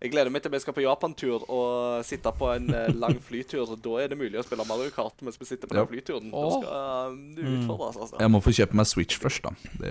Jeg 0.00 0.08
gleder 0.14 0.32
meg 0.32 0.40
til 0.40 0.48
vi 0.54 0.58
skal 0.62 0.72
på 0.72 0.80
Japan-tur 0.80 1.42
og 1.52 2.00
sitte 2.08 2.30
på 2.32 2.46
en 2.54 2.70
eh, 2.72 2.88
lang 2.96 3.18
flytur. 3.28 3.68
Da 3.84 3.90
er 4.00 4.08
det 4.08 4.16
mulig 4.20 4.38
å 4.40 4.42
spille 4.46 4.64
Mario 4.68 4.88
Kart 4.94 5.20
mens 5.26 5.36
vi 5.40 5.44
sitter 5.48 5.66
på 5.68 5.74
den 5.76 5.88
flyturen. 5.90 6.30
Da 6.32 6.48
skal 6.54 7.16
du 7.36 7.42
utfordres, 7.44 7.96
altså. 8.00 8.16
Jeg 8.22 8.30
må 8.32 8.38
få 8.40 8.50
kjøpe 8.56 8.74
meg 8.80 8.86
Switch 8.88 9.16
først, 9.20 9.42
da. 9.44 9.50
Det, 9.82 9.90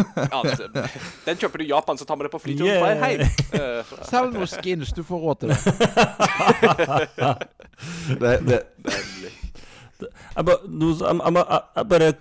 Ja, 0.00 0.40
det- 0.44 0.56
den 1.26 1.36
kjøper 1.40 1.58
du 1.60 1.64
i 1.64 1.68
Japan, 1.68 1.96
så 2.00 2.04
tar 2.08 2.16
vi 2.16 2.22
det 2.24 2.30
på 2.32 2.38
flyturen 2.40 2.68
Yeah. 2.70 3.10
hjem. 3.10 3.20
Uh, 3.52 3.84
Selg 4.08 4.32
noen 4.36 4.46
skins, 4.48 4.92
du 4.96 5.02
får 5.04 5.18
råd 5.24 5.36
til 5.40 5.48
det. 5.52 5.60
det, 8.20 8.32
det, 8.48 8.58
Jeg, 10.00 10.44
ba, 10.48 10.54
nå, 10.64 10.86
jeg, 10.96 11.20
jeg, 11.20 11.32
jeg, 11.36 11.44
jeg 11.76 11.84
bare 11.90 12.08
jeg 12.08 12.16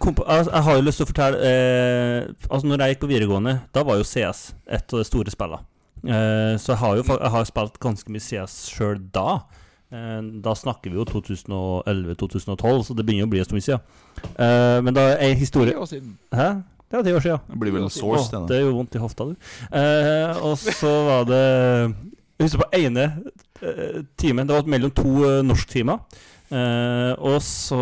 har 0.68 0.74
jo 0.80 0.84
lyst 0.84 1.00
til 1.00 1.08
å 1.08 1.12
fortelle 1.14 1.38
eh, 1.48 2.20
Altså 2.50 2.66
når 2.68 2.76
jeg 2.84 2.90
gikk 2.96 3.04
på 3.06 3.12
videregående, 3.14 3.54
da 3.76 3.80
var 3.88 3.96
jo 4.02 4.06
CS 4.08 4.40
et 4.68 4.84
av 4.96 5.00
de 5.00 5.06
store 5.08 5.32
spillene. 5.32 5.64
Eh, 6.04 6.54
så 6.62 6.74
jeg 6.74 6.80
har 6.84 7.00
jo 7.00 7.04
jeg 7.04 7.32
har 7.34 7.48
spilt 7.50 7.80
ganske 7.84 8.14
mye 8.14 8.24
CS 8.24 8.60
sjøl 8.74 9.00
da. 9.14 9.42
Eh, 9.90 10.20
da 10.44 10.54
snakker 10.56 10.94
vi 10.94 11.00
jo 11.00 11.06
2011-2012, 11.10 12.84
så 12.86 12.96
det 12.98 13.06
begynner 13.08 13.30
å 13.30 13.32
bli 13.32 13.42
en 13.42 13.48
stund 13.48 13.66
siden. 13.66 13.82
Eh, 14.36 14.78
men 14.86 14.96
da 14.96 15.10
er 15.16 15.34
Ti 15.34 15.42
historie 15.42 15.78
år 15.78 15.90
siden. 15.90 16.18
Hæ? 16.36 16.52
Det 16.90 16.98
var 16.98 17.04
ti 17.06 17.14
år 17.14 17.22
siden. 17.22 17.42
det 17.50 17.60
blir 17.62 17.74
vel 17.74 17.84
en 17.86 17.94
source, 17.94 18.34
oh, 18.34 18.48
det. 18.50 18.64
gjør 18.64 18.74
vondt 18.74 18.96
i 18.98 19.02
hofta, 19.02 19.28
du. 19.30 19.36
Eh, 19.78 20.40
og 20.42 20.58
så 20.58 20.94
var 21.06 21.28
det 21.30 21.44
Jeg 22.40 22.48
husker 22.48 22.64
på 22.64 22.80
ene 22.80 23.04
timen 24.18 24.48
Det 24.48 24.56
var 24.56 24.70
mellom 24.72 24.92
to 24.96 25.42
norsktimer. 25.44 26.00
Uh, 26.50 27.14
og 27.22 27.44
så 27.46 27.78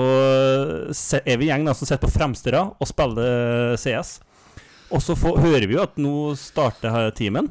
er 1.22 1.38
vi 1.39 1.48
en 1.48 1.53
gjeng 1.53 1.68
da, 1.69 1.76
som 1.77 1.88
sitter 1.88 2.03
på 2.03 2.18
fremste 2.18 2.52
rad 2.52 2.73
og 2.76 2.89
spiller 2.89 3.77
CS. 3.80 4.18
Og 4.91 5.03
så 5.03 5.15
får, 5.15 5.39
hører 5.39 5.68
vi 5.69 5.77
jo 5.77 5.84
at 5.85 5.95
nå 6.02 6.34
starter 6.39 7.11
timen. 7.15 7.48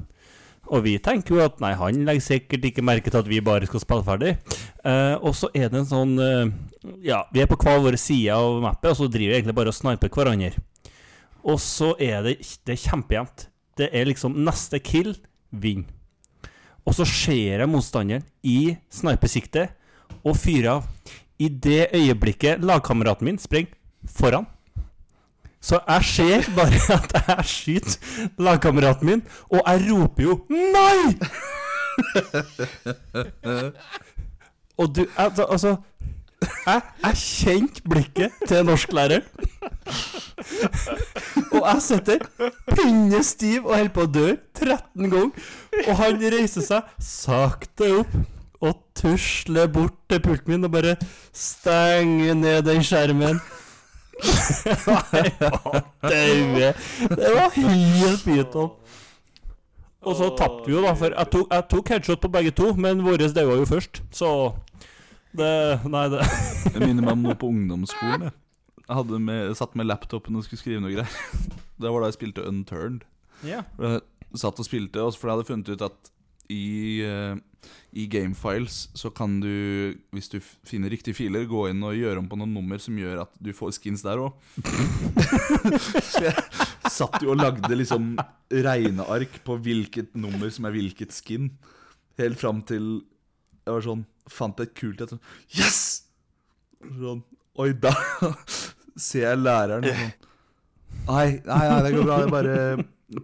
Og 0.66 0.82
vi 0.86 0.96
tenker 1.02 1.36
jo 1.36 1.42
at 1.44 1.60
nei, 1.62 1.72
han 1.78 2.04
legger 2.06 2.24
sikkert 2.24 2.64
ikke 2.68 2.84
merke 2.84 3.10
til 3.12 3.20
at 3.20 3.28
vi 3.30 3.42
bare 3.44 3.68
skal 3.68 3.82
spille 3.82 4.06
ferdig. 4.06 4.32
Eh, 4.82 5.14
og 5.20 5.36
så 5.38 5.50
er 5.54 5.70
det 5.70 5.82
en 5.82 5.90
sånn 5.90 6.14
eh, 6.22 6.54
Ja, 7.06 7.24
vi 7.34 7.42
er 7.42 7.50
på 7.50 7.58
hver 7.60 7.82
vår 7.84 7.98
side 8.00 8.34
av 8.34 8.58
mappet, 8.64 8.90
og 8.92 8.98
så 8.98 9.10
driver 9.10 9.34
vi 9.34 9.38
egentlig 9.40 9.56
bare 9.58 9.74
og 9.74 9.78
sniper 9.78 10.10
hverandre. 10.12 10.54
Og 11.46 11.60
så 11.62 11.92
er 12.02 12.26
det, 12.26 12.38
det 12.66 12.80
kjempejevnt. 12.82 13.46
Det 13.78 13.90
er 13.94 14.08
liksom 14.08 14.38
neste 14.46 14.80
kill, 14.82 15.14
vinn. 15.50 15.84
Og 16.86 16.94
så 16.94 17.06
ser 17.06 17.62
jeg 17.62 17.70
motstanderen 17.70 18.26
i 18.46 18.76
snipersiktet 18.94 19.74
og 20.26 20.36
fyrer 20.38 20.76
av. 20.76 20.90
I 21.38 21.50
det 21.50 21.90
øyeblikket 21.94 22.62
lagkameraten 22.64 23.28
min 23.28 23.38
springer 23.38 23.74
foran. 24.08 24.46
Så 25.66 25.80
jeg 25.88 26.04
ser 26.04 26.42
bare 26.54 26.78
at 26.98 27.12
jeg 27.16 27.44
skyter 27.50 27.98
lagkameraten 28.38 29.06
min, 29.10 29.22
og 29.50 29.60
jeg 29.66 29.90
roper 29.90 30.22
jo 30.22 30.40
'nei!' 30.50 31.18
og 34.78 34.96
du 34.96 35.06
altså, 35.16 35.76
jeg, 36.66 36.80
jeg 37.04 37.16
kjente 37.16 37.82
blikket 37.90 38.30
til 38.48 38.66
norsklæreren. 38.66 39.22
Og 41.56 41.62
jeg 41.64 41.82
sitter 41.82 42.18
pinnestiv 42.74 43.64
og 43.64 43.76
holder 43.76 43.92
på 43.94 44.04
å 44.04 44.10
dø 44.12 44.26
13 44.58 45.10
ganger. 45.10 45.46
Og 45.86 45.92
han 45.96 46.24
reiser 46.34 46.66
seg 46.66 46.90
sakte 47.00 47.88
opp 48.02 48.16
og 48.66 48.74
tusler 48.96 49.70
bort 49.72 49.96
til 50.10 50.20
pulten 50.24 50.54
min 50.54 50.68
og 50.68 50.74
bare 50.76 50.96
stenger 51.36 52.36
ned 52.36 52.66
den 52.68 52.84
skjermen. 52.84 53.40
Var 54.86 55.82
daue. 56.02 56.70
Det 57.16 57.32
var 57.34 57.50
helt 57.56 58.24
pyton. 58.24 58.70
Og 60.06 60.16
så 60.16 60.30
tapte 60.38 60.68
vi 60.68 60.76
jo, 60.76 60.82
da, 60.84 60.94
for 60.94 61.10
jeg 61.10 61.30
tok, 61.32 61.50
jeg 61.50 61.66
tok 61.72 61.90
headshot 61.90 62.22
på 62.22 62.30
begge 62.30 62.52
to, 62.54 62.70
men 62.78 63.02
vår 63.04 63.26
daua 63.34 63.58
jo 63.58 63.66
først, 63.66 64.02
så 64.14 64.30
det 65.36 65.52
Nei, 65.90 66.06
det 66.12 66.22
Jeg 66.22 66.80
minner 66.80 67.02
meg 67.02 67.12
om 67.16 67.24
noe 67.26 67.36
på 67.38 67.50
ungdomsskolen. 67.50 68.28
Jeg, 68.28 68.34
jeg 68.86 68.98
hadde 69.00 69.18
med, 69.20 69.54
satt 69.58 69.74
med 69.76 69.88
laptopen 69.90 70.38
og 70.38 70.46
skulle 70.46 70.62
skrive 70.62 70.82
noe 70.84 70.94
greier. 70.94 71.10
Det 71.82 71.90
var 71.92 72.00
da 72.00 72.08
jeg 72.08 72.16
spilte 72.16 72.44
Unturned. 72.48 73.02
Yeah. 73.44 73.66
Jeg 73.76 74.38
satt 74.40 74.62
og 74.62 74.64
spilte, 74.64 75.02
for 75.12 75.28
jeg 75.28 75.34
hadde 75.36 75.48
funnet 75.50 75.74
ut 75.74 75.82
at 75.84 76.12
i, 76.52 77.02
eh, 77.04 77.36
i 77.96 78.06
gamefiles 78.10 78.86
så 78.94 79.10
kan 79.14 79.38
du, 79.42 79.96
hvis 80.14 80.30
du 80.32 80.38
finner 80.66 80.92
riktige 80.92 81.16
filer, 81.16 81.46
gå 81.48 81.66
inn 81.70 81.82
og 81.86 81.96
gjøre 81.98 82.22
om 82.22 82.28
på 82.30 82.38
noen 82.38 82.54
nummer 82.54 82.80
som 82.82 82.98
gjør 82.98 83.24
at 83.24 83.32
du 83.42 83.52
får 83.56 83.76
skins 83.78 84.04
der 84.06 84.22
òg. 84.22 84.36
så 86.10 86.26
jeg 86.28 86.36
satt 86.92 87.18
jo 87.24 87.34
og 87.34 87.40
lagde 87.40 87.72
liksom 87.78 88.14
regneark 88.52 89.40
på 89.46 89.58
hvilket 89.64 90.14
nummer 90.18 90.52
som 90.54 90.68
er 90.68 90.76
hvilket 90.76 91.14
skin. 91.16 91.50
Helt 92.20 92.40
fram 92.40 92.62
til 92.66 93.00
jeg 93.66 93.74
var 93.74 93.82
sånn 93.82 94.04
Fant 94.30 94.60
et 94.62 94.72
kult 94.78 95.02
et 95.02 95.10
sånn 95.10 95.20
Yes! 95.54 95.80
Sånn 96.80 97.20
Oi, 97.58 97.72
da 97.78 97.92
ser 99.08 99.26
jeg 99.26 99.42
læreren 99.42 99.86
og 99.86 100.00
sånn 100.00 100.14
Nei, 101.06 101.26
nei, 101.46 101.64
nei, 101.70 101.80
det 101.84 101.90
går 101.94 102.06
bra. 102.06 102.16
Det 102.18 102.26
er 102.26 102.32
bare 102.32 102.54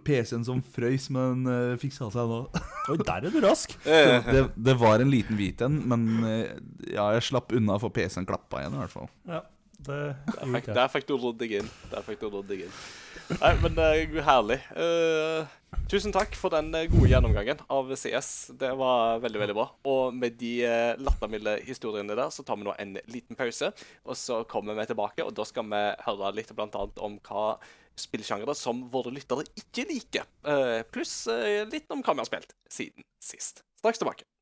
PC-en 0.05 0.45
som 0.47 0.61
frøys, 0.63 1.09
men 1.11 1.41
uh, 1.49 1.73
fiksa 1.81 2.07
seg 2.13 2.29
nå. 2.29 2.37
Oi, 2.93 2.97
der 3.03 3.27
er 3.27 3.33
du 3.33 3.39
rask. 3.43 3.73
Eh, 3.83 4.23
Det, 4.29 4.43
det 4.69 4.75
var 4.79 5.03
en 5.03 5.11
liten 5.11 5.35
hvit 5.39 5.61
en, 5.65 5.81
men 5.91 6.05
eh, 6.27 6.53
ja, 6.93 7.09
jeg 7.17 7.25
slapp 7.29 7.51
unna 7.55 7.75
for 7.83 7.91
PC-en 7.95 8.27
klappa 8.29 8.61
igjen, 8.63 8.77
i 8.77 8.81
hvert 8.83 8.95
fall. 8.95 9.09
Ja, 9.27 9.41
det 9.83 9.99
Der 10.37 10.53
fikk, 10.55 10.69
der 10.79 10.91
fikk 10.95 11.07
du 11.09 11.17
rodd 11.19 11.39
deg 11.41 11.57
inn. 11.59 11.71
Der 11.91 12.05
fikk 12.07 12.21
du 12.23 12.29
rodd 12.31 12.47
deg 12.47 12.63
inn. 12.67 12.77
Nei, 13.31 13.51
men 13.63 13.77
uh, 13.79 14.23
herlig. 14.25 14.57
Uh, 14.75 15.45
tusen 15.91 16.13
takk 16.15 16.35
for 16.37 16.53
den 16.53 16.73
eh, 16.75 16.87
gode 16.91 17.09
gjennomgangen 17.11 17.61
av 17.71 17.91
CS. 17.95 18.31
Det 18.59 18.71
var 18.79 19.21
veldig 19.23 19.41
veldig 19.43 19.55
bra. 19.57 19.67
Og 19.89 20.17
med 20.17 20.35
de 20.41 20.53
uh, 20.67 20.91
lattermilde 21.01 21.55
historiene 21.67 22.17
der, 22.17 22.33
så 22.33 22.45
tar 22.45 22.59
vi 22.59 22.67
nå 22.67 22.75
en 22.79 22.97
liten 23.11 23.39
pause. 23.39 23.71
Og 24.03 24.19
så 24.19 24.41
kommer 24.49 24.77
vi 24.79 24.87
tilbake, 24.89 25.23
og 25.25 25.35
da 25.37 25.47
skal 25.47 25.69
vi 25.71 25.85
høre 26.07 26.33
litt 26.35 26.53
blant 26.55 26.77
annet 26.79 27.01
om 27.03 27.17
hva 27.29 27.47
spillsjangere 27.99 28.55
som 28.57 28.87
våre 28.93 29.13
lyttere 29.13 29.45
ikke 29.59 29.87
liker. 29.89 30.29
Uh, 30.47 30.81
pluss 30.91 31.23
litt 31.71 31.91
om 31.93 32.03
hva 32.03 32.17
vi 32.17 32.25
har 32.25 32.31
spilt 32.31 32.55
siden 32.71 33.07
sist. 33.23 33.65
Straks 33.79 34.03
tilbake. 34.03 34.32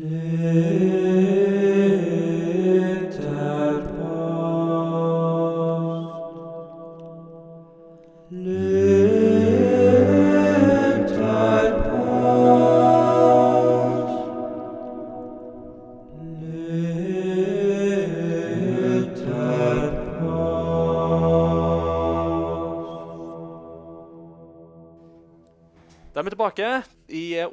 Da 0.00 0.89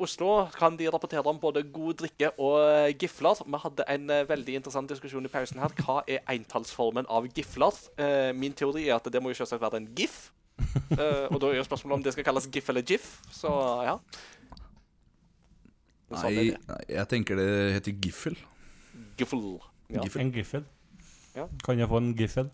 Oslo 0.08 0.30
kan 0.56 0.78
de 0.80 0.88
rapportere 0.92 1.28
om 1.28 1.40
både 1.40 1.66
god 1.74 2.00
drikke 2.02 2.32
og 2.40 2.56
eh, 2.64 2.94
gifler. 2.96 3.44
Vi 3.44 3.60
hadde 3.64 3.86
en 3.94 4.10
eh, 4.14 4.24
veldig 4.30 4.56
interessant 4.62 4.90
diskusjon 4.90 5.28
i 5.28 5.32
pausen 5.32 5.60
her. 5.62 5.74
Hva 5.84 6.00
er 6.08 6.24
eintallsformen 6.32 7.10
av 7.12 7.28
gifler? 7.36 7.76
Eh, 8.00 8.32
min 8.38 8.56
teori 8.56 8.88
er 8.88 8.96
at 8.98 9.12
det 9.12 9.22
må 9.24 9.34
jo 9.34 9.40
selvsagt 9.42 9.64
være 9.64 9.84
en 9.84 9.92
gif. 9.98 10.28
Eh, 10.88 11.26
og 11.28 11.42
da 11.42 11.50
er 11.52 11.58
jo 11.60 11.66
spørsmålet 11.68 11.98
om 11.98 12.04
det 12.06 12.14
skal 12.16 12.26
kalles 12.26 12.46
gif 12.50 12.70
eller 12.72 12.82
gif. 12.88 13.08
Så 13.36 13.50
ja. 13.86 13.98
Sånn 16.08 16.32
Nei, 16.32 16.46
nei, 16.56 16.78
jeg 16.96 17.10
tenker 17.12 17.38
det 17.38 17.50
heter 17.76 17.98
giffel. 18.06 18.38
Giffel. 19.20 19.44
Ja. 19.92 20.06
Giffel. 20.06 20.24
En 20.24 20.32
giffel. 20.34 20.64
Ja. 21.36 21.46
Kan 21.66 21.84
jeg 21.84 21.92
få 21.92 22.00
en 22.00 22.14
giffel? 22.18 22.50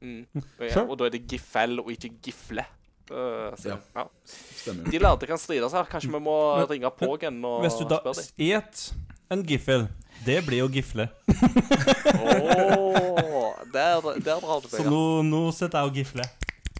Mm. 0.00 0.22
Og, 0.38 0.62
ja, 0.62 0.84
og 0.84 0.94
da 1.00 1.08
er 1.08 1.16
det 1.16 1.24
giffel 1.28 1.82
og 1.82 1.90
ikke 1.92 2.12
gifle. 2.28 2.64
Eh, 3.10 3.54
så, 3.56 3.68
Ja. 3.68 3.76
ja. 3.96 4.04
Stemmer. 4.24 4.84
De 4.90 4.98
lærde 4.98 5.26
kan 5.26 5.38
stride 5.38 5.70
her. 5.72 5.84
Kanskje 5.84 6.10
vi 6.12 6.18
må 6.20 6.56
Men- 6.58 6.66
ringe 6.68 6.90
på 6.90 7.16
igjen 7.18 7.44
og 7.44 7.62
Hvis 7.64 7.78
du 7.78 7.84
da 7.88 8.00
et 8.38 8.92
en 9.30 9.42
giffel, 9.44 9.88
det 10.24 10.44
blir 10.46 10.58
jo 10.64 10.68
gifle. 10.68 11.08
Åh, 11.28 11.34
der, 13.72 14.00
der 14.24 14.40
drar 14.40 14.60
du 14.62 14.68
Så 14.68 14.82
nå, 14.88 15.22
nå 15.22 15.50
sitter 15.52 15.78
jeg 15.78 15.86
og 15.90 15.94
gifler. 15.94 16.24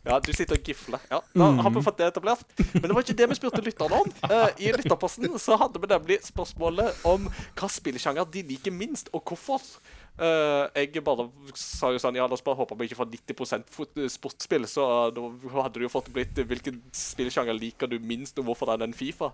Ja, 0.09 0.17
du 0.25 0.31
sitter 0.33 0.57
og 0.57 0.63
gifler. 0.65 0.99
Ja, 1.11 1.19
Da 1.37 1.49
har 1.63 1.71
vi 1.75 1.81
fått 1.85 1.99
det 1.99 2.07
etablert. 2.09 2.41
Men 2.73 2.83
det 2.87 2.95
var 2.97 3.03
ikke 3.03 3.17
det 3.19 3.27
vi 3.29 3.35
spurte 3.37 3.61
lytterne 3.65 3.99
om. 4.01 4.09
Uh, 4.25 4.49
I 4.57 4.71
lytterposten 4.73 5.35
så 5.43 5.59
hadde 5.61 5.81
vi 5.83 5.87
nemlig 5.91 6.17
spørsmålet 6.25 7.03
om 7.05 7.27
hva 7.59 7.69
spillsjanger 7.69 8.25
de 8.33 8.43
liker 8.55 8.73
minst, 8.73 9.11
og 9.13 9.21
hvorfor. 9.29 9.61
Eh, 10.19 10.83
jeg 10.83 11.03
bare 11.07 11.29
sa 11.55 11.93
jo 11.95 11.99
sånn 12.03 12.17
Ja, 12.19 12.27
la 12.27 12.35
oss 12.35 12.43
bare 12.43 12.59
håpe 12.59 12.75
vi 12.81 12.89
ikke 12.89 12.99
får 12.99 13.11
90 13.13 13.67
fot 13.71 14.01
sportsspill, 14.11 14.65
så 14.67 14.83
uh, 14.83 15.11
da 15.15 15.23
hadde 15.63 15.79
det 15.79 15.87
jo 15.87 15.93
fått 15.93 16.09
blitt 16.15 16.39
eh, 16.41 16.47
hvilken 16.49 16.81
spillsjanger 16.95 17.55
liker 17.55 17.91
du 17.91 17.99
minst, 18.03 18.39
og 18.41 18.49
hvorfor 18.49 18.73
er 18.73 18.81
den 18.83 18.95
Fifa? 18.97 19.31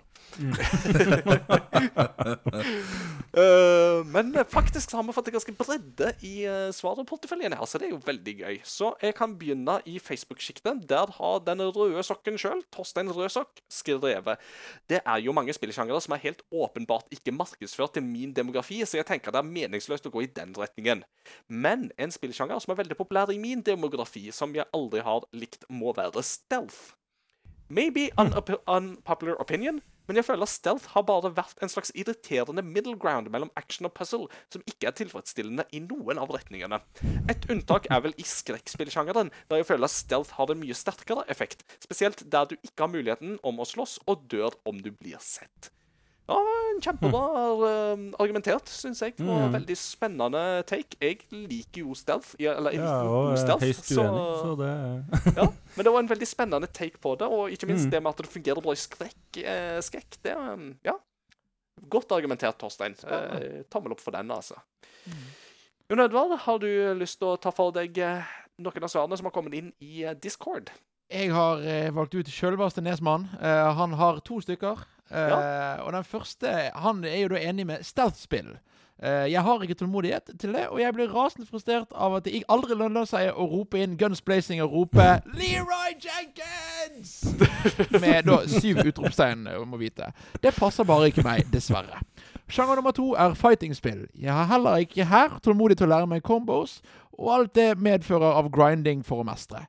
uh, 3.32 4.04
men 4.14 4.34
eh, 4.36 4.44
faktisk 4.44 4.92
har 4.92 5.06
vi 5.06 5.14
fått 5.16 5.30
en 5.30 5.36
ganske 5.38 5.56
bredde 5.56 6.10
i 6.26 6.34
uh, 6.44 6.68
svarporteføljen 6.74 7.56
her, 7.56 7.64
så 7.64 7.80
det 7.80 7.88
er 7.88 7.94
jo 7.94 8.02
veldig 8.04 8.36
gøy. 8.42 8.60
Så 8.68 8.92
jeg 9.00 9.16
kan 9.16 9.38
begynne 9.40 9.78
i 9.88 9.96
Facebook-sjiktet. 10.02 10.84
Der 10.90 11.16
har 11.16 11.40
den 11.48 11.64
røde 11.64 12.04
sokken 12.04 12.36
sjøl, 12.40 12.60
Torstein 12.74 13.08
Rødsokk, 13.08 13.64
skrevet 13.72 14.36
Det 14.90 15.00
er 15.00 15.24
jo 15.24 15.32
mange 15.36 15.56
spillsjangere 15.56 16.02
som 16.04 16.12
er 16.16 16.24
helt 16.26 16.44
åpenbart 16.52 17.08
ikke 17.14 17.32
markedsført 17.32 17.96
til 17.96 18.04
min 18.04 18.36
demografi, 18.36 18.82
så 18.84 19.00
jeg 19.00 19.08
tenker 19.08 19.32
det 19.32 19.40
er 19.40 19.52
meningsløst 19.54 20.10
å 20.10 20.12
gå 20.12 20.26
i 20.26 20.32
den 20.34 20.52
retningen. 20.52 20.73
Men 21.48 21.88
en 21.98 22.12
spillsjanger 22.12 22.60
som 22.60 22.74
er 22.74 22.82
veldig 22.82 22.98
populær 22.98 23.32
i 23.32 23.40
min 23.40 23.62
demografi, 23.64 24.26
som 24.32 24.54
jeg 24.56 24.68
aldri 24.76 25.00
har 25.04 25.24
likt, 25.32 25.64
må 25.68 25.94
være 25.96 26.22
stealth. 26.26 26.94
Maybe 27.68 28.10
an 28.20 28.34
unpopular 28.68 29.40
opinion, 29.40 29.80
men 30.06 30.18
jeg 30.18 30.26
føler 30.28 30.48
stealth 30.50 30.90
har 30.92 31.06
bare 31.08 31.30
vært 31.32 31.62
en 31.64 31.70
slags 31.72 31.92
irriterende 31.96 32.62
middle 32.62 32.92
ground 33.00 33.30
mellom 33.32 33.52
action 33.56 33.88
og 33.88 33.94
puzzle 33.96 34.28
som 34.52 34.64
ikke 34.68 34.90
er 34.90 34.96
tilfredsstillende 34.98 35.64
i 35.72 35.80
noen 35.80 36.20
av 36.20 36.32
retningene. 36.34 36.82
Et 37.32 37.48
unntak 37.48 37.88
er 37.88 38.02
vel 38.04 38.16
i 38.20 38.26
skrekkspillsjangeren, 38.28 39.32
der 39.48 39.62
jeg 39.62 39.70
føler 39.70 39.88
stealth 39.88 40.36
har 40.36 40.52
en 40.52 40.60
mye 40.60 40.76
sterkere 40.76 41.24
effekt, 41.32 41.64
spesielt 41.80 42.26
der 42.30 42.50
du 42.50 42.58
ikke 42.60 42.84
har 42.84 42.92
muligheten 42.92 43.38
om 43.42 43.64
å 43.64 43.68
slåss 43.68 44.02
og 44.04 44.28
dør 44.28 44.58
om 44.68 44.84
du 44.84 44.92
blir 44.92 45.16
sett. 45.24 45.72
Ja, 46.28 46.36
en 46.70 46.78
Kjempebra 46.80 47.20
mm. 47.96 48.04
argumentert, 48.18 48.70
syns 48.72 49.02
jeg. 49.04 49.12
Det 49.18 49.26
var 49.26 49.42
Mm. 49.48 49.52
veldig 49.58 49.76
spennende 49.76 50.42
take. 50.66 50.96
Jeg 51.00 51.18
liker 51.30 51.82
jo 51.82 51.94
stealth. 51.94 52.34
ja, 52.40 52.54
Eller 52.56 52.72
jeg 52.72 52.80
Ja, 52.80 53.02
og 53.04 53.36
stealth, 53.38 53.64
høyst 53.64 53.90
uenig, 53.92 54.22
så 54.40 54.54
det 54.56 55.36
ja, 55.36 55.46
men 55.76 55.84
det 55.84 55.92
var 55.92 55.98
en 56.00 56.08
veldig 56.08 56.26
spennende 56.30 56.66
take 56.72 56.98
på 56.98 57.12
det, 57.20 57.28
og 57.28 57.50
ikke 57.52 57.66
minst 57.68 57.84
Mm. 57.86 57.90
det 57.90 58.02
med 58.02 58.10
at 58.10 58.16
det 58.16 58.26
fungerer 58.32 58.62
bra 58.62 58.72
i 58.72 58.80
skrekk. 58.80 59.36
Eh, 59.44 59.80
skrekk 59.84 60.16
det, 60.24 60.34
um, 60.36 60.78
ja. 60.84 60.94
Godt 61.90 62.10
argumentert, 62.12 62.56
Torstein. 62.58 62.94
Eh, 63.04 63.62
tommel 63.70 63.92
opp 63.92 64.00
for 64.00 64.10
den, 64.12 64.30
altså. 64.30 64.54
Jon 65.90 66.00
Edvard, 66.00 66.38
har 66.38 66.58
du 66.58 66.94
lyst 66.94 67.18
til 67.20 67.28
å 67.28 67.36
ta 67.40 67.50
for 67.52 67.70
deg 67.70 67.98
eh, 67.98 68.22
noen 68.58 68.82
av 68.86 68.88
svarene 68.88 69.16
som 69.18 69.26
har 69.28 69.32
kommet 69.34 69.52
inn 69.58 69.72
i 69.84 70.02
eh, 70.04 70.14
Discord? 70.14 70.70
Jeg 71.12 71.30
har 71.34 71.60
eh, 71.60 71.90
valgt 71.92 72.14
ut 72.16 72.26
selveste 72.32 72.80
Nesmann. 72.80 73.28
Eh, 73.36 73.74
han 73.76 73.92
har 74.00 74.20
to 74.24 74.40
stykker. 74.40 74.86
Eh, 75.10 75.82
Og 75.84 75.92
den 75.92 76.04
første 76.04 76.70
Han 76.74 77.04
er 77.04 77.18
jo 77.18 77.28
da 77.34 77.40
enig 77.42 77.66
med 77.66 77.84
stealth-spill. 77.84 78.56
Uh, 79.02 79.26
jeg 79.26 79.42
har 79.42 79.62
ikke 79.62 79.74
tålmodighet 79.74 80.30
til 80.38 80.52
det, 80.54 80.68
og 80.70 80.78
jeg 80.80 80.94
blir 80.94 81.10
rasende 81.10 81.46
frustrert 81.50 81.90
av 81.98 82.14
at 82.14 82.24
det 82.24 82.44
aldri 82.48 82.76
lønner 82.78 83.04
seg 83.10 83.26
å 83.34 83.42
rope 83.50 83.80
inn 83.82 83.96
guns 83.98 84.22
blazing 84.22 84.62
og 84.62 84.70
rope 84.72 85.02
'Leroy 85.34 85.96
Jenkins!' 85.98 87.24
Med 88.00 88.22
da 88.28 88.38
syv 88.46 88.84
utropstegn, 88.86 89.48
eh, 89.50 89.58
må 89.66 89.80
vite. 89.82 90.12
Det 90.40 90.54
passer 90.54 90.86
bare 90.86 91.10
ikke 91.10 91.24
meg, 91.26 91.42
dessverre. 91.52 91.98
Sjanger 92.48 92.78
nummer 92.78 92.94
to 92.94 93.14
er 93.18 93.34
fighting-spill. 93.34 94.06
Jeg 94.14 94.32
har 94.32 94.46
heller 94.46 94.76
ikke 94.86 95.04
her 95.10 95.38
tålmodighet 95.42 95.82
til 95.82 95.90
å 95.90 95.94
lære 95.96 96.06
meg 96.14 96.22
combos, 96.22 96.78
og 97.18 97.34
alt 97.34 97.54
det 97.58 97.78
medfører 97.78 98.38
av 98.38 98.50
grinding 98.54 99.02
for 99.04 99.24
å 99.24 99.26
mestre. 99.26 99.66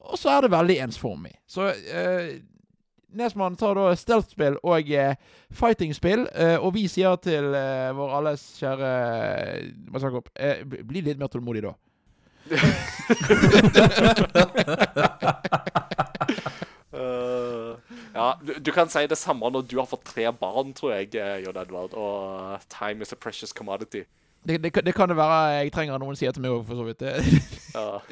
Og 0.00 0.18
så 0.18 0.36
er 0.36 0.40
det 0.40 0.50
veldig 0.50 0.80
ensformig. 0.88 1.36
Så 1.46 1.70
eh, 1.70 2.40
Nesmann 3.14 3.54
tar 3.56 3.74
da 3.78 3.92
stealth-spill 3.96 4.56
og 4.66 4.90
eh, 4.90 5.14
fighting-spill, 5.54 6.26
eh, 6.34 6.56
og 6.58 6.74
vi 6.74 6.86
sier 6.90 7.14
til 7.22 7.54
eh, 7.54 7.92
vår 7.96 8.16
alles 8.18 8.42
kjære 8.58 8.90
eh, 9.62 10.08
opp. 10.18 10.28
Eh, 10.34 10.64
bli- 10.66 10.82
bli 10.82 11.00
litt 11.06 11.18
mer 11.22 11.30
tålmodig, 11.32 11.62
da. 11.68 11.74
uh, 16.92 17.76
ja, 18.14 18.38
du, 18.42 18.52
du 18.60 18.72
kan 18.72 18.88
si 18.92 19.06
det 19.06 19.18
samme 19.18 19.50
når 19.52 19.66
du 19.70 19.78
har 19.80 19.88
fått 19.90 20.04
tre 20.12 20.28
barn, 20.32 20.74
tror 20.76 20.96
jeg, 20.96 21.14
eh, 21.14 21.40
Jon 21.46 21.56
Edvard. 21.62 21.94
Og 21.94 22.54
eh, 22.56 22.66
time 22.72 23.02
is 23.06 23.12
a 23.14 23.16
precious 23.16 23.52
commodity. 23.52 24.04
Det, 24.46 24.60
det, 24.62 24.70
det 24.86 24.92
kan 24.94 25.08
det 25.10 25.16
være 25.18 25.38
jeg 25.64 25.72
trenger 25.74 25.98
noen 25.98 26.14
sier 26.18 26.30
til 26.36 26.42
meg 26.44 26.52
òg, 26.54 26.60
for 26.68 26.74
så 26.78 26.84
vidt. 26.86 27.00
Det- 27.02 27.18
Ja. 27.76 27.98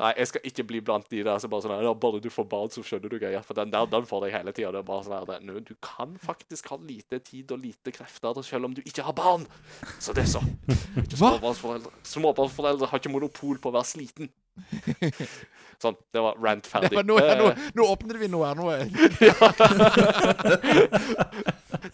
Nei, 0.00 0.12
jeg 0.16 0.26
skal 0.30 0.40
ikke 0.48 0.64
bli 0.66 0.78
blant 0.82 1.04
de 1.12 1.18
der 1.26 1.38
som 1.42 1.50
bare 1.52 1.62
sånn 1.62 1.74
her, 1.76 1.84
Bare 2.00 2.20
du 2.24 2.30
får 2.32 2.46
barn, 2.50 2.70
så 2.72 2.80
skjønner 2.82 3.10
du 3.12 3.18
greia. 3.20 3.40
For 3.44 3.54
den 3.58 3.70
der 3.70 3.84
den 3.90 4.06
får 4.08 4.18
deg 4.24 4.32
hele 4.34 4.52
tida. 4.56 4.70
Det 4.72 4.80
er 4.80 4.86
bare 4.88 5.04
sånn 5.04 5.16
her, 5.28 5.40
nå, 5.44 5.52
Du 5.66 5.74
kan 5.84 6.10
faktisk 6.22 6.68
ha 6.72 6.76
lite 6.80 7.16
tid 7.26 7.52
og 7.54 7.58
lite 7.62 7.92
krefter 7.94 8.40
selv 8.42 8.64
om 8.70 8.74
du 8.74 8.80
ikke 8.82 9.02
har 9.06 9.14
barn. 9.18 9.44
Så 10.02 10.10
det 10.16 10.22
er 10.24 10.30
så. 10.38 10.42
Ikke? 10.96 11.16
Småbarnsforeldre 11.20 11.90
Småbarnsforeldre 12.14 12.86
har 12.90 12.98
ikke 13.02 13.12
monopol 13.12 13.56
på 13.60 13.68
å 13.70 13.76
være 13.76 13.90
sliten. 13.92 14.26
Sånn. 15.82 15.96
Det 16.14 16.20
var 16.22 16.34
rant 16.40 16.64
det 16.64 16.70
var, 16.94 17.02
nå, 17.10 17.14
nå, 17.18 17.46
Eh, 17.52 17.58
nå 17.76 17.82
åpner 17.92 18.16
vi 18.22 18.28
noe 18.32 18.44
her. 18.48 18.56
Nå 18.56 18.64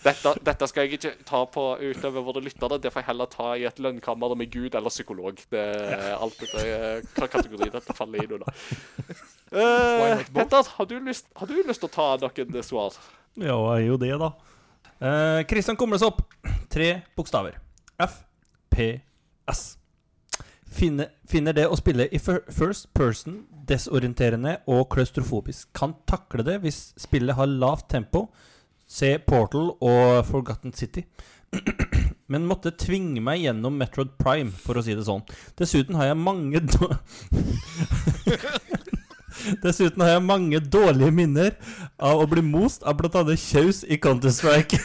dette, 0.04 0.34
dette 0.46 0.68
skal 0.70 0.86
jeg 0.86 0.98
ikke 0.98 1.12
ta 1.26 1.42
på 1.50 1.64
utover 1.80 2.24
våre 2.26 2.42
lyttere. 2.44 2.78
Det 2.82 2.92
får 2.92 3.02
jeg 3.02 3.08
heller 3.10 3.30
ta 3.32 3.48
i 3.58 3.66
et 3.68 3.82
lønnkammer 3.82 4.36
med 4.38 4.52
Gud 4.52 4.74
eller 4.78 4.92
psykolog. 4.92 5.40
Det 5.50 5.64
er 5.64 6.14
alt 6.16 6.38
dette 6.42 6.64
hva 7.16 7.28
kategori 7.30 7.70
dette 7.74 7.96
faller 7.96 8.24
i 8.24 8.30
nå, 8.30 8.40
da. 8.44 8.54
Why 9.50 10.12
Uh. 10.14 10.22
Petter, 10.30 10.62
har 10.76 10.86
du, 10.86 10.94
lyst, 11.02 11.26
har 11.34 11.48
du 11.50 11.56
lyst 11.66 11.82
til 11.82 11.90
å 11.90 11.94
ta 11.94 12.06
noen 12.22 12.62
svar? 12.62 12.94
Ja, 13.34 13.56
jeg 13.56 13.82
er 13.82 13.86
jo 13.88 13.98
det, 13.98 14.12
da. 14.20 14.30
Uh, 15.00 15.42
Kristian 15.50 15.78
Komlesopp. 15.80 16.22
Tre 16.70 17.00
bokstaver. 17.18 17.58
F, 17.98 18.20
P, 18.70 18.92
S. 19.50 19.64
Finner, 20.70 21.10
finner 21.26 21.56
det 21.56 21.66
å 21.66 21.74
spille 21.78 22.06
i 22.14 22.20
first 22.22 22.92
person 22.94 23.40
desorienterende 23.70 24.60
og 24.70 24.86
klaustrofobisk. 24.94 25.68
Kan 25.74 25.96
takle 26.08 26.44
det 26.46 26.60
hvis 26.62 26.92
spillet 27.00 27.34
har 27.38 27.50
lavt 27.50 27.88
tempo. 27.90 28.28
Se 28.90 29.12
Portal 29.22 29.70
og 29.78 30.24
Forgotten 30.26 30.72
City. 30.74 31.04
Men 32.30 32.44
måtte 32.46 32.70
tvinge 32.78 33.22
meg 33.22 33.40
gjennom 33.44 33.74
Metroid 33.78 34.12
Prime, 34.20 34.50
for 34.54 34.78
å 34.78 34.82
si 34.86 34.94
det 34.94 35.06
sånn. 35.06 35.22
Dessuten 35.58 35.96
har 35.98 36.10
jeg 36.12 36.18
mange 36.18 36.60
Dessuten 39.64 40.02
har 40.04 40.10
jeg 40.16 40.22
mange 40.26 40.60
dårlige 40.62 41.12
minner 41.14 41.54
av 42.02 42.20
å 42.22 42.26
bli 42.30 42.42
most 42.44 42.82
av 42.86 42.98
bl.a. 42.98 43.22
Kjaus 43.40 43.82
i 43.88 43.98
Counter-Strike. 44.02 44.78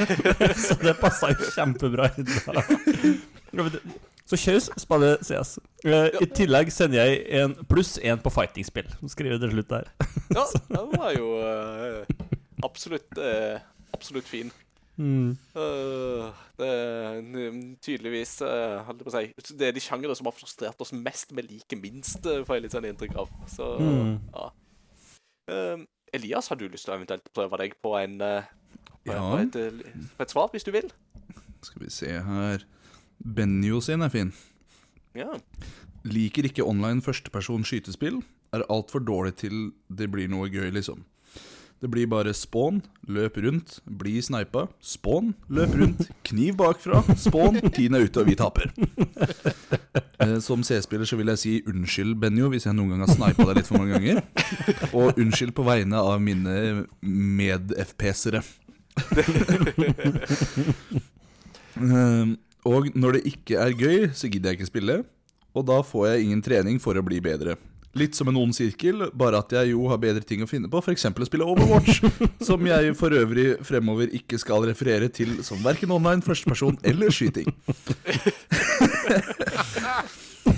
Så 0.66 0.76
det 0.82 0.94
passa 1.02 1.32
jo 1.34 1.50
kjempebra 1.54 2.08
i 2.16 2.24
da. 2.26 2.64
Ja, 2.64 3.62
men 3.64 3.70
det- 3.74 3.82
Så 4.30 4.38
Kjaus 4.38 4.70
spiller 4.78 5.18
CS. 5.26 5.56
Eh, 5.84 6.06
I 6.22 6.26
tillegg 6.38 6.70
sender 6.72 7.02
jeg 7.02 7.24
en 7.42 7.54
pluss 7.68 7.96
én 7.98 8.20
på 8.22 8.30
fighting-spill. 8.30 8.86
Skriver 9.10 9.40
til 9.42 9.50
slutt 9.56 9.72
der. 9.74 9.90
Ja, 10.36 10.44
den 10.70 10.92
var 10.94 11.10
jo 11.16 11.32
eh, 11.42 12.04
absolutt 12.66 13.18
eh, 13.18 13.60
Absolutt 13.92 14.28
fin. 14.30 14.50
Mm. 15.00 15.32
Uh, 15.56 16.28
det 16.60 16.66
er 16.68 17.20
tydeligvis 17.82 18.36
uh, 18.44 18.82
holdt 18.84 19.00
på 19.06 19.08
å 19.10 19.14
si, 19.14 19.54
Det 19.56 19.70
er 19.70 19.72
de 19.72 19.80
sjangere 19.80 20.14
som 20.18 20.28
har 20.28 20.34
frustrert 20.36 20.82
oss 20.84 20.92
mest, 20.92 21.32
Med 21.32 21.48
liker 21.48 21.80
minst, 21.80 22.20
uh, 22.28 22.42
får 22.44 22.58
jeg 22.58 22.64
litt 22.66 22.76
sånn 22.76 22.88
inntrykk 22.90 23.16
av. 23.22 23.30
Så 23.48 23.70
Mm. 23.80 24.18
ja. 24.34 24.50
Eh, 25.50 25.82
Elias, 26.14 26.48
har 26.48 26.56
du 26.60 26.68
lyst 26.68 26.84
til 26.86 26.94
å 26.94 26.98
eventuelt 27.00 27.26
prøve 27.34 27.58
deg 27.58 27.74
på 27.82 27.94
en 27.98 28.20
eh, 28.20 28.44
på, 29.04 29.14
Ja. 29.14 29.22
på, 29.24 29.38
et, 29.42 29.56
på 30.16 30.22
et 30.22 30.30
svar, 30.30 30.50
hvis 30.52 30.66
du 30.66 30.70
vil? 30.74 30.90
Skal 31.62 31.82
vi 31.82 31.90
se 31.90 32.12
her 32.22 32.62
Benjo 33.20 33.80
sin 33.84 34.02
er 34.02 34.08
fin. 34.12 34.30
Ja. 35.14 35.32
Liker 36.04 36.46
ikke 36.48 36.64
online 36.64 37.02
førsteperson 37.02 37.64
skytespill. 37.66 38.22
Er 38.54 38.64
altfor 38.72 39.02
dårlig 39.04 39.34
til 39.42 39.72
det 39.92 40.10
blir 40.12 40.28
noe 40.30 40.48
gøy, 40.48 40.70
liksom. 40.72 41.02
Det 41.80 41.88
blir 41.88 42.04
bare 42.12 42.34
spawn, 42.36 42.82
løp 43.08 43.38
rundt, 43.40 43.78
bli 43.88 44.18
sneipa. 44.20 44.66
spawn, 44.84 45.30
løp 45.48 45.72
rundt, 45.80 46.02
kniv 46.28 46.58
bakfra, 46.60 47.00
spawn, 47.16 47.56
tiden 47.72 47.96
er 47.96 48.04
ute 48.04 48.20
og 48.20 48.28
vi 48.28 48.34
taper. 48.36 48.68
Eh, 50.20 50.34
Som 50.44 50.60
C-spiller 50.66 51.08
så 51.08 51.16
vil 51.16 51.32
jeg 51.32 51.40
si 51.40 51.52
unnskyld, 51.64 52.18
Benjo, 52.20 52.50
hvis 52.52 52.66
jeg 52.68 52.76
noen 52.76 52.92
gang 52.92 53.06
har 53.06 53.14
sneipa 53.14 53.46
deg 53.48 53.56
litt 53.62 53.70
for 53.70 53.80
mange 53.80 53.96
ganger. 53.96 54.20
Og 54.92 55.16
unnskyld 55.16 55.54
på 55.56 55.64
vegne 55.64 55.96
av 56.04 56.20
mine 56.20 56.84
med-FPS-ere. 57.00 58.42
Eh, 61.80 62.36
Og 62.68 62.90
når 62.92 63.16
det 63.16 63.22
ikke 63.30 63.56
er 63.56 63.72
gøy, 63.72 64.10
så 64.12 64.28
gidder 64.28 64.50
jeg 64.52 64.58
ikke 64.60 64.68
spille. 64.68 64.98
Og 65.56 65.64
da 65.64 65.78
får 65.80 66.10
jeg 66.10 66.26
ingen 66.26 66.42
trening 66.44 66.76
for 66.82 66.92
å 66.92 67.02
bli 67.06 67.16
bedre. 67.24 67.54
Litt 67.98 68.14
som 68.14 68.28
en 68.30 68.36
ond 68.38 68.54
sirkel, 68.54 69.08
bare 69.18 69.40
at 69.42 69.50
jeg 69.50 69.72
jo 69.72 69.88
har 69.90 69.98
bedre 69.98 70.22
ting 70.22 70.44
å 70.44 70.48
finne 70.50 70.70
på. 70.70 70.78
F.eks. 70.78 71.08
å 71.10 71.26
spille 71.26 71.46
Overwatch, 71.46 72.04
som 72.48 72.62
jeg 72.68 72.94
for 72.98 73.14
øvrig 73.18 73.56
fremover 73.66 74.12
ikke 74.14 74.38
skal 74.38 74.62
referere 74.68 75.10
til 75.10 75.40
som 75.46 75.58
verken 75.64 75.90
online, 75.96 76.22
førsteperson 76.22 76.78
eller 76.86 77.10
skyting. 77.14 77.50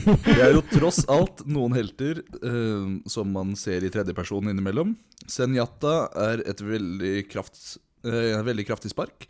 Det 0.02 0.34
er 0.34 0.52
jo 0.56 0.62
tross 0.66 1.02
alt 1.10 1.44
noen 1.46 1.74
helter 1.76 2.20
uh, 2.42 3.00
som 3.10 3.28
man 3.32 3.54
ser 3.59 3.84
i 3.86 3.90
tredjeperson 3.92 4.50
innimellom. 4.50 4.96
Senjata 5.30 6.10
er 6.28 6.42
et 6.50 6.60
veldig, 6.64 7.14
kraft, 7.30 7.59
uh, 8.06 8.42
veldig 8.44 8.66
kraftig 8.66 8.92
spark. 8.92 9.28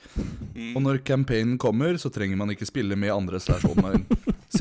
Og 0.72 0.80
når 0.82 1.02
campaignen 1.06 1.58
kommer, 1.60 1.98
så 2.00 2.10
trenger 2.12 2.40
man 2.40 2.54
ikke 2.54 2.68
spille 2.68 2.98
med 2.98 3.14
andre 3.14 3.40
slash 3.42 3.68
online. 3.68 4.06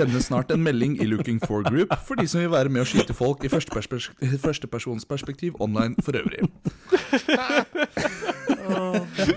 Sendes 0.01 0.25
snart 0.25 0.51
en 0.51 0.63
melding 0.63 1.01
i 1.01 1.05
Looking 1.05 1.45
for 1.45 1.69
Group 1.69 1.93
for 2.07 2.15
de 2.17 2.27
som 2.27 2.41
vil 2.41 2.49
være 2.49 2.69
med 2.73 2.81
å 2.81 2.85
skyte 2.89 3.13
folk 3.13 3.43
i 3.45 3.49
førstepersonsperspektiv 3.51 5.53
online 5.61 5.93
for 6.01 6.17
øvrig. 6.17 6.41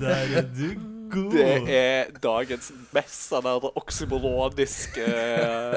Der 0.01 0.25
er 0.41 0.49
du 0.49 0.73
god. 1.13 1.37
Det 1.37 1.77
er 1.77 2.09
dagens 2.25 2.73
mest 2.97 3.29
sånn 3.29 3.45
der 3.45 3.61
oksyboroniske 3.77 5.05
uh, 5.05 5.77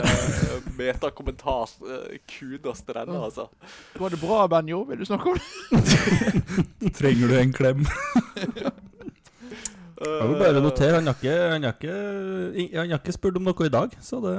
metakommentar. 0.79 1.67
Uh, 1.83 2.15
kudos 2.31 2.79
til 2.87 2.95
denne, 3.01 3.19
altså. 3.27 3.51
Går 3.99 4.15
det 4.15 4.23
bra, 4.23 4.47
Benjo? 4.55 4.87
Vil 4.87 5.03
du 5.03 5.05
snakke 5.09 5.35
om 5.35 5.37
det? 5.37 5.43
Trenger 6.95 7.27
du 7.27 7.35
en 7.43 7.51
klem? 7.59 7.83
Jeg 9.97 10.29
vil 10.29 10.37
bare 10.37 10.61
notere, 10.61 10.99
han 10.99 11.07
har 11.09 11.15
ikke, 11.17 11.93
ikke, 12.53 12.83
ikke 12.99 13.15
spurt 13.15 13.39
om 13.39 13.47
noe 13.47 13.65
i 13.65 13.73
dag, 13.73 13.95
så 14.03 14.19
det 14.21 14.35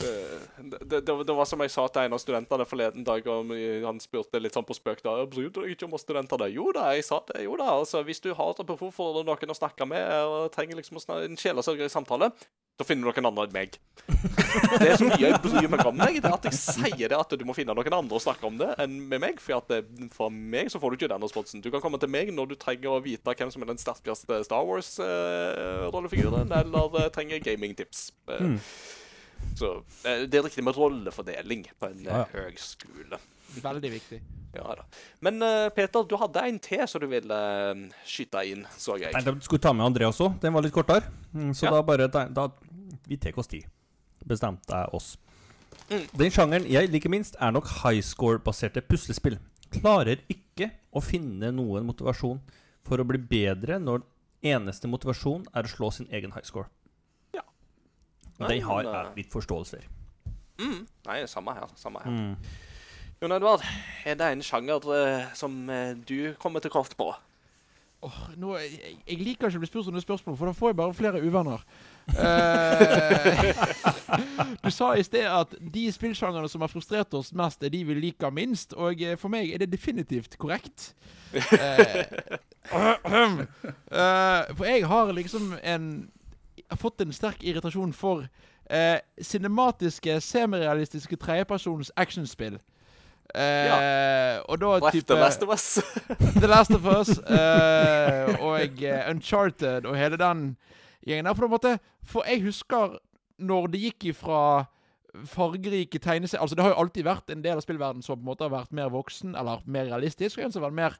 det, 0.00 1.00
det, 1.06 1.14
det 1.26 1.36
var 1.36 1.48
som 1.48 1.60
jeg 1.64 1.72
sa 1.72 1.86
til 1.92 2.06
en 2.06 2.16
av 2.16 2.22
studentene 2.22 2.66
forleden 2.68 3.04
dag. 3.06 3.26
Og 3.30 3.52
han 3.86 4.00
spurte 4.02 4.40
litt 4.42 4.56
sånn 4.56 4.66
på 4.68 4.76
spøk 4.78 5.02
da, 5.06 5.18
bryr 5.30 5.50
du 5.50 5.62
deg 5.62 5.74
ikke 5.74 5.88
om 5.88 5.96
oss 5.98 6.06
studenter. 6.06 6.46
Jo 6.52 6.70
da, 6.76 6.90
jeg 6.96 7.06
sa 7.08 7.20
det. 7.32 7.44
jo 7.46 7.58
da, 7.60 7.68
altså 7.80 8.02
Hvis 8.06 8.22
du 8.24 8.32
har 8.34 8.54
et 8.54 8.66
behov 8.66 8.90
for 8.96 9.20
noen 9.26 9.54
å 9.54 9.60
snakke 9.60 9.86
med, 9.88 10.08
og 10.24 10.50
trenger 10.54 10.80
liksom 10.80 11.00
en 11.00 11.38
sjelesørger 11.40 11.86
i 11.88 11.92
samtale, 11.92 12.32
da 12.80 12.84
finner 12.88 13.04
du 13.04 13.12
noen 13.12 13.28
andre 13.28 13.44
enn 13.44 13.52
meg. 13.52 13.74
Det 14.80 14.94
som 14.96 15.10
jeg 15.20 15.36
bryr 15.44 15.66
meg 15.68 15.82
om 15.84 15.98
deg, 16.00 16.16
det 16.22 16.30
er 16.30 16.32
at 16.38 16.46
jeg 16.48 16.56
sier 16.56 17.10
det 17.12 17.18
at 17.18 17.34
du 17.36 17.44
må 17.44 17.52
finne 17.52 17.74
noen 17.76 17.96
andre 17.98 18.16
å 18.16 18.22
snakke 18.24 18.46
om 18.48 18.56
det 18.56 18.70
enn 18.80 18.94
med 19.10 19.20
meg. 19.20 19.42
For 19.44 19.60
det, 19.68 19.82
for 20.16 20.32
meg 20.32 20.70
så 20.72 20.80
får 20.80 20.88
du 20.88 20.96
ikke 20.96 21.10
den 21.12 21.26
responsen. 21.26 21.60
Du 21.60 21.68
kan 21.74 21.82
komme 21.84 22.00
til 22.00 22.08
meg 22.08 22.32
når 22.32 22.54
du 22.54 22.56
trenger 22.60 22.96
å 22.96 23.02
vite 23.04 23.36
hvem 23.36 23.52
som 23.52 23.60
er 23.66 23.68
den 23.74 23.82
sterkeste 23.82 24.40
Star 24.48 24.64
Wars-rollefiguren, 24.64 26.48
eh, 26.48 26.64
eller 26.64 26.96
eh, 27.04 27.10
trenger 27.12 27.44
gamingtips. 27.44 28.08
Eh, 28.30 28.40
Mm. 28.40 28.56
Så 29.60 29.70
eh, 30.04 30.26
det 30.30 30.38
er 30.40 30.44
riktig 30.46 30.64
med 30.64 30.76
rollefordeling 30.76 31.66
på 31.78 31.90
en 31.90 32.04
Ja, 32.04 32.10
ja. 32.10 32.26
eh, 32.26 32.44
høgskole. 32.46 33.18
Veldig 33.60 33.90
viktig. 33.92 34.20
Ja 34.54 34.74
da. 34.78 34.84
Men 35.22 35.42
eh, 35.42 35.68
Peter, 35.74 36.02
du 36.06 36.16
hadde 36.18 36.42
en 36.48 36.58
til 36.62 36.82
som 36.90 37.00
du 37.02 37.06
ville 37.10 37.40
skyte 38.06 38.42
inn, 38.50 38.64
så 38.78 38.96
jeg. 38.98 39.12
Nei, 39.14 39.22
da 39.26 39.34
skulle 39.42 39.62
ta 39.62 39.72
med 39.74 39.86
André 39.86 40.06
også. 40.08 40.32
Den 40.42 40.54
var 40.56 40.62
litt 40.66 40.74
kortere. 40.74 41.04
Mm, 41.34 41.52
Så 41.54 41.66
Ja. 41.66 41.70
da 41.76 41.82
bare 41.82 42.08
da, 42.08 42.24
da 42.28 42.48
Vi 43.06 43.16
tar 43.16 43.36
oss 43.38 43.46
tid. 43.50 43.64
Bestemte 44.26 44.70
jeg 44.70 44.94
oss. 44.94 45.16
Mm. 45.90 46.04
Den 46.16 46.30
sjangeren 46.30 46.66
jeg 46.70 46.90
liker 46.90 47.10
minst, 47.10 47.34
er 47.40 47.50
nok 47.50 47.66
high 47.82 48.00
score-baserte 48.02 48.82
puslespill. 48.86 49.38
Klarer 49.72 50.18
ikke 50.30 50.70
å 50.94 51.02
finne 51.02 51.50
noen 51.54 51.86
motivasjon 51.86 52.40
for 52.86 52.98
å 52.98 53.06
bli 53.06 53.18
bedre 53.18 53.78
når 53.82 54.02
eneste 54.42 54.86
motivasjon 54.90 55.46
er 55.54 55.62
å 55.66 55.70
slå 55.70 55.90
sin 55.92 56.06
egen 56.10 56.30
high 56.32 56.44
score. 56.46 56.66
Nei, 58.40 58.48
Den 58.56 58.62
har 58.66 58.82
men, 58.82 58.94
eh, 58.94 59.16
litt 59.16 59.32
forståelse 59.32 59.76
for. 59.76 59.88
Mm. 60.60 60.86
Nei, 61.06 61.26
samme 61.26 61.54
her. 61.56 61.72
Samme 61.76 62.02
her. 62.04 62.10
Mm. 62.10 62.36
Jon 63.20 63.32
Edvard, 63.32 63.64
er 64.04 64.14
det 64.16 64.32
en 64.32 64.42
sjanger 64.42 64.86
uh, 64.88 65.34
som 65.36 65.68
uh, 65.68 65.92
du 66.08 66.34
kommer 66.40 66.60
til 66.60 66.72
kort 66.72 66.96
på? 66.96 67.14
Åh, 68.00 68.20
nå, 68.40 68.54
jeg, 68.56 68.96
jeg 69.04 69.18
liker 69.20 69.48
ikke 69.48 69.58
å 69.58 69.60
bli 69.60 69.68
spurt 69.68 69.84
sånne 69.84 70.00
spørsmål, 70.00 70.36
for 70.40 70.48
da 70.48 70.54
får 70.56 70.70
jeg 70.70 70.76
bare 70.78 70.96
flere 70.96 71.20
uvenner. 71.20 71.64
Uh, 72.16 72.80
du 74.64 74.70
sa 74.72 74.94
i 74.96 75.04
sted 75.04 75.28
at 75.28 75.52
de 75.60 75.84
spillsjangerne 75.92 76.48
som 76.48 76.64
har 76.64 76.72
frustrert 76.72 77.12
oss 77.16 77.34
mest, 77.36 77.60
er 77.60 77.72
de 77.72 77.82
vi 77.84 77.98
liker 78.00 78.32
minst. 78.32 78.72
Og 78.72 79.04
for 79.20 79.32
meg 79.32 79.52
er 79.52 79.60
det 79.60 79.72
definitivt 79.74 80.38
korrekt. 80.40 80.94
Uh, 81.36 82.40
eh, 82.72 84.56
for 84.56 84.64
jeg 84.64 84.86
har 84.86 85.12
liksom 85.12 85.54
en 85.62 86.10
har 86.70 86.80
fått 86.80 87.00
en 87.04 87.12
sterk 87.12 87.42
irritasjon 87.44 87.92
for 87.96 88.26
eh, 88.70 88.98
cinematiske, 89.20 90.20
semirealistiske 90.24 91.16
tredjepersons 91.20 91.92
actionspill. 91.96 92.58
Eh, 93.34 94.40
Og 94.48 94.58
da 94.58 94.72
Ref 94.80 94.92
type 94.94 95.06
The 95.12 95.20
Last 95.20 95.42
of 95.42 95.52
Us. 95.54 95.66
The 96.42 96.50
Last 96.50 96.74
of 96.74 96.86
Us 96.86 97.12
eh, 97.18 98.34
og 98.42 98.82
eh, 98.82 99.04
Uncharted 99.10 99.86
og 99.86 99.96
hele 99.98 100.18
den 100.18 100.56
gjengen 101.06 101.28
der. 101.28 101.34
For, 101.38 101.46
måte, 101.50 101.76
for 102.02 102.26
jeg 102.26 102.42
husker 102.42 102.98
når 103.40 103.70
det 103.72 103.84
gikk 103.86 104.10
ifra 104.12 104.66
fargerike 105.26 105.98
tegneserier 105.98 106.42
Altså 106.42 106.54
Det 106.54 106.62
har 106.62 106.70
jo 106.74 106.82
alltid 106.84 107.06
vært 107.06 107.30
en 107.34 107.42
del 107.42 107.58
av 107.58 107.64
spillverdenen 107.64 108.04
som 108.04 108.18
på 108.18 108.22
en 108.22 108.28
måte 108.30 108.46
har 108.46 108.52
vært 108.52 108.74
mer 108.76 108.90
voksen 108.92 109.32
eller 109.38 109.62
mer 109.66 109.88
realistisk, 109.90 110.38
og 110.38 110.44
en 110.44 110.52
som 110.54 110.62
har 110.62 110.70
vært 110.70 110.80
mer 110.82 110.98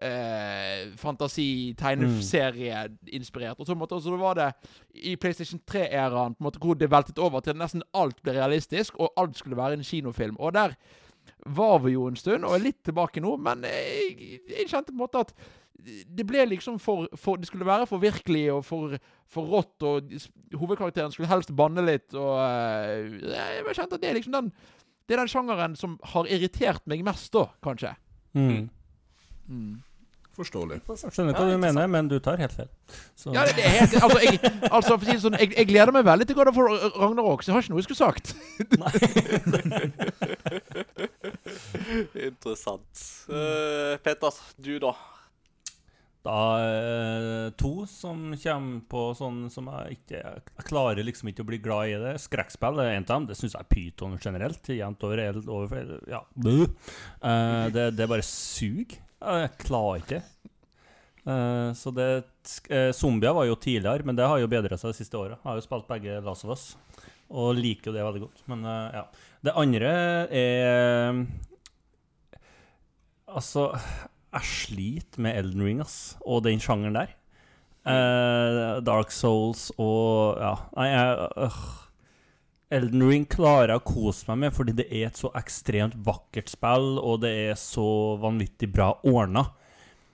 eh, 0.00 0.90
fantasi, 1.00 1.74
tegneserieinspirert. 1.78 3.60
Og 3.60 3.66
så, 3.66 3.74
måtte 3.74 3.94
en 3.94 4.00
måte, 4.00 4.14
og 4.14 4.22
var 4.22 4.38
det 4.38 4.48
i 4.94 5.16
PlayStation 5.16 5.60
3-æraen 5.70 6.34
på 6.36 6.42
en 6.44 6.48
måte 6.48 6.62
hvor 6.62 6.78
det 6.78 6.90
veltet 6.90 7.18
over 7.18 7.44
til 7.44 7.58
nesten 7.58 7.84
alt 7.94 8.22
ble 8.22 8.36
realistisk, 8.38 8.98
og 8.98 9.12
alt 9.20 9.38
skulle 9.38 9.58
være 9.58 9.78
en 9.78 9.86
kinofilm. 9.86 10.36
Og 10.38 10.54
der 10.54 10.76
var 11.46 11.78
vi 11.84 11.94
jo 11.94 12.06
en 12.08 12.16
stund, 12.16 12.44
og 12.44 12.56
er 12.56 12.66
litt 12.68 12.82
tilbake 12.84 13.22
nå, 13.22 13.36
men 13.40 13.64
jeg, 13.68 14.40
jeg 14.48 14.68
kjente 14.68 14.92
på 14.92 14.98
en 14.98 15.04
måte 15.04 15.24
at 15.26 15.34
det 15.80 16.26
ble 16.28 16.42
liksom 16.44 16.76
for, 16.76 17.06
for 17.16 17.40
Det 17.40 17.48
skulle 17.48 17.64
være 17.64 17.86
for 17.88 18.02
virkelig 18.02 18.42
og 18.52 18.64
for, 18.64 18.96
for 19.28 19.48
rått, 19.48 19.82
og 19.86 20.10
hovedkarakteren 20.52 21.12
skulle 21.14 21.30
helst 21.30 21.54
banne 21.56 21.84
litt, 21.86 22.12
og 22.14 22.34
eh, 22.44 23.16
Jeg 23.24 23.78
kjente 23.78 23.96
at 23.96 24.02
det 24.02 24.10
er 24.10 24.18
liksom 24.18 24.36
den 24.36 24.50
Det 25.08 25.16
er 25.16 25.22
den 25.22 25.32
sjangeren 25.32 25.76
som 25.76 25.96
har 26.12 26.28
irritert 26.28 26.84
meg 26.90 27.00
mest, 27.06 27.32
da, 27.32 27.48
kanskje. 27.64 27.94
Mm. 28.36 28.68
Forståelig. 30.40 30.78
Jeg 30.86 31.12
skjønner 31.12 31.34
hva 31.34 31.42
Ja, 31.42 31.52
du 31.52 31.60
mener, 31.60 31.88
men 31.90 32.08
du 32.08 32.14
tar 32.22 32.38
helt 32.40 32.54
feil. 32.54 32.68
Så, 33.18 33.32
Ja, 33.34 33.42
det, 33.48 33.58
er 33.58 33.74
helt 33.80 33.94
Altså, 33.98 34.18
jeg, 34.24 34.38
altså 34.70 34.94
for 34.94 35.02
å 35.02 35.04
si 35.08 35.12
det 35.16 35.22
sånn, 35.24 35.36
jeg, 35.42 35.50
jeg 35.58 35.66
gleder 35.68 35.92
meg 35.92 36.06
veldig 36.06 36.26
til 36.28 36.36
God 36.38 36.50
of 36.52 36.60
Ragnarok, 36.60 37.42
så 37.42 37.50
jeg 37.50 37.56
har 37.56 37.62
ikke 37.64 37.72
noe 37.74 37.82
jeg 37.82 37.88
skulle 37.88 38.04
sagt. 38.06 38.26
Interessant. 42.30 42.92
Uh, 43.28 43.98
Peter, 44.06 44.30
du 44.62 44.74
da? 44.86 44.94
Da 46.20 46.38
eh, 46.60 47.46
to 47.56 47.86
som 47.88 48.34
kommer 48.42 48.80
på 48.92 49.04
sånn 49.16 49.46
som 49.48 49.70
jeg 49.72 49.94
ikke 49.94 50.18
Jeg 50.20 50.66
klarer 50.68 51.00
liksom 51.06 51.30
ikke 51.32 51.46
å 51.46 51.48
bli 51.48 51.58
glad 51.64 51.94
i 51.94 52.00
det. 52.02 52.14
Skrekkspill 52.20 52.76
er 52.82 52.92
en 52.92 53.06
av 53.06 53.14
dem. 53.14 53.28
Det 53.30 53.38
syns 53.38 53.56
jeg 53.56 53.64
er 53.64 53.70
pyton 53.72 54.18
generelt. 54.20 54.68
Jevnt 54.68 55.06
over, 55.08 55.40
over 55.48 55.94
Ja. 56.10 56.20
Eh, 56.44 57.66
det, 57.72 57.86
det 57.96 58.10
bare 58.10 58.26
suger. 58.26 59.00
Jeg 59.20 59.50
klarer 59.60 60.02
ikke. 60.02 60.20
Uh, 61.26 61.70
så 61.76 61.92
det 61.92 62.08
uh, 62.72 62.90
Zombier 62.96 63.36
var 63.36 63.46
jo 63.48 63.58
tidligere, 63.60 64.06
men 64.08 64.16
det 64.16 64.28
har 64.28 64.40
jo 64.40 64.50
bedra 64.50 64.78
seg 64.80 64.94
det 64.94 65.00
siste 65.02 65.18
året. 65.20 65.36
Jeg 65.36 65.50
har 65.50 65.58
jo 65.58 65.66
spilt 65.66 65.90
begge 65.90 66.20
Last 66.24 66.48
of 66.48 66.68
og 67.30 67.54
liker 67.54 67.90
jo 67.90 67.94
det 67.94 68.02
veldig 68.02 68.22
godt. 68.24 68.44
Men 68.50 68.64
uh, 68.66 68.88
ja. 68.96 69.04
Det 69.40 69.56
andre 69.56 69.90
er 70.36 71.20
Altså 73.30 73.70
jeg 74.30 74.46
sliter 74.46 75.22
med 75.22 75.38
Elden 75.38 75.62
Ring 75.66 75.80
ass, 75.82 76.16
og 76.22 76.44
den 76.46 76.62
sjangeren 76.62 76.94
der. 76.94 77.14
Eh, 77.80 78.80
Dark 78.84 79.10
Souls 79.10 79.70
og 79.78 80.36
Ja. 80.38 80.54
Nei, 80.76 80.88
jeg 80.88 81.28
øh. 81.36 81.60
Elden 82.70 83.02
Ring 83.08 83.24
klarer 83.26 83.74
jeg 83.74 83.82
å 83.82 83.86
kose 83.88 84.28
meg 84.30 84.44
med 84.44 84.54
fordi 84.54 84.76
det 84.78 84.86
er 84.88 85.08
et 85.08 85.18
så 85.18 85.32
ekstremt 85.38 85.96
vakkert 86.06 86.52
spill, 86.52 87.00
og 87.02 87.24
det 87.24 87.32
er 87.48 87.58
så 87.58 88.16
vanvittig 88.22 88.70
bra 88.70 88.92
ordna. 89.02 89.48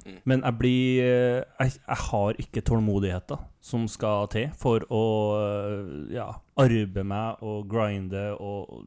Mm. 0.06 0.16
Men 0.24 0.44
jeg 0.46 0.58
blir 0.60 1.02
eh, 1.04 1.42
jeg, 1.60 1.76
jeg 1.82 2.00
har 2.06 2.40
ikke 2.40 2.64
tålmodigheten 2.64 3.44
som 3.66 3.84
skal 3.90 4.30
til 4.32 4.52
for 4.56 4.86
å 4.94 5.04
øh, 5.36 5.86
ja, 6.14 6.30
arbeide 6.62 7.04
meg 7.04 7.42
og 7.44 7.66
grinde 7.70 8.30
og 8.38 8.86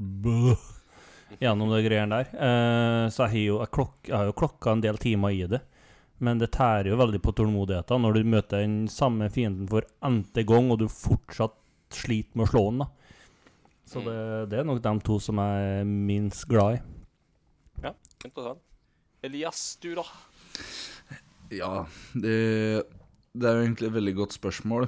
Bøh 0.00 0.56
gjennom 1.38 1.70
de 1.74 1.82
greiene 1.84 2.22
der. 2.22 2.30
Uh, 2.32 3.04
så 3.12 3.26
jeg 3.26 3.34
har, 3.34 3.42
jo, 3.44 3.58
jeg, 3.60 3.70
klok, 3.76 3.92
jeg 4.08 4.16
har 4.16 4.30
jo 4.30 4.38
klokka 4.40 4.72
en 4.72 4.82
del 4.82 4.98
timer 5.00 5.34
i 5.36 5.44
det. 5.50 5.60
Men 6.24 6.40
det 6.40 6.50
tærer 6.56 6.90
jo 6.90 6.98
veldig 7.00 7.20
på 7.24 7.32
tålmodigheten 7.36 8.02
når 8.04 8.16
du 8.16 8.30
møter 8.32 8.64
den 8.64 8.88
samme 8.92 9.30
fienden 9.32 9.68
for 9.70 9.86
n-te 10.04 10.44
gang, 10.48 10.72
og 10.72 10.82
du 10.82 10.88
fortsatt 10.92 11.54
sliter 11.94 12.36
med 12.38 12.46
å 12.46 12.50
slå 12.52 12.62
den. 12.70 12.78
da. 12.84 12.88
Så 13.90 13.98
Mm. 14.00 14.04
det, 14.06 14.16
det 14.50 14.58
er 14.60 14.64
nok 14.68 14.82
de 14.82 14.92
to 15.02 15.18
som 15.18 15.36
jeg 15.42 15.80
er 15.80 15.84
minst 15.88 16.46
glad 16.48 16.76
i. 16.76 16.80
Ja, 17.82 17.92
Interessant. 18.24 18.60
Elias, 19.22 19.76
du 19.82 19.94
da? 19.98 20.04
Ja, 21.50 21.84
det, 22.14 22.36
det 23.34 23.48
er 23.48 23.56
jo 23.58 23.64
egentlig 23.66 23.88
et 23.90 23.94
veldig 23.96 24.14
godt 24.16 24.32
spørsmål 24.36 24.86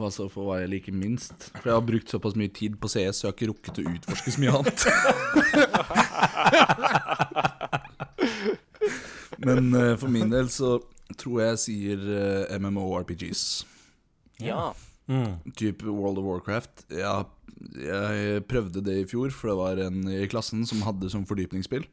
altså 0.00 0.28
for 0.32 0.44
hva 0.48 0.56
jeg 0.62 0.70
liker 0.72 0.92
minst. 0.96 1.50
For 1.60 1.68
jeg 1.68 1.76
har 1.76 1.84
brukt 1.86 2.08
såpass 2.10 2.34
mye 2.40 2.48
tid 2.56 2.78
på 2.80 2.88
CS, 2.88 3.20
så 3.20 3.26
jeg 3.28 3.30
har 3.30 3.36
ikke 3.36 3.50
rukket 3.52 3.78
å 3.82 3.88
utforske 3.92 4.30
så 4.32 4.40
mye 4.40 4.56
annet. 4.56 4.80
Men 9.44 9.74
uh, 9.74 9.94
for 10.00 10.08
min 10.12 10.30
del 10.32 10.48
så 10.52 10.78
tror 11.18 11.40
jeg 11.42 11.48
jeg 11.50 11.58
sier 11.64 11.98
eh, 12.14 12.58
MMORPGs. 12.62 13.40
Ja. 14.44 14.68
Mm. 15.10 15.32
Type 15.58 15.88
World 15.90 16.20
of 16.22 16.28
Warcraft. 16.28 16.84
Ja, 16.94 17.24
jeg 17.74 18.44
prøvde 18.48 18.82
det 18.86 19.00
i 19.02 19.08
fjor, 19.10 19.32
for 19.34 19.50
det 19.50 19.56
var 19.58 19.82
en 19.88 20.04
i 20.08 20.22
klassen 20.30 20.62
som 20.68 20.84
hadde 20.86 21.10
som 21.12 21.26
fordypningsspill. 21.28 21.84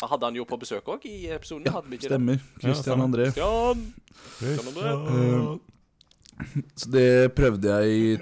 Hadde 0.00 0.24
han 0.30 0.38
jo 0.38 0.46
på 0.48 0.56
besøk 0.60 0.86
òg 0.88 1.04
i 1.08 1.28
episoden? 1.34 1.68
Ja, 1.68 1.82
stemmer. 2.08 2.40
Christian. 2.62 3.02
André. 3.04 3.28
Christian! 3.34 3.82
Christian 4.38 4.70
André. 4.72 5.58
Så 6.72 6.88
det 6.88 7.34
prøvde 7.36 7.68
jeg 7.68 7.98
i 7.98 8.14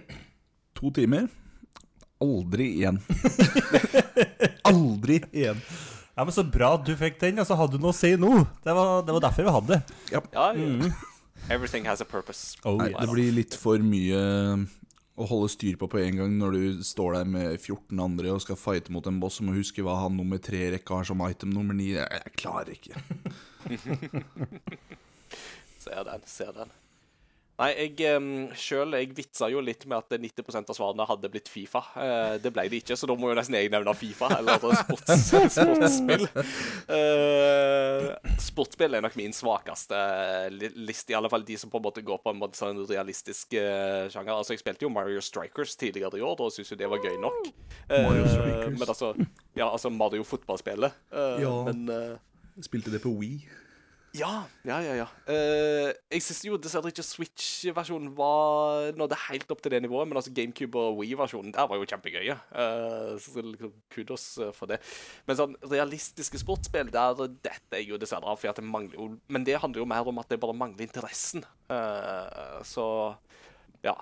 to 0.74 0.90
timer. 0.94 1.28
Aldri 2.18 2.66
igjen. 2.80 2.98
Aldri 4.70 5.20
igjen. 5.30 5.60
Ja, 6.18 6.24
men 6.24 6.34
Så 6.34 6.42
bra 6.42 6.72
at 6.74 6.82
du 6.86 6.96
fikk 6.98 7.20
den, 7.22 7.38
Altså, 7.38 7.54
så 7.54 7.60
hadde 7.60 7.78
du 7.78 7.84
noe 7.84 7.94
å 7.94 7.96
si 7.96 8.10
nå. 8.18 8.32
Det 8.64 8.74
var, 8.74 9.04
det 9.06 9.14
var 9.14 9.22
derfor 9.28 9.46
vi 9.46 9.54
hadde 9.54 9.76
det. 9.76 9.98
Ja, 10.16 10.22
ja. 10.34 10.48
Mm. 10.58 10.90
Everything 11.50 11.86
has 11.86 12.00
a 12.00 12.04
purpose. 12.04 12.56
Oh, 12.64 12.76
Nei, 12.76 12.90
yes. 12.90 13.00
det 13.00 13.08
blir 13.12 13.32
litt 13.32 13.54
for 13.56 13.78
mye 13.80 14.18
å 15.18 15.26
holde 15.26 15.48
styr 15.50 15.78
på 15.80 15.88
på 15.90 15.98
en 15.98 16.18
gang 16.20 16.34
når 16.38 16.54
du 16.54 16.82
står 16.86 17.16
der 17.18 17.30
med 17.30 17.56
14 17.58 17.98
andre 18.04 18.34
og 18.34 18.42
skal 18.44 18.58
fighte 18.60 18.92
mot 18.94 19.06
en 19.10 19.18
boss 19.22 19.40
og 19.40 19.48
må 19.48 19.56
huske 19.56 19.82
hva 19.82 19.96
han 20.04 20.14
nummer 20.18 20.38
tre 20.42 20.60
i 20.68 20.72
rekka 20.76 21.00
har 21.00 21.08
som 21.08 21.22
item 21.26 21.50
nummer 21.54 21.74
ni. 21.74 21.90
Jeg, 21.96 22.06
jeg 22.06 22.36
klarer 22.38 22.74
ikke. 22.76 22.94
Ser 25.88 26.04
den, 26.04 26.22
ser 26.28 26.52
den. 26.52 26.70
Nei, 27.58 27.72
jeg 27.74 28.14
um, 28.14 28.26
sjøl 28.54 28.94
vitsa 29.16 29.48
jo 29.50 29.58
litt 29.64 29.82
med 29.90 29.98
at 29.98 30.14
90% 30.22 30.68
av 30.70 30.76
svarene 30.76 31.06
hadde 31.08 31.30
blitt 31.32 31.48
Fifa. 31.50 31.80
Uh, 31.96 32.36
det 32.38 32.52
ble 32.54 32.68
det 32.70 32.78
ikke, 32.84 32.94
så 32.94 33.08
da 33.10 33.16
må 33.18 33.32
jo 33.32 33.38
nesten 33.38 33.56
jeg 33.58 33.72
nevne 33.72 33.94
Fifa 33.98 34.28
eller 34.36 34.62
sports, 34.62 35.24
sportsspill. 35.56 36.28
Uh, 36.86 38.14
sportsspill 38.46 38.94
er 38.94 39.02
nok 39.02 39.18
min 39.18 39.34
svakeste 39.34 39.98
liste, 40.54 41.10
i 41.10 41.18
alle 41.18 41.32
fall 41.32 41.42
de 41.48 41.58
som 41.58 41.72
på 41.72 41.82
en 41.82 41.88
måte 41.88 42.06
går 42.06 42.22
på 42.22 42.30
en 42.30 42.38
måte 42.44 42.60
sånn 42.60 42.84
realistisk 42.86 43.58
uh, 43.58 44.06
sjanger. 44.06 44.36
Altså, 44.36 44.54
Jeg 44.54 44.62
spilte 44.62 44.86
jo 44.86 44.94
Mario 44.94 45.22
Strikers 45.24 45.74
tidligere 45.80 46.22
i 46.22 46.22
år, 46.22 46.38
da 46.38 46.52
syntes 46.54 46.76
jo 46.76 46.78
det 46.78 46.92
var 46.94 47.02
gøy 47.02 47.18
nok. 47.26 47.54
Mario 47.90 48.26
Strikers? 48.30 48.74
Men 48.78 48.86
altså, 48.86 49.14
ja, 49.58 49.66
altså 49.66 49.90
Mario 49.90 50.22
fotballspillet. 50.22 51.06
Ja. 51.42 51.56
Men 51.66 51.90
Spilte 52.62 52.94
det 52.94 53.02
på 53.02 53.10
Wii. 53.18 53.42
Ja, 54.16 54.30
ja, 54.64 54.78
ja. 54.80 54.94
ja. 55.02 55.06
Uh, 55.28 55.90
jeg 56.12 56.24
syns 56.24 56.40
jo 56.46 56.56
dessverre 56.60 56.90
ikke 56.92 57.04
Switch-versjonen 57.04 58.10
var 58.16 58.90
nådde 58.96 59.18
helt 59.28 59.52
opp 59.52 59.62
til 59.62 59.74
det 59.74 59.82
nivået, 59.84 60.08
men 60.08 60.18
altså 60.20 60.32
GameCube 60.34 60.80
og 60.80 60.98
Wii-versjonen 61.00 61.52
der 61.54 61.68
var 61.68 61.80
jo 61.80 61.88
kjempegøye. 61.88 62.36
Uh, 62.52 63.14
så 63.20 63.44
liksom 63.44 63.74
kudos 63.92 64.26
eh, 64.42 64.52
for 64.56 64.70
det. 64.70 64.80
Men 65.28 65.38
sånn 65.38 65.56
realistiske 65.68 66.40
sportsspill, 66.40 66.92
der 66.94 67.24
dette 67.44 67.80
er 67.80 67.84
jo 67.84 68.00
dessverre 68.00 68.30
av, 68.30 68.40
for 68.40 68.56
det 68.56 68.64
mangler 68.64 68.98
jo 68.98 69.08
Men 69.28 69.44
det 69.46 69.58
handler 69.60 69.84
jo 69.84 69.90
mer 69.90 70.08
om 70.08 70.22
at 70.22 70.30
det 70.32 70.40
bare 70.40 70.56
mangler 70.56 70.86
interessen. 70.88 71.44
Uh, 71.70 72.62
så 72.66 72.86
ja. 73.84 73.96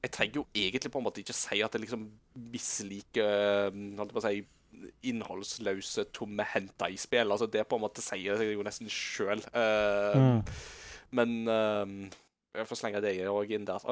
Jeg 0.00 0.14
trenger 0.16 0.38
jo 0.40 0.46
egentlig 0.56 0.88
på 0.88 0.96
en 0.96 1.04
måte 1.04 1.20
ikke 1.20 1.36
si 1.36 1.58
at 1.60 1.74
jeg 1.76 1.82
liksom 1.82 2.06
misliker 2.50 3.68
Holdt 3.98 4.14
innholdsløse, 5.06 6.06
tomme 6.16 6.46
hentai-spill. 6.54 7.30
Altså, 7.32 7.46
det 7.50 7.66
på 7.68 7.78
en 7.78 7.84
måte 7.84 8.04
sier 8.04 8.40
jeg 8.40 8.56
jo 8.56 8.66
nesten 8.66 8.90
sjøl. 8.90 9.42
Mm. 9.54 10.42
Men 11.16 11.36
uh, 11.48 12.18
jeg 12.56 12.66
får 12.66 12.80
slenge 12.80 13.00
det 13.04 13.12
òg 13.30 13.52
inn 13.54 13.66
der. 13.68 13.84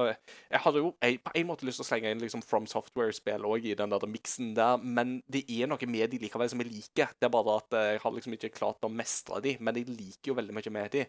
Jeg- 0.50 0.62
hadde 0.64 0.80
jo 0.82 0.94
jeg, 1.02 1.20
på 1.22 1.32
en 1.34 1.46
måte 1.46 1.66
lyst 1.66 1.78
til 1.78 1.86
å 1.86 1.88
slenge 1.88 2.10
inn 2.10 2.22
liksom 2.22 2.42
From 2.42 2.66
Software-spill 2.66 3.46
òg 3.46 3.68
i 3.70 3.74
den 3.78 3.90
der 3.92 4.06
miksen 4.10 4.54
der, 4.56 4.78
men 4.82 5.20
det 5.30 5.44
er 5.48 5.70
noe 5.70 5.86
med 5.86 6.10
de 6.10 6.18
likevel 6.24 6.50
som 6.50 6.62
jeg 6.62 6.72
liker. 6.72 7.12
Det 7.18 7.28
er 7.28 7.34
bare 7.34 7.58
at 7.60 7.78
jeg 7.78 8.00
har 8.02 8.16
liksom 8.16 8.34
ikke 8.34 8.50
klart 8.56 8.82
å 8.82 8.90
mestre 8.90 9.40
de, 9.44 9.56
men 9.60 9.78
jeg 9.78 9.86
liker 9.92 10.32
jo 10.32 10.38
veldig 10.40 10.56
mye 10.58 10.74
med 10.74 10.90
de. 10.96 11.04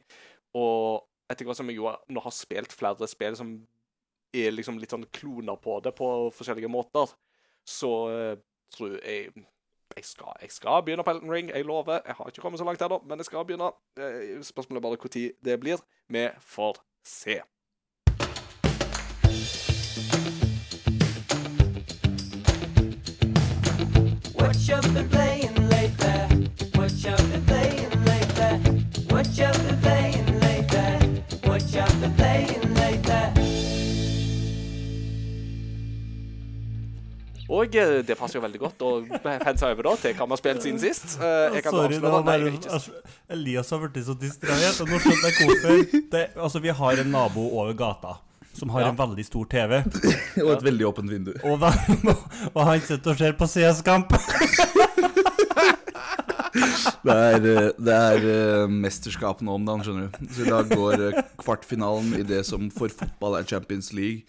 Og 0.61 1.05
etter 1.29 1.45
hvert 1.45 1.57
som 1.57 1.69
jeg 1.69 1.77
jo 1.77 1.89
nå 2.09 2.21
har 2.25 2.33
spilt 2.33 2.73
flere 2.73 3.09
spill 3.09 3.35
som 3.37 3.53
er 4.33 4.53
liksom 4.53 4.77
litt 4.81 4.93
sånn 4.93 5.07
kloner 5.13 5.57
på 5.61 5.79
det 5.81 5.95
på 5.97 6.07
forskjellige 6.37 6.69
måter, 6.69 7.09
så 7.65 7.91
eh, 8.13 8.35
tror 8.73 8.95
jeg 9.01 9.33
jeg 9.99 10.07
skal, 10.07 10.33
jeg 10.41 10.51
skal 10.55 10.83
begynne 10.85 11.03
på 11.03 11.11
Elton 11.11 11.31
Ring, 11.33 11.49
jeg 11.51 11.65
lover. 11.67 11.99
Jeg 12.05 12.15
har 12.15 12.31
ikke 12.31 12.41
kommet 12.41 12.61
så 12.61 12.67
langt 12.67 12.81
ennå, 12.85 13.01
men 13.07 13.19
jeg 13.19 13.27
skal 13.27 13.45
begynne. 13.47 13.71
Eh, 13.99 14.39
Spørsmålet 14.47 14.79
er 14.79 14.87
bare 14.87 15.01
når 15.03 15.25
det 15.45 15.59
blir. 15.59 15.81
Vi 16.07 16.27
får 16.55 16.79
se. 17.05 17.41
Og 37.49 37.75
eh, 37.81 37.95
det 38.05 38.15
passer 38.19 38.37
jo 38.37 38.43
veldig 38.43 38.59
godt 38.61 38.83
å 38.85 38.89
pense 39.25 39.65
over 39.65 39.87
da 39.89 39.93
til 39.97 40.13
hva 40.13 40.25
vi 40.29 40.35
har 40.35 40.41
spilt 40.41 40.61
siden 40.65 40.79
sist. 40.83 41.15
Eh, 41.17 41.55
Jeg 41.57 41.63
kan 41.65 41.73
Sorry, 41.73 41.95
det 41.97 42.03
var 42.05 42.21
Nei, 42.21 42.25
bare 42.29 42.45
jeg 42.51 42.59
ikke 42.59 42.73
altså, 42.77 42.91
Elias 43.33 43.69
har 43.73 43.85
blitt 43.87 44.05
så 44.05 44.15
distrahert, 44.21 44.81
og 44.83 44.91
nå 44.93 44.99
skjønner 45.01 45.29
jeg 45.31 45.37
hvorfor. 45.49 46.01
Det, 46.13 46.23
altså, 46.37 46.61
vi 46.61 46.75
har 46.81 47.01
en 47.05 47.09
nabo 47.15 47.47
over 47.57 47.73
gata 47.79 48.17
som 48.59 48.69
har 48.73 48.81
Ja. 48.81 48.89
en 48.91 48.97
veldig 48.99 49.23
stor 49.25 49.45
TV, 49.49 49.77
Og 50.45 50.49
et 50.57 50.63
veldig 50.65 50.85
åpent 50.89 51.09
vindu. 51.09 51.31
og, 51.47 51.59
da, 51.61 51.69
og 52.55 52.61
han 52.67 52.81
sitter 52.81 53.13
og 53.13 53.17
ser 53.21 53.33
på 53.39 53.47
CS-kamp. 53.47 54.13
Det 56.99 57.13
er, 57.15 57.45
eh, 57.45 57.67
det 57.79 57.93
er 57.95 58.25
eh, 58.27 58.71
mesterskap 58.71 59.39
nå 59.45 59.53
om 59.55 59.65
dagen, 59.67 59.83
skjønner 59.85 60.09
du. 60.11 60.29
Så 60.35 60.43
i 60.45 60.49
dag 60.49 60.69
går 60.73 61.03
kvartfinalen 61.39 62.15
i 62.19 62.25
det 62.27 62.41
som 62.47 62.67
for 62.73 62.91
fotball 62.91 63.37
er 63.39 63.47
Champions 63.47 63.91
League. 63.95 64.25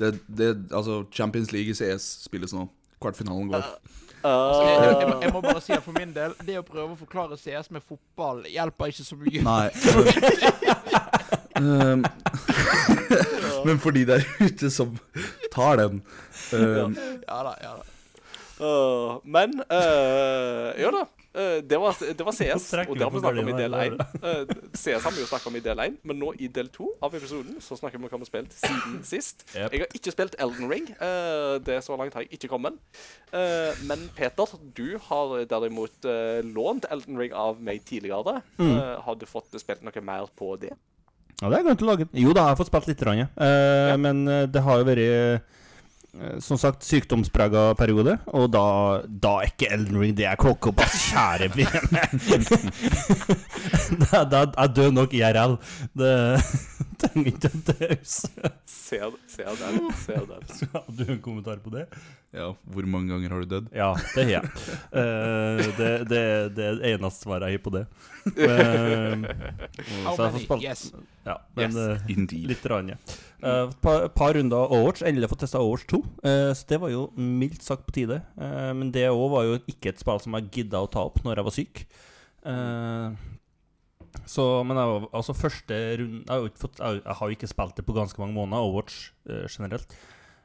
Det, 0.00 0.14
det, 0.26 0.50
altså 0.72 1.02
Champions 1.12 1.52
League 1.52 1.70
i 1.70 1.76
CS 1.76 2.10
spilles 2.26 2.56
nå. 2.56 2.66
Kvartfinalen 3.00 3.48
går. 3.52 3.60
Altså, 3.60 4.62
jeg, 4.64 4.80
jeg, 4.84 4.96
jeg, 5.00 5.08
må, 5.08 5.14
Eh, 5.14 5.22
jeg 5.22 5.32
må 5.32 5.40
bare 5.40 5.60
si 5.64 5.72
at 5.72 5.82
for 5.82 5.96
min 5.96 6.10
del, 6.12 6.34
det 6.44 6.58
å 6.60 6.64
prøve 6.66 6.92
å 6.92 6.98
forklare 6.98 7.38
CS 7.40 7.70
med 7.72 7.84
fotball 7.86 8.42
hjelper 8.52 8.92
ikke 8.92 9.06
så 9.06 9.16
mye. 9.16 9.44
Nei. 9.46 9.70
Um, 11.60 12.04
Men 13.66 13.80
for 13.80 13.92
de 13.96 14.04
der 14.08 14.24
ute 14.40 14.70
som 14.72 14.94
tar 15.52 15.76
den 15.76 15.98
um, 16.54 16.94
Ja 17.26 17.40
da, 17.44 17.52
ja 17.60 17.72
da. 17.76 17.82
Uh, 18.60 19.18
Men 19.24 19.58
uh, 19.66 20.70
Ja 20.80 20.92
da. 20.94 21.04
Øh, 21.34 21.62
det, 21.70 21.78
var, 21.80 21.96
det 22.18 22.26
var 22.26 22.34
CS, 22.36 22.72
og 22.88 22.96
det 22.96 23.04
har 23.06 23.10
vi 23.14 23.20
snakka 23.20 23.20
snakket 23.20 23.42
om 23.42 23.48
i 23.48 23.56
del 23.58 23.76
gardina, 23.76 24.06
1. 24.40 24.54
CS 24.74 25.04
har 25.06 25.14
vi 25.14 25.22
jo 25.22 25.28
snakket 25.30 25.50
om 25.50 25.56
i 25.56 25.62
del 25.64 25.82
1, 25.86 25.96
men 26.10 26.20
nå 26.22 26.32
i 26.38 26.50
del 26.58 26.68
2 26.74 26.90
av 27.06 27.16
episoden 27.18 27.60
så 27.64 27.78
snakker 27.78 27.98
vi 27.98 28.04
om 28.04 28.08
hva 28.08 28.18
vi 28.18 28.26
har 28.26 28.30
spilt 28.32 28.58
siden 28.58 29.00
sist. 29.12 29.46
Yep. 29.54 29.72
Jeg 29.72 29.84
har 29.84 29.96
ikke 30.00 30.14
spilt 30.16 30.36
Elden 30.38 30.70
Ring. 30.72 30.90
øh, 30.96 31.56
det 31.66 31.78
er 31.78 31.86
så 31.86 31.96
langt 32.00 32.14
har 32.14 32.26
jeg 32.26 32.32
ikke 32.38 32.52
kommet. 32.52 32.78
Men 33.86 34.06
Peter, 34.16 34.58
du 34.76 34.98
har 35.08 35.44
derimot 35.50 36.06
lånt 36.44 36.86
Elden 36.90 37.18
Ring 37.18 37.32
av 37.32 37.60
meg 37.62 37.84
tidligere. 37.86 38.40
Mm. 38.58 38.76
Har 39.04 39.18
du 39.20 39.26
fått 39.26 39.54
spilt 39.60 39.84
noe 39.86 40.02
mer 40.04 40.30
på 40.36 40.56
det? 40.60 40.74
Ja, 41.40 41.48
det 41.48 41.56
er 41.56 41.64
glemt 41.64 41.82
å 41.82 41.88
lage. 41.88 42.06
Jo 42.12 42.34
da, 42.36 42.44
jeg 42.44 42.52
har 42.52 42.58
fått 42.58 42.68
spilt 42.68 42.90
litt, 42.90 43.02
rann, 43.06 43.22
ja. 43.22 43.28
eh, 43.40 43.94
men 44.00 44.26
eh, 44.28 44.44
det 44.50 44.60
har 44.66 44.80
jo 44.80 44.86
vært 44.88 45.04
eh, 45.06 45.59
som 46.42 46.58
sagt 46.58 46.84
sykdomsprega 46.84 47.70
periode, 47.78 48.16
og 48.34 48.50
da, 48.52 48.64
da 49.06 49.36
er 49.40 49.52
ikke 49.52 49.70
Elden 49.72 50.00
Ring 50.02 50.16
det 50.18 50.28
klokker 50.40 50.72
opp, 50.72 50.82
ass, 50.84 51.10
kjære 51.10 51.50
vene. 51.54 52.02
da, 54.02 54.24
da, 54.26 54.44
jeg 54.48 54.74
dør 54.76 54.94
nok 54.96 55.14
IRL. 55.16 55.56
Det 55.96 56.14
trenger 57.04 57.30
ikke 57.32 57.50
en 57.50 57.62
taus. 57.70 58.16
Se, 58.68 59.00
se 59.30 59.46
den. 59.60 59.92
se 59.98 60.16
den. 60.30 60.48
Har 60.74 60.90
du 60.98 61.04
en 61.06 61.22
kommentar 61.24 61.62
på 61.64 61.72
det? 61.74 61.86
Ja, 62.30 62.52
hvor 62.62 62.86
mange 62.86 63.10
ganger 63.10 63.32
har 63.34 63.40
du 63.42 63.48
dødd? 63.50 63.72
Ja, 63.74 63.88
det 64.14 64.22
har 64.22 64.30
jeg. 64.36 64.50
Uh, 64.94 65.58
det, 65.74 65.88
det, 66.06 66.20
det 66.54 66.66
er 66.68 66.76
det 66.78 66.92
eneste 66.92 67.24
svaret 67.24 67.50
jeg 67.50 67.58
har 67.58 67.64
på 67.64 67.72
det. 67.74 67.82
Uh, 68.36 69.24
så 70.14 70.28
jeg 70.28 70.44
får 70.44 70.44
many? 70.52 70.68
Yes. 70.68 70.84
Ja, 71.26 71.40
men 71.58 71.74
yes. 71.74 72.04
Indeed. 72.14 72.46
Litt 72.52 72.68
rann, 72.70 72.92
ja. 72.94 73.00
Et 73.40 73.74
par, 73.80 74.06
par 74.14 74.34
runder 74.36 74.70
Overwatch. 74.70 75.02
Endelig 75.06 75.30
fått 75.32 75.42
testa 75.46 75.60
Overwatch 75.60 75.86
2. 75.90 76.00
eh, 76.22 76.52
så 76.54 76.68
det 76.68 76.78
var 76.82 76.92
jo 76.92 77.02
mildt 77.16 77.64
sagt 77.64 77.86
på 77.88 77.96
tide. 77.96 78.20
Eh, 78.36 78.70
men 78.76 78.92
det 78.92 79.08
òg 79.10 79.26
var 79.32 79.48
jo 79.48 79.58
ikke 79.70 79.94
et 79.94 80.00
spill 80.02 80.20
som 80.22 80.36
jeg 80.36 80.50
gidda 80.58 80.82
å 80.84 80.90
ta 80.92 81.06
opp 81.08 81.22
når 81.24 81.40
jeg 81.40 81.48
var 81.48 81.56
syk. 81.56 81.82
Eh, 82.50 83.06
så, 84.26 84.44
men 84.66 84.78
jeg 84.78 84.92
var, 84.92 85.08
altså 85.20 85.34
første 85.36 85.76
runde 86.00 86.20
jeg, 86.20 86.30
har 86.30 86.44
jo 86.44 86.52
fått, 86.60 86.78
jeg, 86.78 87.02
jeg 87.02 87.16
har 87.18 87.28
jo 87.30 87.36
ikke 87.36 87.50
spilt 87.50 87.76
det 87.78 87.84
på 87.86 87.96
ganske 87.96 88.22
mange 88.22 88.36
måneder, 88.36 88.66
Overwatch 88.66 89.10
eh, 89.30 89.44
generelt. 89.50 89.94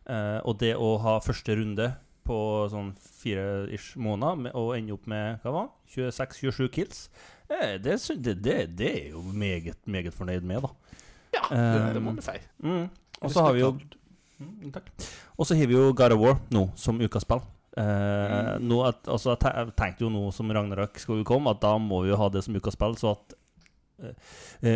Eh, 0.06 0.40
og 0.46 0.60
det 0.62 0.74
å 0.78 0.96
ha 1.02 1.16
første 1.26 1.56
runde 1.58 1.90
på 2.26 2.38
sånn 2.72 2.92
fire-ish 3.22 3.96
måneder 4.02 4.42
med, 4.48 4.56
og 4.58 4.74
ende 4.78 4.96
opp 4.96 5.10
med 5.10 5.42
hva 5.44 5.54
var 5.54 5.68
26-27 5.94 6.70
kills, 6.74 7.08
eh, 7.50 7.76
det, 7.82 8.00
det, 8.26 8.38
det, 8.42 8.58
det 8.78 8.92
er 8.92 9.10
jo 9.14 9.26
meget, 9.30 9.82
meget 9.86 10.16
fornøyd 10.16 10.46
med, 10.46 10.66
da. 10.66 11.02
Ja, 11.36 11.44
det, 11.52 11.98
det 11.98 12.02
må 12.02 12.16
Um, 12.16 12.22
vi 12.22 12.26
si. 12.26 12.38
Mm. 12.64 12.88
Og 13.22 13.32
så 13.32 13.44
har 13.44 13.54
vi 13.56 13.62
jo 13.62 13.74
mm, 13.76 14.72
Takk. 14.76 14.90
Og 15.38 15.48
så 15.48 15.58
har 15.58 15.68
vi 15.68 15.76
jo 15.76 15.92
God 15.94 16.16
of 16.16 16.22
War 16.22 16.40
nå 16.54 16.70
som 16.80 17.00
ukas 17.02 17.26
spill. 17.28 17.44
Eh, 17.76 18.52
nå 18.64 18.78
at, 18.88 19.02
altså, 19.12 19.34
jeg 19.36 19.74
tenkte 19.76 20.06
jo 20.06 20.12
nå 20.12 20.30
som 20.36 20.52
Ragnarok 20.52 21.00
skulle 21.02 21.28
komme, 21.28 21.52
at 21.52 21.60
da 21.64 21.74
må 21.82 22.06
vi 22.06 22.14
jo 22.14 22.20
ha 22.22 22.30
det 22.32 22.46
som 22.46 22.56
ukas 22.56 22.78
spill, 22.78 22.96
så 23.00 23.16
at 23.18 23.36
eh, 23.36 23.42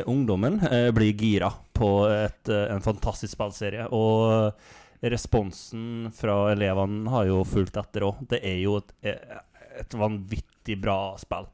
ungdommen 0.08 0.60
eh, 0.68 0.91
blir 0.96 1.14
gira 1.18 1.50
på 1.74 1.90
et, 2.12 2.50
eh, 2.50 2.68
en 2.74 2.82
fantastisk 2.82 3.34
spillserie. 3.36 3.88
Og 3.96 4.54
responsen 5.02 6.10
fra 6.16 6.52
elevene 6.54 7.10
har 7.14 7.26
jo 7.30 7.44
fulgt 7.48 7.78
etter 7.80 8.06
òg. 8.10 8.20
Det 8.30 8.41
er 8.44 8.58
jo 8.64 8.78
et, 8.82 8.91
eh, 9.02 9.40
et 9.80 9.96
vanvittig 9.96 10.80
bra 10.82 11.16
spill. 11.22 11.48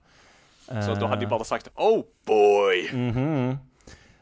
Så 0.65 0.95
da 0.97 1.07
hadde 1.11 1.21
de 1.21 1.25
Eh, 1.27 1.29
bare 1.29 1.45
sagt 1.45 1.69
Oh 1.77 2.03
boy! 2.25 2.87
Mhm. 2.91 3.59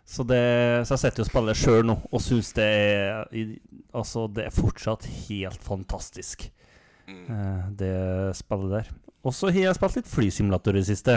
Så, 0.06 0.26
det, 0.28 0.84
så 0.86 0.91
jeg 0.98 0.99
sitter 0.99 1.22
jo 1.24 1.24
og 1.24 1.30
spiller 1.32 1.56
sjøl 1.56 1.86
nå 1.88 1.94
og 2.11 2.20
syns 2.22 2.49
det 2.53 2.65
er 2.68 3.24
Altså, 3.95 4.28
det 4.28 4.45
er 4.49 4.52
fortsatt 4.52 5.06
helt 5.30 5.61
fantastisk, 5.64 6.49
Mm. 7.07 7.30
eh, 7.30 7.64
det 7.76 8.36
spillet 8.36 8.70
der. 8.72 8.88
Og 9.26 9.34
så 9.36 9.49
har 9.52 9.60
jeg 9.70 9.76
spilt 9.76 9.95
litt 9.95 10.07
flysimulator 10.07 10.72
i 10.76 10.80
det 10.80 10.88
siste. 10.88 11.15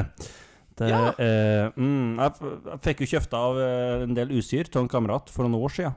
Det, 0.76 0.90
Ja. 0.92 1.12
eh, 1.16 1.70
mm, 1.76 2.18
jeg, 2.20 2.50
jeg 2.66 2.80
fikk 2.84 3.00
jo 3.00 3.08
kjøpt 3.14 3.36
av 3.38 3.60
eh, 3.62 4.02
en 4.04 4.16
del 4.16 4.34
utstyr 4.36 4.68
til 4.68 4.82
en 4.82 4.90
kamerat 4.92 5.30
for 5.32 5.46
noen 5.46 5.62
år 5.64 5.72
siden. 5.72 5.96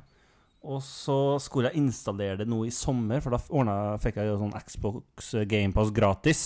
Og 0.70 0.82
så 0.84 1.18
skulle 1.40 1.70
jeg 1.70 1.80
installere 1.80 2.42
det 2.42 2.48
nå 2.52 2.66
i 2.68 2.72
sommer, 2.76 3.22
for 3.24 3.32
da 3.36 3.40
ordnet, 3.48 4.02
fikk 4.04 4.20
jeg 4.20 4.28
jo 4.28 4.40
sånn 4.42 4.56
Xbox 4.60 5.30
Gamepass 5.52 5.92
gratis. 5.96 6.42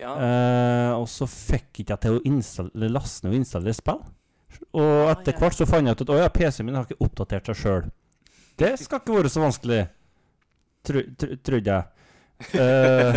Ja. 0.00 0.12
Eh, 0.20 0.92
og 0.96 1.08
så 1.08 1.28
fikk 1.28 1.82
ikke 1.82 1.96
jeg 1.96 2.02
til 2.04 2.20
å 2.20 2.92
laste 2.92 3.26
ned 3.26 3.34
og 3.34 3.40
installere 3.40 3.76
spill. 3.76 4.00
Og 4.76 5.10
etter 5.10 5.34
ja. 5.34 5.40
hvert 5.40 5.56
så 5.56 5.66
fant 5.68 5.88
jeg 5.88 5.96
ut 5.96 6.04
at 6.04 6.12
å 6.12 6.18
ja, 6.20 6.30
PC-en 6.32 6.68
min 6.68 6.76
har 6.76 6.88
ikke 6.88 7.04
oppdatert 7.04 7.48
seg 7.50 7.60
sjøl. 7.60 7.90
Det 8.56 8.72
skal 8.80 9.00
ikke 9.02 9.18
være 9.18 9.32
så 9.32 9.42
vanskelig, 9.42 9.82
tro, 10.84 11.02
tro, 11.20 11.36
trodde 11.44 11.76
jeg. 11.76 11.92
Eh, 12.56 13.16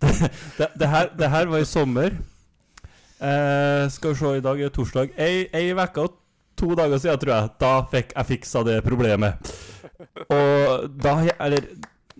det, 0.00 0.10
det, 0.58 0.68
det, 0.80 0.88
her, 0.88 1.08
det 1.16 1.32
her 1.32 1.48
var 1.52 1.64
i 1.64 1.68
sommer. 1.68 2.16
Eh, 3.20 3.90
skal 3.92 4.14
vi 4.14 4.16
se, 4.16 4.32
i 4.38 4.40
dag 4.44 4.60
er 4.60 4.72
torsdag. 4.72 5.12
Ei, 5.20 5.44
ei 5.52 5.72
uke 5.76 6.06
og 6.06 6.16
to 6.56 6.72
dager 6.76 7.00
siden, 7.00 7.20
tror 7.20 7.34
jeg, 7.34 7.52
da 7.60 7.72
fikk 7.92 8.14
jeg 8.16 8.28
fiksa 8.34 8.64
det 8.64 8.80
problemet. 8.84 9.54
Og 10.32 10.88
da 11.00 11.20
Eller 11.40 11.68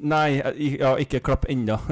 Nei, 0.00 0.40
ja, 0.80 0.94
ikke 0.96 1.20
klapp 1.20 1.44
ennå. 1.52 1.76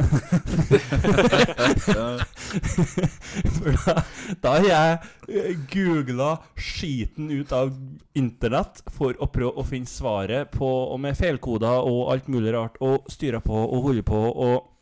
Da, 4.40 4.54
har 4.54 4.64
jeg 4.64 5.58
googla 5.68 6.30
skiten 6.56 7.28
ut 7.28 7.52
av 7.52 7.74
internett 8.16 8.80
for 8.96 9.12
å 9.20 9.28
prøve 9.28 9.60
å 9.60 9.66
finne 9.68 9.90
svaret 9.90 10.48
på 10.54 10.68
Og 10.94 10.96
med 11.02 11.18
feilkoder 11.18 11.84
og 11.84 12.08
alt 12.14 12.30
mulig 12.32 12.54
rart, 12.56 12.80
og 12.80 13.04
styre 13.12 13.42
på 13.44 13.52
og 13.66 13.90
holde 13.90 14.06
på. 14.08 14.16
Og 14.16 14.77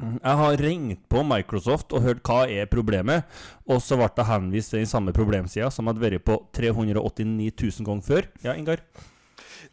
jeg 0.00 0.36
har 0.40 0.56
ringt 0.64 1.02
på 1.12 1.22
Microsoft 1.26 1.92
og 1.92 2.02
hørt 2.06 2.22
hva 2.26 2.42
er 2.50 2.70
problemet, 2.70 3.28
og 3.68 3.82
så 3.84 3.98
ble 4.00 4.08
jeg 4.16 4.28
henvist 4.30 4.72
til 4.72 4.82
den 4.82 4.90
samme 4.90 5.14
problemsida 5.14 5.70
som 5.70 5.90
hadde 5.90 6.02
vært 6.02 6.24
på 6.26 6.38
389 6.56 7.52
000 7.52 7.88
ganger 7.88 8.06
før. 8.06 8.30
Ja, 8.44 8.56
Ingar? 8.56 8.82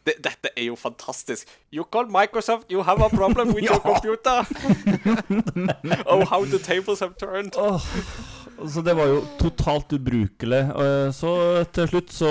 Det, 0.05 0.15
dette 0.23 0.51
er 0.55 0.69
jo 0.69 0.75
fantastisk. 0.79 1.49
You 1.73 1.83
call 1.83 2.07
Microsoft, 2.11 2.71
you 2.71 2.83
have 2.83 3.01
a 3.03 3.09
problem 3.09 3.53
with 3.53 3.65
your 3.69 3.79
computer. 3.79 4.45
oh, 6.05 6.25
how 6.25 6.45
the 6.45 6.59
tables 6.59 6.99
have 6.99 7.17
turned. 7.17 7.55
Åh, 7.57 7.81
så 8.67 8.81
det 8.83 8.93
var 8.97 9.07
jo 9.07 9.19
totalt 9.39 9.93
ubrukelig. 9.95 10.59
Eh, 10.83 11.11
Så 11.15 11.31
til 11.75 11.87
slutt 11.87 12.11
så 12.13 12.29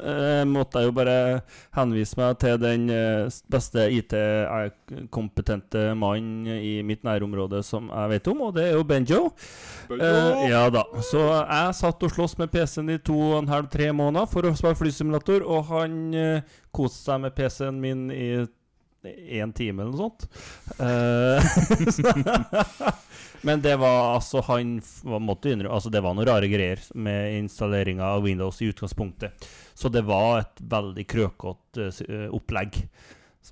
eh, 0.00 0.42
måtte 0.48 0.80
jeg 0.82 0.88
jo 0.90 0.94
bare 0.96 1.16
henvise 1.76 2.18
meg 2.18 2.38
til 2.42 2.58
den 2.62 2.88
eh, 2.90 3.28
beste 3.52 3.84
IT-kompetente 3.98 5.94
mannen 5.98 6.48
i 6.58 6.82
mitt 6.86 7.04
nærområde 7.06 7.62
som 7.66 7.90
jeg 7.92 8.12
vet 8.16 8.30
om, 8.32 8.42
og 8.48 8.54
det 8.56 8.66
er 8.68 8.74
jo 8.78 8.84
Benjo. 8.88 9.22
Eh, 9.94 10.48
ja 10.50 10.64
da. 10.74 10.84
Så 11.04 11.22
jeg 11.22 11.78
satt 11.80 12.02
og 12.08 12.14
sloss 12.14 12.36
med 12.40 12.52
PC-en 12.54 12.94
i 12.94 12.98
to 12.98 13.16
og 13.30 13.38
en 13.42 13.52
halv, 13.52 13.70
tre 13.72 13.90
måneder 13.94 14.28
for 14.30 14.46
å 14.48 14.54
spille 14.58 14.78
flysimulator, 14.78 15.44
og 15.46 15.70
han 15.70 15.98
koste 16.74 17.04
seg 17.10 17.24
med 17.24 17.34
PC-en 17.36 17.80
min 17.80 18.06
i 18.14 18.28
én 19.12 19.52
time 19.52 19.82
eller 19.82 19.92
noe 19.92 19.98
sånt. 20.08 20.26
Eh, 20.80 21.38
Men 23.44 23.60
det 23.60 23.76
var 23.76 24.14
altså 24.14 24.40
Han 24.46 24.78
måtte 25.20 25.50
innrømme 25.52 25.74
Altså 25.76 25.90
det 25.92 26.00
var 26.00 26.14
noen 26.16 26.24
rare 26.30 26.48
greier 26.48 26.80
med 26.96 27.34
installeringa 27.42 28.06
av 28.16 28.22
Windows 28.24 28.62
i 28.64 28.70
utgangspunktet. 28.72 29.44
Så 29.74 29.90
det 29.92 30.04
var 30.08 30.40
et 30.40 30.62
veldig 30.70 31.04
krøkete 31.10 31.90
eh, 31.90 32.00
eh, 32.08 32.28
opplegg. 32.32 32.80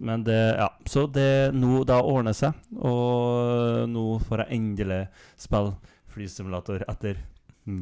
Men 0.01 0.25
det 0.25 0.41
Ja. 0.57 0.71
Så 0.89 1.07
det 1.13 1.53
nå 1.55 1.85
Da 1.85 2.01
ordner 2.01 2.33
seg. 2.37 2.57
Og 2.81 3.89
nå 3.93 4.07
får 4.29 4.47
jeg 4.47 4.61
endelig 4.61 5.03
spille 5.37 5.77
flysimulator 6.13 6.85
etter 6.89 7.21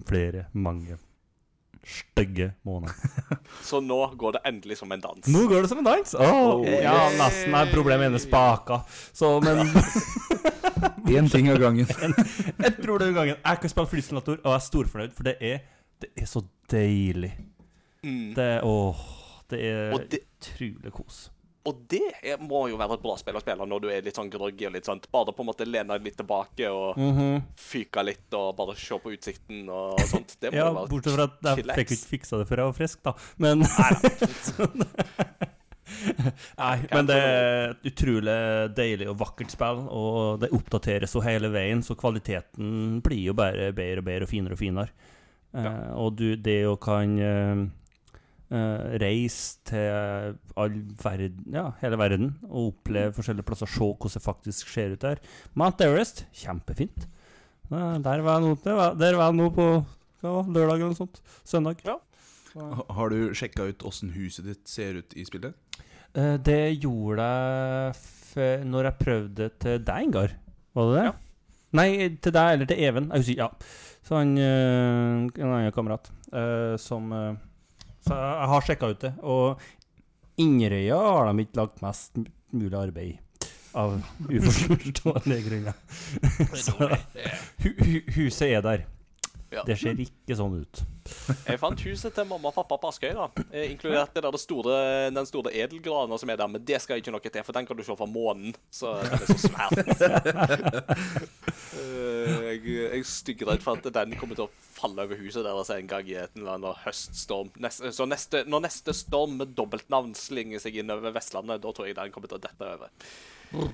flere, 0.07 0.47
mange 0.53 0.99
stygge 1.87 2.53
måned. 2.63 2.91
Så 3.63 3.81
nå 3.81 3.99
går 4.21 4.33
det 4.37 4.41
endelig 4.51 4.77
som 4.79 4.93
en 4.93 5.01
dans. 5.01 5.27
Nå 5.27 5.47
går 5.49 5.63
det 5.65 5.71
som 5.73 5.79
en 5.79 5.85
dans! 5.89 6.15
Åh, 6.15 6.31
Oh, 6.31 6.67
ja, 6.69 7.09
nesten 7.19 7.55
er 7.57 7.71
problemet 7.73 8.11
ene 8.11 8.21
spaka. 8.23 8.81
Så, 9.13 9.33
men 9.45 9.65
Én 11.11 11.29
ting 11.33 11.51
av 11.51 11.59
gangen. 11.59 11.87
Ett 12.67 12.83
problem 12.83 13.09
av 13.09 13.15
gangen. 13.15 13.37
Jeg 13.45 13.61
kan 13.65 13.73
spille 13.73 13.93
flysimulator, 13.95 14.39
og 14.43 14.51
jeg 14.53 14.59
er 14.59 14.67
storfornøyd, 14.69 15.17
for 15.17 15.29
det 15.31 15.37
er, 15.41 15.59
det 16.03 16.13
er 16.17 16.29
så 16.31 16.45
deilig. 16.71 17.33
Mm. 18.05 18.31
Det 18.37 18.49
Åh, 18.65 19.03
det 19.51 19.65
er 19.69 19.97
utrolig 19.99 20.93
kos. 20.95 21.27
Og 21.69 21.77
det 21.93 22.39
må 22.41 22.63
jo 22.71 22.79
være 22.81 22.95
et 22.97 23.03
bra 23.05 23.15
spill 23.21 23.37
å 23.37 23.41
spille 23.43 23.67
når 23.69 23.81
du 23.85 23.89
er 23.93 24.01
litt 24.07 24.17
sånn 24.17 24.31
groggy 24.33 24.65
og 24.67 24.73
litt 24.73 24.87
sånn 24.89 25.03
Bare 25.13 25.35
på 25.37 25.43
en 25.45 25.49
måte 25.51 25.67
lene 25.69 25.93
deg 25.93 26.07
litt 26.09 26.17
tilbake 26.17 26.71
og 26.73 26.97
Mhm. 26.97 27.43
fyke 27.61 28.05
litt 28.07 28.33
og 28.39 28.57
bare 28.57 28.75
se 28.81 28.97
på 28.99 29.13
utsikten 29.13 29.69
og 29.69 30.01
sånt. 30.09 30.37
Det 30.41 30.53
må 30.53 30.57
Ja, 30.57 30.71
være 30.73 30.89
bortsett 30.89 31.15
fra 31.19 31.25
at 31.29 31.59
jeg 31.59 31.67
fikk 31.77 31.91
ikke 31.99 32.11
fiksa 32.17 32.39
det 32.41 32.49
før 32.49 32.57
jeg 32.63 32.71
var 32.71 32.79
frisk, 32.81 33.03
da. 33.03 33.13
Men 33.39 33.61
Nei, 36.59 36.77
men 36.95 37.07
det 37.09 37.17
er 37.19 37.73
et 37.75 37.89
utrolig 37.91 38.37
deilig 38.77 39.09
og 39.11 39.19
vakkert 39.21 39.51
spill, 39.53 39.81
og 39.91 40.41
det 40.41 40.53
oppdateres 40.55 41.15
jo 41.17 41.23
hele 41.25 41.51
veien, 41.53 41.83
så 41.85 41.97
kvaliteten 41.99 43.01
blir 43.05 43.25
jo 43.27 43.35
bare 43.37 43.73
bedre 43.77 43.99
og 43.99 44.07
bedre 44.07 44.29
og 44.29 44.31
finere 44.31 44.57
og 44.57 44.61
finere. 44.63 44.89
Eh, 45.51 45.91
og 45.99 46.15
du, 46.17 46.37
det 46.39 46.61
å 46.71 46.77
kan 46.81 47.17
eh, 47.19 47.65
eh, 48.51 48.99
reise 49.03 49.59
til 49.71 50.35
all 50.61 50.77
verden, 51.03 51.47
ja, 51.55 51.69
hele 51.83 51.99
verden 52.01 52.33
og 52.49 52.73
oppleve 52.75 53.15
forskjellige 53.17 53.47
plasser, 53.49 53.71
se 53.71 53.79
hvordan 53.87 54.15
det 54.17 54.23
faktisk 54.25 54.69
ser 54.75 54.93
ut 54.97 55.01
der. 55.07 55.23
Mount 55.55 55.81
Everest, 55.87 56.25
kjempefint. 56.35 57.07
Uh, 57.71 57.97
der 58.03 58.21
var 58.27 58.41
jeg 58.41 58.49
nå, 58.49 58.55
der 58.65 58.75
var, 58.75 58.95
der 58.99 59.15
var 59.17 59.29
jeg 59.31 59.39
nå 59.39 59.51
på 59.55 59.67
hva 60.21 60.31
var, 60.35 60.49
lørdag 60.51 60.75
eller 60.81 60.91
noe 60.91 60.99
sånt. 60.99 61.21
Søndag. 61.47 61.85
Ha- 61.87 62.87
Har 62.97 63.09
du 63.15 63.31
sjekka 63.39 63.69
ut 63.71 63.85
åssen 63.87 64.11
huset 64.11 64.45
ditt 64.51 64.67
ser 64.69 64.99
ut 64.99 65.15
i 65.15 65.23
spillet? 65.25 65.55
Eh, 66.19 66.35
det 66.43 66.81
gjorde 66.83 67.23
jeg 67.23 67.95
f 67.95 68.35
når 68.67 68.89
jeg 68.89 68.99
prøvde 69.05 69.47
til 69.63 69.79
deg, 69.87 70.09
Ingar. 70.09 70.35
Var 70.75 70.91
det 70.91 70.97
det? 71.05 71.13
Nei, 71.79 71.87
til 72.19 72.35
deg 72.35 72.53
eller 72.57 72.67
til 72.67 72.83
Even. 72.83 73.07
Jeg 73.15 73.23
husker. 73.23 73.39
Ja. 73.39 73.49
Så 74.03 74.17
han 74.19 74.35
En 74.39 75.31
annen 75.47 75.71
kamerat 75.73 76.11
eh, 76.35 76.75
som 76.83 77.13
Så 78.07 78.17
jeg 78.17 78.51
har 78.53 78.67
sjekka 78.67 78.91
ut 78.93 79.03
det. 79.05 79.13
Og 79.23 79.61
Inderøya 80.41 80.97
har 80.97 81.29
de 81.31 81.45
ikke 81.45 81.61
lagt 81.61 81.83
mest 81.85 82.17
mulig 82.53 82.77
arbeid 82.79 83.13
i. 83.13 83.19
Av 83.79 83.93
uforståelige 84.27 85.43
grunner. 85.49 85.77
Så 86.65 86.75
hu 87.63 87.69
hu 87.85 87.93
huset 88.17 88.49
er 88.49 88.65
der. 88.67 88.87
Ja. 89.51 89.63
Det 89.67 89.77
ser 89.79 89.99
ikke 90.01 90.37
sånn 90.39 90.57
ut. 90.63 90.83
Jeg 91.47 91.61
fant 91.61 91.83
huset 91.87 92.15
til 92.15 92.27
mamma 92.27 92.51
og 92.51 92.57
pappa 92.57 92.79
på 92.81 92.91
Askøy, 92.91 93.13
da. 93.17 93.27
Eh, 93.51 93.71
inkludert 93.73 94.15
det 94.15 94.23
der 94.25 94.35
det 94.35 94.41
store, 94.43 94.75
den 95.15 95.29
store 95.29 95.53
edelgranen 95.55 96.19
som 96.19 96.33
er 96.33 96.41
der, 96.41 96.51
men 96.51 96.65
det 96.67 96.81
skal 96.83 97.01
ikke 97.01 97.15
noe 97.15 97.23
til, 97.23 97.45
for 97.47 97.57
den 97.57 97.69
kan 97.69 97.79
du 97.79 97.85
se 97.87 97.97
fra 97.99 98.09
månen. 98.11 98.55
Så 98.75 98.97
den 99.05 99.15
er 99.19 99.27
så 99.31 99.39
svær. 99.47 99.71
Eh, 101.71 102.39
jeg, 102.43 102.61
jeg 102.67 102.99
er 102.99 103.07
styggredd 103.07 103.63
for 103.63 103.79
at 103.79 103.87
den 103.95 104.17
kommer 104.19 104.35
til 104.35 104.49
å 104.49 104.53
falle 104.75 105.05
over 105.07 105.19
huset 105.21 105.45
deres 105.47 105.71
en 105.71 105.89
gang 105.91 106.09
i 106.11 106.17
en 106.19 106.41
eller 106.41 106.57
annen 106.57 106.81
høststorm. 106.83 107.53
Neste, 107.63 107.93
så 107.95 108.07
neste, 108.11 108.43
når 108.51 108.65
neste 108.67 108.95
storm 108.97 109.37
med 109.39 109.53
dobbeltnavn 109.59 110.11
slinger 110.19 110.63
seg 110.63 110.81
inn 110.83 110.91
over 110.91 111.15
Vestlandet, 111.15 111.63
da 111.63 111.73
tror 111.75 111.87
jeg 111.87 111.97
den 111.99 112.11
kommer 112.15 112.33
til 112.33 112.41
å 112.41 112.43
dette 112.43 112.73
over. 112.75 113.71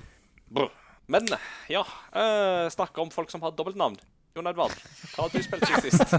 Brr. 0.53 0.69
Men 1.07 1.27
ja, 1.71 1.83
uh, 2.13 2.67
snakke 2.73 3.01
om 3.01 3.11
folk 3.13 3.33
som 3.33 3.41
har 3.45 3.55
dobbeltnavn. 3.57 3.97
Jon 4.37 4.47
Edvard, 4.47 4.71
hva 5.15 5.23
har 5.25 5.29
du 5.33 5.41
spilt 5.41 5.65
siden 5.65 5.81
sist? 5.89 6.13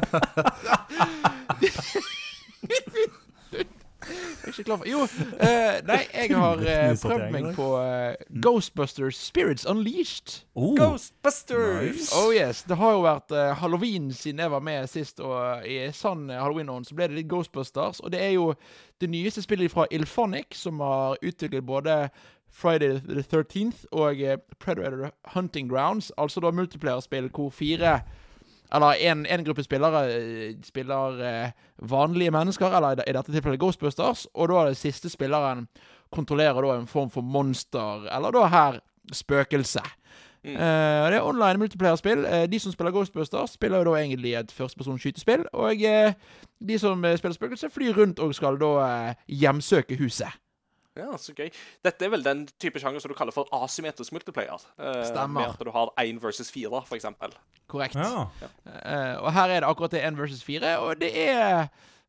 Jeg 4.09 4.16
er 4.45 4.49
ikke 4.49 4.65
klar 4.65 4.78
for 4.81 4.89
Jo, 4.89 4.99
uh, 5.05 5.86
nei, 5.86 6.07
jeg 6.15 6.31
har 6.32 6.57
uh, 6.62 7.01
prøvd 7.03 7.32
meg 7.35 7.49
på 7.57 7.66
uh, 7.77 8.15
Ghostbusters 8.43 9.16
Spirits 9.20 9.66
Unleashed. 9.69 10.28
Oh, 10.55 10.77
Ghostbusters! 10.78 12.12
Oh 12.16 12.35
yes, 12.35 12.62
Det 12.62 12.77
har 12.81 12.93
jo 12.97 13.01
vært 13.05 13.31
halloween 13.61 14.12
siden 14.15 14.39
jeg 14.40 14.51
var 14.55 14.61
med 14.65 14.86
sist, 14.89 15.20
og 15.20 15.66
i 15.69 15.93
sann 15.93 16.31
halloween-ånd 16.32 16.86
så 16.89 16.95
ble 16.97 17.09
det 17.11 17.16
litt 17.20 17.31
Ghostbusters. 17.31 18.01
Og 18.01 18.11
det 18.15 18.20
er 18.24 18.31
jo 18.39 18.55
det 18.99 19.11
nyeste 19.12 19.43
spillet 19.45 19.70
fra 19.70 19.86
Ilphonic, 19.95 20.47
som 20.57 20.81
har 20.81 21.19
utviklet 21.23 21.65
både 21.69 22.09
Friday 22.51 23.01
the 23.01 23.23
13th 23.23 23.85
og 23.93 24.20
eh, 24.20 24.39
Predator 24.61 25.11
Hunting 25.35 25.70
Grounds, 25.70 26.12
altså 26.19 26.41
da 26.41 26.51
multiplayer-spill 26.51 27.31
hvor 27.35 27.51
fire 27.51 28.01
Eller 28.75 28.87
en, 29.01 29.27
en 29.27 29.45
gruppe 29.45 29.62
spillere 29.65 30.03
eh, 30.12 30.57
spiller 30.65 31.20
eh, 31.25 31.51
vanlige 31.79 32.31
mennesker, 32.31 32.66
eller 32.66 33.01
i 33.09 33.12
dette 33.12 33.33
tilfellet 33.33 33.61
Ghostbusters, 33.61 34.27
og 34.35 34.49
da 34.49 34.66
den 34.66 34.75
siste 34.75 35.09
spilleren 35.09 35.69
kontrollerer 36.12 36.61
da 36.62 36.75
en 36.77 36.87
form 36.87 37.11
for 37.11 37.20
monster, 37.20 38.05
eller 38.12 38.31
da 38.31 38.47
her 38.47 38.81
spøkelse. 39.12 39.81
Mm. 40.45 40.55
Uh, 40.55 41.11
det 41.11 41.16
er 41.16 41.23
online 41.23 41.59
multiplayer-spill. 41.59 42.25
Eh, 42.25 42.51
de 42.53 42.59
som 42.59 42.73
spiller 42.73 42.93
Ghostbusters, 42.93 43.51
spiller 43.51 43.79
jo 43.79 43.93
da 43.93 44.01
egentlig 44.01 44.35
et 44.35 44.53
førstepersons 44.53 45.01
skytespill. 45.01 45.45
Og 45.53 45.73
uh, 45.75 46.12
de 46.69 46.79
som 46.79 47.05
spiller 47.16 47.35
spøkelse, 47.35 47.70
flyr 47.70 47.97
rundt 47.97 48.19
og 48.19 48.35
skal 48.35 48.61
da 48.61 49.15
hjemsøke 49.29 49.99
huset. 49.99 50.29
Ja, 50.99 51.16
så 51.20 51.35
gøy. 51.37 51.51
Dette 51.85 52.05
er 52.09 52.12
vel 52.12 52.25
den 52.27 52.47
type 52.61 52.81
sjanger 52.83 53.01
som 53.01 53.12
du 53.12 53.16
kaller 53.19 53.35
for 53.37 53.49
asymmetrisk 53.55 54.12
multiplayer. 54.16 54.65
Eh, 54.79 55.05
Stemmer. 55.09 55.41
Med 55.41 55.55
at 55.55 55.62
du 55.65 55.70
har 55.75 55.93
én 56.03 56.19
versus 56.23 56.51
fire, 56.55 56.83
for 56.89 56.99
eksempel. 56.99 57.35
Korrekt. 57.69 57.95
Ja. 57.97 58.27
Eh, 58.66 59.15
og 59.23 59.33
her 59.37 59.49
er 59.55 59.61
det 59.62 59.69
akkurat 59.69 59.93
det 59.95 60.05
1 60.09 60.19
versus 60.19 60.43
4, 60.45 60.79
og 60.79 61.01
det 61.01 61.12
er 61.29 61.69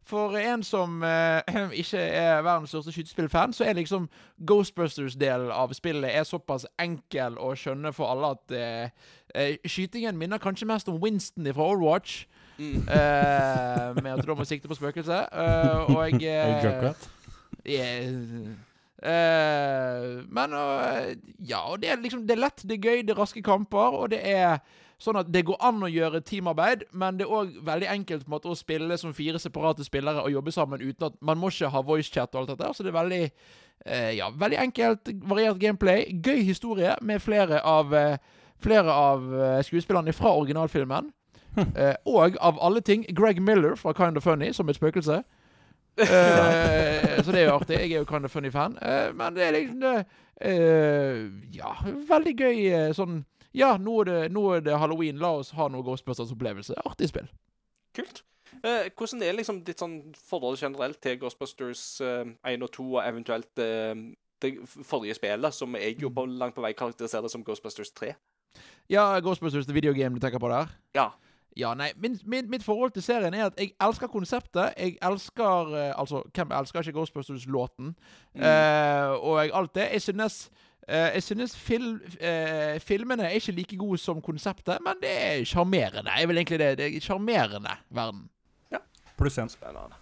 for 0.10 0.34
en 0.40 0.64
som 0.66 1.04
eh, 1.04 1.42
ikke 1.84 2.00
er 2.00 2.42
verdens 2.42 2.70
største 2.74 2.92
skytespillfan, 2.96 3.54
så 3.54 3.68
er 3.70 3.74
liksom 3.78 4.08
Ghostbusters-delen 4.48 5.52
av 5.54 5.74
spillet 5.78 6.10
er 6.16 6.24
såpass 6.26 6.66
enkel 6.82 7.38
å 7.38 7.52
skjønne 7.60 7.92
for 7.94 8.10
alle 8.10 8.32
at 8.34 8.56
eh, 8.56 8.90
eh, 9.36 9.58
skytingen 9.70 10.18
minner 10.18 10.42
kanskje 10.42 10.66
mest 10.70 10.90
om 10.90 10.98
Winston 11.04 11.46
fra 11.54 11.68
Overwatch. 11.70 12.24
Mm. 12.60 12.82
eh, 12.92 14.02
med 14.04 14.10
at 14.12 14.20
du 14.20 14.28
da 14.28 14.36
må 14.36 14.44
sikte 14.44 14.68
på 14.68 14.76
spøkelse. 14.76 15.20
eh, 15.32 15.94
og 15.94 16.24
Er 17.70 18.56
Eh, 19.00 20.06
men 20.28 20.54
uh, 20.54 21.16
Ja, 21.40 21.60
og 21.72 21.80
det 21.82 21.90
er 21.90 22.02
liksom 22.04 22.26
Det 22.28 22.36
er 22.36 22.42
lett, 22.44 22.64
det 22.68 22.76
er 22.78 22.88
gøy, 22.90 23.04
det 23.08 23.14
er 23.14 23.22
raske 23.22 23.44
kamper, 23.44 23.96
og 23.96 24.10
det 24.12 24.20
er 24.28 24.60
sånn 25.00 25.16
at 25.16 25.30
det 25.32 25.46
går 25.48 25.56
an 25.64 25.86
å 25.88 25.88
gjøre 25.88 26.20
teamarbeid, 26.28 26.82
men 26.92 27.16
det 27.16 27.24
er 27.24 27.32
òg 27.32 27.54
veldig 27.64 27.88
enkelt 27.88 28.26
på 28.26 28.28
en 28.28 28.34
måte 28.34 28.50
å 28.52 28.58
spille 28.60 28.98
som 29.00 29.14
fire 29.16 29.40
separate 29.40 29.86
spillere 29.88 30.26
og 30.26 30.34
jobbe 30.34 30.52
sammen 30.52 30.84
uten 30.84 31.08
at 31.08 31.16
Man 31.24 31.40
må 31.40 31.54
ikke 31.54 31.70
ha 31.72 31.82
voicechat 31.88 32.36
og 32.36 32.42
alt 32.42 32.52
dette, 32.52 32.74
så 32.76 32.84
det 32.84 32.92
er 32.92 32.98
veldig 32.98 33.22
eh, 33.86 34.12
Ja, 34.18 34.28
veldig 34.36 34.60
enkelt, 34.66 35.14
variert 35.24 35.62
gameplay. 35.62 36.04
Gøy 36.20 36.44
historie 36.44 36.98
med 37.02 37.24
flere 37.24 37.64
av 37.64 37.96
Flere 38.60 38.92
av 38.92 39.22
skuespillerne 39.64 40.12
fra 40.12 40.34
originalfilmen. 40.36 41.14
Eh, 41.76 41.96
og 42.06 42.38
av 42.42 42.60
alle 42.62 42.82
ting 42.82 43.06
Greg 43.16 43.42
Miller 43.42 43.76
fra 43.76 43.94
Kind 43.94 44.18
of 44.18 44.24
Funny 44.24 44.52
som 44.54 44.70
et 44.70 44.78
spøkelse. 44.78 45.22
Eh, 45.98 47.24
så 47.24 47.32
det 47.32 47.42
er 47.42 47.50
jo 47.50 47.56
artig. 47.58 47.76
Jeg 47.76 47.92
er 47.92 48.04
jo 48.04 48.08
Kind 48.08 48.26
of 48.26 48.32
Funny-fan. 48.32 48.78
Uh, 48.80 49.10
men 49.16 49.36
det 49.36 49.44
er 49.44 49.56
liksom 49.56 49.82
det 49.84 49.96
uh, 50.46 51.26
Ja, 51.56 51.74
veldig 52.10 52.34
gøy 52.40 52.62
sånn 52.96 53.24
Ja, 53.56 53.74
nå 53.82 53.98
er, 54.04 54.10
det, 54.10 54.20
nå 54.32 54.46
er 54.56 54.64
det 54.64 54.80
halloween. 54.80 55.20
La 55.20 55.34
oss 55.42 55.52
ha 55.58 55.68
noe 55.72 55.84
Ghostbusters-opplevelse. 55.84 56.78
Artig 56.86 57.12
spill. 57.12 57.30
Kult. 57.98 58.24
Hvordan 58.60 59.24
er 59.24 59.38
liksom 59.38 59.62
ditt 59.66 59.80
sånn 59.80 60.00
forhold 60.30 60.60
generelt 60.60 61.00
til 61.04 61.20
Ghostbusters 61.22 61.84
eh, 62.04 62.32
1 62.50 62.66
og 62.66 62.72
2, 62.76 62.86
og 62.98 63.04
eventuelt 63.06 63.48
det 63.56 64.50
forrige 64.88 65.16
spillet, 65.16 65.56
som 65.56 65.78
jeg 65.78 66.00
jo 66.02 66.10
på 66.12 66.26
langt 66.28 66.58
på 66.58 66.64
vei 66.66 66.74
karakteriserer 66.76 67.32
som 67.32 67.46
Ghostbusters 67.46 67.94
3? 67.96 68.12
Ja, 68.90 69.20
Ghostbusters 69.24 69.70
the 69.70 69.76
video 69.76 69.94
game 69.94 70.18
du 70.18 70.24
tenker 70.24 70.42
på 70.42 70.50
der? 70.52 70.72
Ja. 70.98 71.12
Ja, 71.58 71.74
nei, 71.74 71.92
min, 71.98 72.20
min, 72.26 72.50
mitt 72.50 72.64
forhold 72.64 72.92
til 72.92 73.04
serien 73.04 73.34
er 73.34 73.46
at 73.50 73.58
jeg 73.58 73.74
elsker 73.82 74.08
konseptet. 74.08 74.74
Jeg 74.78 74.98
elsker 75.02 75.74
uh, 75.74 76.00
Altså, 76.00 76.22
hvem 76.34 76.52
elsker 76.52 76.80
ikke 76.80 76.92
Ghostbusters-låten? 76.92 77.96
Eh, 78.36 79.10
og 79.10 79.44
jeg, 79.44 79.52
alt 79.54 79.76
det. 79.76 79.88
Jeg 79.92 80.02
synes 80.02 80.52
uh, 80.90 80.96
jeg 80.96 81.24
synes 81.24 81.58
fil, 81.58 82.00
eh, 82.20 82.80
filmene 82.80 83.24
er 83.24 83.30
ikke 83.30 83.52
like 83.52 83.78
gode 83.78 83.98
som 83.98 84.22
konseptet, 84.22 84.78
men 84.86 85.02
det 85.02 85.12
er 85.26 85.44
sjarmerende. 85.44 86.12
Jeg 86.18 86.28
vil 86.28 86.38
egentlig 86.38 86.60
det. 86.60 86.78
Det 86.78 86.96
er 86.96 87.02
sjarmerende 87.02 87.76
verden. 87.90 88.30
Pluss 89.18 89.38
én. 89.38 89.50
Spennende. 89.50 89.96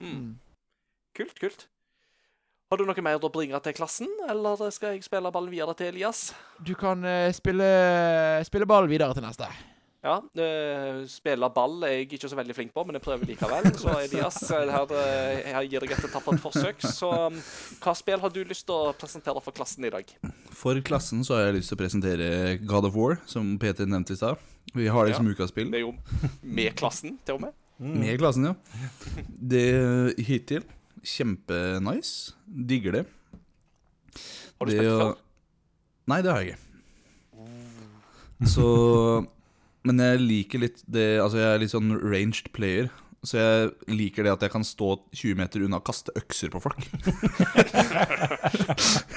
Mm. 0.00 0.38
Kult, 1.16 1.40
kult. 1.40 1.68
Har 2.70 2.76
du 2.76 2.84
noe 2.84 3.00
mer 3.02 3.16
å 3.16 3.30
bringe 3.32 3.56
til 3.64 3.72
klassen, 3.72 4.10
eller 4.28 4.60
skal 4.70 4.92
jeg 4.92 5.06
spille 5.06 5.32
ballen 5.32 5.50
videre 5.50 5.72
til 5.74 5.88
Elias? 5.88 6.34
Du 6.60 6.74
kan 6.76 7.00
spille, 7.32 7.64
spille 8.44 8.68
ballen 8.68 8.90
videre 8.92 9.16
til 9.16 9.24
neste. 9.24 9.48
Ja, 9.98 10.20
uh, 10.22 11.00
spille 11.10 11.48
ball 11.50 11.80
er 11.82 11.90
jeg 11.96 12.04
ikke 12.06 12.28
så 12.30 12.36
veldig 12.38 12.54
flink 12.54 12.70
på, 12.74 12.84
men 12.86 12.94
jeg 12.94 13.02
prøver 13.02 13.26
likevel. 13.26 13.66
Så 13.74 13.90
Elias, 14.04 14.36
her, 14.46 14.70
her, 14.70 14.92
eh, 14.94 15.48
jeg 15.50 15.70
gir 15.72 15.82
deg 15.82 15.94
et 15.96 16.04
tappert 16.12 16.38
forsøk. 16.42 16.84
Så 16.86 17.08
um, 17.26 17.40
hva 17.82 17.94
spill 17.98 18.20
har 18.22 18.30
du 18.30 18.38
lyst 18.46 18.62
til 18.68 18.76
å 18.76 18.92
presentere 18.94 19.42
for 19.42 19.56
klassen 19.56 19.88
i 19.88 19.90
dag? 19.90 20.12
For 20.54 20.78
klassen 20.86 21.24
så 21.26 21.34
har 21.34 21.48
jeg 21.48 21.56
lyst 21.58 21.72
til 21.72 21.78
å 21.78 21.80
presentere 21.80 22.28
God 22.62 22.86
of 22.86 22.94
War, 22.94 23.18
som 23.26 23.56
Peter 23.58 23.90
nevnte 23.90 24.14
i 24.14 24.20
stad. 24.20 24.38
Vi 24.76 24.86
har 24.86 25.08
det 25.08 25.16
Ja. 25.16 25.18
som 25.18 25.30
ukaspill. 25.32 25.72
Det 25.72 25.80
er 25.80 25.86
jo 25.88 25.94
med 26.42 26.76
klassen, 26.78 27.16
til 27.26 27.40
og 27.40 27.48
med. 27.48 27.56
Med 27.78 28.18
klassen, 28.22 28.44
ja. 28.44 28.54
Det 29.54 29.64
hittil 30.26 30.62
kjempenice. 31.02 32.36
Digger 32.46 33.00
det. 33.00 33.04
Har 34.58 34.66
du 34.66 34.72
spilt 34.74 34.94
før? 34.94 35.12
Nei, 36.10 36.20
det 36.22 36.32
har 36.32 36.40
jeg 36.42 36.54
ikke. 36.54 36.64
Så 38.46 38.66
Men 39.88 40.00
jeg 40.04 40.20
liker 40.24 40.60
litt 40.66 40.80
det 40.90 41.06
Altså, 41.22 41.38
jeg 41.40 41.50
er 41.56 41.62
litt 41.64 41.72
sånn 41.74 41.92
ranged 42.02 42.50
player. 42.56 42.90
Så 43.26 43.34
jeg 43.40 43.72
liker 43.98 44.22
det 44.28 44.30
at 44.36 44.44
jeg 44.46 44.52
kan 44.52 44.62
stå 44.66 44.92
20 45.10 45.34
meter 45.40 45.64
unna 45.66 45.80
og 45.80 45.86
kaste 45.88 46.12
økser 46.20 46.52
på 46.54 46.60
folk. 46.62 46.84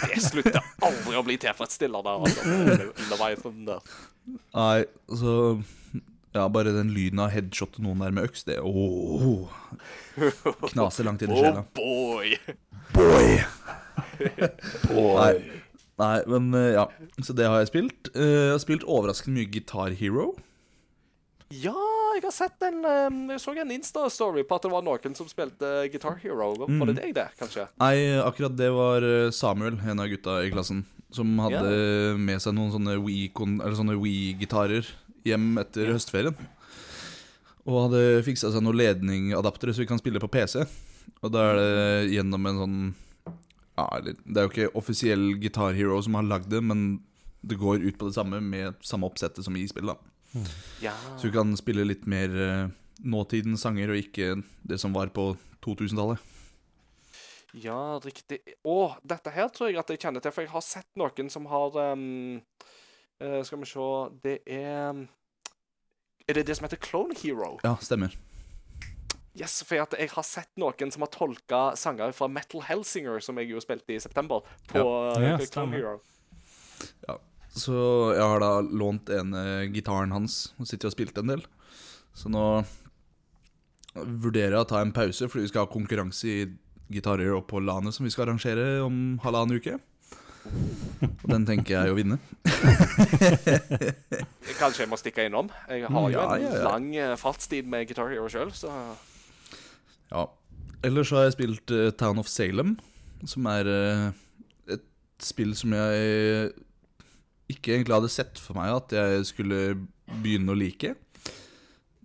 Det 0.02 0.18
slutter 0.24 0.58
aldri 0.84 1.18
å 1.20 1.24
bli 1.26 1.38
tilfredsstillende. 1.42 2.16
underveis. 2.18 2.90
Underveisen 3.06 3.62
der. 3.70 3.94
Nei, 4.58 4.80
så 5.22 5.36
Ja, 6.34 6.46
bare 6.48 6.72
den 6.74 6.94
lyden 6.96 7.20
av 7.20 7.30
headshotte 7.34 7.82
noen 7.84 8.00
der 8.02 8.14
med 8.16 8.30
øks, 8.30 8.46
det 8.48 8.58
oh, 8.64 9.50
Knaser 10.72 11.04
langt 11.04 11.22
inn 11.26 11.34
i 11.36 11.42
Oh 11.42 11.62
boy! 11.76 12.38
boy! 12.96 13.42
Boy! 14.88 15.18
Nei, 15.18 15.34
nei, 16.00 16.16
men 16.32 16.54
eh, 16.56 16.70
ja. 16.78 16.86
Så 17.22 17.36
det 17.38 17.50
har 17.52 17.60
jeg 17.62 17.70
spilt. 17.74 18.12
Eh, 18.16 18.48
Jeg 18.48 18.54
har 18.56 18.62
spilt 18.64 18.86
overraskende 18.88 19.38
mye 19.42 19.52
Guitar 19.52 19.92
Hero. 20.00 20.32
Ja, 21.52 21.76
jeg 22.16 22.24
har 22.24 22.32
sett 22.36 22.64
en 22.64 22.82
Jeg 23.30 23.40
så 23.44 23.54
en 23.60 23.72
Insta-story 23.76 24.44
på 24.48 24.56
at 24.56 24.64
det 24.66 24.72
var 24.72 24.84
noen 24.86 25.16
som 25.18 25.28
spilte 25.28 25.90
Guitar 25.92 26.16
Hero. 26.22 26.54
Var 26.56 26.68
Mm. 26.70 26.86
det 26.88 26.96
deg, 27.02 27.14
det, 27.16 27.28
kanskje? 27.40 27.68
Nei, 27.80 27.96
akkurat 28.24 28.56
det 28.56 28.72
var 28.72 29.02
eh, 29.04 29.32
Samuel, 29.32 29.80
en 29.80 30.00
av 30.00 30.08
gutta 30.08 30.40
i 30.46 30.52
klassen, 30.52 30.86
som 31.12 31.38
hadde 31.40 32.18
med 32.18 32.40
seg 32.42 32.56
noen 32.56 32.72
sånne 32.72 33.98
Wii-gitarer 34.00 34.88
hjem 35.28 35.58
etter 35.62 35.92
høstferien. 35.94 36.36
Og 37.68 37.92
hadde 37.92 38.24
fiksa 38.26 38.52
seg 38.52 38.64
noen 38.64 38.80
ledningadaptere 38.80 39.74
så 39.74 39.84
vi 39.84 39.90
kan 39.92 40.00
spille 40.02 40.22
på 40.24 40.32
PC. 40.32 40.64
Og 41.22 41.32
da 41.34 41.52
er 41.52 41.60
det 41.60 42.14
gjennom 42.16 42.46
en 42.50 42.62
sånn 42.62 42.80
ja, 43.78 43.86
Det 44.02 44.38
er 44.38 44.48
jo 44.48 44.52
ikke 44.52 44.76
offisiell 44.78 45.34
Guitar 45.42 45.74
Hero 45.74 46.00
som 46.02 46.18
har 46.18 46.24
lagd 46.28 46.50
det, 46.50 46.62
men 46.64 47.02
det 47.42 47.58
går 47.58 47.82
ut 47.86 47.98
på 47.98 48.10
det 48.10 48.16
samme 48.18 48.40
med 48.42 48.76
samme 48.86 49.08
oppsettet 49.10 49.44
som 49.46 49.56
i 49.58 49.66
spillet. 49.70 49.98
da. 49.98 50.11
Ja. 50.82 50.94
Så 51.18 51.28
du 51.28 51.36
kan 51.36 51.56
spille 51.60 51.86
litt 51.88 52.06
mer 52.10 52.36
eh, 52.40 52.68
nåtidens 53.04 53.66
sanger, 53.66 53.92
og 53.92 54.00
ikke 54.00 54.38
det 54.68 54.80
som 54.82 54.94
var 54.96 55.12
på 55.14 55.34
2000-tallet. 55.66 56.22
Ja, 57.58 58.00
riktig. 58.04 58.40
Å, 58.64 58.96
dette 59.04 59.34
her 59.36 59.50
tror 59.52 59.72
jeg 59.72 59.80
at 59.82 59.90
jeg 59.92 60.00
kjenner 60.00 60.24
til, 60.24 60.32
for 60.32 60.46
jeg 60.46 60.54
har 60.54 60.64
sett 60.64 60.88
noen 61.00 61.32
som 61.32 61.50
har 61.52 61.76
um, 61.92 62.38
uh, 63.20 63.42
Skal 63.44 63.60
vi 63.60 63.68
se 63.68 63.88
Det 64.24 64.38
er 64.48 65.02
Er 66.30 66.38
det 66.38 66.46
det 66.48 66.56
som 66.56 66.68
heter 66.70 66.80
Clone 66.80 67.18
Hero? 67.20 67.58
Ja, 67.66 67.76
stemmer. 67.84 68.16
Yes, 69.36 69.62
for 69.68 69.84
at 69.84 69.98
jeg 70.00 70.12
har 70.12 70.28
sett 70.28 70.52
noen 70.60 70.92
som 70.96 71.04
har 71.04 71.12
tolka 71.12 71.62
sanger 71.80 72.16
fra 72.16 72.28
Metal 72.32 72.64
Hellsinger, 72.68 73.20
som 73.24 73.40
jeg 73.40 73.52
jo 73.52 73.64
spilte 73.64 73.96
i 73.96 74.00
september, 74.00 74.48
på 74.72 74.80
ja. 74.80 74.88
Ja, 74.88 75.36
Clone 75.36 75.52
stemmer. 75.52 75.84
Hero. 75.84 77.20
Så 77.52 77.76
jeg 78.16 78.24
har 78.24 78.40
da 78.40 78.52
lånt 78.64 79.10
ene 79.12 79.42
gitaren 79.74 80.14
hans 80.16 80.54
og 80.60 80.70
sitter 80.70 80.88
og 80.88 80.96
spilt 80.96 81.18
en 81.20 81.34
del. 81.34 81.42
Så 82.16 82.32
nå 82.32 82.46
vurderer 83.96 84.56
jeg 84.56 84.64
å 84.64 84.68
ta 84.70 84.82
en 84.82 84.94
pause, 84.96 85.28
fordi 85.28 85.46
vi 85.46 85.52
skal 85.52 85.66
ha 85.66 85.72
konkurranse 85.72 86.28
i 86.32 86.42
gitarer 86.92 87.34
opp 87.36 87.50
på 87.52 87.62
LANet 87.64 87.96
som 87.96 88.08
vi 88.08 88.12
skal 88.12 88.28
arrangere 88.28 88.82
om 88.84 89.18
halvannen 89.24 89.60
uke. 89.60 89.78
Og 91.22 91.28
den 91.30 91.46
tenker 91.46 91.76
jeg 91.76 91.94
å 91.94 91.98
vinne. 91.98 92.18
Kanskje 94.62 94.84
jeg 94.84 94.92
må 94.92 94.98
stikke 95.00 95.28
innom. 95.30 95.52
Jeg 95.70 95.86
har 95.86 96.08
jo 96.10 96.16
Ja, 96.16 96.26
en 96.36 96.44
ja, 96.44 96.54
ja. 96.56 96.64
lang 96.66 96.88
eh, 96.98 97.14
fartstid 97.20 97.70
med 97.70 97.88
Guitar 97.90 98.10
Hero 98.12 98.28
sjøl, 98.32 98.52
så 98.56 98.72
Ja. 100.12 100.26
Ellers 100.84 101.12
har 101.14 101.28
jeg 101.28 101.36
spilt 101.36 101.72
uh, 101.76 101.92
Town 101.94 102.18
of 102.18 102.28
Salem, 102.32 102.74
som 103.30 103.46
er 103.52 103.68
uh, 103.70 104.08
et 104.74 104.82
spill 105.22 105.54
som 105.54 105.76
jeg 105.78 106.50
ikke 107.54 107.76
egentlig 107.76 107.98
hadde 107.98 108.12
sett 108.14 108.42
for 108.42 108.58
meg 108.58 108.74
at 108.74 108.96
jeg 108.98 109.26
skulle 109.30 109.62
begynne 110.24 110.54
å 110.54 110.58
like. 110.58 110.96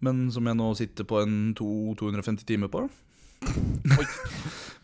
Men 0.04 0.26
som 0.34 0.46
jeg 0.46 0.58
nå 0.58 0.68
sitter 0.78 1.08
på 1.08 1.22
en 1.24 1.36
250 1.56 2.46
timer 2.46 2.70
på. 2.72 2.86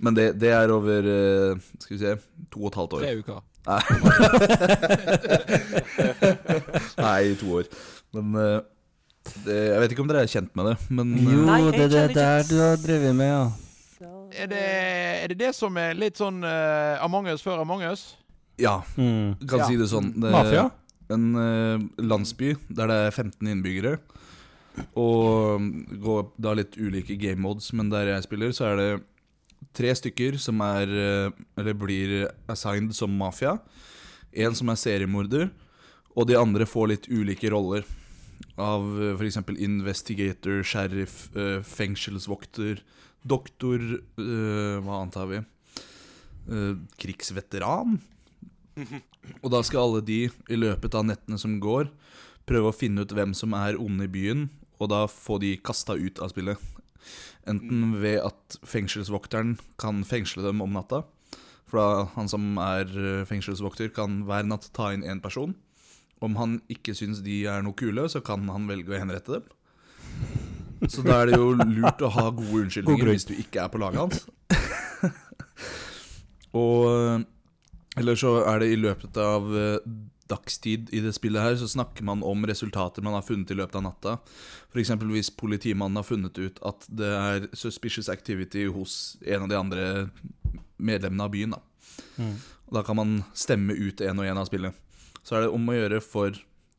Men 0.02 0.16
det, 0.16 0.32
det 0.40 0.50
er 0.50 0.72
over 0.74 1.06
eh, 1.06 1.58
Skal 1.78 1.94
vi 1.94 2.00
se 2.00 2.16
to 2.50 2.64
og 2.64 2.72
et 2.72 2.78
halvt 2.80 2.92
år. 2.98 3.04
Tre 3.04 3.16
uker. 3.22 3.40
Nei, 6.98 7.34
to 7.40 7.58
år. 7.60 7.68
Men 8.16 8.34
eh, 8.42 8.60
Det, 9.44 9.54
jeg 9.54 9.80
vet 9.80 9.92
ikke 9.94 10.02
om 10.02 10.08
dere 10.10 10.24
er 10.26 10.32
kjent 10.32 10.56
med 10.58 10.72
det, 10.72 10.76
men 10.90 11.12
Jo, 11.14 11.36
eh, 11.36 11.46
Nei, 11.46 11.60
det 11.70 11.84
er 11.84 11.92
det 11.92 12.08
der 12.16 12.42
du 12.48 12.56
har 12.58 12.80
drevet 12.82 13.14
med, 13.14 13.30
ja. 13.30 13.44
Er 14.32 14.48
det, 14.50 14.64
er 15.22 15.26
det 15.30 15.38
det 15.38 15.52
som 15.54 15.76
er 15.76 15.92
litt 15.94 16.16
sånn 16.18 16.40
uh, 16.40 16.96
Among 17.04 17.28
us 17.28 17.44
før 17.44 17.60
Among 17.62 17.84
us? 17.84 18.16
Ja, 18.58 18.82
Mm. 18.96 19.38
kan 19.48 19.58
Ja. 19.58 19.66
si 19.66 19.76
det 19.76 19.88
sånn. 19.88 20.12
Det, 20.20 20.30
Mafia? 20.30 20.70
En 21.10 21.34
uh, 21.34 21.78
landsby 21.98 22.56
der 22.70 22.86
det 22.88 22.98
er 23.06 23.10
15 23.10 23.48
innbyggere. 23.48 23.98
Og 24.96 25.60
går 26.00 26.30
da 26.40 26.54
litt 26.56 26.76
ulike 26.80 27.16
game 27.20 27.40
modes, 27.44 27.72
men 27.76 27.90
der 27.92 28.06
jeg 28.14 28.22
spiller, 28.24 28.52
så 28.56 28.70
er 28.72 28.76
det 28.80 29.02
tre 29.76 29.90
stykker 29.94 30.38
som 30.40 30.60
er 30.64 30.88
eh, 30.88 31.30
Eller 31.60 31.74
blir 31.74 32.30
assigned 32.48 32.94
som 32.94 33.10
mafia. 33.16 33.58
En 34.32 34.54
som 34.54 34.68
er 34.72 34.76
seriemorder, 34.80 35.50
og 36.16 36.26
de 36.26 36.36
andre 36.36 36.64
får 36.64 36.88
litt 36.88 37.08
ulike 37.08 37.50
roller. 37.52 37.84
Av 38.58 38.80
uh, 38.82 39.12
f.eks. 39.16 39.36
investigator, 39.60 40.62
sheriff, 40.64 41.28
eh, 41.36 41.60
fengselsvokter, 41.62 42.80
doktor 43.24 43.78
eh, 44.18 44.80
Hva 44.82 45.02
annet 45.02 45.14
har 45.20 45.28
vi? 45.30 45.42
Eh, 46.48 46.74
krigsveteran. 46.98 48.00
Og 49.42 49.48
da 49.52 49.62
skal 49.66 49.84
alle 49.84 50.02
de, 50.06 50.26
i 50.28 50.58
løpet 50.58 50.94
av 50.96 51.06
nettene 51.08 51.38
som 51.40 51.58
går, 51.62 51.90
prøve 52.48 52.72
å 52.72 52.76
finne 52.76 53.04
ut 53.04 53.14
hvem 53.14 53.34
som 53.36 53.54
er 53.56 53.78
onde 53.80 54.08
i 54.08 54.12
byen, 54.12 54.48
og 54.82 54.90
da 54.90 55.04
få 55.10 55.38
de 55.42 55.54
kasta 55.62 55.94
ut 55.98 56.18
av 56.22 56.32
spillet. 56.32 56.58
Enten 57.48 57.96
ved 58.02 58.20
at 58.22 58.58
fengselsvokteren 58.66 59.56
kan 59.80 60.02
fengsle 60.06 60.44
dem 60.46 60.62
om 60.64 60.74
natta. 60.76 61.02
For 61.70 61.80
da 61.80 62.06
han 62.16 62.28
som 62.30 62.58
er 62.60 62.90
eh, 62.92 63.26
fengselsvokter, 63.26 63.90
kan 63.96 64.22
hver 64.28 64.46
natt 64.46 64.68
ta 64.76 64.90
inn 64.94 65.06
én 65.08 65.22
person. 65.24 65.54
Om 66.22 66.36
han 66.38 66.58
ikke 66.70 66.94
syns 66.94 67.22
de 67.24 67.42
er 67.50 67.64
noe 67.64 67.74
kule, 67.78 68.04
så 68.12 68.22
kan 68.22 68.44
han 68.52 68.68
velge 68.70 68.94
å 68.94 69.00
henrette 69.00 69.38
dem. 69.38 69.48
Så 70.90 71.02
da 71.06 71.20
er 71.22 71.30
det 71.30 71.38
jo 71.38 71.52
lurt 71.54 72.02
å 72.02 72.10
ha 72.10 72.26
gode 72.34 72.64
unnskyldninger 72.64 73.10
hvis 73.12 73.26
du 73.28 73.34
ikke 73.38 73.62
er 73.64 73.70
på 73.70 73.80
laget 73.82 74.02
hans. 74.02 74.24
og 76.62 77.26
eller 77.96 78.16
så 78.16 78.38
er 78.48 78.62
det 78.62 78.70
i 78.72 78.80
løpet 78.80 79.18
av 79.20 79.48
eh, 79.58 79.92
dagstid 80.32 80.88
i 80.94 81.02
det 81.04 81.12
spillet 81.16 81.44
her, 81.44 81.56
så 81.60 81.68
snakker 81.68 82.06
man 82.08 82.22
om 82.24 82.46
resultater 82.48 83.04
man 83.04 83.16
har 83.18 83.26
funnet 83.26 83.50
i 83.52 83.58
løpet 83.58 83.76
av 83.78 83.84
natta. 83.84 84.14
F.eks. 84.72 84.94
hvis 85.10 85.32
politimannen 85.36 86.00
har 86.00 86.06
funnet 86.06 86.38
ut 86.38 86.62
at 86.64 86.86
det 86.88 87.10
er 87.18 87.48
suspicious 87.52 88.08
activity 88.12 88.64
hos 88.72 89.18
en 89.26 89.44
av 89.44 89.52
de 89.52 89.58
andre 89.58 89.84
medlemmene 90.78 91.28
av 91.28 91.34
byen. 91.34 91.56
Da. 91.56 91.60
Mm. 92.16 92.34
Da 92.72 92.84
kan 92.86 92.96
man 92.96 93.14
stemme 93.36 93.76
ut 93.76 94.00
en 94.00 94.22
og 94.22 94.28
en 94.28 94.40
av 94.40 94.48
spillet. 94.48 94.72
Så 95.22 95.36
er 95.36 95.44
det 95.44 95.54
om 95.54 95.68
å 95.68 95.76
gjøre 95.76 96.00
for 96.04 96.38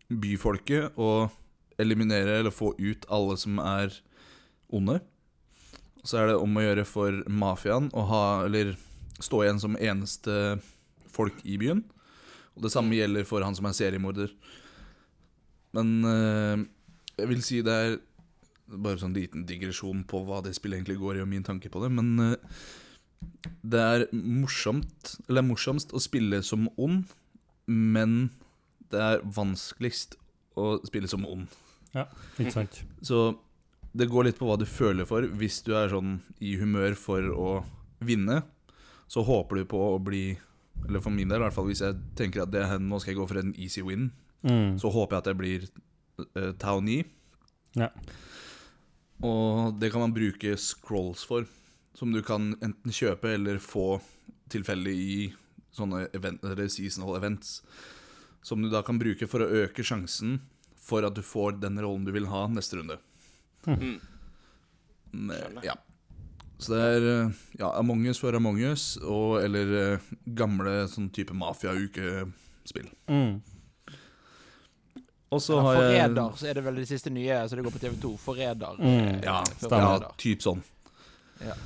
byfolket 0.09 0.97
å 0.99 1.29
eliminere 1.81 2.39
eller 2.41 2.53
få 2.53 2.73
ut 2.77 3.05
alle 3.13 3.37
som 3.39 3.61
er 3.61 3.93
onde. 4.73 4.99
Så 6.03 6.19
er 6.19 6.31
det 6.31 6.41
om 6.41 6.57
å 6.57 6.63
gjøre 6.65 6.83
for 6.87 7.21
mafiaen 7.31 7.87
å 7.95 8.03
ha, 8.09 8.23
eller 8.47 8.73
stå 9.23 9.43
igjen 9.45 9.61
som 9.61 9.77
eneste 9.79 10.57
folk 11.13 11.39
i 11.45 11.57
byen. 11.61 11.83
Og 12.53 12.65
det 12.65 12.73
samme 12.73 12.97
gjelder 12.97 13.25
for 13.27 13.45
han 13.45 13.55
som 13.57 13.67
er 13.69 13.77
seriemorder. 13.77 14.33
Men 15.73 15.93
eh, 16.05 16.65
jeg 17.19 17.29
vil 17.31 17.45
si 17.45 17.61
det 17.65 17.73
er 17.73 17.97
bare 18.73 19.01
sånn 19.01 19.15
liten 19.15 19.45
digresjon 19.49 20.03
på 20.09 20.23
hva 20.27 20.39
det 20.45 20.55
spillet 20.57 20.79
egentlig 20.79 20.99
går 21.01 21.19
i, 21.19 21.23
og 21.25 21.29
min 21.29 21.45
tanke 21.45 21.71
på 21.73 21.81
det. 21.83 21.91
Men 21.93 22.13
eh, 22.23 22.61
det 23.61 23.81
er 23.81 24.05
morsomt, 24.13 25.15
eller 25.27 25.41
det 25.41 25.43
er 25.43 25.49
morsomst 25.49 25.93
å 25.93 26.01
spille 26.03 26.41
som 26.45 26.69
ond, 26.77 27.05
men 27.67 28.31
det 28.93 29.01
er 29.01 29.23
vanskeligst 29.25 30.17
å 30.59 30.77
spille 30.85 31.09
som 31.09 31.25
ond. 31.25 31.47
Ja, 31.93 32.07
Ikke 32.41 32.53
sant? 32.53 32.81
Så 33.05 33.35
det 33.93 34.09
går 34.09 34.27
litt 34.27 34.39
på 34.39 34.47
hva 34.49 34.57
du 34.57 34.65
føler 34.69 35.05
for. 35.09 35.25
Hvis 35.37 35.61
du 35.65 35.73
er 35.77 35.91
sånn 35.91 36.17
i 36.41 36.55
humør 36.57 36.97
for 36.97 37.29
å 37.33 37.51
vinne, 38.03 38.41
så 39.09 39.21
håper 39.25 39.61
du 39.61 39.69
på 39.69 39.81
å 39.91 39.99
bli 40.01 40.25
Eller 40.87 40.99
for 41.03 41.13
min 41.15 41.29
del, 41.31 41.39
i 41.39 41.45
hvert 41.45 41.55
fall 41.55 41.69
hvis 41.69 41.81
jeg 41.85 41.95
tenker 42.19 42.43
at 42.43 42.51
det, 42.51 42.63
nå 42.83 42.99
skal 42.99 43.13
jeg 43.13 43.19
gå 43.21 43.27
for 43.29 43.39
en 43.43 43.53
easy 43.57 43.81
win, 43.85 44.11
Mm. 44.43 44.73
så 44.77 44.89
håper 44.91 45.15
jeg 45.15 45.21
at 45.21 45.27
det 45.29 45.37
blir 45.39 45.61
uh, 46.35 46.51
Tau 46.59 46.81
9. 46.83 46.97
Ja. 47.79 47.87
Og 49.23 49.77
det 49.79 49.91
kan 49.93 50.01
man 50.03 50.11
bruke 50.13 50.57
scrolls 50.59 51.23
for, 51.23 51.45
som 51.95 52.11
du 52.11 52.19
kan 52.25 52.49
enten 52.59 52.91
kjøpe 52.91 53.31
eller 53.37 53.61
få 53.63 54.01
tilfeldig 54.51 54.95
i 54.99 55.15
sånne 55.73 56.09
event, 56.13 56.43
eller 56.43 56.67
seasonal 56.67 57.15
events. 57.17 57.61
Som 58.43 58.61
du 58.61 58.67
da 58.69 58.81
kan 58.83 58.99
bruke 58.99 59.29
for 59.31 59.45
å 59.45 59.63
øke 59.63 59.85
sjansen 59.87 60.41
for 60.75 61.07
at 61.07 61.15
du 61.15 61.23
får 61.23 61.61
den 61.63 61.79
rollen 61.79 62.03
du 62.03 62.11
vil 62.11 62.27
ha 62.27 62.43
neste 62.51 62.81
runde. 62.81 62.99
Mm. 63.63 64.01
Men, 65.13 65.59
ja. 65.63 65.77
Så 66.63 66.73
det 66.73 66.83
er 66.97 67.07
eh, 67.11 67.41
ja, 67.59 67.71
Among 67.79 68.05
us 68.07 68.21
for 68.21 68.35
Among 68.37 68.61
us, 68.69 68.93
og, 69.03 69.41
eller 69.43 69.73
eh, 69.79 70.11
gamle 70.37 70.83
sånn 70.91 71.09
type 71.15 71.35
mafia-ukespill. 71.35 72.87
Mm. 73.11 73.41
Og 75.33 75.41
så 75.41 75.57
har 75.65 75.79
jeg 75.79 75.87
Forræder, 75.89 76.35
så 76.37 76.49
er 76.49 76.59
det 76.59 76.65
vel 76.67 76.75
det 76.83 76.89
siste 76.89 77.11
nye, 77.13 77.39
så 77.49 77.57
det 77.57 77.65
går 77.65 77.73
på 77.73 77.81
TV2. 77.81 78.11
Forræder. 78.21 78.77
Mm. 78.79 78.91
eh, 78.91 79.23
Ja, 79.25 79.39
stemmer. 79.57 80.05
Ja, 80.05 80.13
typ 80.21 80.45
sånn. 80.45 80.61
Ja. 81.41 81.57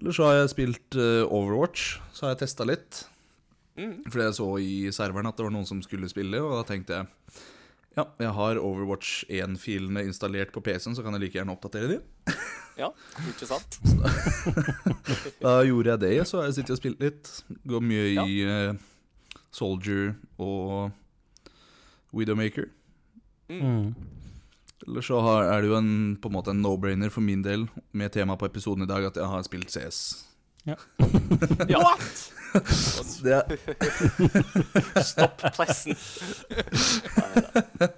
Eller 0.00 0.16
så 0.16 0.26
har 0.26 0.38
jeg 0.40 0.52
spilt 0.54 0.96
uh, 0.96 1.22
Overwatch. 1.28 2.00
Så 2.16 2.26
har 2.26 2.34
jeg 2.34 2.42
testa 2.42 2.66
litt. 2.66 3.04
Mm. 3.76 4.00
Fordi 4.08 4.26
jeg 4.26 4.36
så 4.36 4.48
i 4.60 4.74
serveren 4.96 5.28
at 5.30 5.38
det 5.38 5.46
var 5.46 5.54
noen 5.54 5.68
som 5.68 5.80
skulle 5.84 6.08
spille, 6.10 6.40
og 6.42 6.56
da 6.58 6.64
tenkte 6.68 6.98
jeg 6.98 7.40
ja, 7.98 8.04
jeg 8.22 8.32
har 8.36 8.60
Overwatch 8.62 9.24
1-filene 9.26 10.04
installert 10.06 10.52
på 10.54 10.62
PC-en, 10.62 10.94
så 10.94 11.02
kan 11.02 11.16
jeg 11.16 11.24
like 11.24 11.38
gjerne 11.38 11.56
oppdatere 11.56 11.96
de. 11.96 11.98
Ja, 12.78 12.92
ikke 13.28 13.48
sant? 13.50 13.80
Da 15.42 15.58
gjorde 15.66 15.96
jeg 15.96 16.02
det, 16.04 16.14
så 16.30 16.40
har 16.40 16.48
jeg 16.48 16.60
sittet 16.60 16.76
og 16.76 16.80
spilt 16.80 17.02
litt. 17.02 17.32
Går 17.68 17.84
mye 17.84 18.06
i 18.28 18.38
uh, 18.46 18.78
Soldier 19.50 20.14
og 20.38 20.94
Widowmaker. 22.14 22.70
Mm. 23.50 23.94
Eller 24.86 25.04
så 25.04 25.20
har, 25.20 25.50
er 25.50 25.62
det 25.62 25.70
jo 25.70 25.76
en, 25.76 26.16
på 26.22 26.30
en 26.30 26.36
måte 26.38 26.54
en 26.54 26.62
no-brainer 26.62 27.12
for 27.12 27.24
min 27.24 27.42
del 27.44 27.66
med 27.92 28.14
tema 28.14 28.38
på 28.38 28.48
episoden 28.48 28.86
i 28.86 28.90
dag 28.90 29.10
at 29.10 29.18
jeg 29.18 29.28
har 29.28 29.42
spilt 29.46 29.74
CS. 29.74 30.04
Ja. 30.68 30.76
Er, 31.70 31.76
Stopp 35.10 35.42
pressen. 35.54 35.94
Neida. 37.16 37.88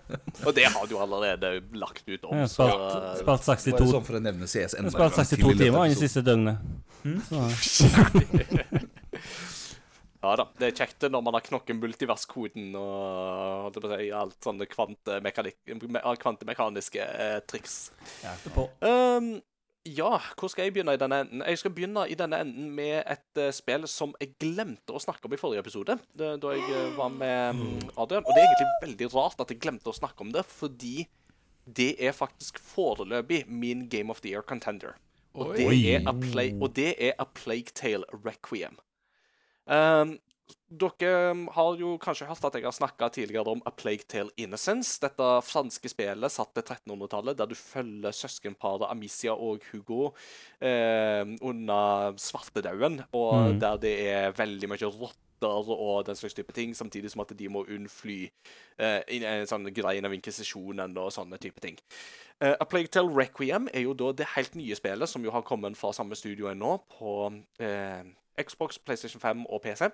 Og 0.47 0.55
det 0.55 0.65
har 0.65 0.87
du 0.89 0.99
allerede 0.99 1.61
lagt 1.77 2.09
ut 2.09 2.25
om. 2.25 2.39
Ja, 2.39 2.47
spalt, 2.51 2.73
spilt, 2.73 3.15
spilt 3.15 3.27
bare 3.29 3.39
62, 3.47 3.87
sånn 3.93 4.05
for 4.07 4.15
å 4.19 4.21
nevne 4.23 4.47
CS 4.51 4.75
enda 4.79 4.91
spalt 4.95 5.15
saks 5.19 5.29
62 5.37 5.39
i 5.39 5.41
to 5.43 5.49
timer 5.61 5.81
i 5.87 5.89
episoden. 5.93 6.03
siste 6.03 6.21
døgnene. 6.27 6.55
Så, 7.03 7.37
ja 10.23 10.31
da. 10.39 10.45
Det 10.59 10.67
er 10.69 10.75
kjekt 10.83 11.01
når 11.11 11.23
man 11.29 11.35
har 11.39 11.45
knokken 11.47 11.77
multiverskoden 11.83 12.67
og 12.79 12.91
holdt 13.69 13.77
på 13.79 13.87
å 13.89 13.91
si, 13.95 14.07
alt 14.23 14.39
sånne 14.49 14.65
kvantemekaniske 14.71 17.01
eh, 17.07 17.39
triks. 17.51 17.75
Um, 18.81 19.27
ja, 19.87 20.19
hvor 20.39 20.51
skal 20.53 20.69
jeg 20.69 20.75
begynne 20.77 20.95
i 20.95 21.01
denne 21.01 21.21
enden? 21.25 21.43
Jeg 21.47 21.59
skal 21.59 21.73
begynne 21.75 22.05
i 22.11 22.15
denne 22.19 22.39
enden 22.45 22.69
med 22.77 23.01
et 23.01 23.41
uh, 23.41 23.49
spill 23.55 23.87
som 23.91 24.15
jeg 24.21 24.35
glemte 24.41 24.95
å 24.95 25.01
snakke 25.03 25.27
om 25.27 25.35
i 25.35 25.41
forrige 25.41 25.65
episode. 25.65 25.97
Det, 26.15 26.29
da 26.43 26.53
jeg 26.55 26.63
uh, 26.71 26.93
var 26.99 27.11
med 27.15 27.59
mm, 27.59 27.89
Adrian. 27.97 28.23
Og 28.23 28.31
det 28.31 28.45
er 28.45 28.51
egentlig 28.51 28.69
veldig 28.85 29.09
rart 29.17 29.43
at 29.43 29.51
jeg 29.51 29.63
glemte 29.63 29.91
å 29.91 29.97
snakke 29.97 30.23
om 30.23 30.31
det, 30.35 30.45
fordi 30.47 31.09
det 31.67 31.95
er 32.03 32.15
faktisk 32.15 32.59
foreløpig 32.63 33.45
min 33.47 33.89
Game 33.91 34.11
of 34.11 34.23
the 34.23 34.31
Year 34.35 34.47
contender. 34.47 34.95
Og 35.35 35.57
det, 35.57 35.67
Oi. 35.67 35.81
er 35.95 36.07
a 36.07 36.13
play, 36.13 36.53
og 36.61 36.75
det 36.77 36.93
er 36.99 37.15
A 37.19 37.25
Plague 37.25 37.73
Tale 37.75 38.05
Requiem. 38.13 38.77
Um, 39.67 40.19
dere 40.69 41.33
har 41.55 41.77
jo 41.81 41.95
kanskje 42.03 42.27
hørt 42.29 42.45
at 42.49 42.55
jeg 42.59 42.65
har 42.65 42.75
snakka 42.77 43.09
tidligere 43.15 43.53
om 43.53 43.63
A 43.69 43.71
Plague 43.71 44.07
Tale 44.09 44.31
Innocence. 44.41 44.99
Dette 45.03 45.29
franske 45.47 45.89
spillet 45.93 46.33
satt 46.33 46.53
til 46.57 46.63
1300-tallet, 46.65 47.37
der 47.39 47.47
du 47.51 47.55
følger 47.59 48.15
søskenparet 48.17 48.89
Amicia 48.91 49.33
og 49.35 49.61
Hugo 49.73 50.13
eh, 50.61 51.25
under 51.41 52.15
svartedauden, 52.17 53.03
og 53.13 53.33
Mm. 53.53 53.61
der 53.61 53.77
det 53.77 53.95
er 54.09 54.33
veldig 54.33 54.69
mye 54.69 54.87
rotter 54.93 55.19
og 55.43 56.07
den 56.07 56.15
slags 56.17 56.35
type 56.35 56.53
ting, 56.53 56.75
samtidig 56.77 57.11
som 57.11 57.21
at 57.21 57.33
de 57.39 57.49
må 57.49 57.65
unnfly 57.67 58.31
eh, 58.79 59.01
i 59.11 59.25
en 59.25 59.47
sånn 59.47 59.67
grein 59.75 60.05
av 60.07 60.13
inkvisisjonen 60.15 60.97
og 60.97 61.11
sånne 61.13 61.39
type 61.43 61.61
ting. 61.61 61.79
Eh, 62.41 62.55
A 62.61 62.65
Plague 62.65 62.87
Tale 62.89 63.11
Requiem 63.11 63.69
er 63.75 63.83
jo 63.83 63.93
da 63.95 64.13
det 64.13 64.29
helt 64.37 64.55
nye 64.55 64.75
spillet 64.79 65.09
som 65.09 65.25
jo 65.25 65.31
har 65.35 65.43
kommet 65.43 65.77
fra 65.77 65.91
samme 65.93 66.15
studio 66.15 66.47
ennå, 66.53 66.77
på 66.99 67.43
eh, 67.59 68.05
Xbox, 68.39 68.79
PlayStation 68.79 69.21
5 69.21 69.47
og 69.51 69.63
PC. 69.63 69.91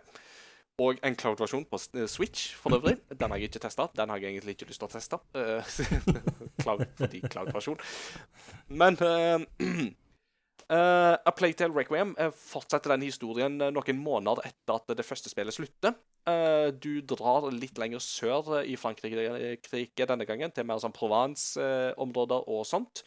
Og 0.79 0.99
en 1.03 1.17
cloud-versjon 1.19 1.65
på 1.67 1.79
eh, 1.99 2.07
Switch, 2.07 2.55
for 2.55 2.77
øvrig. 2.77 2.97
Den 3.11 3.31
har 3.31 3.41
jeg 3.41 3.51
ikke 3.51 3.65
testa. 3.65 3.89
Den 3.99 4.11
har 4.13 4.21
jeg 4.23 4.31
egentlig 4.31 4.55
ikke 4.55 4.69
lyst 4.69 4.79
til 4.79 4.87
å 4.87 4.93
teste. 4.93 5.19
Eh, 5.35 5.79
cloud, 6.63 6.85
fordi 7.01 7.23
cloud-versjon. 7.27 7.81
Men 8.69 8.99
uh, 9.03 9.43
Uh, 10.69 11.17
A 11.29 11.33
Playtale 11.33 11.73
Tale 11.73 11.81
Requiem 11.81 12.13
fortsetter 12.37 12.93
den 12.93 13.07
historien 13.09 13.57
noen 13.57 14.03
måneder 14.05 14.51
etter 14.51 14.77
at 14.77 14.93
det 14.99 15.07
første 15.07 15.33
spillet 15.33 15.57
slutter. 15.57 15.97
Du 16.77 17.01
drar 17.09 17.47
litt 17.55 17.79
lenger 17.81 18.03
sør 18.05 18.59
i 18.61 18.75
Frankrike 18.77 20.07
denne 20.11 20.27
gangen, 20.29 20.53
til 20.53 20.67
mer 20.69 20.83
sånn 20.83 20.93
Provence-områder 20.93 22.51
og 22.53 22.67
sånt. 22.69 23.01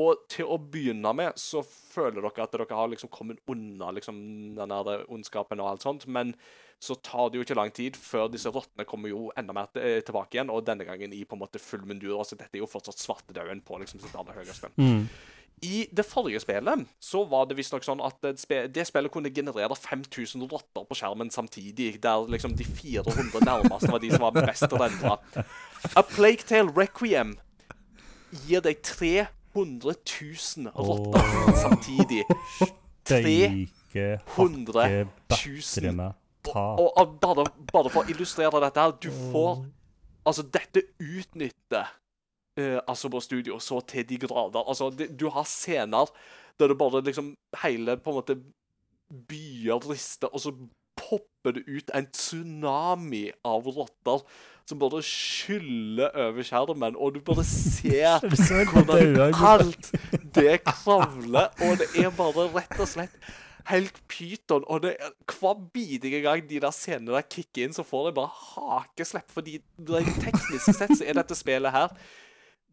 Og 0.00 0.24
til 0.32 0.48
å 0.48 0.56
begynne 0.56 1.12
med 1.12 1.36
så 1.36 1.60
føler 1.60 2.24
dere 2.24 2.46
at 2.46 2.56
dere 2.56 2.78
har 2.78 2.88
liksom 2.88 3.12
kommet 3.12 3.44
unna 3.52 3.92
liksom, 3.92 4.16
den 4.56 4.72
ondskapen 5.12 5.60
og 5.60 5.74
alt 5.74 5.84
sånt, 5.84 6.08
men 6.08 6.32
så 6.82 6.94
tar 7.00 7.30
det 7.30 7.38
jo 7.38 7.44
ikke 7.46 7.56
lang 7.58 7.72
tid 7.74 7.96
før 7.96 8.28
disse 8.32 8.50
rottene 8.52 8.84
kommer 8.88 9.08
jo 9.12 9.30
enda 9.38 9.52
mer 9.56 9.70
tilbake 9.74 10.36
igjen, 10.36 10.50
og 10.52 10.66
denne 10.66 10.84
gangen 10.88 11.12
i 11.16 11.24
på 11.24 11.36
en 11.36 11.42
måte 11.44 11.62
full 11.62 11.84
mundur. 11.88 12.18
Altså 12.18 12.36
dette 12.36 12.58
er 12.58 12.62
jo 12.64 12.70
fortsatt 12.70 13.00
svartedauden 13.00 13.62
på 13.64 13.78
liksom 13.80 14.00
sitt 14.02 14.16
aller 14.18 14.36
høyeste. 14.36 14.68
Mm. 14.76 15.08
I 15.64 15.86
det 15.94 16.04
forrige 16.04 16.40
spillet 16.42 16.82
så 17.00 17.22
var 17.30 17.46
det 17.48 17.56
visstnok 17.56 17.84
sånn 17.86 18.02
at 18.04 18.18
det, 18.20 18.84
spillet 18.84 19.12
kunne 19.14 19.30
generere 19.32 19.76
5000 19.78 20.42
rotter 20.50 20.84
på 20.84 20.96
skjermen 20.98 21.30
samtidig, 21.32 22.02
der 22.02 22.26
liksom 22.28 22.56
de 22.58 22.66
400 22.66 23.40
nærmeste 23.46 23.92
var 23.92 24.02
de 24.02 24.10
som 24.12 24.26
var 24.26 24.34
mest 24.44 24.66
redda. 24.74 25.14
A 25.94 26.02
Plague 26.10 26.44
Tale 26.44 26.74
Requiem 26.74 27.36
gir 28.44 28.60
deg 28.66 28.82
300 28.82 29.94
000 29.94 30.74
rotter 30.74 31.54
samtidig. 31.62 32.24
300 33.06 33.68
000 33.94 35.06
bætre 35.30 35.92
meg, 35.94 36.12
ta. 36.46 36.66
Og, 36.80 36.90
og 37.00 37.16
bare, 37.22 37.46
bare 37.72 37.92
for 37.92 38.04
å 38.04 38.12
illustrere 38.12 38.62
dette 38.64 38.84
her, 38.84 38.96
du 39.00 39.10
får 39.32 39.64
Altså, 40.24 40.40
dette 40.48 40.80
utnytter 41.04 41.90
uh, 42.56 42.78
Asobo 42.88 43.20
Studio 43.20 43.58
så 43.60 43.82
til 43.84 44.06
de 44.08 44.16
grader. 44.22 44.62
Altså, 44.64 44.88
det, 44.88 45.10
du 45.20 45.26
har 45.28 45.44
scener 45.44 46.08
der 46.56 46.70
det 46.70 46.78
bare 46.78 47.02
liksom 47.04 47.34
Hele 47.60 47.98
på 48.00 48.10
en 48.10 48.16
måte 48.16 48.38
byer 49.28 49.84
rister, 49.90 50.32
og 50.32 50.40
så 50.40 50.54
popper 50.96 51.58
det 51.58 51.64
ut 51.68 51.90
en 51.94 52.06
tsunami 52.08 53.28
av 53.44 53.66
rotter 53.66 54.22
som 54.64 54.80
bare 54.80 55.02
skyller 55.04 56.14
over 56.24 56.46
skjermen, 56.46 56.96
og 56.96 57.14
du 57.14 57.20
bare 57.20 57.44
ser 57.44 58.24
hvordan 58.72 59.34
alt 59.34 59.90
det 60.34 60.62
kravler, 60.64 61.50
og 61.60 61.82
det 61.82 61.90
er 62.00 62.14
bare 62.16 62.46
rett 62.54 62.78
og 62.80 62.88
slett 62.88 63.34
helt 63.70 64.00
pyton. 64.10 64.64
Og 64.66 64.82
det, 64.84 64.96
hver 65.28 65.62
bidige 65.74 66.22
gang 66.24 66.44
de 66.48 66.60
der 66.62 66.74
scenene 66.74 67.16
der 67.16 67.26
kicker 67.28 67.66
inn, 67.66 67.76
så 67.76 67.86
får 67.86 68.08
de 68.08 68.16
bare 68.18 68.34
hakeslepp. 68.54 69.30
Fordi 69.34 69.58
teknisk 69.78 70.70
sett 70.72 70.98
så 70.98 71.06
er 71.06 71.18
dette 71.20 71.38
spillet 71.38 71.74
her 71.74 71.94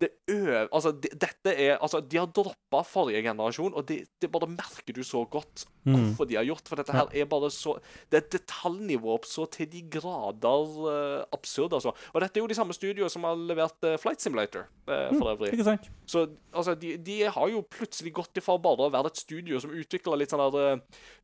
det 0.02 0.10
øv, 0.34 0.68
altså, 0.72 0.91
det, 0.91 1.11
dette 1.22 1.53
er, 1.53 1.76
altså, 1.78 2.02
De 2.02 2.18
har 2.18 2.30
droppa 2.34 2.82
forrige 2.88 3.22
generasjon, 3.26 3.73
og 3.78 3.86
det, 3.88 4.02
det 4.22 4.32
bare 4.34 4.49
merker 4.49 4.95
du 4.98 5.03
så 5.07 5.23
godt 5.30 5.68
Mm. 5.82 5.95
hvorfor 5.95 6.28
de 6.30 6.36
har 6.38 6.45
gjort. 6.45 6.68
For 6.69 6.78
dette 6.78 6.94
her 6.94 7.07
er 7.18 7.26
bare 7.26 7.48
så 7.49 7.72
Det 8.11 8.18
er 8.19 8.22
et 8.22 8.34
detaljnivå 8.36 9.15
opp 9.15 9.26
så 9.26 9.48
til 9.49 9.65
de 9.65 9.80
grader 9.90 10.76
uh, 10.86 11.23
absurd, 11.34 11.73
altså. 11.73 11.90
Og 12.14 12.22
dette 12.22 12.38
er 12.38 12.44
jo 12.44 12.49
de 12.52 12.57
samme 12.57 12.76
studioene 12.78 13.10
som 13.10 13.26
har 13.26 13.34
levert 13.34 13.88
uh, 13.88 13.98
Flight 13.98 14.22
Simulator, 14.22 14.68
Uh, 14.91 15.07
for 15.18 15.32
øvrig. 15.32 15.56
Sant? 15.64 15.86
Så 16.06 16.28
altså, 16.53 16.73
de, 16.76 16.98
de 16.98 17.22
har 17.23 17.49
jo 17.49 17.61
plutselig 17.72 18.11
gått 18.14 18.38
ifra 18.38 18.57
bare 18.60 18.90
å 18.90 18.91
være 18.91 19.07
et 19.07 19.22
studio 19.22 19.60
som 19.61 19.72
utvikler 19.72 20.19
litt 20.19 20.34
sånn 20.34 20.41
der, 20.52 20.82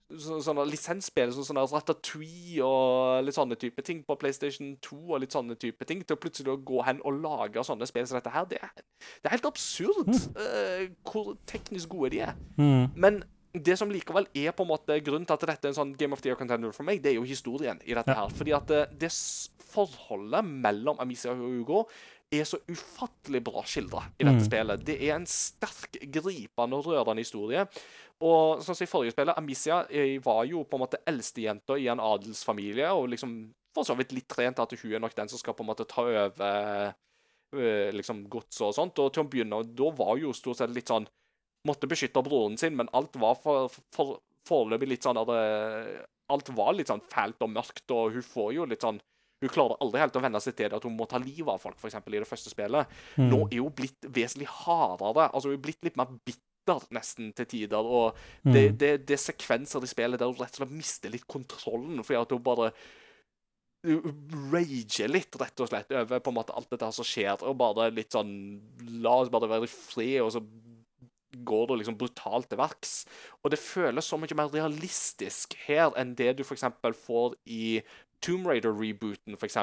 så, 0.07 0.37
sånne 0.43 0.63
lisensspill, 0.69 1.33
sånn 1.35 1.47
sånne 1.49 1.65
Ratatouille 1.67 2.63
og 2.63 3.25
litt 3.27 3.35
sånne 3.35 3.57
type 3.59 3.83
ting 3.85 4.03
på 4.07 4.15
PlayStation 4.19 4.75
2 4.83 4.99
og 5.01 5.23
litt 5.23 5.35
sånne 5.35 5.57
type 5.59 5.87
ting, 5.89 6.03
til 6.03 6.15
å 6.15 6.21
plutselig 6.21 6.55
gå 6.67 6.83
hen 6.87 7.01
og 7.03 7.19
lage 7.23 7.63
sånne 7.67 7.87
spill 7.89 8.07
som 8.07 8.19
dette 8.19 8.31
her. 8.33 8.47
Det 8.49 8.61
er, 8.63 8.71
det 8.77 9.27
er 9.27 9.35
helt 9.35 9.49
absurd 9.49 10.13
eh, 10.13 10.85
hvor 11.07 11.35
teknisk 11.49 11.91
gode 11.91 12.13
de 12.15 12.23
er. 12.29 12.37
Mm. 12.55 12.95
Men 12.95 13.21
det 13.57 13.77
som 13.79 13.91
likevel 13.91 14.27
er 14.37 14.53
på 14.55 14.63
en 14.63 14.71
måte 14.71 14.99
grunnen 15.03 15.27
til 15.27 15.35
at 15.35 15.45
dette 15.49 15.67
er 15.67 15.73
en 15.73 15.79
sånn 15.79 15.95
Game 15.99 16.15
of 16.15 16.23
the 16.23 16.31
Year 16.31 16.39
contender 16.39 16.75
for 16.75 16.87
meg, 16.87 17.01
det 17.03 17.13
er 17.13 17.19
jo 17.19 17.27
historien 17.27 17.79
i 17.85 17.95
dette 17.97 18.15
her. 18.15 18.33
Fordi 18.37 18.53
at 18.55 18.67
det, 18.71 18.83
det 19.01 19.11
forholdet 19.67 20.45
mellom 20.47 21.01
Amicia 21.03 21.33
og 21.33 21.43
Hugo 21.43 21.83
er 22.31 22.43
så 22.43 22.59
ufattelig 22.67 23.39
bra 23.43 23.61
skildra 23.63 24.01
i 24.19 24.23
dette 24.25 24.41
Mm. 24.41 24.45
spillet. 24.49 24.83
Det 24.85 24.97
er 25.01 25.15
en 25.15 25.25
sterk, 25.25 25.95
gripende 26.11 26.75
og 26.75 26.85
rørende 26.85 27.23
historie. 27.23 27.67
Og 28.19 28.59
sånn 28.61 28.75
som 28.75 28.83
i 28.83 28.89
forrige 28.89 29.13
spillet, 29.13 29.37
Amicia 29.37 29.85
eh, 29.89 30.17
var 30.19 30.43
jo 30.45 30.63
på 30.63 30.75
en 30.75 30.81
måte 30.83 30.99
eldstejenta 31.05 31.77
i 31.79 31.87
en 31.87 31.99
adelsfamilie, 31.99 32.89
og 32.91 33.09
liksom 33.09 33.53
for 33.73 33.83
så 33.85 33.95
vidt 33.95 34.11
litt 34.11 34.27
trent 34.27 34.59
at 34.59 34.71
hun 34.71 34.93
er 34.93 34.99
nok 34.99 35.13
den 35.15 35.29
som 35.29 35.37
skal 35.37 35.53
på 35.53 35.61
en 35.63 35.69
måte 35.69 35.85
ta 35.87 36.01
over 36.01 36.93
eh, 37.53 37.91
liksom 37.93 38.27
gods 38.29 38.59
og 38.61 38.73
sånt. 38.73 38.97
Og 38.99 39.13
til 39.13 39.23
å 39.23 39.29
begynne, 39.29 39.61
da 39.75 39.89
var 39.91 40.17
jo 40.17 40.33
stort 40.33 40.57
sett 40.57 40.73
litt 40.73 40.87
sånn 40.87 41.07
Måtte 41.67 41.87
beskytte 41.89 42.21
broren 42.23 42.55
sin, 42.57 42.75
men 42.77 42.87
alt 42.93 43.15
var 43.19 43.35
for, 43.35 43.67
for, 43.91 44.19
foreløpig 44.47 44.87
litt 44.87 45.03
sånn 45.03 45.17
at 45.19 45.27
eh, 45.33 46.05
Alt 46.29 46.49
var 46.55 46.73
litt 46.73 46.87
sånn 46.87 47.01
fælt 47.09 47.41
og 47.41 47.49
mørkt, 47.49 47.91
og 47.91 48.13
hun 48.13 48.23
får 48.23 48.53
jo 48.53 48.65
litt 48.65 48.81
sånn 48.81 49.01
hun 49.41 49.49
klarer 49.53 49.77
aldri 49.83 50.01
helt 50.01 50.15
å 50.17 50.21
venne 50.23 50.39
seg 50.41 50.55
til 50.57 50.69
det 50.71 50.77
at 50.79 50.85
hun 50.87 50.95
må 50.97 51.05
ta 51.09 51.19
livet 51.21 51.49
av 51.53 51.61
folk, 51.61 51.77
eksempel, 51.85 52.15
i 52.17 52.21
det 52.23 52.29
første 52.29 52.49
spillet. 52.49 52.89
Mm. 53.17 53.27
Nå 53.29 53.41
er 53.51 53.59
hun 53.61 53.73
blitt 53.77 54.07
vesentlig 54.09 54.47
hardere. 54.49 55.27
altså 55.29 55.51
Hun 55.51 55.57
er 55.59 55.65
blitt 55.67 55.83
litt 55.85 55.97
mer 55.99 56.09
bitter 56.25 56.87
nesten 56.91 57.29
til 57.37 57.45
tider. 57.45 57.85
Og 57.85 58.15
Mm. 58.43 58.53
det, 58.53 58.63
det, 58.79 58.91
det 59.07 59.13
er 59.15 59.23
sekvenser 59.27 59.83
i 59.83 59.87
spillet 59.91 60.19
der 60.19 60.25
hun 60.31 60.39
rett 60.39 60.57
og 60.57 60.63
slett 60.63 60.73
mister 60.73 61.13
litt 61.13 61.27
kontrollen, 61.27 62.01
fordi 62.03 62.21
at 62.21 62.33
hun 62.33 62.43
bare 62.43 62.71
rager 64.51 65.07
litt, 65.11 65.35
rett 65.39 65.61
og 65.63 65.69
slett, 65.69 65.91
over 65.95 66.19
på 66.19 66.31
en 66.33 66.37
måte 66.39 66.55
alt 66.57 66.69
dette 66.73 66.89
som 66.95 67.05
skjer. 67.07 67.43
Og 67.47 67.57
bare 67.59 67.91
litt 67.93 68.15
sånn 68.15 68.33
La 69.03 69.13
oss 69.21 69.29
bare 69.33 69.49
være 69.51 69.67
i 69.69 69.71
fred, 69.71 70.21
og 70.25 70.33
så 70.35 70.41
går 71.47 71.67
det 71.69 71.77
liksom 71.81 71.97
brutalt 71.99 72.49
til 72.49 72.57
verks. 72.59 72.93
Og 73.43 73.51
det 73.53 73.59
føles 73.61 74.07
så 74.09 74.17
mye 74.19 74.35
mer 74.39 74.49
realistisk 74.51 75.53
her 75.67 75.93
enn 75.99 76.15
det 76.17 76.33
du 76.39 76.43
f.eks. 76.43 76.65
får 77.05 77.35
i 77.45 77.81
Tomb 78.23 78.49
Raider-rebooten, 78.49 79.37
f.eks., 79.37 79.57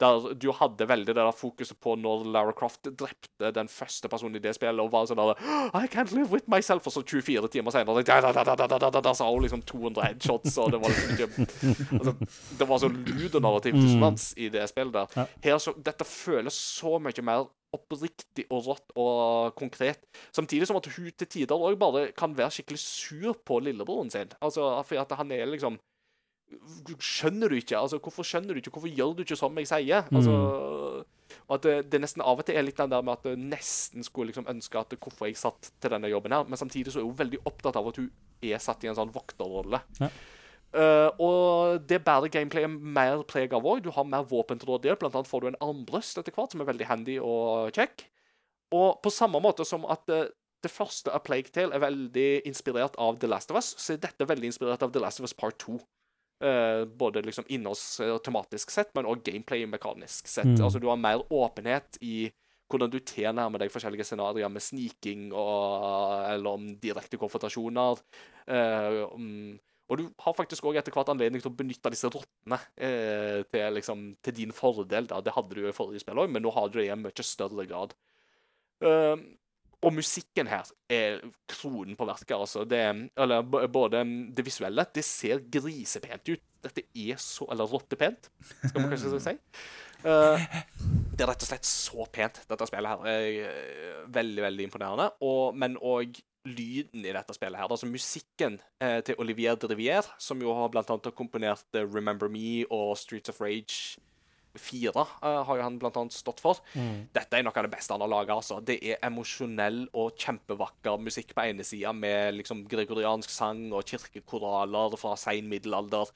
der 0.00 0.26
du 0.36 0.50
hadde 0.52 0.84
veldig 0.88 1.08
det 1.08 1.16
der 1.16 1.32
fokuset 1.32 1.78
på 1.80 1.94
når 1.96 2.26
Lara 2.28 2.52
Croft 2.56 2.84
drepte 2.84 3.50
den 3.54 3.68
første 3.72 4.10
personen 4.12 4.36
i 4.36 4.42
det 4.44 4.52
spillet, 4.56 4.80
og 4.82 4.92
var 4.92 5.06
sånn 5.08 5.20
der, 5.20 5.40
I 5.72 5.88
can't 5.92 6.12
live 6.12 6.28
with 6.34 6.50
myself, 6.52 6.86
og 6.88 6.92
så 6.92 7.02
24 7.02 7.48
timer 7.54 7.72
senere 7.72 8.04
da, 8.04 9.14
sa 9.16 9.30
hun 9.30 9.46
liksom 9.46 9.64
200 9.64 10.04
headshots, 10.04 10.58
og 10.60 10.74
det 10.74 10.82
var 10.82 10.92
liksom 10.92 11.14
ikke 11.16 11.46
altså, 12.00 12.16
Det 12.60 12.68
var 12.68 12.82
så 12.82 12.92
ludonarrativ 12.92 13.76
mm. 13.76 13.84
dissonans 13.86 14.28
i 14.36 14.50
det 14.52 14.68
spillet 14.68 14.98
der. 14.98 15.32
Her, 15.48 15.58
så, 15.62 15.72
dette 15.80 16.08
føles 16.08 16.60
så 16.76 16.98
mye 17.00 17.24
mer 17.24 17.48
oppriktig 17.76 18.46
og 18.52 18.68
rått 18.68 18.94
og 19.00 19.56
konkret. 19.58 20.04
Samtidig 20.34 20.68
som 20.68 20.78
at 20.78 20.88
hun 20.92 21.10
til 21.12 21.28
tider 21.28 21.56
òg 21.56 21.76
bare 21.80 22.06
kan 22.16 22.36
være 22.36 22.52
skikkelig 22.54 22.80
sur 22.84 23.36
på 23.44 23.58
lillebroren 23.64 24.12
sin. 24.12 24.32
Altså, 24.40 24.68
for 24.86 25.02
at 25.02 25.16
han 25.18 25.32
er 25.34 25.48
liksom 25.50 25.80
Skjønner 27.02 27.50
du 27.50 27.56
ikke? 27.58 27.78
Altså, 27.78 27.98
Hvorfor 28.02 28.26
skjønner 28.26 28.54
du 28.54 28.60
ikke? 28.60 28.72
Hvorfor 28.74 28.92
gjør 28.92 29.16
du 29.16 29.24
ikke 29.24 29.38
som 29.38 29.56
jeg 29.58 29.68
sier? 29.70 30.06
Altså, 30.14 30.34
og 31.46 31.56
at 31.56 31.66
det, 31.66 31.74
det 31.92 32.00
nesten 32.02 32.22
av 32.22 32.38
og 32.40 32.46
til 32.46 32.58
er 32.58 32.64
litt 32.66 32.78
den 32.78 32.92
der 32.92 33.02
med 33.06 33.18
at 33.18 33.26
du 33.26 33.38
nesten 33.38 34.06
skulle 34.06 34.30
liksom 34.30 34.48
ønske 34.50 34.78
at 34.78 34.94
hvorfor 34.94 35.28
jeg 35.28 35.38
satt 35.38 35.70
til 35.82 35.92
denne 35.92 36.10
jobben 36.10 36.34
her, 36.34 36.46
men 36.46 36.58
samtidig 36.58 36.94
så 36.94 37.02
er 37.02 37.08
hun 37.08 37.18
veldig 37.18 37.42
opptatt 37.46 37.78
av 37.78 37.90
at 37.90 38.00
hun 38.00 38.08
er 38.46 38.62
satt 38.62 38.84
i 38.84 38.90
en 38.90 38.98
sånn 38.98 39.14
vokterrolle. 39.14 39.82
Ja. 40.00 40.10
Uh, 40.76 41.08
og 41.22 41.84
det 41.88 42.02
bærer 42.04 42.28
gameplayet 42.32 42.68
mer 42.68 43.22
preg 43.28 43.54
av 43.56 43.64
òg. 43.64 43.84
Du 43.84 43.92
har 43.94 44.08
mer 44.08 44.26
våpen 44.28 44.58
til 44.60 44.68
rådighet. 44.68 44.98
Blant 45.00 45.14
annet 45.16 45.30
får 45.30 45.42
du 45.42 45.48
en 45.52 45.62
armbrøst 45.64 46.18
etter 46.20 46.34
hvert, 46.34 46.52
som 46.52 46.62
er 46.62 46.68
veldig 46.68 46.88
handy 46.90 47.14
og 47.22 47.70
kjekk. 47.76 48.04
Og 48.76 48.98
på 49.02 49.12
samme 49.14 49.40
måte 49.40 49.64
som 49.64 49.86
at 49.88 50.10
eh, 50.12 50.26
det 50.66 50.72
første 50.72 51.12
A 51.14 51.20
Plague 51.22 51.52
Tale 51.54 51.72
er 51.76 51.84
veldig 51.84 52.30
inspirert 52.50 52.98
av 53.00 53.20
The 53.22 53.30
Last 53.30 53.54
of 53.54 53.60
Us, 53.60 53.72
så 53.78 53.94
er 53.94 54.02
dette 54.02 54.26
veldig 54.26 54.50
inspirert 54.50 54.82
av 54.82 54.92
The 54.92 55.00
Last 55.00 55.22
of 55.22 55.28
Us 55.28 55.36
Part 55.38 55.60
2. 55.62 55.78
Eh, 56.36 56.84
både 56.84 57.22
liksom 57.24 57.46
innholds- 57.48 58.00
og 58.04 58.18
tematisk 58.24 58.70
sett, 58.70 58.90
men 58.94 59.08
òg 59.08 59.22
gameplay-mekanisk 59.24 60.28
sett. 60.28 60.50
Mm. 60.50 60.64
Altså 60.66 60.80
Du 60.82 60.88
har 60.90 60.98
mer 61.00 61.22
åpenhet 61.32 61.96
i 62.04 62.28
hvordan 62.68 62.90
du 62.90 62.98
tilnærmer 63.00 63.62
deg 63.62 63.70
forskjellige 63.72 64.04
scenarioer 64.04 64.50
med 64.52 64.64
sniking 64.64 65.30
og, 65.30 66.26
eller 66.28 66.58
om 66.58 66.66
direkte 66.82 67.16
konfrontasjoner. 67.16 68.02
Uh, 68.50 69.06
um, 69.14 69.54
og 69.86 70.00
du 70.00 70.08
har 70.24 70.34
faktisk 70.34 70.66
òg 70.66 70.80
etter 70.80 70.90
hvert 70.90 71.12
anledning 71.12 71.40
til 71.40 71.52
å 71.52 71.56
benytte 71.56 71.92
disse 71.94 72.10
rottene 72.10 72.58
uh, 72.58 73.46
til, 73.46 73.66
liksom, 73.78 74.02
til 74.18 74.36
din 74.40 74.52
fordel. 74.52 75.06
Da. 75.06 75.22
Det 75.22 75.36
hadde 75.36 75.54
du 75.54 75.62
jo 75.62 75.70
i 75.70 75.76
forrige 75.76 76.02
spill 76.02 76.24
òg, 76.24 76.32
men 76.34 76.42
nå 76.42 76.50
har 76.58 76.68
du 76.68 76.80
det 76.80 76.88
i 76.88 76.92
en 76.92 77.06
mye 77.06 77.26
større 77.26 77.68
grad. 77.70 77.94
Eh, 78.84 79.16
og 79.84 79.92
musikken 79.94 80.48
her 80.48 80.68
er 80.90 81.20
kronen 81.50 81.96
på 81.98 82.06
verket. 82.08 82.36
altså. 82.36 82.64
Det, 82.64 83.10
eller 83.16 83.42
både 83.68 84.04
det 84.34 84.44
visuelle 84.44 84.86
Det 84.94 85.04
ser 85.04 85.42
grisepent 85.52 86.28
ut. 86.28 86.44
Dette 86.62 86.82
er 86.94 87.16
så 87.16 87.46
Eller 87.52 87.64
rottepent, 87.64 88.30
skal 88.64 88.80
man 88.80 88.90
kanskje 88.90 89.20
si. 89.20 89.36
Uh, 90.06 90.40
det 91.16 91.24
er 91.24 91.30
rett 91.30 91.44
og 91.44 91.50
slett 91.50 91.68
så 91.68 92.06
pent, 92.12 92.40
dette 92.48 92.66
spillet 92.68 92.90
her. 92.90 93.06
er 93.06 94.08
veldig, 94.12 94.42
veldig 94.42 94.66
imponerende. 94.70 95.10
Og, 95.20 95.54
men 95.56 95.76
òg 95.76 96.18
lyden 96.46 97.04
i 97.04 97.12
dette 97.12 97.34
spillet 97.34 97.58
her. 97.58 97.70
Altså 97.70 97.88
musikken 97.90 98.60
eh, 98.80 99.00
til 99.04 99.18
Olivier 99.18 99.56
de 99.58 99.66
Rivière, 99.66 100.06
som 100.18 100.40
jo 100.42 100.54
har 100.54 100.70
blant 100.70 100.90
annet 100.90 101.14
komponert 101.18 101.66
eh, 101.74 101.82
Remember 101.82 102.30
Me 102.30 102.64
og 102.70 102.96
Streets 103.00 103.32
of 103.32 103.40
Rage 103.40 103.98
4 104.60 104.92
uh, 104.96 105.42
har 105.48 105.58
jo 105.58 105.64
han 105.64 105.78
annet 105.86 106.16
stått 106.16 106.42
for. 106.42 106.60
Mm. 106.74 107.06
Dette 107.14 107.38
er 107.38 107.46
noe 107.46 107.54
av 107.56 107.68
det 107.68 107.72
beste 107.74 107.94
han 107.94 108.04
har 108.04 108.12
laga. 108.12 108.38
Altså. 108.40 108.60
Det 108.64 108.78
er 108.80 109.00
emosjonell 109.06 109.86
og 109.96 110.18
kjempevakker 110.20 111.00
musikk 111.02 111.34
på 111.36 111.46
ene 111.46 111.66
sida, 111.66 111.94
med 111.96 112.36
liksom 112.40 112.66
gregoriansk 112.70 113.32
sang 113.32 113.68
og 113.72 113.86
kirkekoraler 113.88 114.96
fra 115.00 115.16
sein 115.20 115.48
middelalder. 115.50 116.12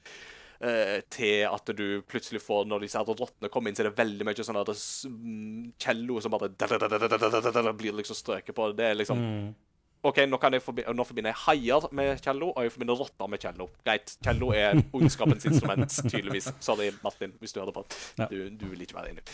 eh, 0.61 1.01
til 1.09 1.47
at 1.49 1.71
du 1.73 2.03
plutselig 2.05 2.41
får, 2.43 2.67
når 2.69 2.83
disse 2.85 3.01
rottene 3.01 3.49
kommer 3.49 3.71
inn, 3.71 3.77
så 3.77 3.81
er 3.81 3.89
det 3.89 3.97
veldig 3.97 4.27
mye 4.27 4.45
sånn 4.45 4.59
cello 5.81 6.19
som 6.21 6.35
bare 6.35 6.51
blir 7.73 7.97
liksom 7.97 8.19
strøket 8.19 8.53
på. 8.53 8.67
Det 8.77 8.85
er 8.91 8.99
liksom 8.99 9.17
Mm. 9.21 9.55
OK, 10.03 10.17
nå, 10.25 10.37
kan 10.41 10.53
jeg 10.53 10.63
forbi 10.65 10.83
nå 10.97 11.03
forbinder 11.05 11.29
jeg 11.29 11.41
haier 11.43 11.87
med 11.93 12.15
cello, 12.25 12.51
og 12.55 12.65
jeg 12.65 12.73
forbinder 12.73 12.97
rotter 12.97 13.27
med 13.29 13.41
cello. 13.43 13.67
Greit. 13.85 14.15
Cello 14.25 14.49
er 14.57 14.79
ondskapens 14.97 15.45
instrument, 15.45 15.97
tydeligvis. 16.09 16.49
Sorry, 16.59 16.89
Martin, 17.03 17.35
hvis 17.39 17.53
du 17.53 17.59
hører 17.61 17.75
på. 17.75 17.85
Ja. 18.17 18.25
Du, 18.31 18.49
du 18.49 18.65
vil 18.71 18.81
ikke 18.81 18.97
være 18.97 19.11
enig. 19.13 19.25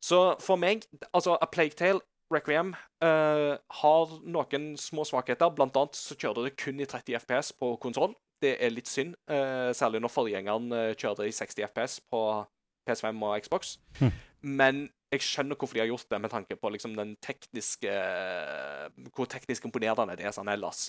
Så 0.00 0.38
for 0.40 0.56
meg, 0.56 0.86
altså 1.12 1.36
A 1.42 1.46
Plague 1.52 1.76
Tale 1.76 2.00
Requiem 2.32 2.74
uh, 3.04 3.56
har 3.80 4.16
noen 4.24 4.70
små 4.80 5.04
svakheter. 5.08 5.52
Blant 5.56 5.76
annet 5.76 5.96
så 5.98 6.16
kjører 6.16 6.48
det 6.48 6.56
kun 6.60 6.80
i 6.80 6.88
30 6.88 7.20
FPS 7.24 7.52
på 7.60 7.74
konsoll. 7.82 8.14
Det 8.40 8.54
er 8.62 8.72
litt 8.72 8.88
synd, 8.88 9.16
uh, 9.30 9.74
særlig 9.76 10.00
når 10.04 10.14
forgjengeren 10.14 10.72
uh, 10.72 10.92
kjørte 10.96 11.26
i 11.28 11.34
60 11.34 11.68
FPS 11.68 12.00
på 12.08 12.22
PS5 12.88 13.24
og 13.28 13.44
Xbox. 13.44 13.76
Hm. 13.98 14.12
Men 14.40 14.86
jeg 15.12 15.24
skjønner 15.24 15.56
hvorfor 15.56 15.78
de 15.78 15.82
har 15.84 15.90
gjort 15.90 16.10
det, 16.10 16.20
med 16.20 16.32
tanke 16.32 16.56
på 16.60 16.70
liksom 16.74 16.96
den 16.98 17.14
tekniske 17.24 17.92
Hvor 19.16 19.28
teknisk 19.30 19.64
imponerende 19.64 20.18
det 20.18 20.28
er 20.28 20.36
sånn 20.36 20.50
ellers. 20.52 20.88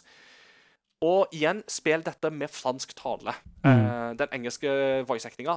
Og 1.06 1.32
igjen, 1.32 1.62
spill 1.72 2.04
dette 2.04 2.32
med 2.36 2.52
fransk 2.52 2.92
tale. 3.00 3.32
Eh, 3.64 4.10
den 4.20 4.34
engelske 4.36 4.72
voice-actinga 5.08 5.56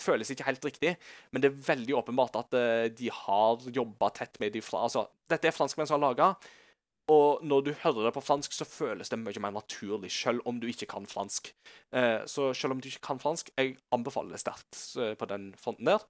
føles 0.00 0.30
ikke 0.32 0.46
helt 0.48 0.64
riktig, 0.64 0.96
men 1.30 1.42
det 1.42 1.50
er 1.50 1.60
veldig 1.66 1.94
åpenbart 2.00 2.36
at 2.40 2.54
eh, 2.54 2.88
de 2.90 3.10
har 3.12 3.60
jobba 3.70 4.10
tett 4.10 4.40
med 4.40 4.52
de 4.52 4.60
fra 4.60 4.82
Altså, 4.88 5.06
dette 5.28 5.46
er 5.46 5.54
franskmenn 5.54 5.86
som 5.86 6.00
har 6.00 6.08
laga, 6.08 6.34
og 7.10 7.42
når 7.42 7.62
du 7.66 7.72
hører 7.82 8.06
det 8.06 8.14
på 8.14 8.22
fransk, 8.22 8.52
så 8.54 8.64
føles 8.64 9.08
det 9.10 9.18
mye 9.18 9.42
mer 9.42 9.54
naturlig, 9.54 10.10
selv 10.14 10.40
om 10.46 10.60
du 10.60 10.68
ikke 10.70 10.86
kan 10.86 11.06
fransk. 11.06 11.52
Eh, 11.92 12.22
så 12.26 12.52
selv 12.54 12.72
om 12.72 12.80
du 12.80 12.88
ikke 12.88 13.06
kan 13.08 13.18
fransk, 13.18 13.50
jeg 13.58 13.76
anbefaler 13.92 14.36
det 14.36 14.42
sterkt 14.42 14.78
eh, 14.96 15.14
på 15.18 15.26
den 15.26 15.52
fronten 15.58 15.90
der. 15.90 16.04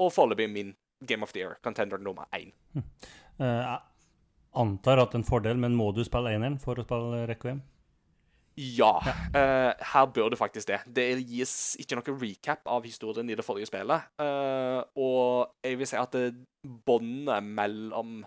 Og 0.00 0.12
foreløpig 0.14 0.48
min 0.52 0.74
Game 1.06 1.22
of 1.24 1.32
the 1.32 1.40
Year, 1.42 1.56
contender 1.64 1.98
nummer 2.00 2.26
én. 2.36 2.50
Eh, 2.76 3.44
jeg 3.44 3.78
antar 4.60 5.00
at 5.00 5.14
en 5.16 5.24
fordel, 5.24 5.56
men 5.60 5.76
må 5.76 5.90
du 5.96 6.02
spille 6.04 6.32
eneren 6.34 6.58
for 6.60 6.76
å 6.80 6.84
spille 6.84 7.22
Requiem? 7.30 7.60
Ja, 8.60 8.90
eh, 9.32 9.70
her 9.92 10.06
bør 10.12 10.28
du 10.32 10.36
faktisk 10.36 10.66
det. 10.68 10.80
Det 10.92 11.06
gis 11.24 11.76
ikke 11.80 11.96
noe 11.96 12.16
recap 12.20 12.66
av 12.68 12.84
historien 12.84 13.30
i 13.30 13.36
det 13.38 13.44
forrige 13.46 13.70
spillet. 13.70 14.02
Uh, 14.20 14.82
og 15.00 15.54
jeg 15.64 15.78
vil 15.80 15.86
si 15.88 15.96
at 15.96 16.12
det- 16.12 16.34
båndet 16.84 17.42
mellom 17.46 18.18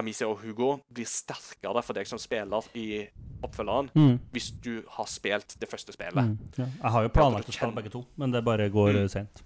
Amicia 0.00 0.28
og 0.30 0.38
Hugo 0.40 0.78
blir 0.88 1.04
sterkere 1.04 1.82
for 1.84 1.92
deg 1.92 2.06
som 2.08 2.16
spiller 2.18 2.64
i 2.78 3.02
oppfølgeren, 3.44 3.90
hvis 4.32 4.50
du 4.62 4.82
har 4.96 5.04
spilt 5.10 5.58
det 5.60 5.68
første 5.68 5.92
spillet. 5.92 6.24
Mm. 6.24 6.38
Ja. 6.56 6.64
Jeg 6.64 6.90
har 6.94 7.02
jo 7.02 7.08
planlagt 7.12 7.48
å 7.48 7.52
spille 7.52 7.74
begge 7.76 7.90
to, 7.92 8.06
men 8.16 8.30
det 8.32 8.42
bare 8.46 8.70
går 8.70 8.94
Mm. 8.94 9.02
Ja, 9.02 9.08
sent. 9.08 9.42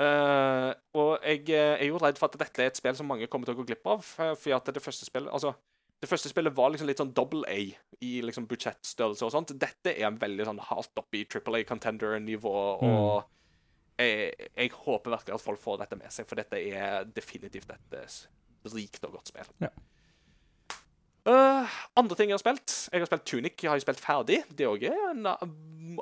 Eh, 0.00 0.70
og 0.96 1.10
jeg 1.26 1.42
eh, 1.52 1.74
er 1.76 1.88
jo 1.90 1.98
redd 2.00 2.20
for 2.20 2.30
at 2.30 2.38
dette 2.40 2.62
er 2.62 2.70
et 2.70 2.78
spill 2.78 2.96
som 2.96 3.10
mange 3.10 3.28
kommer 3.28 3.48
til 3.48 3.56
å 3.56 3.60
gå 3.60 3.66
glipp 3.68 3.90
av. 3.90 4.04
For 4.06 4.38
fordi 4.38 4.56
at 4.56 4.72
det 4.76 4.84
første 4.84 5.08
spillet 5.08 5.32
altså, 5.32 5.52
det 6.00 6.08
første 6.08 6.30
spillet 6.32 6.56
var 6.56 6.72
liksom 6.72 6.88
litt 6.88 7.02
sånn 7.02 7.12
double 7.16 7.44
A 7.50 7.58
i 8.00 8.12
liksom 8.24 8.46
budsjettstørrelse 8.48 9.26
og 9.26 9.34
sånt. 9.34 9.52
Dette 9.60 9.92
er 9.92 10.06
en 10.08 10.20
veldig 10.20 10.46
sånn 10.48 10.62
hardt 10.70 11.02
oppe 11.02 11.20
i 11.20 11.26
triple 11.28 11.60
A 11.60 11.68
contender-nivå. 11.68 12.56
Og 12.88 14.00
jeg, 14.00 14.30
jeg 14.56 14.72
håper 14.72 15.12
virkelig 15.12 15.36
at 15.36 15.44
folk 15.44 15.60
får 15.60 15.82
dette 15.82 15.98
med 16.00 16.14
seg, 16.14 16.28
for 16.30 16.40
dette 16.40 16.56
er 16.56 17.04
definitivt 17.12 17.74
et 17.74 17.98
eh, 18.00 18.20
rikt 18.72 19.04
og 19.04 19.18
godt 19.18 19.34
spill. 19.34 19.52
Ja. 19.60 19.72
Eh, 21.28 21.72
andre 22.00 22.16
ting 22.16 22.30
jeg 22.30 22.38
har 22.38 22.40
spilt 22.40 22.72
Jeg 22.88 23.02
har 23.02 23.08
spilt 23.10 23.26
Tunic. 23.28 23.58
Jeg 23.60 23.70
har 23.70 23.82
spilt 23.82 24.00
ferdig. 24.00 24.40
Det 24.56 24.68
òg 24.68 24.86
er 24.88 24.96
en 25.10 25.28
uh, 25.28 25.44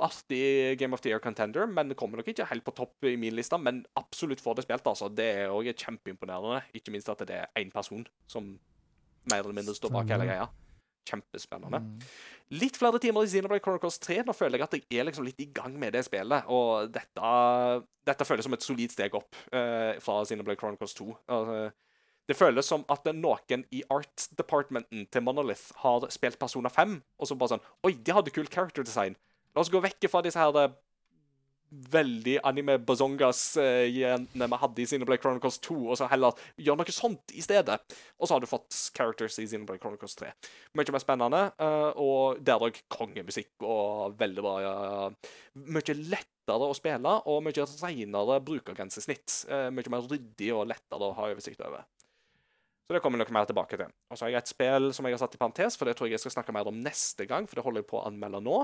artig 0.07 0.79
Game 0.79 0.95
of 0.95 1.03
the 1.03 1.11
Year 1.11 1.23
contender, 1.23 1.67
men 1.67 1.91
det 1.91 1.99
kommer 1.99 2.21
nok 2.21 2.31
ikke 2.31 2.47
helt 2.53 2.65
på 2.67 2.75
topp 2.77 3.09
i 3.09 3.17
min 3.19 3.35
liste. 3.35 3.59
Men 3.59 3.83
absolutt 3.99 4.43
får 4.45 4.61
det 4.61 4.69
spilt, 4.69 4.87
altså. 4.87 5.11
Det 5.11 5.29
er 5.43 5.55
òg 5.55 5.73
kjempeimponerende. 5.75 6.63
Ikke 6.79 6.95
minst 6.95 7.11
at 7.11 7.27
det 7.27 7.43
er 7.43 7.51
én 7.59 7.75
person 7.75 8.07
som 8.31 8.55
mer 9.29 9.43
eller 9.43 9.57
mindre 9.57 9.75
står 9.77 9.93
bak 9.93 10.15
hele 10.15 10.29
greia. 10.29 10.49
Kjempespennende. 11.09 11.81
Litt 12.61 12.79
flere 12.81 13.01
timer 13.01 13.25
i 13.25 13.29
Xenoblade 13.29 13.65
Chronicles 13.65 13.99
3. 14.05 14.23
Nå 14.29 14.35
føler 14.37 14.61
jeg 14.61 14.69
at 14.69 14.77
jeg 14.79 15.01
er 15.01 15.09
liksom 15.09 15.27
litt 15.27 15.41
i 15.43 15.51
gang 15.57 15.75
med 15.81 15.97
det 15.97 16.05
spillet. 16.07 16.47
Og 16.53 16.93
dette, 16.93 17.35
dette 18.09 18.29
føles 18.29 18.47
som 18.47 18.57
et 18.57 18.65
solid 18.65 18.95
steg 18.95 19.17
opp 19.19 19.37
uh, 19.51 19.99
fra 20.05 20.23
Xenoblade 20.29 20.61
Chronicles 20.61 20.95
2. 21.01 21.11
Altså, 21.27 21.59
det 22.29 22.37
føles 22.37 22.69
som 22.69 22.85
at 22.93 23.07
noen 23.17 23.65
i 23.73 23.81
art 23.93 24.29
departmenten 24.37 25.07
til 25.13 25.25
Monolith 25.25 25.73
har 25.85 26.05
spilt 26.13 26.39
Persona 26.41 26.69
5, 26.73 26.99
og 27.19 27.31
så 27.31 27.39
bare 27.39 27.57
sånn 27.57 27.65
Oi, 27.89 27.95
de 27.97 28.15
hadde 28.15 28.35
kult 28.35 28.53
character 28.53 28.85
design. 28.85 29.17
La 29.57 29.65
oss 29.65 29.73
gå 29.73 29.81
vekk 29.83 30.11
fra 30.13 30.21
disse 30.25 30.41
her 30.41 30.57
eh, 30.61 30.75
veldig 31.69 32.39
anime 32.49 32.79
bazongas-jentene 32.89 34.49
vi 34.49 34.59
hadde 34.63 34.83
i 34.83 34.87
Xenoblade 34.89 35.21
Chronicles 35.21 35.59
2, 35.65 35.77
og 35.91 35.99
så 36.01 36.09
heller 36.13 36.37
gjør 36.57 36.79
noe 36.81 36.95
sånt 36.95 37.35
i 37.37 37.45
stedet. 37.45 37.77
Og 38.17 38.29
så 38.29 38.37
har 38.37 38.45
du 38.45 38.49
fått 38.49 38.77
characters 38.97 39.37
i 39.41 39.47
Xenoblade 39.49 39.83
Chronicles 39.83 40.17
3. 40.21 40.33
Mye 40.79 40.95
mer 40.95 41.05
spennende, 41.05 41.43
uh, 41.61 41.91
og 42.01 42.41
der 42.45 42.65
òg 42.65 42.81
kongemusikk 42.93 43.67
og 43.67 44.17
veldig 44.21 44.45
bra 44.45 44.57
ja, 44.65 44.75
Mye 45.69 45.99
lettere 45.99 46.69
å 46.69 46.77
spille 46.77 47.15
og 47.29 47.45
mye 47.45 47.69
renere 47.83 48.41
brukergrensesnitt. 48.49 49.43
Uh, 49.51 49.69
mye 49.75 49.93
mer 49.93 50.09
ryddig 50.09 50.53
og 50.57 50.69
lettere 50.73 51.09
å 51.09 51.17
ha 51.19 51.33
oversikt 51.33 51.65
over. 51.65 51.85
Så 52.89 52.95
det 52.97 53.03
kommer 53.05 53.21
vi 53.21 53.25
noe 53.27 53.35
mer 53.37 53.45
tilbake 53.45 53.77
til. 53.77 53.91
Og 54.09 54.17
så 54.17 54.25
har 54.25 54.31
jeg 54.33 54.41
et 54.41 54.49
spill 54.49 54.87
som 54.97 55.05
jeg 55.05 55.13
har 55.13 55.21
satt 55.21 55.35
i 55.37 55.41
parentes, 55.41 55.75
for 55.77 55.85
det 55.85 55.93
tror 55.99 56.09
jeg 56.09 56.15
jeg 56.17 56.23
skal 56.23 56.33
snakke 56.39 56.55
mer 56.57 56.71
om 56.71 56.79
neste 56.81 57.27
gang, 57.29 57.45
for 57.45 57.61
det 57.61 57.65
holder 57.67 57.83
jeg 57.83 57.89
på 57.91 57.99
å 58.01 58.05
anmelde 58.09 58.41
nå. 58.41 58.63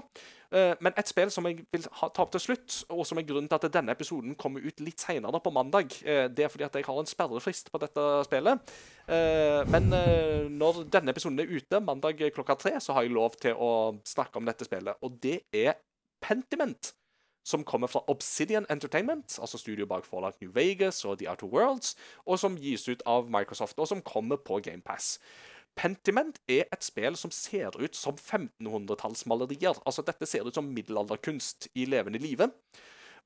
Eh, 0.49 0.73
Men 0.81 0.97
et 0.97 1.11
spill 1.13 1.29
som 1.35 1.45
jeg 1.45 1.67
vil 1.69 1.85
ta 1.85 2.25
opp 2.25 2.33
til 2.33 2.41
slutt, 2.41 2.79
og 2.89 3.05
som 3.05 3.21
er 3.21 3.27
grunnen 3.29 3.51
til 3.53 3.61
at 3.61 3.69
denne 3.77 3.93
episoden 3.93 4.33
kommer 4.41 4.65
ut 4.65 4.81
litt 4.81 5.05
senere 5.05 5.43
på 5.45 5.53
mandag, 5.53 5.93
eh, 6.09 6.29
det 6.33 6.47
er 6.47 6.49
fordi 6.49 6.65
at 6.65 6.81
jeg 6.81 6.89
har 6.89 7.03
en 7.03 7.13
sperrefrist 7.13 7.69
på 7.69 7.83
dette 7.85 8.09
spillet. 8.25 8.75
Eh, 9.13 9.61
Men 9.69 9.93
når 10.57 10.89
denne 10.89 11.13
episoden 11.13 11.45
er 11.45 11.53
ute, 11.53 11.85
mandag 11.85 12.17
klokka 12.33 12.57
tre, 12.57 12.81
så 12.81 12.97
har 12.97 13.05
jeg 13.05 13.13
lov 13.13 13.37
til 13.37 13.53
å 13.61 14.01
snakke 14.09 14.41
om 14.41 14.49
dette 14.49 14.65
spillet, 14.65 14.97
og 15.05 15.21
det 15.21 15.43
er 15.53 15.75
Pentiment 16.25 16.95
som 17.45 17.65
kommer 17.65 17.91
fra 17.93 18.03
Obsidian 18.09 18.67
Entertainment, 18.73 19.39
altså 19.41 19.59
studio 19.61 19.87
bak 19.87 20.07
Fallout 20.09 20.41
New 20.41 20.51
Vegas 20.55 21.05
og 21.05 21.19
The 21.19 21.31
Outer 21.31 21.47
Worlds, 21.47 21.95
og 22.27 22.39
som 22.41 22.57
gis 22.57 22.89
ut 22.89 23.03
av 23.07 23.29
Microsoft, 23.31 23.79
og 23.79 23.89
som 23.89 24.03
kommer 24.03 24.41
på 24.41 24.61
GamePass. 24.65 25.19
Pentiment 25.77 26.39
er 26.49 26.69
et 26.73 26.87
spill 26.87 27.17
som 27.19 27.33
ser 27.35 27.75
ut 27.81 27.97
som 27.99 28.15
1500-tallsmalerier. 28.15 29.81
Altså, 29.85 30.05
dette 30.07 30.27
ser 30.27 30.47
ut 30.47 30.55
som 30.55 30.71
middelalderkunst 30.71 31.69
i 31.75 31.89
levende 31.91 32.23
live. 32.23 32.49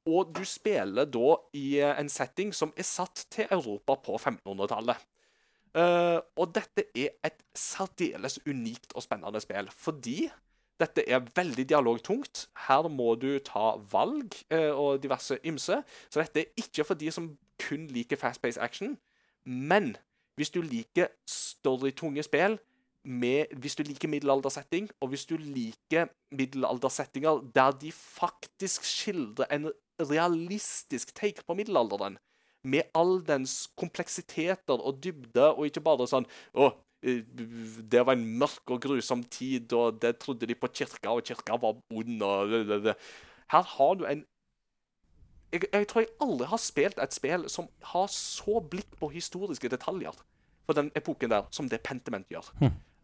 Og 0.09 0.33
du 0.33 0.41
spiller 0.49 1.05
da 1.13 1.37
i 1.59 1.81
en 1.85 2.09
setting 2.09 2.55
som 2.57 2.73
er 2.77 2.89
satt 2.89 3.27
til 3.35 3.51
Europa 3.53 3.99
på 4.07 4.17
1500-tallet. 4.17 5.05
Uh, 5.77 6.19
og 6.41 6.55
dette 6.57 6.87
er 6.97 7.13
et 7.27 7.43
særdeles 7.55 8.39
unikt 8.49 8.95
og 8.97 9.05
spennende 9.05 9.41
spill, 9.45 9.69
fordi 9.69 10.23
dette 10.81 11.05
er 11.11 11.27
veldig 11.35 11.65
dialogtungt. 11.69 12.47
Her 12.69 12.89
må 12.89 13.15
du 13.19 13.39
ta 13.45 13.75
valg 13.93 14.37
eh, 14.55 14.71
og 14.71 15.03
diverse 15.03 15.39
ymse. 15.47 15.83
Så 16.11 16.23
dette 16.23 16.45
er 16.45 16.63
ikke 16.63 16.87
for 16.87 16.99
de 16.99 17.11
som 17.15 17.33
kun 17.59 17.89
liker 17.91 18.21
fast-paced 18.21 18.63
action. 18.63 18.97
Men 19.45 19.97
hvis 20.39 20.51
du 20.55 20.61
liker 20.63 21.11
storytunge 21.27 22.23
spill, 22.23 22.59
med, 23.09 23.55
hvis 23.57 23.77
du 23.79 23.83
liker 23.87 24.09
middelaldersetting, 24.09 24.91
og 25.01 25.09
hvis 25.09 25.25
du 25.27 25.37
liker 25.37 26.11
middelaldersettinger 26.35 27.45
der 27.55 27.71
de 27.81 27.93
faktisk 27.93 28.85
skildrer 28.85 29.49
en 29.55 29.71
realistisk 30.01 31.15
take 31.15 31.43
på 31.47 31.55
middelalderen, 31.55 32.19
med 32.65 32.91
all 32.95 33.23
dens 33.27 33.71
kompleksiteter 33.79 34.75
og 34.75 34.99
dybde, 35.05 35.55
og 35.55 35.67
ikke 35.67 35.81
bare 35.81 36.09
sånn 36.11 36.27
Å, 36.59 36.73
det 37.03 38.01
var 38.07 38.17
en 38.17 38.25
mørk 38.41 38.71
og 38.75 38.81
grusom 38.83 39.23
tid, 39.25 39.73
og 39.73 40.01
det 40.03 40.19
trodde 40.19 40.47
de 40.47 40.55
på 40.59 40.71
kirka, 40.75 41.13
og 41.13 41.23
kirka 41.23 41.57
var 41.61 41.79
ond, 41.91 42.23
og 42.23 42.51
det, 42.51 42.65
det, 42.69 42.79
det. 42.85 42.95
Her 43.53 43.63
har 43.63 43.95
du 43.95 44.05
en 44.05 44.25
jeg, 45.53 45.63
jeg 45.73 45.87
tror 45.89 46.03
jeg 46.05 46.11
aldri 46.21 46.47
har 46.51 46.61
spilt 46.61 46.99
et 47.01 47.15
spill 47.15 47.47
som 47.49 47.69
har 47.93 48.11
så 48.13 48.61
blikk 48.61 48.99
på 49.01 49.09
historiske 49.09 49.71
detaljer 49.73 50.17
for 50.67 50.77
den 50.77 50.91
epoken 50.99 51.31
der, 51.33 51.47
som 51.51 51.69
det 51.69 51.81
Pentiment 51.81 52.29
gjør. 52.29 52.51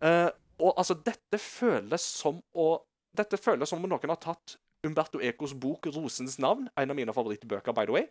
Eh, 0.05 0.29
og 0.61 0.75
altså, 0.77 0.95
dette 0.95 1.39
føles 1.41 2.03
som 2.03 2.43
å 2.55 2.83
Dette 3.15 3.39
føles 3.39 3.71
som 3.71 3.79
om 3.79 3.87
noen 3.87 4.11
har 4.11 4.19
tatt 4.19 4.57
Umberto 4.83 5.21
Ecos 5.23 5.53
bok 5.55 5.87
'Rosens 5.87 6.35
navn', 6.43 6.66
en 6.77 6.91
av 6.91 6.97
mine 6.97 7.12
favorittbøker, 7.15 7.73
by 7.73 7.85
the 7.87 7.93
way, 7.95 8.09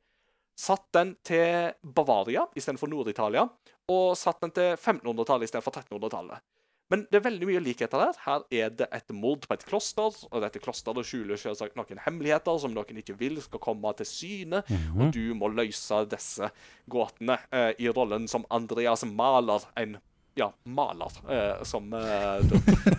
satt 0.56 0.86
den 0.96 1.16
til 1.26 1.74
Bavaria 1.84 2.46
istedenfor 2.56 2.92
Nord-Italia, 2.92 3.48
og 3.92 4.18
satt 4.18 4.42
den 4.44 4.54
til 4.56 4.76
1500-tallet 4.76 5.50
istedenfor 5.50 5.82
1300-tallet. 5.82 6.44
Men 6.92 7.08
det 7.10 7.18
er 7.18 7.26
veldig 7.26 7.48
mye 7.50 7.62
likheter 7.64 8.02
der. 8.04 8.18
Her 8.22 8.44
er 8.54 8.74
det 8.78 8.88
et 8.94 9.14
mord 9.16 9.48
på 9.48 9.56
et 9.56 9.64
kloster, 9.66 10.14
og 10.30 10.44
dette 10.44 10.62
klosteret 10.62 11.08
skjuler 11.08 11.40
selvsagt 11.42 11.78
noen 11.80 12.02
hemmeligheter 12.06 12.60
som 12.62 12.76
noen 12.76 13.00
ikke 13.02 13.16
vil 13.18 13.40
skal 13.42 13.62
komme 13.64 13.94
til 13.98 14.10
syne, 14.10 14.62
og 14.94 15.14
du 15.16 15.34
må 15.38 15.50
løse 15.50 16.04
disse 16.12 16.52
gåtene 16.92 17.40
eh, 17.50 17.72
i 17.82 17.90
rollen 17.90 18.28
som 18.30 18.46
Andreas 18.54 19.08
Maler, 19.10 19.66
en 19.80 19.98
ja, 20.36 20.52
maler. 20.64 21.18
Eh, 21.30 21.64
som 21.64 21.94
eh, 21.94 22.46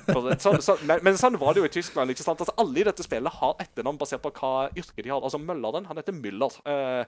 for, 0.06 0.34
så, 0.38 0.56
så, 0.62 0.76
men, 0.86 1.00
men 1.02 1.18
sånn 1.18 1.38
var 1.38 1.54
det 1.54 1.64
jo 1.64 1.68
i 1.70 1.72
Tyskland. 1.76 2.10
ikke 2.10 2.24
sant? 2.24 2.42
Altså, 2.42 2.54
alle 2.62 2.82
i 2.82 2.86
dette 2.86 3.06
spillet 3.06 3.40
har 3.40 3.56
etternavn 3.62 3.98
basert 4.00 4.22
på 4.24 4.32
hva 4.38 4.68
yrke 4.74 5.02
de 5.02 5.10
har. 5.10 5.22
Altså 5.22 5.40
Mølleren, 5.42 5.88
han 5.90 5.98
heter 5.98 6.14
Müller. 6.14 6.58
Eh, 6.66 7.02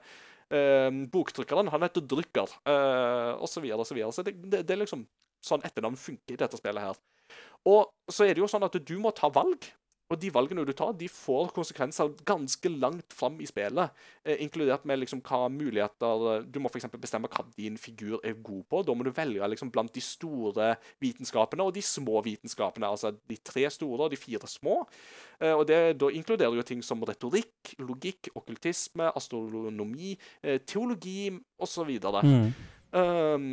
boktrykkeren, 1.12 1.70
han 1.73 1.82
heter 1.82 2.05
Drykker. 2.06 2.52
Eh, 2.68 3.32
videre 3.64 3.82
og 3.82 3.89
så. 3.89 3.98
Så 4.14 4.23
det, 4.27 4.36
det, 4.44 4.62
det 4.66 4.77
er 4.77 4.82
liksom 4.85 5.06
sånn 5.47 5.64
etternavn 5.66 5.98
funker 6.01 6.35
i 6.35 6.40
dette 6.40 6.59
spillet 6.59 6.89
her. 6.89 7.01
Og 7.66 7.90
så 8.12 8.27
er 8.27 8.35
det 8.35 8.43
jo 8.44 8.51
sånn 8.51 8.66
at 8.66 8.78
du 8.78 8.97
må 9.02 9.12
ta 9.14 9.31
valg. 9.32 9.66
Og 10.07 10.20
de 10.23 10.28
valgene 10.31 10.62
du 10.62 10.70
tar, 10.77 10.93
de 10.95 11.09
får 11.11 11.51
konsekvenser 11.57 12.12
ganske 12.28 12.70
langt 12.70 13.15
fram 13.16 13.41
i 13.43 13.49
spillet. 13.49 13.95
Eh, 14.23 14.39
inkludert 14.45 14.85
med 14.87 15.01
liksom 15.01 15.19
hva 15.27 15.49
muligheter 15.51 16.27
eh, 16.31 16.45
Du 16.47 16.61
må 16.62 16.70
f.eks. 16.70 16.87
bestemme 16.95 17.31
hva 17.33 17.43
din 17.57 17.78
figur 17.81 18.20
er 18.23 18.39
god 18.39 18.62
på. 18.70 18.83
Da 18.87 18.95
må 18.95 19.07
du 19.07 19.11
velge 19.16 19.51
liksom 19.51 19.73
blant 19.74 19.91
de 19.97 20.05
store 20.05 20.77
vitenskapene 21.03 21.66
og 21.66 21.74
de 21.74 21.83
små 21.83 22.23
vitenskapene. 22.23 22.87
Altså 22.87 23.16
de 23.19 23.41
tre 23.43 23.66
store 23.74 24.07
og 24.07 24.15
de 24.15 24.20
fire 24.20 24.47
små. 24.51 24.78
Eh, 25.41 25.51
og 25.53 25.66
det 25.66 25.99
da 25.99 26.12
inkluderer 26.15 26.55
jo 26.55 26.66
ting 26.66 26.87
som 26.87 27.03
retorikk, 27.03 27.74
logikk, 27.83 28.31
okkultisme, 28.39 29.11
astronomi, 29.11 30.15
eh, 30.43 30.61
teologi 30.62 31.33
osv. 31.59 31.97
Mm. 32.23 32.53
Um, 32.97 33.49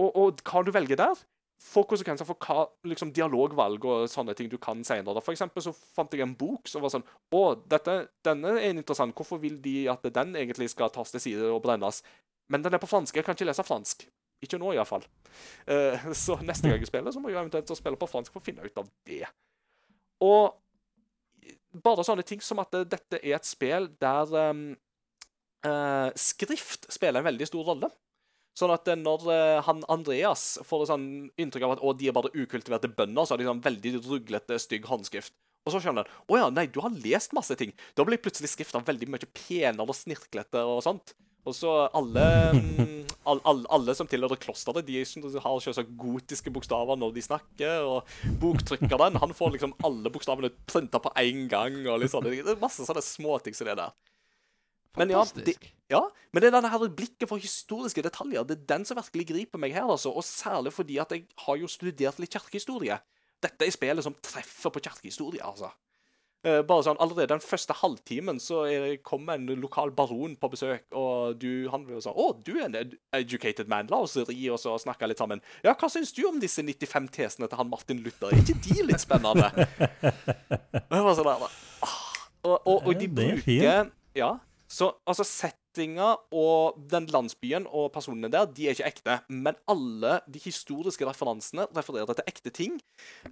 og, 0.00 0.08
og 0.16 0.40
hva 0.46 0.64
du 0.64 0.72
velger 0.72 0.98
der, 0.98 1.20
får 1.58 1.86
konsekvenser 1.90 2.26
for 2.28 2.38
hva 2.38 2.66
liksom, 2.86 3.10
dialogvalg 3.14 3.84
og 3.88 4.04
sånne 4.10 4.34
ting 4.38 4.50
du 4.50 4.56
kan 4.62 4.84
senere. 4.86 5.22
For 5.24 5.34
eksempel 5.34 5.64
så 5.64 5.74
fant 5.74 6.12
jeg 6.14 6.22
en 6.24 6.36
bok 6.38 6.70
som 6.70 6.84
var 6.84 6.92
sånn 6.94 7.06
Å, 7.34 7.42
dette, 7.70 7.96
denne 8.26 8.54
er 8.60 8.70
interessant. 8.70 9.16
Hvorfor 9.16 9.42
vil 9.42 9.58
de 9.64 9.88
at 9.90 10.06
den 10.14 10.36
egentlig 10.38 10.70
skal 10.72 10.92
tas 10.94 11.10
til 11.14 11.24
side 11.24 11.50
og 11.50 11.60
brennes? 11.64 12.00
Men 12.48 12.64
den 12.64 12.78
er 12.78 12.82
på 12.82 12.88
fransk. 12.90 13.18
Jeg 13.18 13.26
kan 13.26 13.36
ikke 13.36 13.48
lese 13.50 13.66
fransk. 13.66 14.06
Ikke 14.44 14.60
nå, 14.60 14.70
iallfall. 14.76 15.04
Uh, 15.66 16.10
så 16.24 16.38
neste 16.46 16.70
gang 16.70 16.80
jeg 16.80 16.90
spiller, 16.90 17.14
så 17.14 17.22
må 17.22 17.32
jeg 17.32 17.40
eventuelt 17.40 17.74
spille 17.76 17.98
på 18.00 18.10
fransk 18.10 18.32
for 18.32 18.42
å 18.42 18.48
finne 18.48 18.64
ut 18.64 18.80
av 18.80 18.90
det. 19.08 19.24
Og 20.24 20.54
bare 21.84 22.04
sånne 22.06 22.24
ting 22.26 22.40
som 22.42 22.60
at 22.62 22.74
eh, 22.74 22.86
dette 22.88 23.20
er 23.20 23.36
et 23.36 23.46
spill 23.46 23.90
der 24.00 24.30
um, 24.50 24.62
uh, 25.66 26.08
skrift 26.18 26.88
spiller 26.92 27.20
en 27.20 27.28
veldig 27.28 27.48
stor 27.50 27.66
rolle. 27.72 27.90
Sånn 28.58 28.72
at 28.74 28.88
eh, 28.90 28.98
når 28.98 29.28
eh, 29.30 29.58
han 29.68 29.84
Andreas 29.92 30.56
får 30.66 30.88
sånn 30.90 31.06
inntrykk 31.38 31.66
av 31.68 31.76
at 31.76 31.84
å, 31.84 31.94
de 31.94 32.10
er 32.10 32.16
bare 32.16 32.32
ukultiverte 32.34 32.90
bønder, 32.90 33.26
så 33.26 33.34
har 33.34 33.42
de 33.42 33.46
sånn 33.46 33.62
veldig 33.62 33.94
ruglete, 34.08 34.58
stygg 34.62 34.88
håndskrift. 34.90 35.34
Og 35.66 35.74
så 35.74 35.82
skjønner 35.84 36.08
han 36.08 36.32
å 36.32 36.40
ja, 36.40 36.50
nei, 36.54 36.66
du 36.72 36.80
har 36.82 36.94
lest 37.04 37.34
masse 37.36 37.54
ting. 37.60 37.74
Da 37.94 38.06
blir 38.06 38.20
plutselig 38.22 38.50
skrifta 38.54 38.80
veldig 38.84 39.10
mye 39.12 39.30
penere 39.36 39.84
og 39.84 39.96
snirklete 39.96 40.62
og 40.64 40.80
sånt. 40.86 41.12
Og 41.48 41.54
så 41.56 41.70
alle, 41.96 42.24
mm, 42.56 43.06
all, 43.30 43.40
all, 43.48 43.62
alle 43.78 43.94
som 43.96 44.08
tilhører 44.10 44.40
klosteret, 44.42 44.88
de 44.88 44.98
har 45.00 45.62
selvsagt 45.64 45.94
gotiske 46.00 46.52
bokstaver 46.52 46.98
når 46.98 47.14
de 47.14 47.24
snakker. 47.24 47.86
Og 47.88 48.38
boktrykkeren 48.42 49.20
han 49.22 49.36
får 49.36 49.54
liksom 49.54 49.76
alle 49.86 50.12
bokstavene 50.12 50.50
printa 50.68 51.00
på 51.04 51.12
én 51.20 51.46
gang. 51.52 51.78
og 51.86 52.02
litt 52.02 52.12
sånn. 52.12 52.26
Det 52.28 52.42
er 52.42 52.60
masse 52.60 52.84
sånne 52.88 53.04
småting 53.04 53.56
som 53.56 53.70
det 53.70 53.78
der. 53.80 53.94
Men 54.96 55.12
ja, 55.12 55.24
det, 55.34 55.54
ja, 55.92 56.00
men 56.32 56.42
det 56.42 56.48
er 56.48 56.56
denne 56.56 56.70
her 56.72 56.86
blikket 56.88 57.28
for 57.28 57.40
historiske 57.42 58.02
detaljer. 58.02 58.46
Det 58.48 58.56
er 58.56 58.70
den 58.74 58.86
som 58.88 58.98
virkelig 58.98 59.28
griper 59.28 59.60
meg 59.60 59.76
her. 59.76 59.90
altså, 59.90 60.10
Og 60.10 60.24
særlig 60.24 60.72
fordi 60.72 60.98
at 60.98 61.12
jeg 61.12 61.26
har 61.44 61.60
jo 61.60 61.68
studert 61.70 62.18
litt 62.18 62.32
kirkehistorie. 62.32 62.98
Dette 63.42 63.66
er 63.66 63.74
spillet 63.74 64.02
som 64.04 64.16
treffer 64.24 64.72
på 64.74 64.82
kirkehistorie, 64.82 65.44
altså. 65.44 65.70
Eh, 66.46 66.60
bare 66.62 66.84
sånn, 66.86 66.98
Allerede 67.02 67.32
den 67.32 67.42
første 67.42 67.74
halvtimen 67.74 68.38
så 68.38 68.60
kommer 69.06 69.34
en 69.34 69.48
lokal 69.58 69.90
baron 69.90 70.36
på 70.38 70.50
besøk, 70.52 70.84
og 70.94 71.38
du, 71.42 71.66
han 71.72 71.86
jo 71.90 71.98
sånn 71.98 72.14
'Å, 72.14 72.44
du 72.46 72.52
er 72.60 72.66
en 72.66 72.76
ed 72.78 72.94
educated 73.12 73.66
man. 73.66 73.88
La 73.90 73.98
oss 73.98 74.14
ri 74.16 74.48
og 74.48 74.58
snakke 74.58 75.08
litt 75.08 75.18
sammen.' 75.18 75.42
'Ja, 75.64 75.74
hva 75.74 75.90
syns 75.90 76.14
du 76.14 76.22
om 76.28 76.38
disse 76.38 76.62
95 76.62 77.10
tesene 77.10 77.48
til 77.48 77.58
han 77.58 77.70
Martin 77.70 78.02
Luther? 78.04 78.30
Er 78.30 78.38
ikke 78.38 78.62
de 78.62 78.82
litt 78.86 79.02
spennende?' 79.02 79.50
Og 80.88 80.94
jeg 80.94 81.04
var 81.04 81.14
sånn 81.18 81.26
der, 81.26 81.48
og, 82.44 82.66
og, 82.66 82.86
og 82.86 82.94
de 82.94 83.04
er 83.04 83.14
bruker 83.18 83.90
Ja. 84.14 84.38
Så 84.68 84.90
altså, 85.08 85.24
settinga 85.24 86.10
og 86.36 86.76
den 86.90 87.06
landsbyen 87.08 87.66
og 87.72 87.90
personene 87.94 88.28
der, 88.32 88.44
de 88.52 88.66
er 88.68 88.76
ikke 88.76 88.88
ekte. 88.90 89.18
Men 89.32 89.56
alle 89.70 90.18
de 90.28 90.42
historiske 90.44 91.06
referansene 91.08 91.64
refererer 91.76 92.12
til 92.18 92.28
ekte 92.28 92.52
ting 92.52 92.76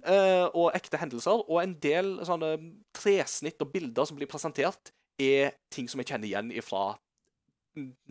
uh, 0.01 0.47
og 0.49 0.71
ekte 0.77 0.97
hendelser. 0.97 1.43
Og 1.45 1.61
en 1.61 1.75
del 1.83 2.15
sånne 2.25 2.55
tresnitt 2.97 3.61
og 3.61 3.69
bilder 3.75 4.09
som 4.09 4.17
blir 4.17 4.29
presentert, 4.31 4.93
er 5.21 5.53
ting 5.73 5.87
som 5.89 6.01
jeg 6.01 6.09
kjenner 6.11 6.29
igjen 6.29 6.49
fra 6.65 6.95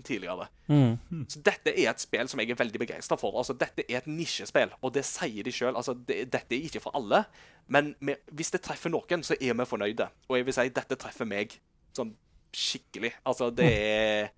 tidligere. 0.06 0.46
Mm. 0.70 1.24
Så 1.30 1.40
dette 1.42 1.72
er 1.74 1.90
et 1.90 2.02
spill 2.02 2.28
som 2.30 2.38
jeg 2.42 2.52
er 2.54 2.58
veldig 2.58 2.80
begeistra 2.82 3.18
for. 3.18 3.34
Altså, 3.40 3.56
dette 3.58 3.82
er 3.88 3.98
et 3.98 4.08
nisjespill, 4.10 4.70
og 4.78 4.92
det 4.94 5.02
sier 5.08 5.46
de 5.46 5.54
sjøl. 5.54 5.74
Altså, 5.74 5.94
det- 6.06 6.30
dette 6.30 6.54
er 6.54 6.68
ikke 6.68 6.82
for 6.82 6.94
alle, 6.94 7.24
men 7.66 7.94
vi- 8.00 8.16
hvis 8.32 8.50
det 8.52 8.62
treffer 8.62 8.90
noen, 8.90 9.22
så 9.22 9.34
er 9.40 9.54
vi 9.54 9.64
fornøyde. 9.64 10.08
Og 10.28 10.36
jeg 10.36 10.44
vil 10.46 10.54
si 10.54 10.68
dette 10.68 10.96
treffer 10.96 11.26
meg 11.26 11.58
sånn 11.94 12.14
skikkelig. 12.54 13.12
Altså, 13.24 13.50
det 13.50 13.70
er 13.72 14.28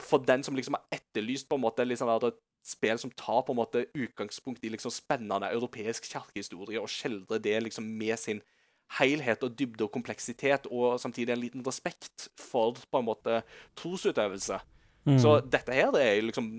For 0.00 0.22
den 0.24 0.40
som 0.42 0.56
liksom 0.56 0.74
har 0.78 0.96
etterlyst 0.96 1.48
på 1.50 1.58
en 1.58 1.64
måte 1.66 1.84
liksom 1.84 2.08
et 2.08 2.38
spill 2.64 2.98
som 2.98 3.10
tar 3.10 3.42
på 3.44 3.52
en 3.52 3.58
måte 3.58 3.82
utgangspunkt 3.92 4.64
i 4.64 4.70
liksom 4.72 4.90
spennende 4.94 5.50
europeisk 5.52 6.06
kirkehistorie, 6.08 6.80
og 6.80 6.88
skjeldrer 6.88 7.42
det 7.42 7.58
liksom 7.62 7.84
med 7.84 8.16
sin 8.16 8.40
helhet 8.98 9.42
og 9.44 9.56
dybde 9.58 9.84
og 9.84 9.92
kompleksitet, 9.92 10.68
og 10.70 11.00
samtidig 11.00 11.32
en 11.32 11.42
liten 11.42 11.66
respekt 11.66 12.28
for 12.38 12.78
på 12.90 13.02
en 13.02 13.08
måte 13.08 13.42
trosutøvelse. 13.76 14.60
Mm. 15.04 15.18
Så 15.18 15.40
dette 15.44 15.74
her 15.74 15.90
det 15.92 16.02
er 16.06 16.22
liksom 16.22 16.52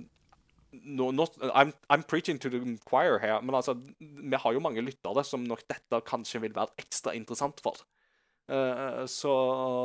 no, 0.74 1.12
not, 1.12 1.38
I'm, 1.54 1.74
I'm 1.90 2.04
preaching 2.04 2.40
to 2.40 2.50
the 2.50 2.78
choir 2.90 3.20
her, 3.20 3.42
men 3.42 3.56
altså, 3.56 3.74
vi 4.00 4.36
har 4.36 4.54
jo 4.54 4.60
mange 4.60 4.82
lyttere 4.82 5.24
som 5.24 5.46
nok 5.46 5.64
dette 5.70 6.02
kanskje 6.08 6.42
vil 6.42 6.56
være 6.56 6.74
ekstra 6.82 7.14
interessant 7.18 7.62
for. 7.64 7.86
Eh, 8.52 9.06
så 9.08 9.32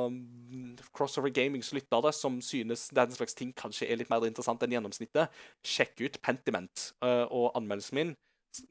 um, 0.06 0.76
Crossover 0.96 1.30
Gamings 1.30 1.72
lyttere 1.72 2.12
som 2.12 2.40
synes 2.42 2.88
den 2.94 3.10
slags 3.14 3.34
ting 3.38 3.52
kanskje 3.56 3.86
er 3.86 3.96
litt 4.00 4.10
mer 4.10 4.24
interessant 4.26 4.62
enn 4.64 4.72
gjennomsnittet, 4.74 5.28
sjekk 5.62 6.00
ut 6.02 6.22
Pentiment. 6.24 6.92
eh, 7.06 7.26
og 7.30 7.56
anmeldelsen 7.58 7.96
min 8.00 8.14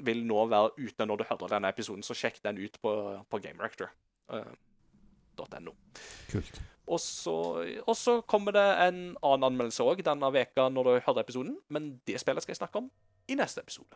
vil 0.04 0.26
nå 0.28 0.46
være 0.52 0.70
ute 0.76 1.06
når 1.06 1.18
du 1.18 1.24
hører 1.30 1.48
denne 1.56 1.70
episoden, 1.72 2.04
så 2.04 2.14
sjekk 2.18 2.38
den 2.44 2.58
ut 2.60 2.82
på, 2.84 2.92
på 3.30 3.38
gamerector.no. 3.40 5.74
Kult. 6.32 6.62
Og 6.88 7.00
så, 7.04 7.36
og 7.84 7.96
så 8.00 8.22
kommer 8.28 8.52
det 8.56 8.68
en 8.88 9.18
annen 9.22 9.44
anmeldelse 9.52 9.84
òg 9.84 10.04
denne 10.08 10.34
veka 10.34 10.70
når 10.72 10.84
du 10.84 10.92
hører 11.08 11.22
episoden, 11.24 11.56
men 11.72 12.02
det 12.08 12.20
spillet 12.24 12.44
skal 12.44 12.54
jeg 12.56 12.62
snakke 12.64 12.78
om 12.84 12.88
i 13.28 13.36
neste 13.40 13.60
episode. 13.64 13.96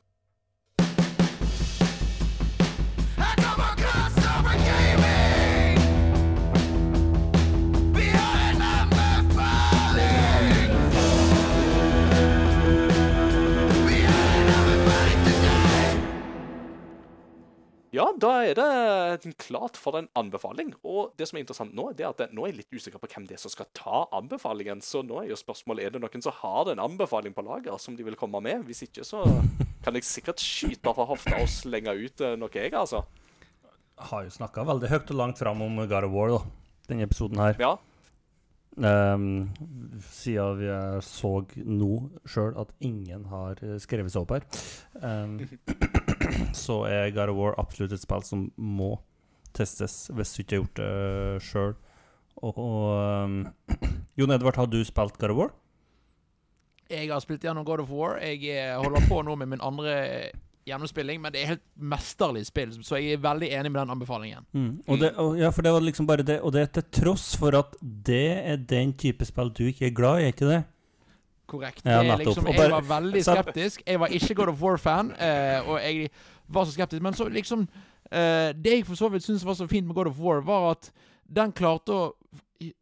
Ja, 17.92 18.06
da 18.16 18.30
er 18.48 18.56
det 18.56 19.34
klart 19.36 19.76
for 19.76 19.98
en 20.00 20.08
anbefaling. 20.16 20.70
Og 20.88 21.12
det 21.20 21.28
som 21.28 21.36
er 21.36 21.44
interessant 21.44 21.74
nå, 21.76 21.90
det 21.92 22.06
er 22.08 22.14
at 22.14 22.32
nå 22.32 22.46
er 22.46 22.54
jeg 22.54 22.62
litt 22.62 22.78
usikker 22.80 23.02
på 23.04 23.10
hvem 23.12 23.26
det 23.28 23.36
er 23.36 23.42
som 23.44 23.52
skal 23.52 23.68
ta 23.76 24.06
anbefalingen. 24.16 24.80
Så 24.86 25.02
nå 25.04 25.20
er 25.20 25.28
jo 25.34 25.40
spørsmålet 25.40 25.90
er 25.90 25.96
det 25.98 26.04
noen 26.04 26.24
som 26.24 26.38
har 26.40 26.72
en 26.72 26.84
anbefaling 26.88 27.36
på 27.36 27.44
lager 27.44 27.76
som 27.84 28.00
de 28.00 28.08
vil 28.08 28.16
komme 28.20 28.40
med. 28.48 28.64
Hvis 28.70 28.86
ikke, 28.88 29.04
så 29.08 29.26
kan 29.84 30.00
jeg 30.00 30.08
sikkert 30.08 30.40
skyte 30.40 30.96
fra 30.96 31.10
hofta 31.10 31.44
og 31.44 31.52
slenge 31.52 31.98
ut 32.00 32.24
eh, 32.24 32.38
noe, 32.40 32.52
jeg, 32.56 32.72
altså. 32.72 33.04
Jeg 33.68 34.10
Har 34.14 34.24
jo 34.24 34.36
snakka 34.40 34.66
veldig 34.72 34.96
høyt 34.96 35.12
og 35.12 35.24
langt 35.26 35.44
fram 35.44 35.68
om 35.68 35.84
God 35.84 36.08
of 36.08 36.16
War, 36.16 36.36
da. 36.38 36.44
Denne 36.88 37.10
episoden 37.10 37.44
her. 37.44 37.60
Ja. 37.60 37.76
Um, 38.80 39.52
siden 40.08 40.62
vi 40.62 40.72
eh, 40.72 41.02
så 41.04 41.42
nå 41.60 41.92
sjøl 42.24 42.56
at 42.56 42.72
ingen 42.80 43.28
har 43.28 43.60
eh, 43.68 43.76
skrevet 43.84 44.14
seg 44.14 44.24
opp 44.24 44.38
her, 44.38 44.48
um, 45.04 45.36
så 46.58 46.84
er 46.90 47.14
God 47.16 47.34
of 47.34 47.40
War 47.40 47.58
absolutt 47.62 47.96
et 47.96 48.04
spill 48.04 48.24
som 48.26 48.50
må 48.58 48.96
testes 49.56 50.06
hvis 50.16 50.36
du 50.36 50.44
ikke 50.44 50.56
har 50.56 50.62
gjort 50.62 50.82
det 50.82 51.48
sjøl. 51.48 51.74
Og, 52.42 52.58
og 52.58 53.26
um, 53.26 53.42
Jon 54.20 54.32
Edvard, 54.32 54.60
har 54.60 54.70
du 54.72 54.80
spilt 54.88 55.20
God 55.20 55.34
of 55.34 55.42
War? 55.42 55.52
Jeg 56.92 57.08
har 57.12 57.20
spilt 57.24 57.44
gjennom 57.44 57.66
God 57.68 57.84
of 57.84 57.92
War. 57.92 58.18
Jeg 58.20 58.44
eh, 58.52 58.76
holder 58.76 59.08
på 59.08 59.22
nå 59.24 59.36
med 59.40 59.54
min 59.54 59.64
andre 59.64 60.32
gjennomspilling, 60.68 61.22
men 61.22 61.34
det 61.34 61.42
er 61.42 61.54
helt 61.56 61.64
mesterlig 61.76 62.44
spill, 62.46 62.74
så 62.86 63.00
jeg 63.00 63.16
er 63.16 63.24
veldig 63.24 63.50
enig 63.50 63.72
med 63.72 63.80
den 63.82 63.94
anbefalingen. 63.96 64.46
Og 64.86 65.00
det, 65.02 65.14
og, 65.18 65.40
ja, 65.40 65.50
for 65.50 65.66
det 65.66 65.74
var 65.74 65.82
liksom 65.82 66.08
bare 66.10 66.26
det, 66.28 66.38
og 66.42 66.54
det 66.54 66.62
er 66.62 66.74
til 66.78 66.86
tross 67.02 67.32
for 67.40 67.56
at 67.58 67.74
det 67.82 68.28
er 68.38 68.62
den 68.70 68.94
type 68.94 69.26
spill 69.26 69.50
du 69.58 69.66
ikke 69.72 69.90
er 69.90 69.96
glad 69.98 70.20
i, 70.22 70.28
er 70.28 70.36
ikke 70.36 70.52
det? 70.52 70.62
Korrekt. 71.52 71.84
Ja, 71.86 72.00
det 72.04 72.12
er 72.16 72.22
liksom, 72.24 72.48
jeg 72.48 72.72
var 72.72 72.86
veldig 72.90 73.24
skeptisk. 73.28 73.84
Jeg 73.88 74.00
var 74.00 74.08
ikke 74.18 74.36
God 74.40 74.54
of 74.54 74.62
War-fan, 74.64 75.12
eh, 75.20 75.60
og 75.68 75.80
jeg 75.84 76.10
var 76.48 76.66
så 76.70 76.72
skeptisk. 76.78 77.02
Men 77.04 77.14
så 77.18 77.28
liksom 77.32 77.68
eh, 78.12 78.52
Det 78.56 78.78
jeg 78.78 78.86
for 78.88 78.96
så 79.00 79.10
vidt 79.12 79.24
syns 79.28 79.44
var 79.48 79.54
så 79.60 79.68
fint 79.72 79.88
med 79.88 79.96
God 79.96 80.08
of 80.14 80.20
War, 80.20 80.42
var 80.42 80.72
at 80.78 80.92
den 81.32 81.52
klarte 81.56 81.92
å 81.96 82.10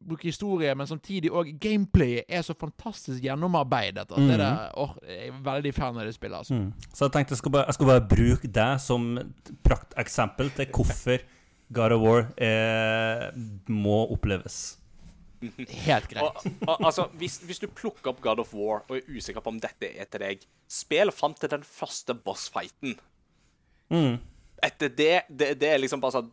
bruke 0.03 0.27
historie, 0.27 0.73
men 0.75 0.87
samtidig 0.89 1.29
òg 1.31 1.53
gameplayet 1.63 2.25
er 2.27 2.41
så 2.43 2.51
fantastisk 2.59 3.21
gjennomarbeidet. 3.23 4.01
At 4.01 4.09
det 4.09 4.17
Mhm. 4.25 4.37
der, 4.41 4.71
oh, 4.75 4.89
jeg 5.07 5.27
er 5.29 5.37
veldig 5.45 5.73
fan 5.73 5.97
av 5.97 6.03
det 6.05 6.13
spillet. 6.17 6.37
altså. 6.37 6.53
Mm. 6.53 6.73
Så 6.93 7.05
jeg 7.05 7.11
tenkte 7.13 7.31
jeg 7.31 7.37
skulle 7.37 7.51
bare, 7.53 7.65
jeg 7.67 7.73
skulle 7.77 7.93
bare 7.99 8.07
bruke 8.09 8.47
deg 8.51 8.79
som 8.83 9.05
prakteksempel 9.63 10.49
til 10.55 10.65
hvorfor 10.73 11.19
God 11.71 11.91
of 11.95 12.01
War 12.01 12.25
eh, 12.37 13.31
må 13.69 14.01
oppleves. 14.11 14.77
Helt 15.41 16.07
greit. 16.11 16.45
Og, 16.67 16.77
altså, 16.85 17.07
hvis, 17.19 17.37
hvis 17.47 17.59
du 17.63 17.67
plukker 17.67 18.11
opp 18.11 18.19
God 18.21 18.39
of 18.43 18.53
War 18.53 18.81
og 18.89 18.97
er 18.97 19.07
usikker 19.07 19.41
på 19.45 19.53
om 19.53 19.59
dette 19.63 19.87
er 19.95 20.05
til 20.11 20.19
deg, 20.25 20.43
spill 20.69 21.11
fram 21.15 21.33
til 21.39 21.49
den 21.53 21.63
første 21.63 22.13
bossfighten. 22.13 22.97
Mm. 23.89 24.17
Etter 24.61 24.89
det, 24.91 25.13
det 25.31 25.53
Det 25.61 25.69
er 25.73 25.79
liksom 25.81 26.01
bare 26.03 26.11
sånn 26.19 26.31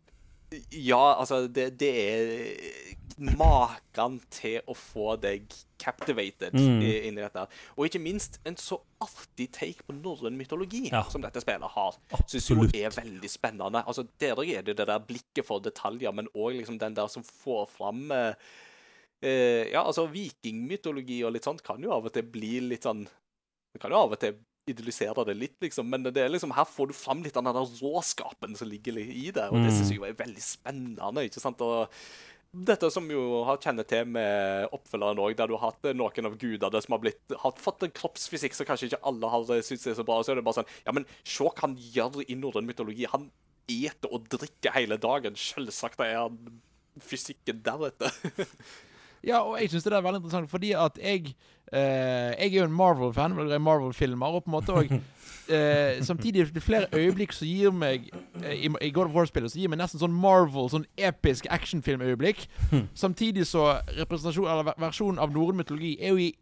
Ja, 0.70 1.14
altså, 1.18 1.46
det, 1.50 1.70
det 1.80 1.88
er 2.04 3.26
maken 3.36 4.18
til 4.30 4.60
å 4.68 4.74
få 4.76 5.14
deg 5.20 5.46
captivated 5.80 6.52
Mm. 6.54 6.82
i- 6.82 7.06
inni 7.08 7.22
dette. 7.22 7.46
Og 7.76 7.86
ikke 7.88 7.98
minst 8.02 8.38
en 8.44 8.54
så 8.56 8.78
artig 9.00 9.50
take 9.52 9.82
på 9.88 9.94
norrøn 9.96 10.36
mytologi 10.36 10.90
Ja. 10.92 11.02
som 11.08 11.22
dette 11.22 11.40
spillet 11.40 11.70
har. 11.70 11.96
Syns 12.28 12.48
jo 12.50 12.62
er 12.64 12.90
veldig 12.90 13.30
spennende. 13.30 13.82
Altså, 13.86 14.06
Der 14.18 14.32
er 14.42 14.62
det 14.62 14.76
det 14.76 14.86
der 14.86 14.98
blikket 14.98 15.46
for 15.46 15.60
detaljer, 15.60 16.12
men 16.12 16.28
òg 16.36 16.58
liksom 16.58 16.78
den 16.78 16.94
der 16.94 17.06
som 17.08 17.22
får 17.22 17.68
fram 17.70 18.10
eh, 18.12 18.34
eh, 19.22 19.68
Ja, 19.72 19.84
altså, 19.84 20.06
vikingmytologi 20.12 21.22
og 21.24 21.32
litt 21.36 21.44
sånt 21.48 21.62
kan 21.66 21.82
jo 21.82 21.92
av 21.94 22.04
og 22.08 22.12
til 22.12 22.22
bli 22.22 22.60
litt 22.60 22.82
sånn 22.86 23.06
Man 23.06 23.80
kan 23.82 23.90
jo 23.92 23.96
av 24.02 24.12
og 24.16 24.20
til 24.20 24.36
idyllisere 24.66 25.22
det 25.28 25.36
litt, 25.38 25.56
liksom, 25.62 25.86
men 25.86 26.02
det 26.02 26.16
er 26.18 26.28
liksom, 26.32 26.50
her 26.56 26.64
får 26.66 26.88
du 26.90 26.94
fram 26.98 27.20
litt 27.22 27.36
av 27.38 27.44
den 27.46 27.54
der 27.54 27.74
råskapen 27.78 28.56
som 28.58 28.66
ligger 28.66 28.96
i 28.98 29.28
det, 29.30 29.44
og 29.46 29.60
det 29.62 29.68
Mm. 29.70 29.76
syns 29.76 29.90
jeg 29.92 29.98
jo 30.00 30.06
er 30.08 30.16
veldig 30.18 30.42
spennende. 30.42 31.22
ikke 31.22 31.38
sant? 31.38 31.60
Og 31.62 31.86
dette 32.52 32.90
som 32.90 33.06
jo 33.08 33.44
har 33.44 33.58
kjennet 33.58 33.86
til 33.86 34.04
med 34.06 34.66
oppfølgeren 34.72 35.20
òg, 35.22 35.36
der 35.36 35.46
du 35.46 35.56
har 35.56 35.70
hatt 35.70 35.86
noen 35.94 36.26
av 36.26 36.34
gudene 36.36 36.82
som 36.82 36.92
har, 36.96 36.98
blitt, 36.98 37.22
har 37.38 37.52
fått 37.52 37.84
en 37.84 37.94
kroppsfysikk 37.94 38.54
som 38.54 38.66
kanskje 38.66 38.88
ikke 38.90 39.04
alle 39.06 39.28
har 39.30 39.44
syntes 39.62 39.86
er 39.86 39.94
så 39.94 40.04
bra. 40.04 40.18
Så 40.24 40.32
er 40.32 40.40
det 40.40 40.44
bare 40.48 40.58
sånn 40.58 40.72
Ja, 40.84 40.90
men 40.90 41.06
se 41.22 41.44
hva 41.44 41.52
han 41.60 41.76
gjør 41.76 42.24
i 42.26 42.34
norrøn 42.34 42.66
mytologi. 42.66 43.06
Han 43.12 43.30
eter 43.68 44.10
og 44.10 44.26
drikker 44.28 44.74
hele 44.74 44.96
dagen. 44.98 45.34
Selvsagt 45.38 46.00
er 46.00 46.16
han 46.24 46.60
fysikken 46.98 47.62
deretter. 47.62 48.10
Ja, 49.26 49.42
og 49.42 49.58
jeg 49.60 49.72
syns 49.72 49.84
det 49.86 49.92
er 49.92 50.04
veldig 50.04 50.20
interessant, 50.22 50.50
fordi 50.50 50.72
at 50.78 50.98
jeg 51.02 51.32
eh, 51.72 52.30
Jeg 52.38 52.46
er 52.46 52.60
jo 52.60 52.68
en 52.68 52.76
Marvel-fan, 52.78 53.36
veldig 53.36 53.50
glad 53.50 53.60
i 53.60 53.64
Marvel-filmer, 53.66 54.38
og 54.38 54.44
på 54.44 54.50
en 54.50 54.54
måte 54.54 54.76
òg 54.76 54.92
eh, 55.56 55.98
Samtidig, 56.06 56.46
det 56.54 56.62
er 56.62 56.66
flere 56.66 56.86
øyeblikk 56.94 57.34
som 57.34 57.50
gir 57.50 57.74
meg 57.74 58.08
eh, 58.44 58.54
i, 58.54 58.70
I 58.70 58.90
God 58.94 59.10
of 59.10 59.18
War-spillet 59.18 59.52
så 59.52 59.60
gir 59.60 59.72
meg 59.72 59.82
nesten 59.82 60.02
sånn 60.02 60.14
Marvel, 60.14 60.70
sånn 60.70 60.86
episk 60.96 61.50
actionfilmøyeblikk. 61.50 62.46
Samtidig 62.94 63.48
så 63.50 63.80
representasjon, 63.98 64.50
eller 64.50 64.76
versjonen 64.78 65.22
av 65.22 65.34
norrøn 65.34 65.58
mytologi 65.58 65.96
er 66.00 66.14
jo 66.14 66.28
i 66.28 66.32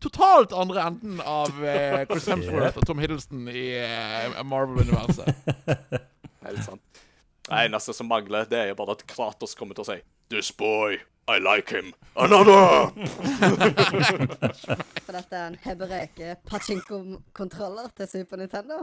totalt 0.00 0.52
andre 0.56 0.86
enden 0.88 1.20
av 1.20 1.64
eh, 1.64 2.06
Chris 2.08 2.28
Hemsworth 2.32 2.80
og 2.80 2.86
Tom 2.88 3.02
Hiddleston 3.02 3.48
i 3.52 3.66
eh, 3.82 4.40
Marvel-universet. 4.46 5.34
Helt 6.46 6.64
sant. 6.64 7.04
Det 7.50 7.64
eneste 7.66 7.94
som 7.96 8.08
mangler, 8.08 8.46
det 8.48 8.58
er 8.58 8.70
jo 8.70 8.78
bare 8.78 8.94
at 8.96 9.04
Kratos 9.10 9.56
kommer 9.58 9.76
til 9.76 9.84
å 9.84 9.90
si 9.90 9.98
This 10.30 10.52
boy, 10.54 11.00
I 11.30 11.38
like 11.38 11.70
him. 11.70 11.94
Another! 12.16 12.90
For 15.04 15.12
dette 15.12 15.36
er 15.36 15.46
en 15.46 15.56
hebreke 15.62 16.34
pachinko-kontroller 16.50 17.88
til 17.96 18.08
Super 18.08 18.36
Nintendo. 18.36 18.74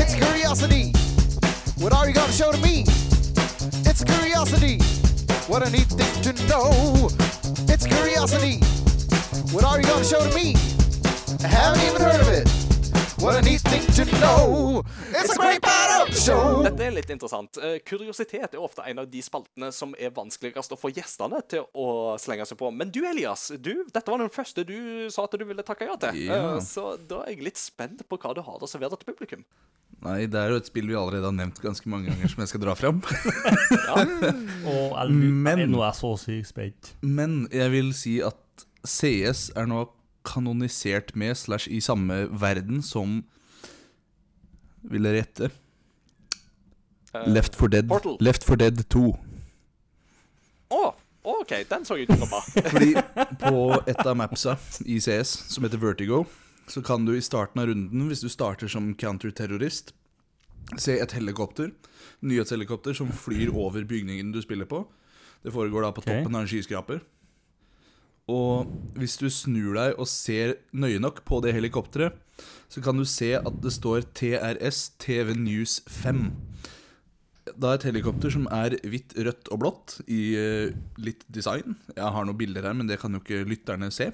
It's 0.00 0.14
curiosity. 0.14 0.84
What 1.82 1.92
are 1.92 2.06
you 2.08 2.14
gonna 2.14 2.32
show 2.32 2.50
to 2.50 2.60
me? 2.68 2.76
It's 3.90 4.02
curiosity. 4.14 4.80
What 5.50 5.60
a 5.68 5.70
neat 5.70 5.90
thing 6.00 6.14
to 6.24 6.32
know. 6.48 6.66
It's 7.68 7.86
curiosity. 7.86 8.56
What 9.52 9.64
are 9.68 9.76
you 9.80 9.86
gonna 9.92 10.12
show 10.12 10.22
to 10.28 10.32
me? 10.40 10.56
I 11.44 11.48
haven't 11.48 11.82
even 11.88 12.00
heard 12.00 12.20
of 12.24 12.28
it. 12.28 12.71
What 13.22 13.36
a 13.36 13.42
neat 13.42 13.60
thing 13.60 13.84
to 13.94 14.04
know. 14.18 14.82
It's 15.14 15.30
a 15.34 15.38
great 15.38 15.62
part 15.62 15.90
of 16.02 16.08
the 16.14 16.18
show. 16.20 16.62
Dette 16.64 16.82
er 16.88 16.94
litt 16.96 17.10
interessant. 17.12 17.54
Eh, 17.62 17.76
Kuriositet 17.86 18.56
er 18.56 18.58
ofte 18.62 18.82
en 18.88 18.98
av 18.98 19.06
de 19.10 19.20
spaltene 19.22 19.68
som 19.74 19.92
er 19.94 20.10
vanskeligst 20.16 20.74
å 20.74 20.78
få 20.80 20.90
gjestene 20.96 21.38
til 21.50 21.68
å 21.78 22.16
slenge 22.18 22.46
seg 22.50 22.58
på. 22.58 22.72
Men 22.74 22.90
du, 22.90 22.98
Elias, 23.06 23.46
du, 23.62 23.84
dette 23.94 24.10
var 24.10 24.18
den 24.24 24.32
første 24.34 24.64
du 24.66 24.74
sa 25.14 25.28
at 25.28 25.36
du 25.38 25.44
ville 25.46 25.62
takke 25.66 25.86
ja 25.86 25.94
til. 26.02 26.18
Ja. 26.26 26.40
Eh, 26.56 26.58
Så 26.66 26.96
da 27.08 27.22
er 27.22 27.36
jeg 27.36 27.46
litt 27.46 27.62
spent 27.62 28.02
på 28.10 28.18
hva 28.18 28.34
du 28.34 28.42
har 28.42 28.58
å 28.58 28.70
servere 28.70 28.98
til 28.98 29.12
publikum. 29.12 29.46
Nei, 30.02 30.24
det 30.26 30.40
er 30.42 30.50
jo 30.50 30.58
et 30.58 30.66
spill 30.72 30.88
vi 30.90 30.98
allerede 30.98 31.28
har 31.30 31.36
nevnt 31.36 31.60
ganske 31.62 31.86
mange 31.92 32.10
ganger, 32.10 32.26
som 32.32 32.42
jeg 32.42 32.50
skal 32.50 32.64
dra 32.64 32.74
fram. 32.74 33.02
Og 34.66 34.98
jeg, 34.98 35.14
Men- 35.14 35.68
nå 35.70 35.78
er 35.84 35.92
jeg 35.92 35.98
så 36.02 36.14
sykt 36.26 36.50
spent. 36.50 36.94
Men 37.06 37.44
jeg 37.54 37.70
vil 37.76 37.92
si 37.94 38.18
at 38.24 38.66
CS 38.82 39.52
er 39.54 39.68
nå 39.70 39.84
kanonisert 40.24 41.14
med 41.18 41.36
slash 41.36 41.70
i 41.70 41.80
samme 41.80 42.26
verden 42.30 42.82
som 42.82 43.22
Vil 44.82 45.06
dere 45.06 45.22
gjette? 45.22 45.50
Uh, 47.14 47.28
Left 47.28 47.54
for 47.54 47.70
Dead. 47.70 47.86
Portal. 47.88 48.16
Left 48.20 48.44
for 48.44 48.58
Dead 48.58 48.80
2. 48.90 49.02
Å, 50.72 50.80
OK, 51.22 51.52
den 51.70 51.84
så 51.86 51.98
jeg 52.00 52.08
å 52.10 52.16
komme. 52.18 52.40
Fordi 52.72 52.94
på 53.38 53.58
et 53.86 54.00
av 54.00 54.16
mapsa 54.18 54.56
i 54.88 54.98
CS, 55.02 55.36
som 55.52 55.66
heter 55.66 55.78
Vertigo, 55.78 56.24
så 56.66 56.82
kan 56.82 57.04
du 57.06 57.12
i 57.14 57.22
starten 57.22 57.62
av 57.62 57.68
runden, 57.70 58.06
hvis 58.08 58.24
du 58.24 58.30
starter 58.32 58.70
som 58.70 58.90
counterterrorist, 58.98 59.92
se 60.80 60.96
et 61.02 61.14
helikopter, 61.14 61.70
nyhetshelikopter, 62.24 62.96
som 62.96 63.12
flyr 63.12 63.52
over 63.52 63.84
bygningen 63.86 64.32
du 64.34 64.40
spiller 64.42 64.66
på. 64.66 64.84
Det 65.42 65.52
foregår 65.54 65.84
da 65.84 65.92
på 65.92 66.04
okay. 66.04 66.22
toppen 66.22 66.38
av 66.38 66.44
en 66.44 66.50
skyskraper. 66.50 67.02
Og 68.30 68.70
hvis 68.98 69.16
du 69.18 69.26
snur 69.32 69.74
deg 69.78 69.98
og 69.98 70.06
ser 70.10 70.56
nøye 70.70 71.00
nok 71.02 71.24
på 71.26 71.40
det 71.42 71.54
helikopteret, 71.56 72.14
så 72.70 72.80
kan 72.84 72.96
du 72.96 73.04
se 73.08 73.34
at 73.36 73.56
det 73.62 73.72
står 73.74 74.06
TRS 74.16 74.92
TV 75.02 75.34
News 75.36 75.80
5. 75.90 76.30
Da 77.58 77.72
et 77.74 77.84
helikopter 77.84 78.30
som 78.32 78.46
er 78.54 78.76
hvitt, 78.86 79.16
rødt 79.18 79.50
og 79.52 79.60
blått 79.64 79.96
i 80.06 80.20
eh, 80.38 80.76
litt 81.02 81.24
design. 81.26 81.74
Jeg 81.96 82.14
har 82.14 82.26
noen 82.28 82.38
bilder 82.38 82.68
her, 82.68 82.76
men 82.78 82.88
det 82.88 83.00
kan 83.02 83.12
jo 83.12 83.20
ikke 83.20 83.42
lytterne 83.50 83.90
se. 83.92 84.12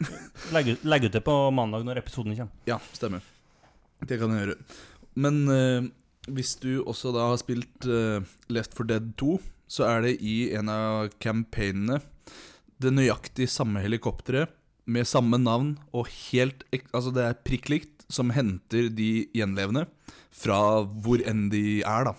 Legg 0.54 0.74
ut, 0.74 0.82
legg 0.84 1.06
ut 1.06 1.14
det 1.14 1.22
på 1.24 1.36
mandag 1.54 1.86
når 1.86 2.02
episoden 2.02 2.34
kommer. 2.34 2.66
Ja, 2.68 2.80
stemmer. 2.92 3.22
Det 4.04 4.18
kan 4.20 4.34
jeg 4.34 4.42
gjøre. 4.42 4.58
Men 5.14 5.40
eh, 5.54 5.86
hvis 6.34 6.56
du 6.60 6.82
også 6.82 7.14
da 7.14 7.30
har 7.30 7.38
spilt 7.40 7.86
eh, 7.86 8.26
Left 8.52 8.74
for 8.76 8.90
Dead 8.90 9.14
2, 9.22 9.38
så 9.70 9.86
er 9.88 10.04
det 10.04 10.18
i 10.20 10.50
en 10.58 10.68
av 10.68 11.14
campaignene 11.22 12.02
det 12.82 12.92
nøyaktig 12.94 13.48
samme 13.50 13.82
helikopteret 13.84 14.52
med 14.84 15.08
samme 15.08 15.38
navn 15.40 15.74
og 15.96 16.08
helt 16.30 16.64
Altså, 16.92 17.12
det 17.14 17.24
er 17.24 17.42
prikk 17.46 17.70
likt 17.72 18.04
som 18.12 18.32
henter 18.34 18.90
de 18.92 19.26
gjenlevende 19.34 19.86
fra 20.34 20.82
hvor 20.84 21.22
enn 21.24 21.46
de 21.52 21.80
er, 21.86 22.10
da. 22.10 22.14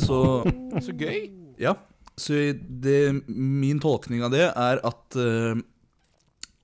Så 0.00 0.42
Så 0.82 0.94
gøy. 0.96 1.28
ja, 1.60 1.76
så 2.16 2.52
det, 2.56 3.24
min 3.28 3.80
tolkning 3.80 4.24
av 4.24 4.32
det 4.32 4.48
er 4.48 4.80
at 4.80 5.18
uh, 5.20 5.60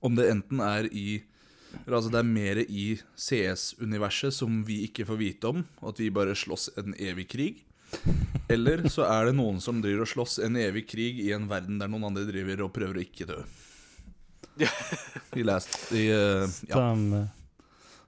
om 0.03 0.17
det 0.17 0.31
enten 0.31 0.63
er 0.63 0.89
i 0.91 1.21
Altså 1.87 2.11
det 2.13 2.19
er 2.19 2.27
mer 2.29 2.59
i 2.61 2.83
CS-universet 3.17 4.35
som 4.35 4.59
vi 4.67 4.83
ikke 4.85 5.07
får 5.09 5.17
vite 5.17 5.49
om, 5.49 5.63
at 5.81 5.97
vi 5.97 6.11
bare 6.13 6.35
slåss 6.37 6.67
en 6.77 6.93
evig 7.01 7.25
krig. 7.31 7.63
Eller 8.51 8.83
så 8.91 9.05
er 9.07 9.25
det 9.29 9.35
noen 9.37 9.59
som 9.63 9.79
driver 9.81 10.03
og 10.05 10.09
slåss 10.11 10.39
en 10.45 10.55
evig 10.59 10.85
krig 10.89 11.19
i 11.23 11.31
en 11.35 11.47
verden 11.49 11.79
der 11.79 11.87
noen 11.91 12.09
andre 12.09 12.25
driver 12.27 12.65
og 12.65 12.73
prøver 12.75 12.99
å 12.99 13.03
ikke 13.05 13.27
dø. 13.29 13.39
I 15.35 15.43
last, 15.43 15.91
i, 15.93 16.07
uh, 16.13 16.47
ja. 16.69 16.81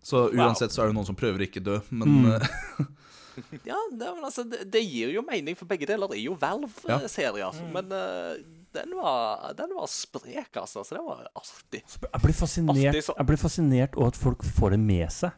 Så 0.06 0.28
uansett 0.30 0.72
så 0.76 0.84
er 0.84 0.92
det 0.92 0.98
noen 1.00 1.08
som 1.08 1.18
prøver 1.18 1.42
å 1.42 1.48
ikke 1.48 1.64
dø, 1.66 1.80
men 1.90 2.12
Mm. 2.22 2.28
eh, 2.36 2.86
Ja, 3.68 3.76
det, 3.92 4.06
men 4.16 4.24
altså, 4.24 4.46
det, 4.48 4.62
det 4.72 4.80
gir 4.86 5.10
jo 5.12 5.22
mening, 5.28 5.58
for 5.60 5.68
begge 5.68 5.88
deler 5.90 6.08
det 6.08 6.20
er 6.22 6.28
jo 6.30 6.38
Valve-serier. 6.40 7.58
Men 7.74 7.90
uh, 7.92 8.38
den, 8.78 8.94
var, 8.96 9.50
den 9.58 9.74
var 9.76 9.90
sprek, 9.92 10.56
altså. 10.62 10.86
Så 10.88 10.96
det 10.96 11.02
var 11.04 11.26
artig. 11.36 11.82
Jeg 11.84 12.22
blir 12.24 12.38
fascinert 12.38 13.02
så- 13.04 13.16
Jeg 13.18 13.28
blir 13.28 13.42
fascinert 13.42 13.98
over 14.00 14.14
at 14.14 14.16
folk 14.22 14.46
får 14.56 14.78
det 14.78 14.80
med 14.80 15.12
seg. 15.12 15.32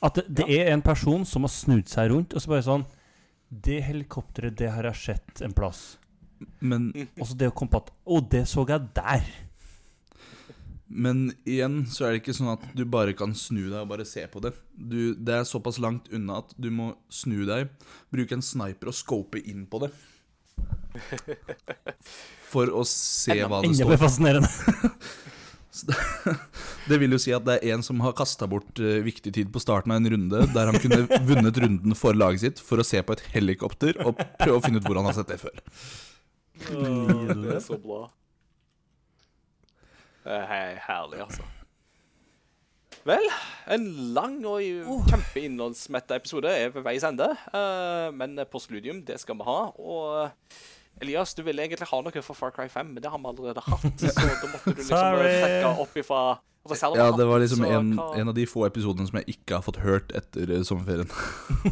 At 0.00 0.14
det, 0.16 0.24
det 0.38 0.46
er 0.62 0.72
en 0.72 0.80
person 0.84 1.26
som 1.28 1.44
har 1.44 1.52
snudd 1.52 1.88
seg 1.92 2.08
rundt 2.14 2.32
og 2.36 2.40
så 2.40 2.48
bare 2.54 2.64
sånn 2.64 2.86
Det 3.62 3.80
helikopteret, 3.86 4.56
det 4.58 4.68
har 4.74 4.88
jeg 4.90 5.02
sett 5.02 5.42
en 5.46 5.54
plass. 5.56 5.98
men 6.60 6.90
Og 7.20 7.26
så 7.30 7.36
det 7.38 7.50
å 7.50 7.56
komme 7.56 7.72
på 7.72 7.84
at 7.84 7.92
Å, 8.04 8.20
det 8.20 8.44
så 8.50 8.66
jeg 8.68 8.88
der! 8.96 9.28
Men 10.86 11.32
igjen 11.42 11.80
så 11.90 12.06
er 12.06 12.14
det 12.14 12.20
ikke 12.20 12.34
sånn 12.36 12.52
at 12.52 12.66
du 12.78 12.84
bare 12.86 13.14
kan 13.18 13.32
snu 13.34 13.64
deg 13.64 13.80
og 13.80 13.88
bare 13.90 14.04
se 14.06 14.22
på 14.30 14.38
det. 14.44 14.52
Du, 14.70 15.16
det 15.18 15.40
er 15.40 15.48
såpass 15.48 15.80
langt 15.82 16.06
unna 16.14 16.38
at 16.44 16.52
du 16.62 16.68
må 16.70 16.92
snu 17.10 17.40
deg, 17.48 17.72
bruke 18.14 18.36
en 18.38 18.44
sniper 18.44 18.92
og 18.92 18.94
scope 18.94 19.42
inn 19.42 19.64
på 19.66 19.82
det. 19.82 19.90
For 22.52 22.70
å 22.70 22.84
se 22.86 23.34
hva 23.42 23.64
det 23.64 23.72
står. 23.72 23.82
Enda 23.82 23.88
mer 23.90 24.00
fascinerende. 24.04 24.52
Det, 25.84 25.96
det 26.90 26.98
vil 27.02 27.12
jo 27.16 27.20
si 27.20 27.34
at 27.36 27.44
det 27.46 27.58
er 27.58 27.74
en 27.76 27.84
som 27.84 28.00
har 28.04 28.14
kasta 28.16 28.48
bort 28.50 28.80
eh, 28.80 29.02
viktig 29.04 29.32
tid 29.36 29.52
på 29.52 29.62
starten 29.62 29.92
av 29.92 30.00
en 30.00 30.10
runde 30.14 30.44
der 30.54 30.70
han 30.72 30.80
kunne 30.82 31.04
vunnet 31.30 31.60
runden 31.62 31.96
for 31.98 32.16
laget 32.16 32.44
sitt 32.44 32.62
for 32.62 32.80
å 32.80 32.86
se 32.86 33.02
på 33.04 33.16
et 33.16 33.24
helikopter 33.34 33.98
og 34.04 34.20
prøve 34.40 34.60
å 34.60 34.64
finne 34.64 34.80
ut 34.80 34.88
hvor 34.88 35.00
han 35.00 35.10
har 35.10 35.18
sett 35.18 35.34
det 35.34 35.40
før. 35.42 35.60
Det 36.56 37.58
er 37.58 37.60
så 37.64 37.76
bra. 37.82 38.06
Det 40.26 40.40
er 40.42 40.80
herlig, 40.88 41.20
altså. 41.26 41.44
Vel, 43.06 43.22
en 43.70 43.84
lang 44.16 44.40
og 44.50 45.04
kjempeinnholdsmetta 45.06 46.16
episode 46.18 46.50
er 46.50 46.72
ved 46.74 46.82
veis 46.82 47.04
ende. 47.06 47.28
eh, 47.54 48.08
men 48.10 48.40
postludium, 48.50 49.04
det 49.06 49.20
skal 49.22 49.38
vi 49.38 49.46
ha. 49.46 49.60
Og 49.78 50.32
Elias, 51.00 51.34
du 51.36 51.42
ville 51.44 51.62
egentlig 51.62 51.88
ha 51.90 52.00
noe 52.02 52.22
for 52.24 52.34
Far 52.38 52.50
Cry 52.56 52.68
5, 52.72 52.94
men 52.94 53.02
det 53.04 53.10
har 53.12 53.18
vi 53.20 53.28
allerede 53.32 53.60
hatt. 53.66 54.00
Så 54.00 54.12
da 54.16 54.50
måtte 54.52 54.72
du 54.72 54.80
liksom 54.80 54.96
trekke 54.96 55.72
opp 55.84 55.96
ifra 56.00 56.20
reservehatten, 56.66 56.98
Ja, 57.12 57.16
det 57.16 57.26
var 57.28 57.38
liksom 57.44 57.64
en, 57.68 57.92
en 58.00 58.28
av 58.28 58.34
de 58.34 58.46
få 58.50 58.64
episodene 58.66 59.06
som 59.06 59.18
jeg 59.20 59.36
ikke 59.36 59.58
har 59.60 59.62
fått 59.66 59.76
hørt 59.84 60.10
etter 60.18 60.50
eh, 60.56 60.64
sommerferien. 60.66 61.10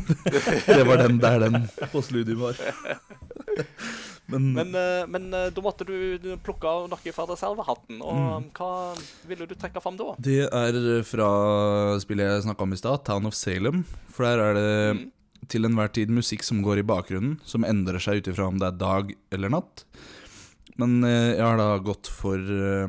det 0.78 0.84
var 0.86 1.00
den 1.02 1.18
der 1.22 1.40
den 1.48 1.64
på 1.80 1.88
postludium 1.96 2.44
var. 2.46 2.60
Men, 4.26 4.52
Men, 4.56 4.70
eh, 4.74 5.02
men 5.06 5.26
eh, 5.36 5.50
da 5.52 5.60
måtte 5.60 5.84
du 5.84 5.92
plukke 6.24 6.38
plukke 6.46 6.70
noe 6.88 7.12
fra 7.12 7.26
reservehatten. 7.28 7.98
Og 8.00 8.14
Mm. 8.16 8.46
hva 8.56 8.70
ville 9.28 9.44
du 9.50 9.52
trekke 9.54 9.82
fram 9.84 9.98
da? 10.00 10.14
det 10.16 10.46
er 10.48 10.78
fra 11.04 11.28
spillet 12.00 12.30
jeg 12.30 12.46
snakka 12.46 12.64
om 12.64 12.72
i 12.72 12.78
stad, 12.80 13.02
Town 13.04 13.26
of 13.28 13.34
Salem. 13.36 13.82
For 14.08 14.24
der 14.24 14.40
er 14.46 14.54
det 14.56 14.96
Mm. 14.96 15.10
Til 15.50 15.64
enhver 15.68 15.90
tid 15.94 16.10
musikk 16.14 16.42
som 16.46 16.62
går 16.64 16.80
i 16.82 16.86
bakgrunnen, 16.86 17.38
som 17.44 17.64
endrer 17.64 18.00
seg 18.02 18.20
ut 18.22 18.28
ifra 18.32 18.46
om 18.50 18.58
det 18.60 18.68
er 18.72 18.78
dag 18.80 19.14
eller 19.34 19.52
natt. 19.54 19.84
Men 20.80 21.02
eh, 21.06 21.34
jeg 21.36 21.44
har 21.44 21.58
da 21.60 21.68
gått 21.84 22.08
for 22.10 22.38
eh, 22.38 22.88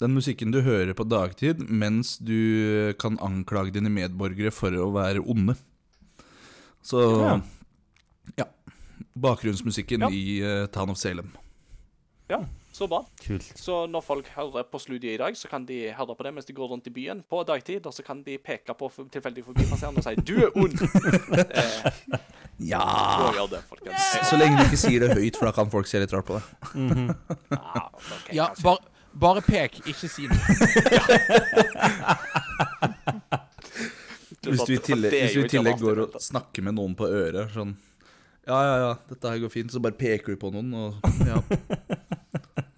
den 0.00 0.12
musikken 0.16 0.52
du 0.52 0.60
hører 0.64 0.92
på 0.96 1.06
dagtid, 1.08 1.62
mens 1.68 2.16
du 2.18 2.92
kan 3.00 3.16
anklage 3.24 3.72
dine 3.76 3.88
medborgere 3.92 4.52
for 4.52 4.72
å 4.76 4.90
være 4.96 5.22
onde. 5.24 5.56
Så 6.86 7.00
Ja. 7.22 7.40
ja. 8.36 8.46
Bakgrunnsmusikken 9.16 10.04
Ja. 10.06 10.10
i 10.12 10.40
eh, 10.44 10.66
Town 10.72 10.90
of 10.92 10.98
Salem. 11.00 11.30
Ja, 12.28 12.42
så 12.76 12.88
bra. 12.90 13.00
Kult. 13.24 13.46
Så 13.56 13.78
når 13.88 14.04
folk 14.04 14.28
hører 14.36 14.66
på 14.68 14.80
studiet 14.82 15.14
i 15.14 15.20
dag, 15.22 15.36
så 15.38 15.48
kan 15.48 15.64
de 15.68 15.78
høre 15.96 16.16
på 16.18 16.26
det 16.26 16.32
mens 16.36 16.48
de 16.48 16.52
går 16.56 16.68
rundt 16.74 16.86
i 16.90 16.92
byen 16.92 17.22
på 17.30 17.40
dagtid, 17.48 17.86
og 17.88 17.94
så 17.96 18.04
kan 18.04 18.20
de 18.26 18.36
peke 18.38 18.74
på 18.76 18.90
tilfeldig 19.12 19.44
forbipasserende 19.46 20.02
og 20.02 20.04
si 20.04 20.14
'du 20.20 20.36
er 20.44 20.50
ond'. 20.56 20.80
Eh, 21.56 22.18
Ja! 22.58 23.32
Det, 23.50 23.60
folkens. 23.68 24.28
Så 24.30 24.36
lenge 24.40 24.56
du 24.56 24.64
ikke 24.64 24.80
sier 24.80 25.00
det 25.04 25.12
høyt, 25.16 25.36
for 25.36 25.44
da 25.48 25.52
kan 25.52 25.70
folk 25.70 25.86
se 25.86 26.00
litt 26.00 26.12
rart 26.12 26.24
på 26.28 26.38
det. 26.38 26.44
Ah, 27.52 27.88
okay, 27.92 28.36
Ja, 28.36 28.46
bare, 28.64 28.78
bare 29.12 29.42
pek, 29.44 29.80
ikke 29.86 30.08
si 30.08 30.24
det. 30.30 30.40
Hvis 34.46 34.62
du 34.62 34.72
i 34.76 34.78
tillegg, 34.78 35.10
hvis 35.10 35.34
du 35.34 35.40
i 35.42 35.48
tillegg 35.50 35.80
går 35.80 36.00
og 36.04 36.16
snakker 36.22 36.62
med 36.62 36.76
noen 36.78 36.92
på 36.94 37.08
øret 37.10 37.50
sånn 37.54 37.72
Ja, 38.46 38.58
ja, 38.62 38.74
ja, 38.84 38.90
dette 39.10 39.32
her 39.32 39.40
går 39.42 39.50
fint. 39.50 39.72
Så 39.74 39.80
bare 39.82 39.96
peker 39.98 40.36
du 40.36 40.38
på 40.38 40.52
noen, 40.54 40.70
og 40.74 40.94
ja 41.26 41.40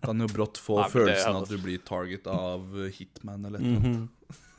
Kan 0.09 0.24
jo 0.24 0.28
brått 0.32 0.56
få 0.62 0.78
Nei, 0.80 0.89
følelsen 0.93 1.36
av 1.36 1.43
at 1.44 1.52
du 1.52 1.59
blir 1.60 1.78
target 1.85 2.26
av 2.32 2.64
Hitman 2.97 3.44
eller 3.51 3.60
noe. 3.60 3.78
Mm. 3.78 4.09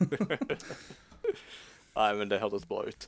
Nei, 1.98 2.10
men 2.16 2.30
det 2.30 2.38
høres 2.40 2.64
bra 2.68 2.84
ut. 2.86 3.06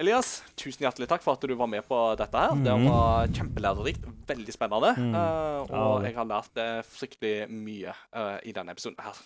Elias, 0.00 0.38
tusen 0.56 0.86
hjertelig 0.86 1.08
takk 1.10 1.24
for 1.24 1.36
at 1.36 1.42
du 1.44 1.52
var 1.58 1.68
med 1.68 1.84
på 1.88 1.96
dette 2.16 2.38
her. 2.40 2.54
Det 2.64 2.72
Mhm. 2.76 2.86
var 2.88 3.26
kjempelærerikt. 3.28 4.04
Veldig 4.28 4.52
spennende. 4.54 4.92
Mm. 4.96 5.14
Uh, 5.14 5.60
og 5.68 6.02
ja, 6.02 6.08
jeg 6.08 6.14
har 6.16 6.24
lært 6.30 6.52
det 6.56 6.68
fryktelig 6.88 7.50
mye 7.50 7.92
uh, 8.16 8.38
i 8.44 8.52
denne 8.52 8.72
episoden 8.72 8.96
her. 9.04 9.16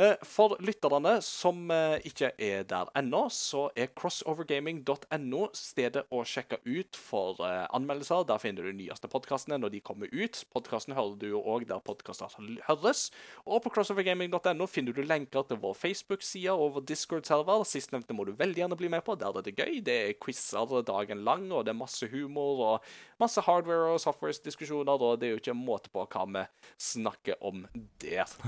Eh, 0.00 0.16
For 0.24 0.54
lytterne 0.64 1.18
som 1.20 1.66
eh, 1.74 1.98
ikke 2.08 2.30
er 2.40 2.62
der 2.64 2.88
ennå, 2.96 3.26
så 3.34 3.66
er 3.76 3.90
crossovergaming.no 3.92 5.40
stedet 5.52 6.06
å 6.08 6.22
sjekke 6.24 6.56
ut 6.64 6.96
for 6.96 7.42
eh, 7.44 7.66
anmeldelser. 7.76 8.24
Der 8.30 8.40
finner 8.40 8.64
du 8.64 8.70
de 8.70 8.78
nyeste 8.78 9.10
podkastene 9.12 9.58
når 9.60 9.74
de 9.74 9.82
kommer 9.84 10.08
ut. 10.08 10.40
Podkasten 10.54 10.96
hører 10.96 11.18
du 11.20 11.26
jo 11.34 11.42
òg 11.44 11.66
der 11.68 11.82
podkaster 11.84 12.32
høres. 12.68 13.10
Og 13.44 13.60
på 13.66 13.74
crossovergaming.no 13.74 14.70
finner 14.70 14.96
du 14.96 15.02
lenker 15.04 15.44
til 15.50 15.60
vår 15.60 15.76
Facebook-side 15.82 16.56
og 16.56 16.78
vår 16.78 16.88
Discord-server. 16.94 17.66
Sistnevnte 17.68 18.16
må 18.16 18.24
du 18.24 18.32
veldig 18.40 18.64
gjerne 18.64 18.80
bli 18.80 18.88
med 18.96 19.04
på. 19.04 19.18
Der 19.20 19.36
er 19.36 19.44
det 19.44 19.56
gøy. 19.58 19.82
Det 19.84 19.98
er 20.06 20.16
quizer 20.22 20.80
dagen 20.88 21.26
lang, 21.28 21.44
og 21.52 21.68
det 21.68 21.74
er 21.74 21.80
masse 21.82 22.08
humor 22.08 22.64
og 22.70 22.90
masse 23.20 23.44
hardware- 23.44 23.92
og 23.92 24.00
software-diskusjoner, 24.00 24.96
og 24.96 25.20
det 25.20 25.28
er 25.28 25.36
jo 25.36 25.44
ikke 25.44 25.56
en 25.58 25.62
måte 25.68 25.92
på 25.92 26.08
hva 26.08 26.24
vi 26.30 26.48
snakker 26.88 27.36
om 27.44 27.66
der. 28.00 28.40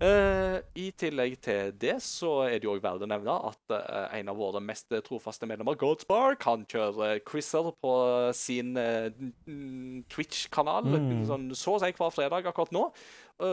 Eh, 0.00 0.58
I 0.80 0.86
tillegg 0.96 1.34
til 1.44 1.74
det 1.76 1.98
så 2.00 2.30
er 2.46 2.56
det 2.56 2.64
jo 2.64 2.72
verdt 2.80 3.04
å 3.04 3.08
nevne 3.10 3.34
at 3.50 3.74
uh, 3.74 4.06
en 4.16 4.30
av 4.32 4.38
våre 4.40 4.62
mest 4.64 4.88
trofaste 5.04 5.44
medlemmer, 5.48 5.76
Godspark, 5.80 6.40
kan 6.40 6.64
kjøre 6.70 7.18
quizer 7.28 7.68
på 7.84 7.94
sin 8.36 8.72
mm, 8.72 10.06
Twitch-kanal 10.08 10.88
sånn, 11.28 11.50
så 11.52 11.76
å 11.76 11.82
si 11.82 11.92
hver 11.92 12.14
fredag 12.14 12.48
akkurat 12.48 12.72
nå. 12.72 12.86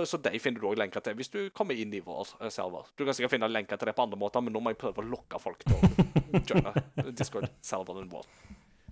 Så 0.08 0.20
de 0.20 0.40
finner 0.44 0.60
du 0.60 0.68
òg 0.68 0.80
lenker 0.80 1.00
til 1.04 1.16
hvis 1.16 1.32
du 1.32 1.38
kommer 1.56 1.78
inn 1.80 1.94
i 1.96 2.02
vår 2.04 2.34
server. 2.52 2.90
Du 3.00 3.06
kan 3.08 3.16
sikkert 3.16 3.38
finne 3.38 3.48
lenker 3.48 3.80
til 3.80 3.88
det 3.88 3.96
på 3.96 4.04
andre 4.04 4.20
måter, 4.20 4.44
men 4.44 4.56
nå 4.56 4.60
må 4.60 4.74
jeg 4.74 4.82
prøve 4.82 5.04
å 5.04 5.08
lokke 5.16 5.40
folk 5.40 5.64
til 5.64 5.78
å 5.80 6.42
joine 6.50 7.14
Discord-serveren 7.16 8.12
vår 8.12 8.28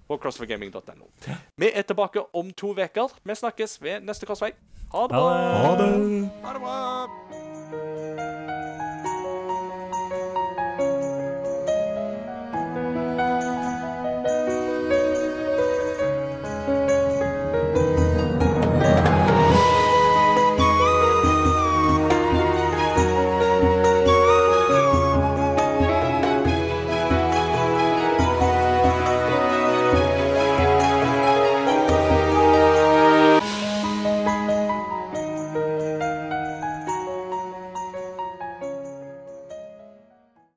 på 0.07 0.17
crossforgaming.no. 0.17 1.09
Vi 1.57 1.71
er 1.73 1.81
tilbake 1.81 2.23
om 2.33 2.51
to 2.53 2.73
uker. 2.73 3.17
Vi 3.23 3.35
snakkes 3.35 3.81
ved 3.81 4.05
neste 4.05 4.25
korsvei. 4.25 4.51
Ha 4.93 5.07
det 5.07 5.09
bra! 5.09 5.29
Ha 5.65 5.71
det. 5.81 6.29
Ha 6.43 6.53
det 6.53 6.61
bra! 6.61 8.54